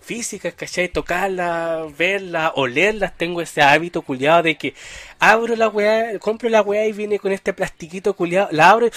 físicas, 0.01 0.53
¿cachai? 0.53 0.89
Tocarlas, 0.89 1.95
verlas, 1.97 2.51
olerlas. 2.55 3.18
Tengo 3.18 3.41
ese 3.41 3.61
hábito 3.61 4.01
culiado 4.01 4.43
de 4.43 4.55
que 4.55 4.76
abro 5.20 5.55
la 5.55 5.68
weá, 5.70 6.20
compro 6.20 6.49
la 6.49 6.61
weá 6.61 6.86
y 6.88 6.93
viene 6.93 7.20
con 7.20 7.32
este 7.32 7.53
plastiquito 7.53 8.16
culiado. 8.16 8.49
La 8.51 8.70
abro 8.70 8.88
y... 8.88 8.91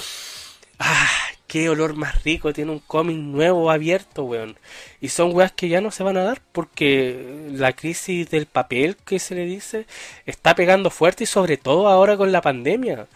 ¡Ah! 0.79 1.09
¡Qué 1.47 1.69
olor 1.69 1.95
más 1.95 2.25
rico! 2.25 2.53
Tiene 2.53 2.73
un 2.73 2.81
cómic 2.81 3.17
nuevo 3.17 3.71
abierto, 3.71 4.25
weón. 4.25 4.59
Y 5.01 5.11
son 5.11 5.35
weas 5.35 5.53
que 5.53 5.69
ya 5.69 5.81
no 5.81 5.93
se 5.93 6.03
van 6.03 6.17
a 6.17 6.25
dar 6.25 6.43
porque 6.53 7.49
la 7.53 7.73
crisis 7.73 8.29
del 8.31 8.47
papel 8.47 8.97
que 8.97 9.21
se 9.21 9.37
le 9.37 9.45
dice 9.45 9.87
está 10.27 10.57
pegando 10.57 10.91
fuerte 10.91 11.25
y 11.25 11.27
sobre 11.29 11.57
todo 11.57 11.89
ahora 11.89 12.17
con 12.17 12.33
la 12.33 12.43
pandemia 12.43 13.07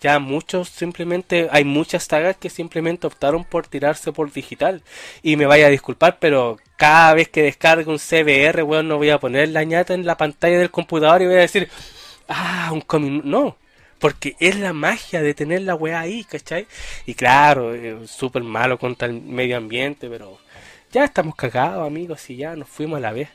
ya 0.00 0.18
muchos 0.18 0.68
simplemente, 0.68 1.48
hay 1.50 1.64
muchas 1.64 2.04
sagas 2.04 2.36
que 2.36 2.50
simplemente 2.50 3.06
optaron 3.06 3.44
por 3.44 3.66
tirarse 3.66 4.12
por 4.12 4.32
digital. 4.32 4.82
Y 5.22 5.36
me 5.36 5.46
vaya 5.46 5.66
a 5.66 5.70
disculpar, 5.70 6.18
pero 6.20 6.58
cada 6.76 7.14
vez 7.14 7.28
que 7.28 7.42
descargue 7.42 7.90
un 7.90 7.98
CBR, 7.98 8.62
weón, 8.62 8.88
no 8.88 8.98
voy 8.98 9.10
a 9.10 9.18
poner 9.18 9.48
la 9.50 9.64
ñata 9.64 9.94
en 9.94 10.06
la 10.06 10.16
pantalla 10.16 10.58
del 10.58 10.70
computador 10.70 11.22
y 11.22 11.26
voy 11.26 11.36
a 11.36 11.40
decir, 11.40 11.68
ah, 12.28 12.70
un 12.72 12.80
cómic. 12.82 13.24
No, 13.24 13.56
porque 13.98 14.36
es 14.40 14.56
la 14.56 14.72
magia 14.72 15.22
de 15.22 15.34
tener 15.34 15.62
la 15.62 15.74
weá 15.74 16.00
ahí, 16.00 16.24
¿cachai? 16.24 16.66
Y 17.06 17.14
claro, 17.14 17.74
es 17.74 18.10
súper 18.10 18.42
malo 18.44 18.78
contra 18.78 19.08
el 19.08 19.20
medio 19.20 19.56
ambiente, 19.56 20.08
pero 20.08 20.38
ya 20.92 21.04
estamos 21.04 21.34
cagados, 21.34 21.86
amigos, 21.86 22.28
y 22.30 22.36
ya 22.36 22.56
nos 22.56 22.68
fuimos 22.68 22.98
a 22.98 23.00
la 23.00 23.12
vez. 23.12 23.28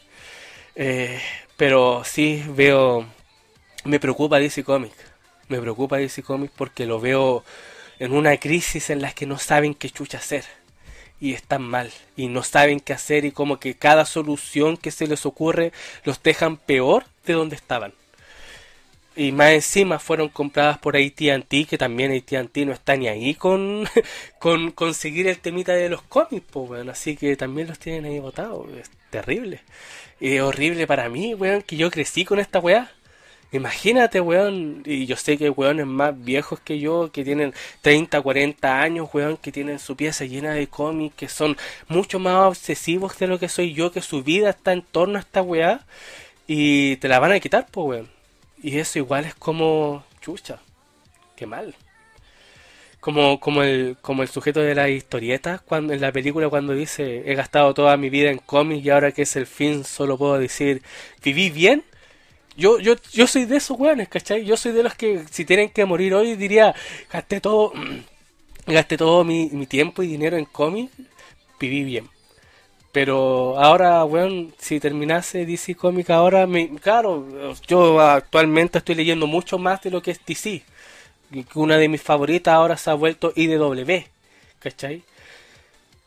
Eh, 0.76 1.20
pero 1.58 2.04
sí 2.06 2.44
veo, 2.56 3.06
me 3.86 4.00
preocupa 4.00 4.40
DC 4.40 4.64
Comics 4.64 5.13
me 5.50 5.60
preocupa 5.60 5.98
DC 5.98 6.24
Comics 6.24 6.54
porque 6.56 6.86
lo 6.86 7.00
veo 7.00 7.44
en 8.00 8.14
una 8.14 8.38
crisis 8.38 8.90
en 8.90 9.02
la 9.02 9.12
que 9.12 9.26
no 9.26 9.38
saben 9.38 9.74
qué 9.74 9.90
chucha 9.90 10.18
hacer 10.18 10.46
y 11.20 11.34
están 11.34 11.62
mal 11.62 11.92
y 12.18 12.28
no 12.28 12.44
saben 12.44 12.82
qué 12.82 12.94
hacer 12.94 13.24
y 13.24 13.32
como 13.32 13.60
que 13.60 13.76
cada 13.76 14.06
solución 14.06 14.76
que 14.76 14.92
se 14.92 15.08
les 15.08 15.26
ocurre 15.26 15.72
los 16.04 16.22
dejan 16.22 16.58
peor 16.58 17.06
de 17.26 17.34
donde 17.34 17.56
estaban. 17.56 17.94
y 19.16 19.32
más 19.32 19.52
encima 19.52 20.00
fueron 20.00 20.30
compradas 20.30 20.80
por 20.80 20.98
AT&T, 20.98 21.66
que 21.66 21.78
también 21.78 22.12
AT&T 22.12 22.66
no 22.66 22.74
está 22.74 22.96
ni 22.98 23.08
ahí 23.08 23.36
con, 23.36 23.88
con 24.40 24.72
conseguir 24.72 25.28
el 25.28 25.40
temita 25.40 25.74
de 25.74 25.90
los 25.90 26.02
cómics, 26.02 26.46
pues. 26.52 26.88
Así 26.88 27.16
que 27.16 27.36
también 27.38 27.68
los 27.68 27.80
tienen 27.80 28.06
ahí 28.06 28.20
votados. 28.20 28.68
Es 28.74 28.90
terrible. 29.12 29.62
Es 30.20 30.42
horrible 30.42 30.88
para 30.88 31.10
mí, 31.10 31.36
weón, 31.36 31.62
que 31.62 31.78
yo 31.78 31.92
crecí 31.92 32.26
con 32.26 32.40
esta 32.40 32.60
weá. 32.60 32.92
Imagínate, 33.54 34.20
weón, 34.20 34.82
y 34.84 35.06
yo 35.06 35.16
sé 35.16 35.38
que 35.38 35.46
hay 35.46 35.50
weones 35.52 35.86
más 35.86 36.20
viejos 36.24 36.60
que 36.60 36.80
yo, 36.80 37.12
que 37.12 37.24
tienen 37.24 37.54
30, 37.82 38.20
40 38.20 38.82
años, 38.82 39.10
weón, 39.14 39.38
que 39.38 39.52
tienen 39.52 39.78
su 39.78 39.96
pieza 39.96 40.26
llena 40.26 40.54
de 40.54 40.68
cómics, 40.68 41.16
que 41.16 41.30
son 41.30 41.56
mucho 41.88 42.18
más 42.18 42.48
obsesivos 42.48 43.18
de 43.20 43.28
lo 43.28 43.38
que 43.38 43.50
soy 43.50 43.74
yo, 43.74 43.92
que 43.92 44.02
su 44.02 44.24
vida 44.24 44.50
está 44.50 44.74
en 44.74 44.82
torno 44.82 45.18
a 45.18 45.22
esta 45.22 45.44
weá, 45.44 45.82
y 46.48 46.98
te 46.98 47.08
la 47.08 47.20
van 47.20 47.32
a 47.32 47.40
quitar, 47.40 47.68
pues, 47.72 47.88
weón. 47.88 48.10
Y 48.64 48.80
eso 48.80 48.98
igual 48.98 49.26
es 49.26 49.36
como 49.36 50.04
chucha. 50.20 50.60
Qué 51.36 51.46
mal. 51.46 51.76
Como, 53.00 53.40
como, 53.40 53.62
el, 53.62 53.98
como 54.02 54.24
el 54.24 54.30
sujeto 54.30 54.62
de 54.62 54.74
la 54.74 54.90
historieta 54.90 55.60
cuando, 55.60 55.94
en 55.94 56.02
la 56.02 56.12
película 56.12 56.48
cuando 56.50 56.74
dice 56.74 57.30
he 57.30 57.36
gastado 57.36 57.74
toda 57.74 57.98
mi 57.98 58.10
vida 58.10 58.32
en 58.32 58.38
cómics 58.38 58.86
y 58.86 58.90
ahora 58.90 59.12
que 59.12 59.24
es 59.24 59.36
el 59.36 59.46
fin 59.46 59.84
solo 59.84 60.18
puedo 60.18 60.40
decir 60.40 60.82
viví 61.22 61.50
bien. 61.50 61.84
Yo, 62.56 62.80
yo, 62.80 62.96
yo 63.12 63.28
soy 63.28 63.46
de 63.46 63.58
esos 63.58 63.80
weones, 63.80 64.10
¿cachai? 64.10 64.46
Yo 64.46 64.58
soy 64.58 64.72
de 64.74 64.84
los 64.84 64.96
que 64.96 65.24
si 65.32 65.46
tienen 65.46 65.70
que 65.70 65.86
morir 65.86 66.14
hoy 66.14 66.36
diría 66.36 66.76
gasté 67.12 67.42
todo, 67.42 67.74
gasté 68.68 68.98
todo 68.98 69.24
mi, 69.24 69.50
mi 69.52 69.66
tiempo 69.66 70.04
y 70.04 70.08
dinero 70.08 70.38
en 70.38 70.46
cómics, 70.46 70.94
viví 71.60 71.84
bien. 71.84 72.10
Pero 72.94 73.60
ahora, 73.60 74.06
weón, 74.06 74.54
si 74.60 74.80
terminase 74.80 75.48
DC 75.48 75.74
Comics 75.76 76.12
ahora, 76.12 76.46
me, 76.46 76.70
claro, 76.76 77.28
yo 77.68 78.00
actualmente 78.00 78.78
estoy 78.78 78.94
leyendo 78.94 79.26
mucho 79.26 79.58
más 79.58 79.82
de 79.82 79.90
lo 79.90 80.02
que 80.04 80.12
es 80.12 80.20
DC. 80.24 80.64
Una 81.56 81.78
de 81.78 81.90
mis 81.90 82.04
favoritas 82.04 82.54
ahora 82.54 82.78
se 82.78 82.92
ha 82.92 82.94
vuelto 82.94 83.34
IDW, 83.36 84.06
¿cachai? 84.60 85.04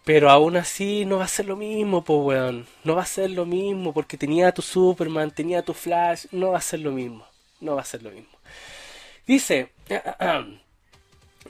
Pero 0.06 0.30
aún 0.30 0.56
así 0.56 1.04
no 1.04 1.18
va 1.18 1.24
a 1.24 1.28
ser 1.28 1.46
lo 1.46 1.56
mismo, 1.56 2.04
pues 2.04 2.20
weón. 2.22 2.66
No 2.84 2.94
va 2.94 3.02
a 3.02 3.06
ser 3.06 3.28
lo 3.30 3.44
mismo 3.44 3.92
porque 3.92 4.16
tenía 4.16 4.52
tu 4.52 4.62
Superman, 4.62 5.32
tenía 5.32 5.62
tu 5.62 5.74
Flash, 5.74 6.26
no 6.30 6.52
va 6.52 6.58
a 6.58 6.60
ser 6.60 6.78
lo 6.78 6.92
mismo. 6.92 7.26
No 7.60 7.74
va 7.74 7.80
a 7.80 7.84
ser 7.84 8.04
lo 8.04 8.12
mismo. 8.12 8.38
Dice, 9.26 9.72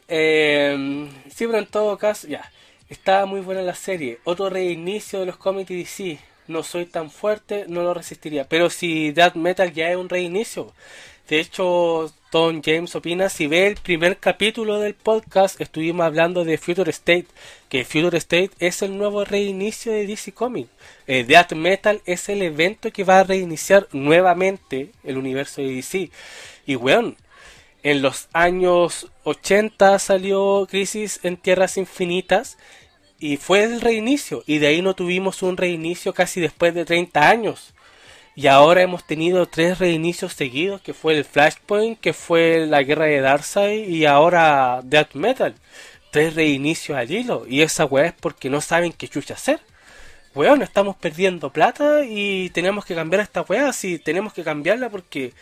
eh, 0.09 1.11
sí, 1.29 1.47
pero 1.47 1.59
en 1.59 1.67
todo 1.67 1.99
caso, 1.99 2.29
ya. 2.29 2.51
Estaba 2.89 3.27
muy 3.27 3.41
buena 3.41 3.61
la 3.61 3.75
serie. 3.75 4.21
Otro 4.25 4.49
reinicio 4.49 5.21
de 5.21 5.27
los 5.27 5.37
cómics 5.37 5.69
DC. 5.69 6.19
No 6.49 6.63
soy 6.63 6.87
tan 6.87 7.11
fuerte, 7.11 7.67
no 7.69 7.83
lo 7.83 7.93
resistiría. 7.93 8.49
Pero 8.49 8.71
si 8.71 9.13
Death 9.13 9.35
Metal 9.35 9.71
ya 9.71 9.91
es 9.91 9.99
un 9.99 10.09
reinicio. 10.09 10.73
De 11.29 11.41
hecho, 11.41 12.11
Tom 12.37 12.61
James 12.63 12.95
opina, 12.95 13.31
si 13.31 13.47
ve 13.47 13.67
el 13.67 13.77
primer 13.77 14.19
capítulo 14.19 14.79
del 14.79 14.93
podcast, 14.93 15.59
estuvimos 15.59 16.05
hablando 16.05 16.45
de 16.45 16.59
Future 16.59 16.91
State, 16.91 17.25
que 17.71 17.87
Future 17.87 18.19
State 18.19 18.51
es 18.59 18.83
el 18.83 18.99
nuevo 18.99 19.25
reinicio 19.25 19.91
de 19.91 20.07
DC 20.07 20.33
Comics. 20.33 20.69
Eh, 21.07 21.25
Death 21.25 21.55
Metal 21.55 22.03
es 22.05 22.29
el 22.29 22.43
evento 22.43 22.93
que 22.93 23.05
va 23.05 23.21
a 23.21 23.25
reiniciar 23.25 23.89
nuevamente 23.93 24.91
el 25.03 25.17
universo 25.17 25.63
de 25.63 25.77
DC. 25.77 26.11
Y 26.67 26.77
weón, 26.77 27.17
en 27.83 28.03
los 28.03 28.29
años 28.35 29.11
80 29.25 29.99
salió 29.99 30.67
Crisis 30.69 31.21
en 31.23 31.39
Tierras 31.39 31.79
Infinitas 31.79 32.59
y 33.19 33.39
fue 33.39 33.65
el 33.65 33.81
reinicio. 33.81 34.45
Y 34.47 34.59
de 34.59 34.67
ahí 34.67 34.83
no 34.83 34.93
tuvimos 34.93 35.43
un 35.43 35.57
reinicio 35.57 36.13
casi 36.13 36.43
después 36.43 36.75
de 36.75 36.85
30 36.85 37.31
años. 37.31 37.73
Y 38.39 38.49
ahora 38.49 38.83
hemos 38.83 39.07
tenido 39.07 39.47
tres 39.47 39.79
reinicios 39.79 40.35
seguidos, 40.35 40.83
que 40.83 40.93
fue 40.93 41.17
el 41.17 41.25
Flashpoint, 41.25 41.99
que 41.99 42.13
fue 42.13 42.67
la 42.67 42.83
guerra 42.83 43.07
de 43.07 43.23
Darkseid 43.23 43.89
y 43.89 44.05
ahora 44.05 44.83
Death 44.85 45.15
Metal. 45.15 45.55
Tres 46.11 46.35
reinicios 46.35 46.99
al. 46.99 47.47
Y 47.49 47.63
esa 47.63 47.87
weá 47.87 48.07
es 48.07 48.13
porque 48.13 48.51
no 48.51 48.61
saben 48.61 48.93
qué 48.93 49.09
chucha 49.09 49.35
hacer. 49.35 49.61
Weón, 50.35 50.61
estamos 50.61 50.97
perdiendo 50.97 51.51
plata 51.51 52.05
y 52.05 52.51
tenemos 52.51 52.85
que 52.85 52.95
cambiar 52.95 53.23
esta 53.23 53.41
weá. 53.41 53.73
Sí, 53.73 53.99
tenemos 53.99 54.35
que 54.35 54.45
cambiarla 54.45 54.91
porque 54.91 55.33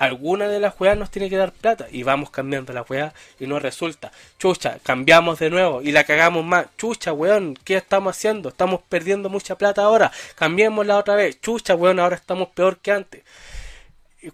alguna 0.00 0.48
de 0.48 0.60
las 0.60 0.80
weas 0.80 0.96
nos 0.96 1.10
tiene 1.10 1.28
que 1.28 1.36
dar 1.36 1.52
plata 1.52 1.86
y 1.92 2.02
vamos 2.04 2.30
cambiando 2.30 2.72
la 2.72 2.80
weá 2.88 3.12
y 3.38 3.46
no 3.46 3.58
resulta. 3.58 4.10
Chucha, 4.38 4.78
cambiamos 4.82 5.38
de 5.38 5.50
nuevo 5.50 5.82
y 5.82 5.92
la 5.92 6.04
cagamos 6.04 6.42
más. 6.42 6.66
Chucha, 6.78 7.12
weón, 7.12 7.54
¿qué 7.64 7.76
estamos 7.76 8.16
haciendo? 8.16 8.48
Estamos 8.48 8.80
perdiendo 8.88 9.28
mucha 9.28 9.58
plata 9.58 9.82
ahora. 9.82 10.10
Cambiémosla 10.36 10.96
otra 10.96 11.16
vez. 11.16 11.38
Chucha, 11.42 11.74
weón, 11.74 12.00
ahora 12.00 12.16
estamos 12.16 12.48
peor 12.48 12.78
que 12.78 12.92
antes. 12.92 13.22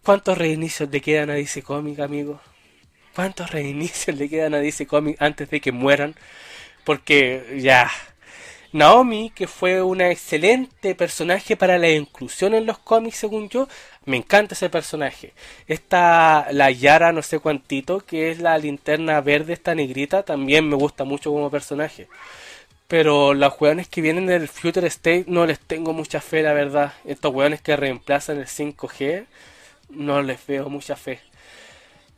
¿Cuántos 0.05 0.39
reinicios 0.39 0.89
le 0.89 1.01
quedan 1.01 1.31
a 1.31 1.35
DC 1.35 1.63
Comics, 1.63 1.99
amigo? 1.99 2.41
¿Cuántos 3.17 3.51
reinicios 3.51 4.17
le 4.17 4.29
quedan 4.29 4.55
a 4.55 4.59
DC 4.59 4.87
Comics 4.87 5.21
antes 5.21 5.51
de 5.51 5.61
que 5.61 5.73
mueran? 5.73 6.15
Porque 6.85 7.59
ya 7.61 7.91
Naomi, 8.73 9.31
que 9.35 9.47
fue 9.47 9.83
una 9.83 10.11
excelente 10.11 10.95
personaje 10.95 11.57
para 11.57 11.79
la 11.79 11.91
inclusión 11.91 12.55
en 12.55 12.67
los 12.67 12.79
cómics, 12.79 13.19
según 13.19 13.49
yo, 13.49 13.69
me 14.05 14.17
encanta 14.17 14.55
ese 14.55 14.71
personaje. 14.71 15.33
Esta, 15.67 16.49
la 16.53 16.71
Yara, 16.71 17.13
no 17.13 17.23
sé 17.23 17.39
cuántito, 17.39 18.01
que 18.01 18.31
es 18.31 18.41
la 18.41 18.57
linterna 18.59 19.21
verde, 19.21 19.53
esta 19.53 19.75
negrita, 19.75 20.23
también 20.23 20.69
me 20.69 20.77
gusta 20.77 21.05
mucho 21.05 21.31
como 21.33 21.51
personaje. 21.51 22.09
Pero 22.89 23.35
los 23.35 23.61
weones 23.61 23.89
que 23.89 24.01
vienen 24.01 24.27
del 24.27 24.49
Future 24.49 24.87
State 24.87 25.25
no 25.27 25.47
les 25.47 25.59
tengo 25.59 25.93
mucha 25.93 26.21
fe, 26.21 26.43
la 26.43 26.53
verdad. 26.53 26.93
Estos 27.05 27.35
weones 27.35 27.61
que 27.61 27.77
reemplazan 27.77 28.39
el 28.39 28.47
5G, 28.47 29.27
no 29.91 30.23
les 30.23 30.45
veo 30.47 30.69
mucha 30.69 30.97
fe. 30.97 31.21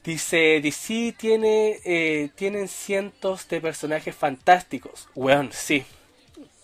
Dice, 0.05 0.61
DC 0.63 1.15
tiene, 1.19 1.81
eh, 1.85 2.31
tienen 2.35 2.69
cientos 2.69 3.49
de 3.49 3.61
personajes 3.61 4.15
fantásticos. 4.15 5.09
Weón, 5.15 5.51
sí, 5.53 5.85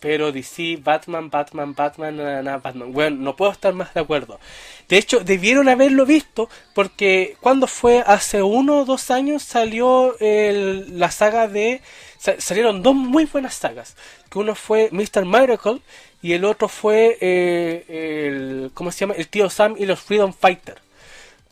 pero 0.05 0.33
DC, 0.33 0.81
Batman, 0.83 1.31
Batman, 1.31 1.75
Batman, 1.75 2.45
Batman. 2.63 2.93
Bueno, 2.93 3.17
no 3.23 3.37
puedo 3.37 3.51
estar 3.51 3.73
más 3.73 3.95
de 3.95 4.01
acuerdo. 4.01 4.39
De 4.87 4.99
hecho, 4.99 5.21
debieron 5.21 5.67
haberlo 5.71 6.05
visto 6.05 6.51
porque 6.75 7.39
cuando 7.41 7.67
fue 7.67 8.05
hace 8.07 8.43
uno 8.43 8.81
o 8.81 8.85
dos 8.85 9.11
años 9.11 9.43
salió 9.43 10.15
la 10.21 11.11
saga 11.11 11.49
de... 11.49 11.81
Salieron 12.19 12.83
dos 12.83 12.95
muy 12.95 13.25
buenas 13.25 13.55
sagas. 13.55 13.97
Que 14.29 14.41
uno 14.41 14.55
fue 14.55 14.91
Mr. 14.93 15.25
Miracle 15.25 15.81
y 16.21 16.35
el 16.35 16.45
otro 16.45 16.69
fue 16.69 17.17
eh. 17.23 18.69
¿Cómo 18.75 18.93
se 18.93 19.01
llama? 19.01 19.15
El 19.15 19.29
tío 19.29 19.49
Sam 19.49 19.75
y 19.79 19.87
los 19.87 20.01
Freedom 20.01 20.35
Fighter. 20.35 20.83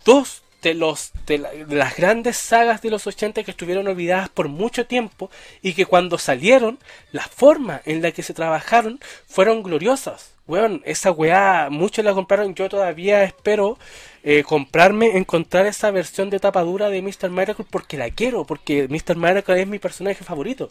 Dos 0.04 0.42
de, 0.62 0.74
los, 0.74 1.12
de, 1.26 1.38
las 1.38 1.96
grandes 1.96 2.36
sagas 2.36 2.80
de 2.80 2.90
los 2.90 3.06
80 3.06 3.42
que 3.42 3.50
estuvieron 3.50 3.88
olvidadas 3.88 4.28
por 4.28 4.48
mucho 4.48 4.86
tiempo 4.86 5.30
y 5.60 5.74
que 5.74 5.86
cuando 5.86 6.18
salieron, 6.18 6.78
la 7.10 7.22
forma 7.22 7.82
en 7.84 8.00
la 8.00 8.12
que 8.12 8.22
se 8.22 8.32
trabajaron 8.32 9.00
fueron 9.26 9.62
gloriosas. 9.62 10.30
Weón, 10.46 10.82
esa 10.84 11.12
weá, 11.12 11.68
muchos 11.70 12.04
la 12.04 12.14
compraron, 12.14 12.54
yo 12.54 12.68
todavía 12.68 13.22
espero 13.24 13.78
eh, 14.24 14.42
comprarme, 14.42 15.16
encontrar 15.16 15.66
esa 15.66 15.90
versión 15.90 16.30
de 16.30 16.40
tapadura 16.40 16.88
de 16.88 17.02
Mr. 17.02 17.30
Miracle 17.30 17.66
porque 17.68 17.96
la 17.96 18.10
quiero, 18.10 18.44
porque 18.44 18.88
Mr. 18.88 19.16
Miracle 19.16 19.60
es 19.60 19.68
mi 19.68 19.78
personaje 19.78 20.24
favorito. 20.24 20.70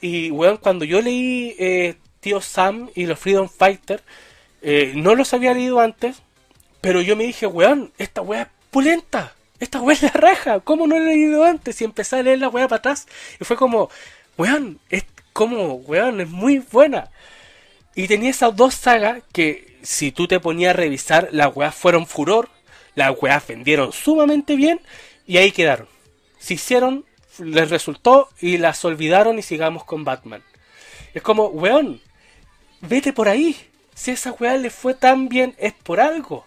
Y 0.00 0.30
weón, 0.30 0.56
cuando 0.56 0.84
yo 0.84 1.02
leí 1.02 1.54
eh, 1.58 1.96
Tío 2.20 2.40
Sam 2.40 2.90
y 2.94 3.06
los 3.06 3.18
Freedom 3.18 3.48
Fighter, 3.48 4.02
eh, 4.62 4.92
no 4.94 5.14
los 5.14 5.32
había 5.34 5.54
leído 5.54 5.80
antes, 5.80 6.22
pero 6.80 7.02
yo 7.02 7.16
me 7.16 7.24
dije, 7.24 7.46
weón, 7.46 7.92
esta 7.98 8.22
weá 8.22 8.42
es 8.42 8.48
pulenta. 8.70 9.34
Esta 9.58 9.80
weá 9.80 9.94
es 9.94 10.02
la 10.02 10.10
raja. 10.10 10.60
¿Cómo 10.60 10.86
no 10.86 10.98
lo 10.98 11.04
he 11.04 11.14
leído 11.14 11.44
antes? 11.44 11.80
Y 11.80 11.84
empecé 11.84 12.16
a 12.16 12.22
leer 12.22 12.38
la 12.38 12.48
weá 12.48 12.68
para 12.68 12.78
atrás. 12.78 13.06
Y 13.38 13.44
fue 13.44 13.56
como, 13.56 13.90
weón, 14.38 14.80
es 14.88 15.04
como, 15.32 15.74
weón, 15.74 16.20
es 16.20 16.28
muy 16.28 16.58
buena. 16.58 17.10
Y 17.94 18.08
tenía 18.08 18.30
esas 18.30 18.56
dos 18.56 18.74
sagas 18.74 19.22
que, 19.32 19.78
si 19.82 20.12
tú 20.12 20.26
te 20.26 20.40
ponías 20.40 20.70
a 20.70 20.76
revisar, 20.76 21.28
las 21.32 21.54
weas 21.54 21.74
fueron 21.74 22.06
furor. 22.06 22.48
Las 22.94 23.14
weas 23.20 23.46
vendieron 23.46 23.92
sumamente 23.92 24.56
bien. 24.56 24.80
Y 25.26 25.36
ahí 25.36 25.52
quedaron. 25.52 25.88
Se 26.38 26.54
hicieron, 26.54 27.04
les 27.38 27.68
resultó 27.68 28.30
y 28.40 28.56
las 28.56 28.82
olvidaron 28.86 29.38
y 29.38 29.42
sigamos 29.42 29.84
con 29.84 30.04
Batman. 30.04 30.42
Es 31.12 31.20
como, 31.20 31.48
weón, 31.48 32.00
vete 32.80 33.12
por 33.12 33.28
ahí. 33.28 33.54
Si 33.94 34.12
esa 34.12 34.32
weá 34.32 34.56
le 34.56 34.70
fue 34.70 34.94
tan 34.94 35.28
bien, 35.28 35.54
es 35.58 35.74
por 35.74 36.00
algo 36.00 36.46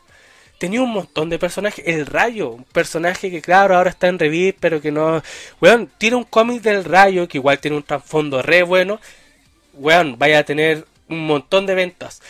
tenía 0.64 0.81
un 0.81 0.91
montón 0.91 1.30
de 1.30 1.38
personajes. 1.38 1.85
El 1.85 2.06
Rayo, 2.06 2.52
un 2.52 2.64
personaje 2.64 3.30
que, 3.30 3.41
claro, 3.41 3.76
ahora 3.76 3.90
está 3.90 4.07
en 4.07 4.18
revista, 4.18 4.60
pero 4.61 4.80
que 4.80 4.94
no. 4.94 5.22
Weón, 5.60 5.90
tiene 5.98 6.15
un 6.15 6.23
cómic 6.23 6.61
del 6.61 6.85
Rayo 6.85 7.27
que 7.27 7.38
igual 7.38 7.60
tiene 7.60 7.76
un 7.76 7.84
trasfondo 7.84 8.41
re 8.41 8.64
bueno. 8.64 9.02
Weón, 9.73 10.18
vaya 10.18 10.40
a 10.40 10.44
tener 10.45 10.85
un 11.10 11.27
montón 11.27 11.65
de 11.65 11.76
ventas. 11.76 12.22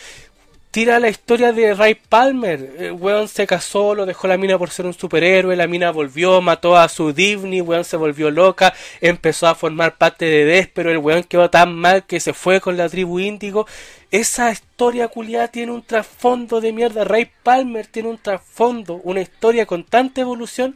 Tira 0.74 0.98
la 0.98 1.08
historia 1.08 1.52
de 1.52 1.72
Ray 1.72 1.94
Palmer. 1.94 2.74
El 2.80 2.92
weón 2.94 3.28
se 3.28 3.46
casó, 3.46 3.94
lo 3.94 4.06
dejó 4.06 4.26
la 4.26 4.36
mina 4.36 4.58
por 4.58 4.70
ser 4.70 4.86
un 4.86 4.92
superhéroe, 4.92 5.54
la 5.54 5.68
mina 5.68 5.92
volvió, 5.92 6.40
mató 6.40 6.76
a 6.76 6.88
su 6.88 7.12
Divni, 7.12 7.60
weón 7.60 7.84
se 7.84 7.96
volvió 7.96 8.28
loca, 8.32 8.74
empezó 9.00 9.46
a 9.46 9.54
formar 9.54 9.96
parte 9.98 10.24
de 10.24 10.44
Des, 10.44 10.66
pero 10.66 10.90
el 10.90 10.98
weón 10.98 11.22
quedó 11.22 11.48
tan 11.48 11.76
mal 11.76 12.06
que 12.06 12.18
se 12.18 12.32
fue 12.32 12.60
con 12.60 12.76
la 12.76 12.88
tribu 12.88 13.20
índigo. 13.20 13.68
Esa 14.10 14.50
historia 14.50 15.06
culiada 15.06 15.46
tiene 15.46 15.70
un 15.70 15.82
trasfondo 15.84 16.60
de 16.60 16.72
mierda. 16.72 17.04
Ray 17.04 17.30
Palmer 17.44 17.86
tiene 17.86 18.08
un 18.08 18.18
trasfondo, 18.18 19.00
una 19.04 19.20
historia 19.20 19.66
con 19.66 19.84
tanta 19.84 20.22
evolución 20.22 20.74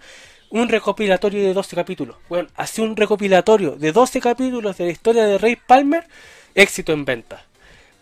un 0.50 0.68
recopilatorio 0.68 1.42
de 1.42 1.52
12 1.52 1.74
capítulos. 1.74 2.14
Bueno, 2.28 2.48
así 2.54 2.80
un 2.82 2.94
recopilatorio 2.94 3.72
de 3.72 3.90
12 3.90 4.20
capítulos 4.20 4.78
de 4.78 4.84
la 4.84 4.92
historia 4.92 5.24
de 5.24 5.38
Ray 5.38 5.56
Palmer, 5.56 6.06
éxito 6.54 6.92
en 6.92 7.04
venta. 7.04 7.44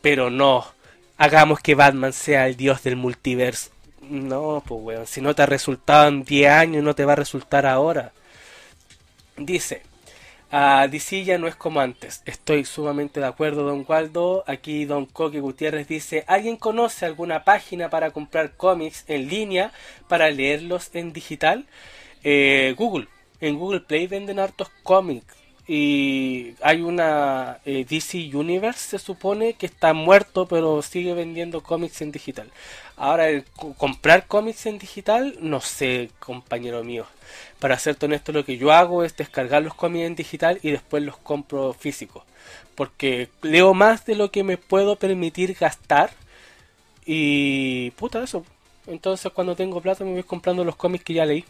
Pero 0.02 0.28
no, 0.28 0.75
hagamos 1.16 1.60
que 1.60 1.74
Batman 1.74 2.12
sea 2.12 2.46
el 2.46 2.56
dios 2.56 2.82
del 2.82 2.96
multiverso. 2.96 3.70
No, 4.02 4.62
pues 4.66 4.80
weón, 4.82 5.06
si 5.06 5.20
no 5.20 5.34
te 5.34 5.42
ha 5.42 5.46
resultado 5.46 6.08
en 6.08 6.22
10 6.22 6.50
años, 6.50 6.84
no 6.84 6.94
te 6.94 7.04
va 7.04 7.14
a 7.14 7.16
resultar 7.16 7.66
ahora. 7.66 8.12
Dice, 9.36 9.82
a 10.50 10.86
DC 10.86 11.24
ya 11.24 11.38
no 11.38 11.48
es 11.48 11.56
como 11.56 11.80
antes. 11.80 12.22
Estoy 12.24 12.64
sumamente 12.64 13.20
de 13.20 13.26
acuerdo, 13.26 13.64
don 13.64 13.84
Waldo. 13.86 14.44
Aquí 14.46 14.84
don 14.84 15.06
Coque 15.06 15.40
Gutiérrez 15.40 15.88
dice, 15.88 16.24
¿alguien 16.28 16.56
conoce 16.56 17.04
alguna 17.04 17.44
página 17.44 17.90
para 17.90 18.12
comprar 18.12 18.56
cómics 18.56 19.04
en 19.08 19.28
línea 19.28 19.72
para 20.08 20.30
leerlos 20.30 20.90
en 20.94 21.12
digital? 21.12 21.66
Eh, 22.22 22.74
Google. 22.78 23.08
En 23.40 23.58
Google 23.58 23.80
Play 23.80 24.06
venden 24.06 24.38
hartos 24.38 24.70
cómics. 24.82 25.35
Y 25.68 26.54
hay 26.62 26.82
una 26.82 27.58
eh, 27.64 27.84
DC 27.88 28.30
Universe, 28.34 28.90
se 28.90 28.98
supone, 28.98 29.54
que 29.54 29.66
está 29.66 29.92
muerto, 29.94 30.46
pero 30.46 30.80
sigue 30.80 31.12
vendiendo 31.12 31.60
cómics 31.60 32.02
en 32.02 32.12
digital. 32.12 32.50
Ahora, 32.96 33.28
el, 33.28 33.44
comprar 33.76 34.26
cómics 34.26 34.66
en 34.66 34.78
digital, 34.78 35.36
no 35.40 35.60
sé, 35.60 36.10
compañero 36.20 36.84
mío. 36.84 37.06
Para 37.58 37.78
ser 37.78 37.96
honesto, 38.00 38.32
lo 38.32 38.44
que 38.44 38.58
yo 38.58 38.72
hago 38.72 39.02
es 39.02 39.16
descargar 39.16 39.62
los 39.62 39.74
cómics 39.74 40.06
en 40.06 40.14
digital 40.14 40.58
y 40.62 40.70
después 40.70 41.02
los 41.02 41.16
compro 41.16 41.72
físicos. 41.74 42.22
Porque 42.76 43.28
leo 43.42 43.74
más 43.74 44.06
de 44.06 44.14
lo 44.14 44.30
que 44.30 44.44
me 44.44 44.58
puedo 44.58 44.96
permitir 44.96 45.54
gastar. 45.54 46.10
Y 47.04 47.90
puta, 47.92 48.22
eso. 48.22 48.44
Entonces, 48.86 49.32
cuando 49.32 49.56
tengo 49.56 49.80
plata, 49.80 50.04
me 50.04 50.12
voy 50.12 50.22
comprando 50.22 50.64
los 50.64 50.76
cómics 50.76 51.04
que 51.04 51.14
ya 51.14 51.26
leí. 51.26 51.44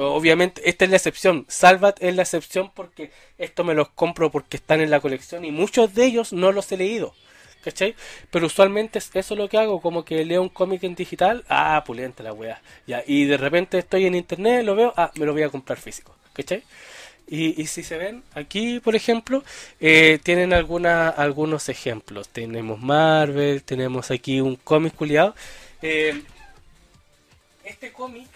Obviamente, 0.00 0.62
esta 0.68 0.84
es 0.84 0.90
la 0.90 0.96
excepción. 0.96 1.44
Salvat 1.48 2.00
es 2.00 2.14
la 2.14 2.22
excepción 2.22 2.70
porque 2.72 3.10
esto 3.36 3.64
me 3.64 3.74
los 3.74 3.88
compro 3.88 4.30
porque 4.30 4.56
están 4.56 4.80
en 4.80 4.90
la 4.90 5.00
colección 5.00 5.44
y 5.44 5.50
muchos 5.50 5.92
de 5.94 6.04
ellos 6.04 6.32
no 6.32 6.52
los 6.52 6.70
he 6.70 6.76
leído. 6.76 7.14
¿Cachai? 7.64 7.96
Pero 8.30 8.46
usualmente 8.46 9.00
eso 9.00 9.18
es 9.18 9.30
lo 9.30 9.48
que 9.48 9.58
hago, 9.58 9.80
como 9.80 10.04
que 10.04 10.24
leo 10.24 10.40
un 10.40 10.48
cómic 10.48 10.84
en 10.84 10.94
digital, 10.94 11.44
ah, 11.48 11.82
pulente 11.84 12.22
la 12.22 12.32
wea. 12.32 12.62
Ya, 12.86 13.02
y 13.04 13.24
de 13.24 13.36
repente 13.36 13.78
estoy 13.78 14.06
en 14.06 14.14
internet, 14.14 14.64
lo 14.64 14.76
veo, 14.76 14.94
ah, 14.96 15.10
me 15.16 15.26
lo 15.26 15.32
voy 15.32 15.42
a 15.42 15.48
comprar 15.48 15.78
físico. 15.78 16.14
¿Cachai? 16.32 16.62
Y, 17.26 17.60
y 17.60 17.66
si 17.66 17.82
se 17.82 17.98
ven, 17.98 18.22
aquí 18.34 18.78
por 18.78 18.94
ejemplo, 18.94 19.42
eh, 19.80 20.20
tienen 20.22 20.52
alguna, 20.52 21.08
algunos 21.08 21.68
ejemplos. 21.68 22.28
Tenemos 22.28 22.78
Marvel, 22.80 23.64
tenemos 23.64 24.12
aquí 24.12 24.40
un 24.40 24.54
cómic 24.54 24.94
culiado. 24.94 25.34
Eh, 25.82 26.22
este 27.64 27.92
cómic 27.92 28.28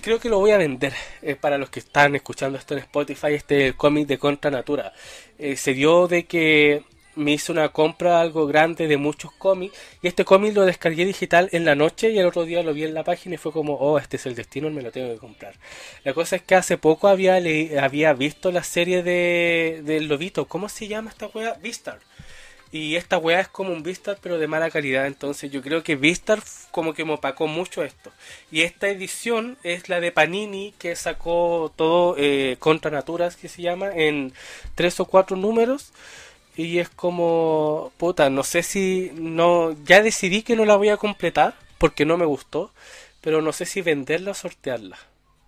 creo 0.00 0.18
que 0.18 0.28
lo 0.28 0.38
voy 0.38 0.50
a 0.52 0.58
vender 0.58 0.92
eh, 1.22 1.34
para 1.36 1.58
los 1.58 1.70
que 1.70 1.80
están 1.80 2.14
escuchando 2.14 2.58
esto 2.58 2.74
en 2.74 2.80
Spotify, 2.80 3.34
este 3.34 3.74
cómic 3.74 4.06
de 4.06 4.18
Contra 4.18 4.50
Natura. 4.50 4.92
Eh, 5.38 5.56
se 5.56 5.74
dio 5.74 6.08
de 6.08 6.26
que 6.26 6.84
me 7.16 7.32
hice 7.32 7.50
una 7.50 7.70
compra 7.70 8.20
algo 8.20 8.46
grande 8.46 8.86
de 8.86 8.96
muchos 8.96 9.32
cómics 9.32 9.76
y 10.02 10.06
este 10.06 10.24
cómic 10.24 10.54
lo 10.54 10.64
descargué 10.64 11.04
digital 11.04 11.48
en 11.52 11.64
la 11.64 11.74
noche 11.74 12.10
y 12.10 12.18
el 12.18 12.26
otro 12.26 12.44
día 12.44 12.62
lo 12.62 12.72
vi 12.72 12.84
en 12.84 12.94
la 12.94 13.02
página 13.02 13.34
y 13.34 13.38
fue 13.38 13.50
como, 13.50 13.74
oh, 13.74 13.98
este 13.98 14.16
es 14.16 14.26
el 14.26 14.36
destino, 14.36 14.70
me 14.70 14.82
lo 14.82 14.92
tengo 14.92 15.12
que 15.12 15.18
comprar. 15.18 15.54
La 16.04 16.14
cosa 16.14 16.36
es 16.36 16.42
que 16.42 16.54
hace 16.54 16.78
poco 16.78 17.08
había, 17.08 17.40
había 17.82 18.12
visto 18.12 18.52
la 18.52 18.62
serie 18.62 19.02
de 19.02 19.82
del 19.84 20.06
Lobito, 20.06 20.46
¿cómo 20.46 20.68
se 20.68 20.86
llama 20.86 21.10
esta 21.10 21.26
wea? 21.26 21.54
Vistar. 21.54 21.98
Y 22.70 22.96
esta 22.96 23.18
weá 23.18 23.40
es 23.40 23.48
como 23.48 23.72
un 23.72 23.82
Vistar 23.82 24.18
pero 24.20 24.38
de 24.38 24.46
mala 24.46 24.70
calidad. 24.70 25.06
Entonces 25.06 25.50
yo 25.50 25.62
creo 25.62 25.82
que 25.82 25.96
Vistar 25.96 26.42
como 26.70 26.94
que 26.94 27.04
me 27.04 27.14
opacó 27.14 27.46
mucho 27.46 27.82
esto. 27.82 28.12
Y 28.50 28.62
esta 28.62 28.88
edición 28.88 29.58
es 29.62 29.88
la 29.88 30.00
de 30.00 30.12
Panini 30.12 30.74
que 30.78 30.94
sacó 30.96 31.72
todo 31.76 32.14
eh, 32.18 32.56
Contra 32.58 32.90
Naturas 32.90 33.36
que 33.36 33.48
se 33.48 33.62
llama 33.62 33.90
en 33.94 34.32
tres 34.74 35.00
o 35.00 35.06
cuatro 35.06 35.36
números. 35.36 35.92
Y 36.56 36.78
es 36.78 36.88
como, 36.88 37.92
puta, 37.98 38.30
no 38.30 38.42
sé 38.42 38.62
si 38.64 39.12
no, 39.14 39.76
ya 39.84 40.02
decidí 40.02 40.42
que 40.42 40.56
no 40.56 40.64
la 40.64 40.76
voy 40.76 40.88
a 40.88 40.96
completar 40.96 41.54
porque 41.78 42.04
no 42.04 42.16
me 42.16 42.26
gustó. 42.26 42.72
Pero 43.20 43.42
no 43.42 43.52
sé 43.52 43.66
si 43.66 43.82
venderla 43.82 44.32
o 44.32 44.34
sortearla. 44.34 44.98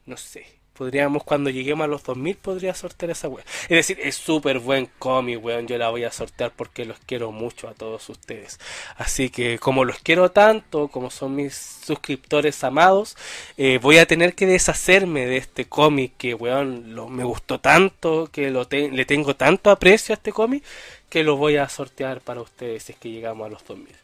No 0.06 0.16
sé 0.16 0.59
podríamos 0.80 1.24
cuando 1.24 1.50
lleguemos 1.50 1.84
a 1.84 1.88
los 1.88 2.02
2000 2.04 2.36
podría 2.36 2.72
sortear 2.72 3.10
esa 3.10 3.28
wea. 3.28 3.44
Es 3.64 3.68
decir, 3.68 3.98
es 4.02 4.14
súper 4.14 4.60
buen 4.60 4.88
cómic, 4.98 5.44
weón. 5.44 5.66
Yo 5.66 5.76
la 5.76 5.90
voy 5.90 6.04
a 6.04 6.10
sortear 6.10 6.52
porque 6.56 6.86
los 6.86 6.98
quiero 7.00 7.32
mucho 7.32 7.68
a 7.68 7.74
todos 7.74 8.08
ustedes. 8.08 8.58
Así 8.96 9.28
que 9.28 9.58
como 9.58 9.84
los 9.84 9.98
quiero 9.98 10.30
tanto, 10.30 10.88
como 10.88 11.10
son 11.10 11.36
mis 11.36 11.54
suscriptores 11.84 12.64
amados, 12.64 13.14
eh, 13.58 13.78
voy 13.82 13.98
a 13.98 14.06
tener 14.06 14.34
que 14.34 14.46
deshacerme 14.46 15.26
de 15.26 15.36
este 15.36 15.66
cómic 15.66 16.14
que, 16.16 16.32
weón, 16.32 16.94
me 17.14 17.24
gustó 17.24 17.60
tanto, 17.60 18.30
que 18.32 18.48
lo 18.48 18.66
le 18.70 19.04
tengo 19.04 19.36
tanto 19.36 19.68
aprecio 19.70 20.14
a 20.14 20.16
este 20.16 20.32
cómic, 20.32 20.64
que 21.10 21.24
lo 21.24 21.36
voy 21.36 21.58
a 21.58 21.68
sortear 21.68 22.22
para 22.22 22.40
ustedes 22.40 22.84
si 22.84 22.92
es 22.92 22.98
que 22.98 23.10
llegamos 23.10 23.44
a 23.44 23.50
los 23.50 23.62
2000. 23.66 23.94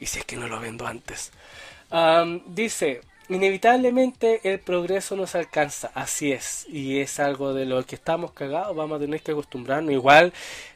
Y 0.00 0.06
si 0.06 0.18
es 0.18 0.24
que 0.24 0.34
no 0.34 0.48
lo 0.48 0.58
vendo 0.58 0.84
antes. 0.84 1.30
dice, 2.48 3.02
inevitablemente 3.28 4.40
el 4.50 4.58
progreso 4.60 5.16
nos 5.16 5.34
alcanza, 5.34 5.90
así 5.94 6.32
es, 6.32 6.66
y 6.68 7.00
es 7.00 7.20
algo 7.20 7.54
de 7.54 7.66
lo 7.66 7.84
que 7.84 7.94
estamos 7.94 8.32
cagados, 8.32 8.74
vamos 8.76 8.96
a 8.96 9.00
tener 9.00 9.20
que 9.20 9.32
acostumbrarnos. 9.32 9.92
Igual, 9.92 10.32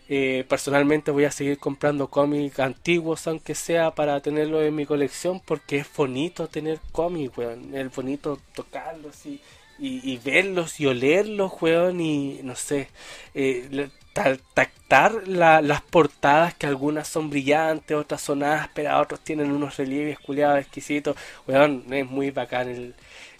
eh, 0.08 0.44
personalmente 0.48 1.10
voy 1.10 1.24
a 1.24 1.30
seguir 1.30 1.58
comprando 1.58 2.08
cómics 2.08 2.60
antiguos, 2.60 3.26
aunque 3.26 3.54
sea 3.54 3.92
para 3.92 4.20
tenerlos 4.20 4.62
en 4.64 4.74
mi 4.74 4.86
colección, 4.86 5.40
porque 5.40 5.78
es 5.78 5.86
bonito 5.96 6.48
tener 6.48 6.80
cómics, 6.92 7.36
weón, 7.36 7.74
es 7.74 7.94
bonito 7.94 8.38
tocarlos 8.54 9.24
y, 9.26 9.40
y, 9.78 10.16
verlos 10.18 10.78
y 10.80 10.86
olerlos, 10.86 11.52
weón, 11.60 12.00
y 12.00 12.40
no 12.42 12.54
sé, 12.54 12.88
eh, 13.34 13.88
tactar 14.12 15.26
las 15.26 15.80
portadas 15.82 16.54
que 16.54 16.66
algunas 16.66 17.08
son 17.08 17.30
brillantes, 17.30 17.96
otras 17.96 18.20
son 18.20 18.42
ásperas, 18.42 19.00
otros 19.00 19.20
tienen 19.20 19.50
unos 19.50 19.76
relieves 19.76 20.18
culiados 20.18 20.60
exquisitos. 20.60 21.16
Weón, 21.46 21.84
es 21.90 22.06
muy 22.06 22.30
bacán. 22.30 22.68
El, 22.68 22.94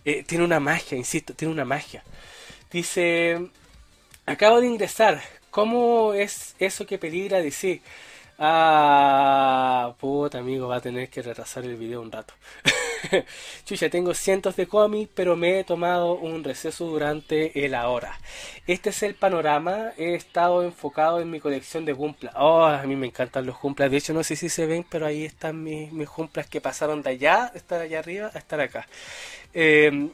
eh, 0.04 0.24
tiene 0.24 0.44
una 0.44 0.60
magia, 0.60 0.96
insisto, 0.98 1.34
tiene 1.34 1.52
una 1.52 1.64
magia. 1.64 2.02
Dice, 2.70 3.48
acabo 4.26 4.60
de 4.60 4.66
ingresar. 4.66 5.22
¿Cómo 5.50 6.14
es 6.14 6.54
eso 6.58 6.86
que 6.86 6.98
peligra 6.98 7.42
decir? 7.42 7.82
Ah, 8.44 9.94
puta 10.00 10.38
amigo, 10.38 10.66
va 10.66 10.76
a 10.76 10.80
tener 10.80 11.08
que 11.08 11.22
retrasar 11.22 11.64
el 11.64 11.76
video 11.76 12.00
un 12.00 12.10
rato. 12.10 12.34
Chucha, 13.64 13.88
tengo 13.88 14.14
cientos 14.14 14.56
de 14.56 14.66
cómics, 14.66 15.12
pero 15.14 15.36
me 15.36 15.60
he 15.60 15.64
tomado 15.64 16.14
un 16.14 16.42
receso 16.42 16.86
durante 16.86 17.64
el 17.64 17.72
ahora. 17.72 18.18
Este 18.66 18.90
es 18.90 19.04
el 19.04 19.14
panorama. 19.14 19.92
He 19.96 20.14
estado 20.16 20.64
enfocado 20.64 21.20
en 21.20 21.30
mi 21.30 21.38
colección 21.38 21.84
de 21.84 21.92
Gumplas. 21.92 22.34
Oh, 22.36 22.64
a 22.64 22.82
mí 22.82 22.96
me 22.96 23.06
encantan 23.06 23.46
los 23.46 23.60
Gumplas. 23.60 23.92
De 23.92 23.98
hecho, 23.98 24.12
no 24.12 24.24
sé 24.24 24.34
si 24.34 24.48
se 24.48 24.66
ven, 24.66 24.84
pero 24.90 25.06
ahí 25.06 25.24
están 25.24 25.62
mis, 25.62 25.92
mis 25.92 26.08
que 26.50 26.60
pasaron 26.60 27.00
de 27.00 27.10
allá, 27.10 27.50
de 27.52 27.58
estar 27.60 27.80
allá 27.80 28.00
arriba, 28.00 28.30
a 28.34 28.38
estar 28.38 28.60
acá. 28.60 28.88
Eh, 29.54 30.10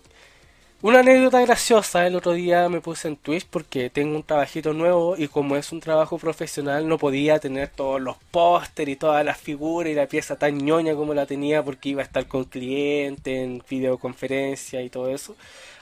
una 0.81 1.01
anécdota 1.01 1.41
graciosa, 1.41 2.07
el 2.07 2.15
otro 2.15 2.33
día 2.33 2.69
me 2.69 2.81
puse 2.81 3.09
en 3.09 3.17
Twitch 3.17 3.47
porque 3.51 3.91
tengo 3.91 4.15
un 4.15 4.23
trabajito 4.23 4.73
nuevo 4.73 5.17
y 5.17 5.27
como 5.27 5.57
es 5.57 5.73
un 5.73 5.81
trabajo 5.81 6.19
profesional 6.19 6.87
no 6.87 6.99
podía 6.99 7.41
tener 7.41 7.69
todos 7.69 8.01
los 8.01 8.17
póster 8.31 8.89
y 8.89 8.95
todas 8.95 9.25
las 9.25 9.39
figuras 9.39 9.91
y 9.91 9.97
la 9.97 10.07
pieza 10.07 10.37
tan 10.37 10.57
ñoña 10.59 10.95
como 10.95 11.15
la 11.15 11.27
tenía 11.27 11.65
porque 11.65 11.89
iba 11.89 12.03
a 12.03 12.05
estar 12.05 12.29
con 12.29 12.45
cliente 12.45 13.43
en 13.43 13.63
videoconferencia 13.69 14.81
y 14.83 14.89
todo 14.89 15.09
eso. 15.09 15.35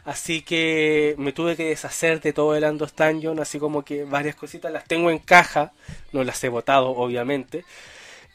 Así 0.07 0.41
que 0.43 1.15
me 1.19 1.33
tuve 1.33 1.57
que 1.57 1.65
deshacer 1.65 2.21
de 2.23 2.33
todo 2.33 2.55
el 2.57 2.79
Dungeon, 2.79 3.41
así 3.41 3.59
como 3.59 3.83
que 3.85 4.05
varias 4.05 4.37
cositas 4.37 4.73
las 4.73 4.85
tengo 4.87 5.11
en 5.11 5.19
caja, 5.19 5.73
no 6.13 6.25
las 6.25 6.43
he 6.45 6.49
botado 6.49 6.91
obviamente 6.91 7.65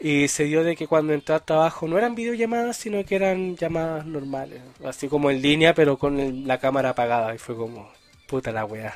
y 0.04 0.28
se 0.30 0.46
dio 0.46 0.64
de 0.64 0.76
que 0.76 0.88
cuando 0.88 1.14
entré 1.14 1.36
al 1.36 1.44
trabajo 1.44 1.88
no 1.88 1.98
eran 1.98 2.16
videollamadas, 2.16 2.76
sino 2.76 3.06
que 3.06 3.16
eran 3.16 3.56
llamadas 3.56 4.06
normales, 4.06 4.62
así 4.84 5.08
como 5.08 5.30
en 5.30 5.42
línea, 5.42 5.76
pero 5.76 5.98
con 5.98 6.48
la 6.48 6.60
cámara 6.60 6.90
apagada. 6.90 7.36
Y 7.36 7.38
fue 7.38 7.56
como, 7.56 7.88
puta 8.28 8.52
la 8.52 8.66
weá. 8.66 8.96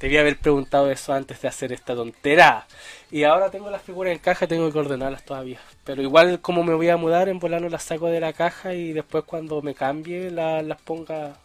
Debía 0.00 0.20
haber 0.20 0.38
preguntado 0.38 0.90
eso 0.90 1.12
antes 1.12 1.40
de 1.42 1.48
hacer 1.48 1.72
esta 1.72 1.94
tontera. 1.94 2.66
Y 3.10 3.22
ahora 3.24 3.50
tengo 3.50 3.70
las 3.70 3.82
figuras 3.82 4.12
en 4.12 4.18
caja, 4.18 4.48
tengo 4.48 4.72
que 4.72 4.78
ordenarlas 4.78 5.24
todavía. 5.24 5.60
Pero 5.84 6.02
igual 6.02 6.40
como 6.40 6.64
me 6.64 6.74
voy 6.74 6.88
a 6.88 6.96
mudar, 6.96 7.28
en 7.28 7.38
volano 7.38 7.68
las 7.68 7.84
saco 7.84 8.08
de 8.08 8.20
la 8.20 8.32
caja 8.32 8.74
y 8.74 8.92
después 8.92 9.24
cuando 9.24 9.62
me 9.62 9.74
cambie 9.74 10.30
las 10.30 10.80
ponga, 10.82 11.36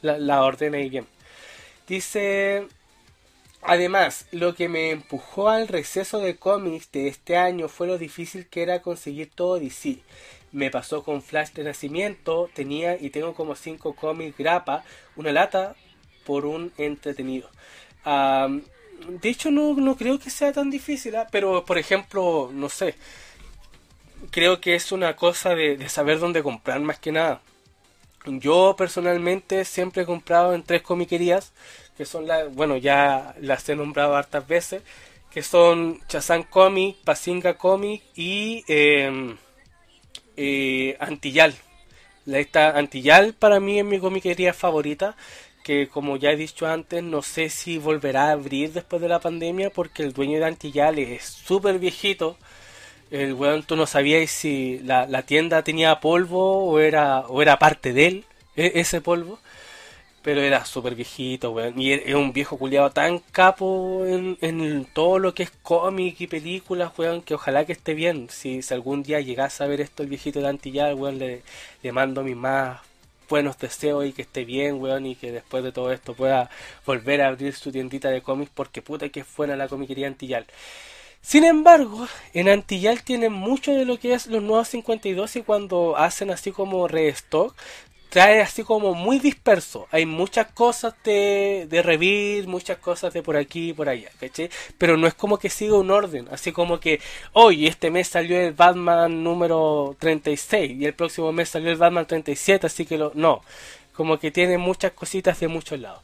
la, 0.00 0.18
la 0.18 0.42
ordene 0.44 0.82
y 0.82 0.88
bien. 0.88 1.06
Dice 1.86 2.68
Además, 3.62 4.26
lo 4.30 4.54
que 4.54 4.68
me 4.68 4.90
empujó 4.90 5.48
al 5.48 5.68
receso 5.68 6.20
de 6.20 6.36
cómics 6.36 6.90
de 6.92 7.08
este 7.08 7.36
año 7.36 7.68
fue 7.68 7.86
lo 7.86 7.98
difícil 7.98 8.46
que 8.46 8.62
era 8.62 8.82
conseguir 8.82 9.30
todo 9.34 9.58
DC. 9.58 9.98
Me 10.52 10.70
pasó 10.70 11.02
con 11.02 11.22
Flash 11.22 11.50
de 11.52 11.64
Nacimiento, 11.64 12.48
tenía 12.54 12.96
y 12.98 13.10
tengo 13.10 13.34
como 13.34 13.54
5 13.54 13.94
cómics 13.94 14.38
grapa, 14.38 14.84
una 15.16 15.32
lata 15.32 15.74
por 16.24 16.46
un 16.46 16.72
entretenido. 16.78 17.50
de 18.04 19.28
hecho, 19.28 19.50
no, 19.50 19.96
creo 19.96 20.18
que 20.18 20.30
sea 20.30 20.52
tan 20.52 20.70
difícil, 20.70 21.16
¿ah? 21.16 21.26
pero 21.30 21.64
por 21.64 21.78
ejemplo, 21.78 22.50
no 22.52 22.68
sé, 22.68 22.94
creo 24.30 24.60
que 24.60 24.74
es 24.74 24.92
una 24.92 25.16
cosa 25.16 25.54
de, 25.54 25.76
de 25.76 25.88
saber 25.88 26.18
dónde 26.18 26.42
comprar 26.42 26.80
más 26.80 26.98
que 26.98 27.12
nada. 27.12 27.40
Yo 28.26 28.74
personalmente 28.76 29.64
siempre 29.64 30.02
he 30.02 30.06
comprado 30.06 30.54
en 30.54 30.62
tres 30.62 30.82
comiquerías 30.82 31.52
que 31.98 32.04
son 32.04 32.28
las, 32.28 32.54
bueno, 32.54 32.76
ya 32.76 33.34
las 33.40 33.68
he 33.68 33.74
nombrado 33.74 34.16
hartas 34.16 34.46
veces, 34.46 34.82
que 35.32 35.42
son 35.42 36.00
Chazán 36.06 36.44
Comic, 36.44 36.96
Pasinga 36.98 37.58
Comic 37.58 38.02
y 38.14 38.64
em, 38.68 39.36
eh, 40.36 40.96
Antillal. 41.00 41.54
Esta 42.24 42.78
Antillal 42.78 43.34
para 43.34 43.58
mí 43.58 43.80
es 43.80 43.84
mi 43.84 43.98
comiquería 43.98 44.54
favorita, 44.54 45.16
que 45.64 45.88
como 45.88 46.16
ya 46.16 46.30
he 46.30 46.36
dicho 46.36 46.66
antes, 46.68 47.02
no 47.02 47.20
sé 47.22 47.50
si 47.50 47.78
volverá 47.78 48.28
a 48.28 48.32
abrir 48.32 48.72
después 48.72 49.02
de 49.02 49.08
la 49.08 49.18
pandemia, 49.20 49.70
porque 49.70 50.04
el 50.04 50.12
dueño 50.12 50.38
de 50.38 50.46
Antillal 50.46 51.00
es 51.00 51.24
súper 51.24 51.80
viejito. 51.80 52.38
El 53.10 53.34
weón, 53.34 53.64
tú 53.64 53.74
no 53.74 53.86
sabías 53.86 54.30
si 54.30 54.78
la, 54.84 55.06
la, 55.06 55.22
tienda 55.22 55.64
tenía 55.64 55.98
polvo 56.00 56.64
o 56.64 56.78
era, 56.78 57.20
o 57.20 57.42
era 57.42 57.58
parte 57.58 57.92
de 57.92 58.06
él, 58.06 58.24
e, 58.54 58.72
ese 58.76 59.00
polvo. 59.00 59.40
Pero 60.28 60.42
era 60.42 60.62
súper 60.66 60.94
viejito, 60.94 61.52
weón. 61.52 61.80
Y 61.80 61.92
es 61.94 62.14
un 62.14 62.34
viejo 62.34 62.58
culiado 62.58 62.90
tan 62.90 63.18
capo 63.18 64.04
en, 64.06 64.84
todo 64.92 65.18
lo 65.18 65.32
que 65.32 65.44
es 65.44 65.50
cómic 65.62 66.20
y 66.20 66.26
películas, 66.26 66.92
weón, 66.98 67.22
que 67.22 67.32
ojalá 67.32 67.64
que 67.64 67.72
esté 67.72 67.94
bien. 67.94 68.28
Si, 68.28 68.60
algún 68.70 69.02
día 69.02 69.20
llegase 69.20 69.64
a 69.64 69.66
ver 69.66 69.80
esto 69.80 70.02
el 70.02 70.10
viejito 70.10 70.42
de 70.42 70.48
Antillar, 70.48 70.92
weón, 70.92 71.18
le, 71.18 71.42
le 71.82 71.92
mando 71.92 72.22
mis 72.22 72.36
más 72.36 72.78
buenos 73.26 73.58
deseos 73.58 74.04
y 74.04 74.12
que 74.12 74.20
esté 74.20 74.44
bien, 74.44 74.82
weón, 74.82 75.06
y 75.06 75.16
que 75.16 75.32
después 75.32 75.64
de 75.64 75.72
todo 75.72 75.92
esto 75.92 76.12
pueda 76.12 76.50
volver 76.84 77.22
a 77.22 77.28
abrir 77.28 77.54
su 77.54 77.72
tiendita 77.72 78.10
de 78.10 78.20
cómics 78.20 78.52
porque 78.54 78.82
puta 78.82 79.08
que 79.08 79.24
buena 79.34 79.56
la 79.56 79.66
comiquería 79.66 80.08
Antillal. 80.08 80.46
Sin 81.22 81.44
embargo, 81.44 82.06
en 82.32 82.48
Antillal 82.48 83.02
tienen 83.02 83.32
mucho 83.32 83.72
de 83.72 83.84
lo 83.84 83.98
que 83.98 84.14
es 84.14 84.26
los 84.28 84.42
nuevos 84.42 84.68
52 84.68 85.36
y 85.36 85.42
cuando 85.42 85.96
hacen 85.96 86.30
así 86.30 86.52
como 86.52 86.88
restock, 86.88 87.54
trae 88.08 88.40
así 88.40 88.64
como 88.64 88.94
muy 88.94 89.18
disperso. 89.18 89.86
Hay 89.90 90.06
muchas 90.06 90.48
cosas 90.52 90.94
de, 91.04 91.66
de 91.68 92.44
muchas 92.46 92.78
cosas 92.78 93.12
de 93.12 93.22
por 93.22 93.36
aquí 93.36 93.70
y 93.70 93.72
por 93.72 93.88
allá, 93.88 94.10
¿cachai? 94.20 94.50
Pero 94.78 94.96
no 94.96 95.06
es 95.06 95.14
como 95.14 95.38
que 95.38 95.50
siga 95.50 95.76
un 95.76 95.90
orden, 95.90 96.28
así 96.30 96.52
como 96.52 96.80
que 96.80 97.00
hoy 97.32 97.66
este 97.66 97.90
mes 97.90 98.08
salió 98.08 98.40
el 98.40 98.52
Batman 98.52 99.22
número 99.22 99.96
36 99.98 100.72
y 100.80 100.84
el 100.86 100.94
próximo 100.94 101.32
mes 101.32 101.48
salió 101.48 101.70
el 101.70 101.76
Batman 101.76 102.06
37, 102.06 102.66
así 102.66 102.86
que 102.86 102.98
lo, 102.98 103.12
no, 103.14 103.42
como 103.94 104.18
que 104.18 104.30
tiene 104.30 104.58
muchas 104.58 104.92
cositas 104.92 105.38
de 105.40 105.48
muchos 105.48 105.78
lados. 105.80 106.02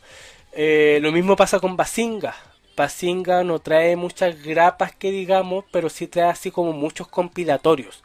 Eh, 0.52 0.98
lo 1.02 1.12
mismo 1.12 1.36
pasa 1.36 1.60
con 1.60 1.76
Basinga. 1.76 2.34
Basinga 2.76 3.44
no 3.44 3.60
trae 3.60 3.96
muchas 3.96 4.42
grapas 4.42 4.94
que 4.94 5.10
digamos, 5.12 5.64
pero 5.70 5.88
sí 5.88 6.06
trae 6.08 6.28
así 6.30 6.50
como 6.50 6.72
muchos 6.72 7.06
compilatorios 7.08 8.02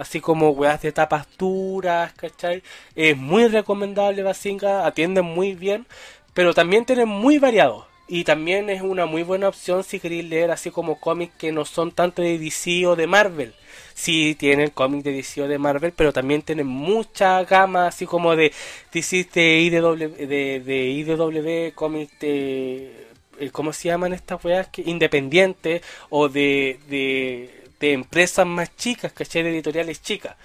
así 0.00 0.20
como 0.20 0.50
weas 0.50 0.80
de 0.80 0.92
tapas 0.92 1.26
duras, 1.36 2.14
¿cachai? 2.14 2.62
Es 2.96 3.16
muy 3.16 3.48
recomendable 3.48 4.22
Basinga, 4.22 4.86
atienden 4.86 5.26
muy 5.26 5.54
bien, 5.54 5.86
pero 6.32 6.54
también 6.54 6.86
tienen 6.86 7.08
muy 7.08 7.38
variados. 7.38 7.84
Y 8.08 8.24
también 8.24 8.70
es 8.70 8.80
una 8.82 9.06
muy 9.06 9.22
buena 9.22 9.48
opción 9.48 9.84
si 9.84 10.00
queréis 10.00 10.24
leer 10.24 10.50
así 10.50 10.70
como 10.70 10.98
cómics 10.98 11.34
que 11.38 11.52
no 11.52 11.64
son 11.64 11.92
tanto 11.92 12.22
de 12.22 12.38
DC 12.38 12.86
o 12.86 12.96
de 12.96 13.06
Marvel. 13.06 13.54
Sí 13.94 14.34
tienen 14.36 14.70
cómics 14.70 15.04
de 15.04 15.12
DC 15.12 15.42
o 15.42 15.48
de 15.48 15.58
Marvel, 15.58 15.92
pero 15.94 16.12
también 16.12 16.42
tienen 16.42 16.66
mucha 16.66 17.44
gama 17.44 17.86
así 17.86 18.06
como 18.06 18.34
de 18.34 18.52
DC 18.92 19.28
de 19.34 19.60
IDW, 19.60 20.16
de, 20.26 20.86
IDW 20.96 21.74
cómics 21.74 22.18
de... 22.20 23.06
Eh, 23.38 23.50
¿Cómo 23.52 23.72
se 23.72 23.88
llaman 23.88 24.12
estas 24.12 24.44
weas? 24.44 24.68
Independientes 24.78 25.82
o 26.08 26.28
de 26.28 27.59
de 27.80 27.92
empresas 27.92 28.46
más 28.46 28.76
chicas, 28.76 29.12
¿cachai? 29.12 29.42
De 29.42 29.50
editoriales 29.50 30.02
chicas. 30.02 30.36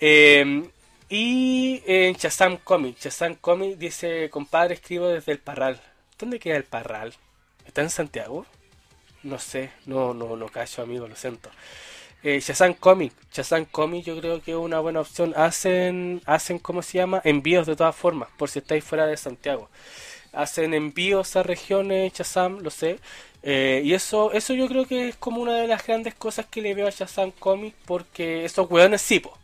Em, 0.00 0.68
y 1.08 1.82
en 1.86 2.16
Chazam 2.16 2.58
Comic, 2.58 2.98
Chazam 2.98 3.36
Comic 3.36 3.78
dice, 3.78 4.28
compadre, 4.30 4.74
escribo 4.74 5.08
desde 5.08 5.32
el 5.32 5.38
Parral. 5.38 5.80
¿Dónde 6.18 6.40
queda 6.40 6.56
el 6.56 6.64
Parral? 6.64 7.14
¿Está 7.64 7.82
en 7.82 7.90
Santiago? 7.90 8.44
No 9.22 9.38
sé, 9.38 9.70
no, 9.86 10.14
no, 10.14 10.36
no 10.36 10.48
cacho, 10.48 10.82
amigo, 10.82 11.06
lo 11.08 11.16
siento. 11.16 11.50
Eh, 12.22 12.40
Shazam 12.40 12.74
Comic, 12.74 13.12
Shazam 13.32 13.66
Comic 13.66 14.04
yo 14.04 14.18
creo 14.18 14.42
que 14.42 14.50
es 14.52 14.56
una 14.56 14.80
buena 14.80 15.00
opción. 15.00 15.32
Hacen, 15.36 16.22
hacen, 16.26 16.58
¿cómo 16.58 16.82
se 16.82 16.98
llama? 16.98 17.20
Envíos 17.24 17.66
de 17.66 17.76
todas 17.76 17.94
formas, 17.94 18.28
por 18.36 18.48
si 18.48 18.58
estáis 18.58 18.82
fuera 18.84 19.06
de 19.06 19.16
Santiago. 19.16 19.68
Hacen 20.32 20.74
envíos 20.74 21.36
a 21.36 21.42
regiones, 21.42 22.12
Shazam, 22.12 22.58
lo 22.60 22.70
sé. 22.70 22.98
Eh, 23.48 23.80
y 23.84 23.94
eso, 23.94 24.32
eso 24.32 24.54
yo 24.54 24.66
creo 24.66 24.86
que 24.86 25.08
es 25.08 25.16
como 25.16 25.40
una 25.40 25.54
de 25.54 25.68
las 25.68 25.86
grandes 25.86 26.14
cosas 26.14 26.46
que 26.46 26.60
le 26.60 26.74
veo 26.74 26.88
a 26.88 26.90
Shazam 26.90 27.30
Comics, 27.30 27.76
porque 27.86 28.44
esos 28.44 28.68
weones 28.68 29.00
sí, 29.02 29.20
po. 29.20 29.38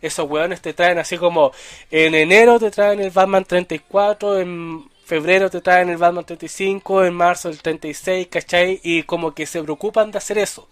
Esos 0.00 0.30
weones 0.30 0.60
te 0.62 0.74
traen 0.74 0.98
así 0.98 1.18
como 1.18 1.50
en 1.90 2.14
enero 2.14 2.60
te 2.60 2.70
traen 2.70 3.00
el 3.00 3.10
Batman 3.10 3.44
34, 3.44 4.38
en 4.38 4.88
febrero 5.04 5.50
te 5.50 5.60
traen 5.60 5.88
el 5.88 5.96
Batman 5.96 6.24
35, 6.24 7.04
en 7.04 7.14
marzo 7.14 7.48
el 7.48 7.60
36, 7.60 8.28
¿cachai? 8.28 8.80
Y 8.84 9.02
como 9.02 9.34
que 9.34 9.44
se 9.44 9.60
preocupan 9.62 10.12
de 10.12 10.18
hacer 10.18 10.38
eso, 10.38 10.68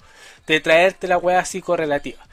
de 0.47 0.61
traerte 0.61 1.09
la 1.09 1.19
wea 1.19 1.41
así 1.41 1.61
correlativa. 1.61 2.25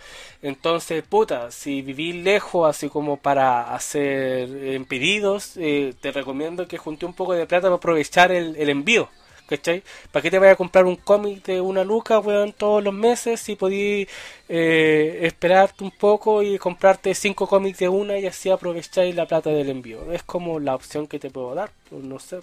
Entonces, 0.43 1.03
puta, 1.03 1.49
si 1.51 1.81
vivís 1.81 2.15
lejos, 2.15 2.69
así 2.69 2.89
como 2.89 3.17
para 3.17 3.73
hacer 3.73 4.49
eh, 4.51 4.85
pedidos, 4.87 5.53
eh, 5.57 5.95
te 5.99 6.11
recomiendo 6.11 6.67
que 6.67 6.77
junte 6.77 7.07
un 7.07 7.13
poco 7.13 7.33
de 7.33 7.47
plata 7.47 7.67
para 7.67 7.77
aprovechar 7.77 8.31
el 8.31 8.69
envío. 8.69 9.09
¿Cachai? 9.47 9.83
¿Para 10.11 10.23
qué 10.23 10.31
te 10.31 10.39
vayas 10.39 10.53
a 10.53 10.57
comprar 10.57 10.85
un 10.85 10.95
cómic 10.95 11.43
de 11.45 11.61
una 11.61 11.83
luca, 11.83 12.19
weón, 12.19 12.53
todos 12.53 12.83
los 12.83 12.93
meses 12.93 13.39
si 13.39 13.55
podí 13.55 14.07
eh, 14.49 15.19
esperarte 15.23 15.83
un 15.83 15.91
poco 15.91 16.43
y 16.43 16.57
comprarte 16.57 17.13
cinco 17.13 17.47
cómics 17.47 17.79
de 17.79 17.89
una 17.89 18.17
y 18.17 18.25
así 18.27 18.49
aprovecháis 18.49 19.15
la 19.15 19.27
plata 19.27 19.49
del 19.49 19.69
envío? 19.69 20.11
Es 20.11 20.23
como 20.23 20.59
la 20.59 20.75
opción 20.75 21.07
que 21.07 21.19
te 21.19 21.29
puedo 21.29 21.55
dar, 21.55 21.71
pues, 21.89 22.03
no 22.03 22.19
sé. 22.19 22.39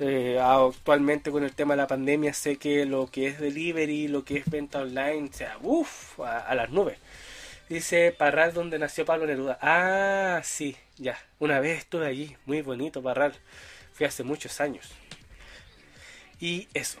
Eh, 0.00 0.38
actualmente 0.40 1.32
con 1.32 1.42
el 1.42 1.52
tema 1.54 1.74
de 1.74 1.78
la 1.78 1.88
pandemia 1.88 2.32
sé 2.32 2.56
que 2.56 2.86
lo 2.86 3.08
que 3.08 3.26
es 3.26 3.40
delivery, 3.40 4.06
lo 4.06 4.24
que 4.24 4.36
es 4.38 4.48
venta 4.48 4.80
online, 4.80 5.30
sea, 5.32 5.58
uff, 5.62 6.20
a, 6.20 6.54
las 6.54 6.70
nubes. 6.70 6.98
Dice 7.68 8.12
Parral 8.16 8.54
donde 8.54 8.78
nació 8.78 9.04
Pablo 9.04 9.26
Neruda. 9.26 9.58
Ah, 9.60 10.40
sí, 10.44 10.76
ya. 10.96 11.18
Una 11.38 11.60
vez 11.60 11.78
estuve 11.78 12.06
allí, 12.06 12.36
muy 12.46 12.62
bonito 12.62 13.02
Parral. 13.02 13.34
Fui 13.92 14.06
hace 14.06 14.22
muchos 14.22 14.60
años. 14.60 14.88
Y 16.40 16.68
eso. 16.74 16.98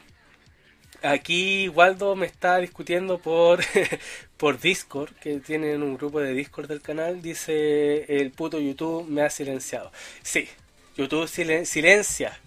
Aquí 1.02 1.68
Waldo 1.68 2.16
me 2.16 2.26
está 2.26 2.58
discutiendo 2.58 3.18
por, 3.18 3.60
por 4.36 4.60
Discord, 4.60 5.14
que 5.20 5.38
tienen 5.38 5.82
un 5.82 5.96
grupo 5.96 6.20
de 6.20 6.32
Discord 6.32 6.68
del 6.68 6.80
canal. 6.80 7.22
Dice, 7.22 8.04
el 8.20 8.30
puto 8.32 8.58
YouTube 8.58 9.08
me 9.08 9.22
ha 9.22 9.30
silenciado. 9.30 9.92
Sí, 10.22 10.48
YouTube 10.96 11.28
silencia. 11.28 12.40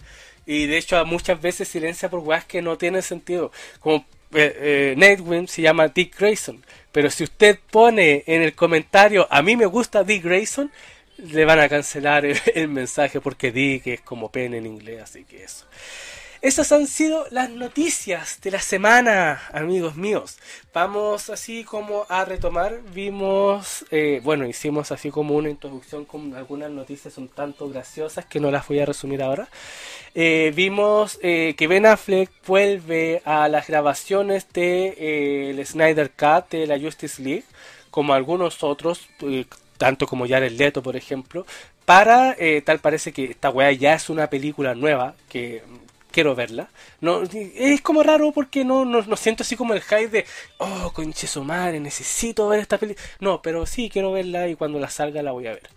Y 0.44 0.66
de 0.66 0.76
hecho 0.76 1.02
muchas 1.06 1.40
veces 1.40 1.68
silencia 1.68 2.10
por 2.10 2.20
weas 2.20 2.44
que 2.44 2.60
no 2.60 2.76
tienen 2.76 3.02
sentido. 3.02 3.52
Como 3.80 4.04
eh, 4.34 4.94
eh 4.96 5.44
se 5.48 5.62
llama 5.62 5.88
Dick 5.88 6.18
Grayson. 6.18 6.64
Pero 6.90 7.10
si 7.10 7.24
usted 7.24 7.58
pone 7.70 8.24
en 8.26 8.42
el 8.42 8.54
comentario, 8.54 9.26
a 9.30 9.42
mí 9.42 9.56
me 9.56 9.66
gusta 9.66 10.04
Dick 10.04 10.24
Grayson, 10.24 10.70
le 11.18 11.44
van 11.44 11.60
a 11.60 11.68
cancelar 11.68 12.24
el, 12.26 12.68
mensaje 12.68 13.20
porque 13.20 13.52
Dick 13.52 13.86
es 13.86 14.00
como 14.00 14.30
pen 14.30 14.54
en 14.54 14.66
inglés, 14.66 15.02
así 15.02 15.24
que 15.24 15.44
eso. 15.44 15.66
Esas 16.42 16.72
han 16.72 16.88
sido 16.88 17.24
las 17.30 17.50
noticias 17.50 18.40
de 18.40 18.50
la 18.50 18.58
semana, 18.58 19.40
amigos 19.52 19.94
míos. 19.94 20.38
Vamos 20.74 21.30
así 21.30 21.62
como 21.62 22.04
a 22.08 22.24
retomar. 22.24 22.80
Vimos, 22.92 23.84
eh, 23.92 24.20
bueno, 24.24 24.44
hicimos 24.48 24.90
así 24.90 25.10
como 25.10 25.36
una 25.36 25.50
introducción 25.50 26.04
con 26.04 26.34
algunas 26.34 26.72
noticias 26.72 27.16
un 27.16 27.28
tanto 27.28 27.68
graciosas 27.68 28.24
que 28.24 28.40
no 28.40 28.50
las 28.50 28.66
voy 28.66 28.80
a 28.80 28.86
resumir 28.86 29.22
ahora. 29.22 29.48
Eh, 30.16 30.52
vimos 30.52 31.16
eh, 31.22 31.54
que 31.56 31.68
Ben 31.68 31.86
Affleck 31.86 32.28
vuelve 32.44 33.22
a 33.24 33.46
las 33.46 33.68
grabaciones 33.68 34.52
de 34.52 35.50
el 35.50 35.64
Snyder 35.64 36.10
Cut 36.10 36.50
de 36.50 36.66
la 36.66 36.76
Justice 36.76 37.22
League, 37.22 37.44
como 37.92 38.14
algunos 38.14 38.64
otros, 38.64 39.08
tanto 39.78 40.08
como 40.08 40.26
Jared 40.26 40.58
Leto, 40.58 40.82
por 40.82 40.96
ejemplo, 40.96 41.46
para, 41.84 42.36
tal 42.64 42.80
parece 42.80 43.12
que 43.12 43.26
esta 43.26 43.50
weá 43.50 43.70
ya 43.70 43.94
es 43.94 44.10
una 44.10 44.28
película 44.28 44.74
nueva, 44.74 45.14
que 45.28 45.62
quiero 46.12 46.34
verla. 46.34 46.68
Es 47.34 47.80
como 47.80 48.02
raro 48.02 48.30
porque 48.32 48.64
no, 48.64 48.84
no, 48.84 49.16
siento 49.16 49.42
así 49.42 49.56
como 49.56 49.74
el 49.74 49.82
hype 49.82 50.08
de, 50.08 50.26
oh, 50.58 50.92
conche 50.94 51.26
su 51.26 51.42
madre, 51.42 51.80
necesito 51.80 52.48
ver 52.48 52.60
esta 52.60 52.78
película. 52.78 53.04
No, 53.20 53.42
pero 53.42 53.66
sí 53.66 53.90
quiero 53.90 54.12
verla 54.12 54.48
y 54.48 54.54
cuando 54.54 54.78
la 54.78 54.90
salga 54.90 55.22
la 55.22 55.32
voy 55.32 55.48
a 55.48 55.54
ver. 55.54 55.68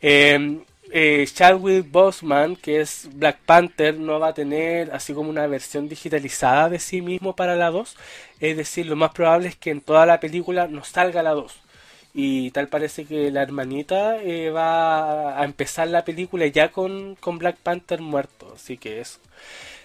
Em, 0.00 0.62
eh, 0.90 1.26
Chadwick 1.32 1.90
Boseman, 1.90 2.56
que 2.56 2.80
es 2.80 3.08
Black 3.12 3.38
Panther, 3.44 3.98
no 3.98 4.18
va 4.18 4.28
a 4.28 4.34
tener 4.34 4.90
así 4.92 5.12
como 5.12 5.30
una 5.30 5.46
versión 5.46 5.88
digitalizada 5.88 6.68
de 6.70 6.78
sí 6.78 7.02
mismo 7.02 7.36
para 7.36 7.56
la 7.56 7.70
2. 7.70 7.96
Es 8.40 8.56
decir, 8.56 8.86
lo 8.86 8.96
más 8.96 9.12
probable 9.12 9.48
es 9.48 9.56
que 9.56 9.70
en 9.70 9.80
toda 9.80 10.06
la 10.06 10.20
película 10.20 10.66
no 10.68 10.84
salga 10.84 11.22
la 11.22 11.32
2. 11.32 11.67
Y 12.20 12.50
tal 12.50 12.66
parece 12.66 13.04
que 13.04 13.30
la 13.30 13.42
hermanita 13.42 14.20
eh, 14.20 14.50
va 14.50 15.40
a 15.40 15.44
empezar 15.44 15.86
la 15.86 16.04
película 16.04 16.48
ya 16.48 16.72
con, 16.72 17.14
con 17.14 17.38
Black 17.38 17.58
Panther 17.58 18.00
muerto. 18.00 18.52
Así 18.56 18.76
que 18.76 19.00
eso. 19.00 19.20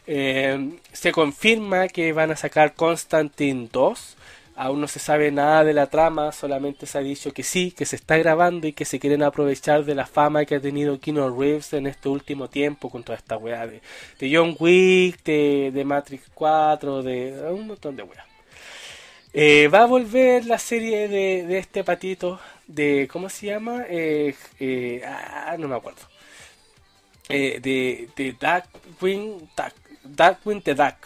Eh, 0.07 0.79
se 0.91 1.11
confirma 1.11 1.87
que 1.87 2.11
van 2.11 2.31
a 2.31 2.35
sacar 2.35 2.73
Constantine 2.73 3.69
2 3.71 4.17
Aún 4.55 4.81
no 4.81 4.87
se 4.87 4.99
sabe 4.99 5.31
nada 5.31 5.63
de 5.63 5.73
la 5.73 5.87
trama, 5.87 6.31
solamente 6.31 6.85
se 6.87 6.97
ha 6.97 7.01
dicho 7.01 7.33
que 7.33 7.43
sí, 7.43 7.71
que 7.71 7.85
se 7.85 7.95
está 7.95 8.17
grabando 8.17 8.67
y 8.67 8.73
que 8.73 8.85
se 8.85 8.99
quieren 8.99 9.23
aprovechar 9.23 9.83
de 9.85 9.95
la 9.95 10.05
fama 10.05 10.45
que 10.45 10.55
ha 10.55 10.59
tenido 10.59 10.99
Keanu 10.99 11.39
Reeves 11.39 11.73
en 11.73 11.87
este 11.87 12.09
último 12.09 12.47
tiempo 12.49 12.89
con 12.89 13.03
toda 13.03 13.17
esta 13.17 13.37
weá 13.37 13.67
de, 13.67 13.81
John 14.21 14.55
Wick, 14.59 15.23
de, 15.23 15.83
Matrix 15.85 16.29
4, 16.33 17.03
de 17.03 17.51
un 17.51 17.67
montón 17.67 17.95
de 17.95 18.03
weá. 18.03 18.32
Eh, 19.33 19.67
va 19.67 19.81
a 19.81 19.85
volver 19.87 20.45
la 20.45 20.59
serie 20.59 21.07
de, 21.07 21.57
este 21.57 21.83
patito 21.83 22.39
de, 22.67 23.07
¿cómo 23.11 23.29
se 23.29 23.47
llama? 23.47 23.85
Eh, 23.89 24.35
eh, 24.59 25.01
ah, 25.05 25.55
no 25.57 25.67
me 25.67 25.75
acuerdo. 25.75 26.01
de, 27.27 28.09
de 28.15 28.35
Darkwing, 28.39 29.49
Dark, 29.55 29.75
Darkwing 30.03 30.61
the 30.61 30.75
Duck. 30.75 30.97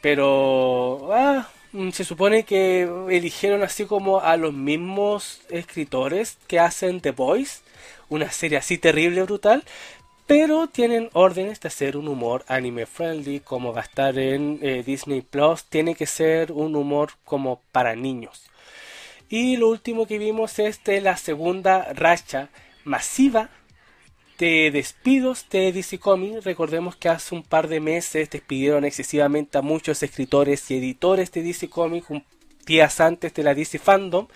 pero... 0.00 1.10
Ah, 1.12 1.48
Mm, 1.72 1.90
se 1.90 2.04
supone 2.04 2.44
que 2.44 2.82
eligieron 3.10 3.62
así 3.62 3.84
como 3.84 4.20
a 4.20 4.36
los 4.38 4.54
mismos 4.54 5.40
escritores 5.50 6.38
que 6.46 6.58
hacen 6.58 7.00
The 7.02 7.10
Boys, 7.10 7.62
una 8.08 8.30
serie 8.30 8.56
así 8.58 8.78
terrible, 8.78 9.22
brutal, 9.24 9.64
pero 10.28 10.66
tienen 10.66 11.08
órdenes 11.14 11.58
de 11.58 11.68
hacer 11.68 11.96
un 11.96 12.06
humor 12.06 12.44
anime 12.48 12.84
friendly, 12.84 13.40
como 13.40 13.72
va 13.72 13.80
a 13.80 13.84
estar 13.84 14.18
en 14.18 14.58
eh, 14.62 14.82
Disney 14.84 15.22
Plus, 15.22 15.64
tiene 15.64 15.94
que 15.94 16.04
ser 16.04 16.52
un 16.52 16.76
humor 16.76 17.12
como 17.24 17.62
para 17.72 17.96
niños. 17.96 18.44
Y 19.30 19.56
lo 19.56 19.70
último 19.70 20.06
que 20.06 20.18
vimos 20.18 20.58
es 20.58 20.84
de 20.84 21.00
la 21.00 21.16
segunda 21.16 21.94
racha 21.94 22.50
masiva 22.84 23.48
de 24.38 24.70
despidos 24.70 25.46
de 25.50 25.72
DC 25.72 25.98
Comics. 25.98 26.44
Recordemos 26.44 26.94
que 26.94 27.08
hace 27.08 27.34
un 27.34 27.42
par 27.42 27.66
de 27.68 27.80
meses 27.80 28.28
despidieron 28.28 28.84
excesivamente 28.84 29.56
a 29.56 29.62
muchos 29.62 30.02
escritores 30.02 30.70
y 30.70 30.76
editores 30.76 31.32
de 31.32 31.42
DC 31.42 31.70
Comics 31.70 32.08
días 32.66 33.00
antes 33.00 33.32
de 33.32 33.42
la 33.42 33.54
DC 33.54 33.78
Fandom. 33.78 34.28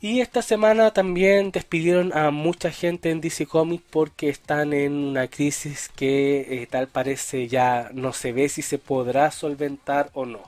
Y 0.00 0.20
esta 0.20 0.42
semana 0.42 0.92
también 0.92 1.50
despidieron 1.50 2.16
a 2.16 2.30
mucha 2.30 2.70
gente 2.70 3.10
en 3.10 3.20
DC 3.20 3.46
Comics 3.46 3.82
porque 3.90 4.28
están 4.28 4.72
en 4.72 4.92
una 4.92 5.26
crisis 5.26 5.90
que 5.94 6.62
eh, 6.62 6.66
tal 6.70 6.86
parece 6.86 7.48
ya 7.48 7.90
no 7.92 8.12
se 8.12 8.32
ve 8.32 8.48
si 8.48 8.62
se 8.62 8.78
podrá 8.78 9.30
solventar 9.32 10.10
o 10.14 10.24
no. 10.24 10.40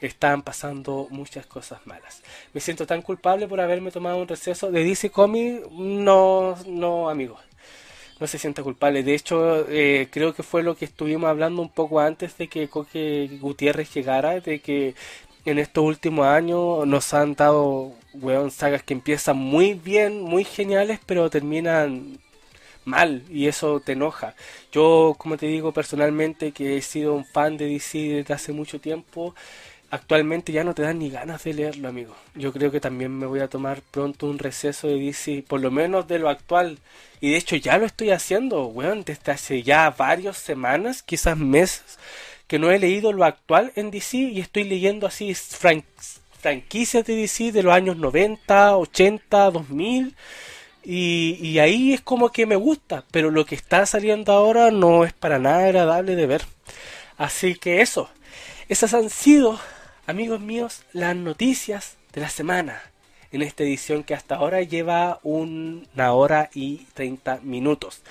Están 0.00 0.40
pasando 0.42 1.08
muchas 1.10 1.44
cosas 1.44 1.86
malas. 1.86 2.22
Me 2.54 2.60
siento 2.62 2.86
tan 2.86 3.02
culpable 3.02 3.46
por 3.46 3.60
haberme 3.60 3.90
tomado 3.90 4.16
un 4.16 4.28
receso 4.28 4.70
de 4.70 4.82
DC 4.82 5.10
Comics. 5.10 5.70
No, 5.72 6.56
no, 6.66 7.10
amigos 7.10 7.40
no 8.20 8.26
se 8.26 8.38
sienta 8.38 8.62
culpable. 8.62 9.02
De 9.02 9.14
hecho, 9.14 9.66
eh, 9.68 10.08
creo 10.10 10.34
que 10.34 10.42
fue 10.42 10.62
lo 10.62 10.76
que 10.76 10.84
estuvimos 10.84 11.28
hablando 11.30 11.62
un 11.62 11.70
poco 11.70 12.00
antes 12.00 12.36
de 12.36 12.48
que 12.48 12.68
Coque 12.68 13.38
Gutiérrez 13.40 13.92
llegara, 13.94 14.40
de 14.40 14.60
que 14.60 14.94
en 15.46 15.58
estos 15.58 15.84
últimos 15.84 16.26
años 16.26 16.86
nos 16.86 17.14
han 17.14 17.34
dado, 17.34 17.94
weón, 18.14 18.50
sagas 18.50 18.82
que 18.82 18.94
empiezan 18.94 19.36
muy 19.36 19.74
bien, 19.74 20.22
muy 20.22 20.44
geniales, 20.44 21.00
pero 21.06 21.30
terminan 21.30 22.18
mal 22.84 23.24
y 23.30 23.46
eso 23.46 23.80
te 23.80 23.92
enoja. 23.92 24.34
Yo, 24.72 25.14
como 25.18 25.36
te 25.36 25.46
digo 25.46 25.72
personalmente, 25.72 26.52
que 26.52 26.76
he 26.76 26.82
sido 26.82 27.14
un 27.14 27.24
fan 27.24 27.56
de 27.56 27.66
DC 27.66 27.98
desde 27.98 28.34
hace 28.34 28.52
mucho 28.52 28.80
tiempo, 28.80 29.34
actualmente 29.90 30.52
ya 30.52 30.64
no 30.64 30.74
te 30.74 30.82
dan 30.82 30.98
ni 30.98 31.10
ganas 31.10 31.44
de 31.44 31.54
leerlo, 31.54 31.88
amigo. 31.88 32.14
Yo 32.34 32.52
creo 32.52 32.70
que 32.70 32.80
también 32.80 33.16
me 33.16 33.26
voy 33.26 33.40
a 33.40 33.48
tomar 33.48 33.82
pronto 33.90 34.26
un 34.26 34.38
receso 34.38 34.88
de 34.88 34.98
DC, 34.98 35.44
por 35.46 35.60
lo 35.60 35.70
menos 35.70 36.06
de 36.08 36.18
lo 36.18 36.28
actual. 36.28 36.78
Y 37.20 37.32
de 37.32 37.36
hecho 37.36 37.56
ya 37.56 37.78
lo 37.78 37.86
estoy 37.86 38.10
haciendo, 38.10 38.66
weón, 38.66 39.04
desde 39.04 39.32
hace 39.32 39.62
ya 39.62 39.90
varias 39.90 40.38
semanas, 40.38 41.02
quizás 41.02 41.36
meses, 41.36 41.98
que 42.46 42.58
no 42.58 42.70
he 42.70 42.78
leído 42.78 43.12
lo 43.12 43.24
actual 43.24 43.72
en 43.76 43.90
DC 43.90 44.16
y 44.16 44.40
estoy 44.40 44.64
leyendo 44.64 45.06
así 45.06 45.30
franquicias 46.40 47.04
de 47.04 47.16
DC 47.16 47.52
de 47.52 47.62
los 47.62 47.72
años 47.74 47.96
90, 47.96 48.76
80, 48.76 49.50
2000. 49.50 50.16
Y, 50.82 51.38
y 51.40 51.58
ahí 51.58 51.92
es 51.92 52.00
como 52.00 52.30
que 52.30 52.46
me 52.46 52.56
gusta, 52.56 53.04
pero 53.10 53.30
lo 53.30 53.44
que 53.44 53.54
está 53.54 53.84
saliendo 53.86 54.32
ahora 54.32 54.70
no 54.70 55.04
es 55.04 55.12
para 55.12 55.38
nada 55.38 55.64
agradable 55.64 56.16
de 56.16 56.26
ver. 56.26 56.42
Así 57.18 57.54
que 57.54 57.82
eso, 57.82 58.08
esas 58.68 58.94
han 58.94 59.10
sido 59.10 59.60
amigos 60.06 60.40
míos, 60.40 60.82
las 60.92 61.14
noticias 61.14 61.96
de 62.12 62.22
la 62.22 62.30
semana 62.30 62.82
en 63.32 63.42
esta 63.42 63.62
edición 63.62 64.02
que 64.02 64.14
hasta 64.14 64.36
ahora 64.36 64.62
lleva 64.62 65.20
una 65.22 66.12
hora 66.12 66.50
y 66.54 66.86
30 66.94 67.40
minutos. 67.42 68.02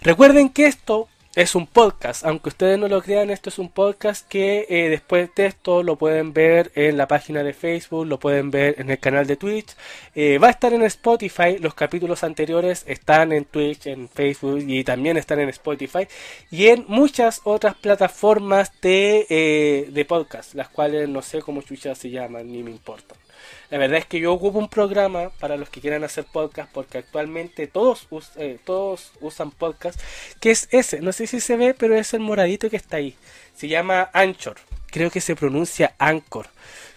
Recuerden 0.00 0.48
que 0.48 0.66
esto 0.66 1.08
es 1.34 1.54
un 1.54 1.66
podcast, 1.66 2.26
aunque 2.26 2.50
ustedes 2.50 2.78
no 2.78 2.88
lo 2.88 3.00
crean, 3.00 3.30
esto 3.30 3.48
es 3.48 3.58
un 3.58 3.70
podcast 3.70 4.28
que 4.28 4.66
eh, 4.68 4.90
después 4.90 5.30
de 5.34 5.46
esto 5.46 5.82
lo 5.82 5.96
pueden 5.96 6.34
ver 6.34 6.70
en 6.74 6.98
la 6.98 7.08
página 7.08 7.42
de 7.42 7.54
Facebook, 7.54 8.06
lo 8.06 8.18
pueden 8.18 8.50
ver 8.50 8.74
en 8.78 8.90
el 8.90 8.98
canal 8.98 9.26
de 9.26 9.36
Twitch, 9.36 9.74
eh, 10.14 10.36
va 10.36 10.48
a 10.48 10.50
estar 10.50 10.74
en 10.74 10.82
Spotify, 10.82 11.56
los 11.58 11.72
capítulos 11.72 12.22
anteriores 12.22 12.84
están 12.86 13.32
en 13.32 13.46
Twitch, 13.46 13.86
en 13.86 14.10
Facebook 14.10 14.62
y 14.66 14.84
también 14.84 15.16
están 15.16 15.40
en 15.40 15.48
Spotify 15.48 16.06
y 16.50 16.66
en 16.66 16.84
muchas 16.88 17.40
otras 17.44 17.76
plataformas 17.76 18.70
de, 18.82 19.26
eh, 19.30 19.88
de 19.90 20.04
podcast, 20.04 20.54
las 20.54 20.68
cuales 20.68 21.08
no 21.08 21.22
sé 21.22 21.40
cómo 21.40 21.62
chuchas 21.62 21.96
se 21.96 22.10
llaman 22.10 22.52
ni 22.52 22.62
me 22.62 22.70
importan. 22.70 23.21
La 23.70 23.78
verdad 23.78 23.98
es 23.98 24.06
que 24.06 24.20
yo 24.20 24.32
ocupo 24.32 24.58
un 24.58 24.68
programa 24.68 25.30
para 25.40 25.56
los 25.56 25.68
que 25.70 25.80
quieran 25.80 26.04
hacer 26.04 26.24
podcast 26.24 26.70
porque 26.72 26.98
actualmente 26.98 27.66
todos, 27.66 28.06
eh, 28.36 28.58
todos 28.64 29.12
usan 29.20 29.50
podcast, 29.50 30.00
que 30.40 30.50
es 30.50 30.68
ese, 30.70 31.00
no 31.00 31.12
sé 31.12 31.26
si 31.26 31.40
se 31.40 31.56
ve, 31.56 31.74
pero 31.74 31.96
es 31.96 32.14
el 32.14 32.20
moradito 32.20 32.70
que 32.70 32.76
está 32.76 32.98
ahí. 32.98 33.16
Se 33.54 33.68
llama 33.68 34.10
Anchor, 34.12 34.56
creo 34.86 35.10
que 35.10 35.20
se 35.20 35.36
pronuncia 35.36 35.94
Anchor. 35.98 36.48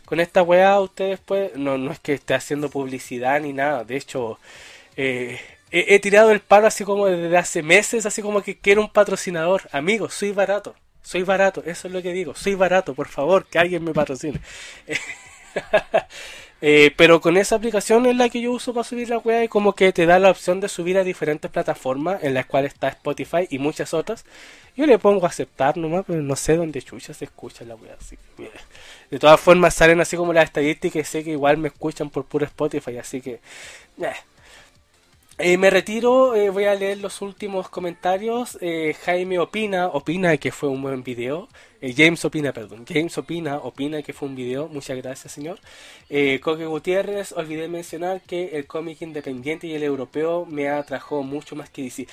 Con 0.06 0.20
esta 0.20 0.44
weá 0.44 0.80
ustedes 0.80 1.20
pueden, 1.20 1.64
no, 1.64 1.78
no 1.78 1.92
es 1.92 2.00
que 2.00 2.14
esté 2.14 2.36
haciendo 2.36 2.70
publicidad 2.70 3.42
ni 3.42 3.54
nada, 3.54 3.84
de 3.84 3.98
hecho 3.98 4.40
eh, 4.98 5.40
he, 5.72 6.00
tirado 6.00 6.32
el 6.32 6.40
palo 6.40 6.68
así 6.68 6.84
como 6.84 7.08
desde 7.08 7.38
hace 7.38 7.64
meses, 7.64 8.06
así 8.06 8.22
como 8.22 8.42
que 8.42 8.58
quiero 8.58 8.82
un 8.82 8.90
patrocinador. 8.90 9.64
Amigos, 9.72 10.14
soy 10.14 10.32
barato. 10.32 10.76
Soy 11.02 11.24
barato, 11.24 11.62
eso 11.66 11.88
es 11.88 11.94
lo 11.94 12.02
que 12.02 12.14
digo. 12.14 12.34
Soy 12.34 12.56
barato, 12.56 12.96
por 12.96 13.08
favor, 13.08 13.46
que 13.46 13.60
alguien 13.60 13.84
me 13.84 13.94
patrocine. 13.94 14.40
Eh, 16.61 16.91
pero 16.95 17.22
con 17.22 17.38
esa 17.38 17.57
aplicación 17.57 18.06
es 18.06 18.15
la 18.15 18.30
que 18.30 18.41
yo 18.41 18.52
uso 18.53 18.73
para 18.73 18.86
subir 18.86 19.10
la 19.10 19.18
web 19.18 19.44
y 19.44 19.48
como 19.48 19.73
que 19.73 19.91
te 19.91 20.06
da 20.06 20.18
la 20.19 20.32
opción 20.32 20.61
de 20.61 20.69
subir 20.69 20.98
a 20.98 21.03
diferentes 21.03 21.52
plataformas 21.52 22.23
en 22.23 22.34
las 22.34 22.45
cuales 22.45 22.73
está 22.73 22.88
Spotify 22.88 23.45
y 23.49 23.60
muchas 23.60 23.94
otras. 23.94 24.26
Yo 24.76 24.88
le 24.88 24.98
pongo 24.98 25.26
a 25.26 25.30
aceptar 25.30 25.77
nomás, 25.77 26.06
pero 26.07 26.22
no 26.22 26.36
sé 26.36 26.56
dónde 26.56 26.82
chucha 26.82 27.14
se 27.14 27.26
escucha 27.26 27.65
la 27.65 27.76
web. 27.76 27.95
Así 27.99 28.18
de 29.11 29.19
todas 29.19 29.40
formas 29.40 29.76
salen 29.76 29.99
así 29.99 30.18
como 30.18 30.34
las 30.34 30.45
estadísticas 30.45 31.02
y 31.02 31.11
sé 31.11 31.23
que 31.23 31.32
igual 31.32 31.57
me 31.57 31.68
escuchan 31.68 32.10
por 32.10 32.26
puro 32.26 32.45
Spotify, 32.45 32.98
así 32.98 33.22
que... 33.22 33.40
Eh, 34.02 34.14
me 35.38 35.70
retiro, 35.70 36.34
eh, 36.34 36.49
voy 36.49 36.64
a 36.64 36.76
leer 36.76 36.99
los 36.99 37.22
últimos 37.22 37.68
comentarios. 37.68 38.57
Eh, 38.62 38.95
Jaime 39.03 39.38
opina, 39.38 39.88
opina 39.88 40.38
que 40.38 40.52
fue 40.52 40.70
un 40.70 40.82
buen 40.82 41.03
video. 41.03 41.49
James 41.82 42.24
opina, 42.26 42.53
perdón. 42.53 42.86
James 42.88 43.18
opina, 43.18 43.57
opina 43.57 44.02
que 44.02 44.14
fue 44.14 44.30
un 44.30 44.36
video. 44.36 44.68
Muchas 44.70 44.98
gracias, 44.98 45.34
señor. 45.34 45.60
Coque 46.41 46.66
Gutiérrez, 46.66 47.34
olvidé 47.34 47.68
mencionar 47.68 48.22
que 48.22 48.57
el 48.57 48.66
cómic 48.66 49.02
independiente 49.02 49.68
y 49.68 49.74
el 49.74 49.84
europeo 49.84 50.45
me 50.45 50.70
atrajo 50.70 51.22
mucho 51.22 51.56
más 51.56 51.70
que 51.70 51.84
DC. 51.84 52.07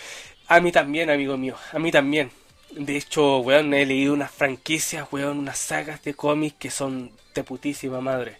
A 0.49 0.61
mí 0.61 0.73
también, 0.73 1.09
amigo 1.09 1.37
mío, 1.39 1.57
a 1.73 1.79
mí 1.79 1.91
también. 1.91 2.31
De 2.73 2.97
hecho, 2.97 3.39
weón, 3.39 3.73
he 3.73 3.87
leído 3.87 4.13
unas 4.15 4.31
franquicias, 4.31 5.07
weón, 5.13 5.39
unas 5.39 5.59
sagas 5.59 6.03
de 6.05 6.15
cómics 6.15 6.57
que 6.59 6.71
son 6.71 7.11
de 7.35 7.45
putísima 7.45 8.01
madre. 8.01 8.37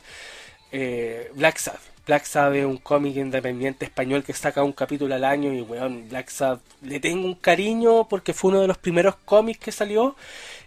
Black 1.35 1.59
Sabbath. 1.59 1.92
Black 2.07 2.25
Sabbath 2.25 2.57
es 2.57 2.65
un 2.65 2.79
cómic 2.79 3.17
independiente 3.17 3.85
español 3.85 4.25
que 4.25 4.33
saca 4.33 4.65
un 4.65 4.73
capítulo 4.73 5.15
al 5.15 5.25
año 5.25 5.53
y 5.53 5.61
weón, 5.61 6.09
Black 6.09 6.31
Sabbath 6.31 6.61
le 6.83 6.99
tengo 6.99 7.25
un 7.27 7.37
cariño 7.37 8.09
porque 8.09 8.33
fue 8.33 8.51
uno 8.51 8.61
de 8.61 8.67
los 8.67 8.79
primeros 8.79 9.15
cómics 9.25 9.61
que 9.61 9.73
salió 9.73 10.17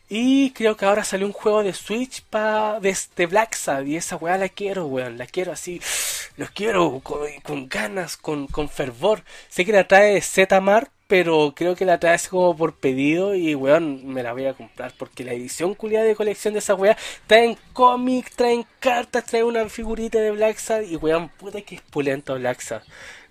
y 0.08 0.52
creo 0.52 0.78
que 0.78 0.86
ahora 0.86 1.04
salió 1.04 1.26
un 1.26 1.34
juego 1.34 1.64
de 1.64 1.74
Switch 1.74 2.24
para 2.24 2.80
de, 2.80 3.26
Black 3.26 3.56
Sabbath 3.56 3.88
y 3.88 3.98
esa 3.98 4.16
weá 4.16 4.38
la 4.38 4.50
quiero, 4.50 4.86
weón, 4.86 5.18
la 5.18 5.26
quiero 5.26 5.52
así, 5.52 5.82
los 6.38 6.52
quiero 6.52 7.02
con, 7.02 7.68
ganas, 7.68 8.16
con, 8.16 8.48
con 8.48 8.70
fervor. 8.70 9.24
Sé 9.50 9.66
que 9.66 9.74
la 9.74 9.88
trae 9.88 10.22
Z-Mark 10.22 10.92
pero 11.08 11.54
creo 11.56 11.76
que 11.76 11.86
la 11.86 12.00
trae 12.00 12.18
como 12.30 12.56
por 12.56 12.76
pedido 12.76 13.36
y 13.36 13.56
weón, 13.56 14.08
me 14.08 14.24
la 14.24 14.34
voy 14.34 14.46
a 14.46 14.54
comprar 14.54 14.94
porque 14.98 15.24
la 15.24 15.34
edición 15.34 15.76
culiada 15.76 16.06
de 16.06 16.16
colección 16.16 16.54
de 16.54 16.60
esa 16.60 16.76
weá 16.76 16.98
traen 17.28 17.58
cómics, 17.74 18.36
traen 18.36 18.66
cartas, 18.80 19.26
traen 19.26 19.46
una 19.46 19.68
figurita 19.70 20.20
de 20.20 20.32
Black 20.32 20.58
Sad 20.58 20.82
y 20.82 20.96
weón, 20.96 21.30
puta 21.30 21.62
que 21.62 21.76
es 21.76 21.82
pulento 21.82 22.36
Black 22.36 22.62
Sad. 22.62 22.82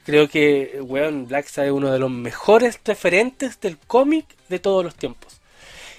Creo 0.05 0.29
que, 0.29 0.81
weón, 0.83 1.27
Blackstar 1.27 1.65
es 1.67 1.73
uno 1.73 1.91
de 1.91 1.99
los 1.99 2.11
mejores 2.11 2.79
referentes 2.85 3.59
del 3.61 3.79
cómic 3.79 4.27
de 4.51 4.59
todos 4.59 4.85
los 4.85 4.95
tiempos. 4.95 5.41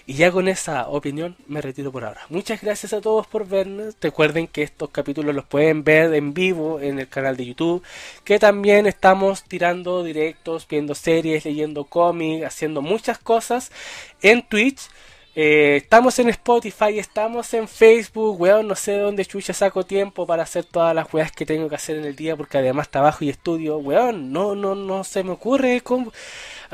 Y 0.07 0.14
ya 0.14 0.32
con 0.32 0.48
esa 0.48 0.88
opinión 0.88 1.36
me 1.48 1.61
retiro 1.61 1.91
por 1.91 2.06
ahora. 2.06 2.22
Muchas 2.30 2.61
gracias 2.61 2.94
a 2.94 3.02
todos 3.02 3.26
por 3.26 3.48
vernos. 3.48 3.95
Recuerden 3.99 4.45
que 4.45 4.61
estos 4.61 4.91
capítulos 4.91 5.34
los 5.34 5.45
pueden 5.45 5.84
ver 5.84 6.14
en 6.14 6.34
vivo 6.34 6.80
en 6.80 6.99
el 6.99 7.07
canal 7.07 7.36
de 7.38 7.48
YouTube. 7.48 7.84
Que 8.23 8.38
también 8.38 8.86
estamos 8.86 9.44
tirando 9.44 10.03
directos, 10.03 10.68
viendo 10.68 10.94
series, 10.94 11.45
leyendo 11.45 11.86
cómics, 11.86 12.45
haciendo 12.45 12.84
muchas 12.84 13.18
cosas 13.18 13.72
en 14.22 14.44
Twitch. 14.44 14.90
Eh, 15.38 15.77
estamos 15.77 16.18
en 16.19 16.30
Spotify, 16.30 16.98
estamos 16.98 17.53
en 17.53 17.68
Facebook, 17.68 18.40
weón, 18.40 18.69
no 18.69 18.76
sé 18.76 18.94
de 18.94 18.99
dónde 18.99 19.26
chucha 19.26 19.53
saco 19.53 19.86
tiempo 19.86 20.26
para 20.26 20.44
hacer 20.44 20.64
todas 20.64 20.95
las 20.95 21.14
weas 21.14 21.30
que 21.34 21.45
tengo 21.45 21.68
que 21.68 21.76
hacer 21.76 21.98
en 21.98 22.06
el 22.06 22.15
día 22.15 22.38
porque 22.38 22.57
además 22.57 22.90
trabajo 22.90 23.26
y 23.26 23.30
estudio, 23.30 23.77
weón, 23.77 24.32
no, 24.32 24.56
no, 24.56 24.76
no 24.76 25.03
se 25.03 25.23
me 25.23 25.32
ocurre 25.32 25.82
cómo... 25.82 26.14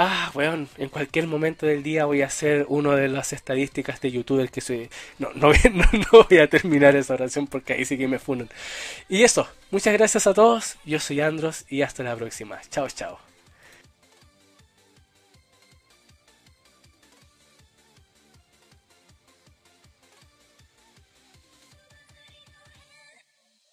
Ah, 0.03 0.31
weón, 0.33 0.67
en 0.79 0.89
cualquier 0.89 1.27
momento 1.27 1.67
del 1.67 1.83
día 1.83 2.05
voy 2.05 2.23
a 2.23 2.25
hacer 2.25 2.65
uno 2.69 2.95
de 2.95 3.07
las 3.07 3.33
estadísticas 3.33 4.01
de 4.01 4.09
YouTube 4.09 4.39
el 4.39 4.49
que 4.49 4.59
soy... 4.59 4.89
No, 5.19 5.29
no, 5.35 5.51
no, 5.73 5.85
no 5.93 6.25
voy 6.27 6.39
a 6.39 6.49
terminar 6.49 6.95
esa 6.95 7.13
oración 7.13 7.45
porque 7.45 7.73
ahí 7.73 7.85
sí 7.85 7.99
que 7.99 8.07
me 8.07 8.17
funan. 8.17 8.49
Y 9.09 9.21
eso, 9.21 9.47
muchas 9.69 9.93
gracias 9.93 10.25
a 10.25 10.33
todos, 10.33 10.77
yo 10.85 10.99
soy 10.99 11.21
Andros 11.21 11.65
y 11.69 11.83
hasta 11.83 12.01
la 12.01 12.15
próxima. 12.15 12.59
Chao, 12.71 12.87
chao. 12.89 13.30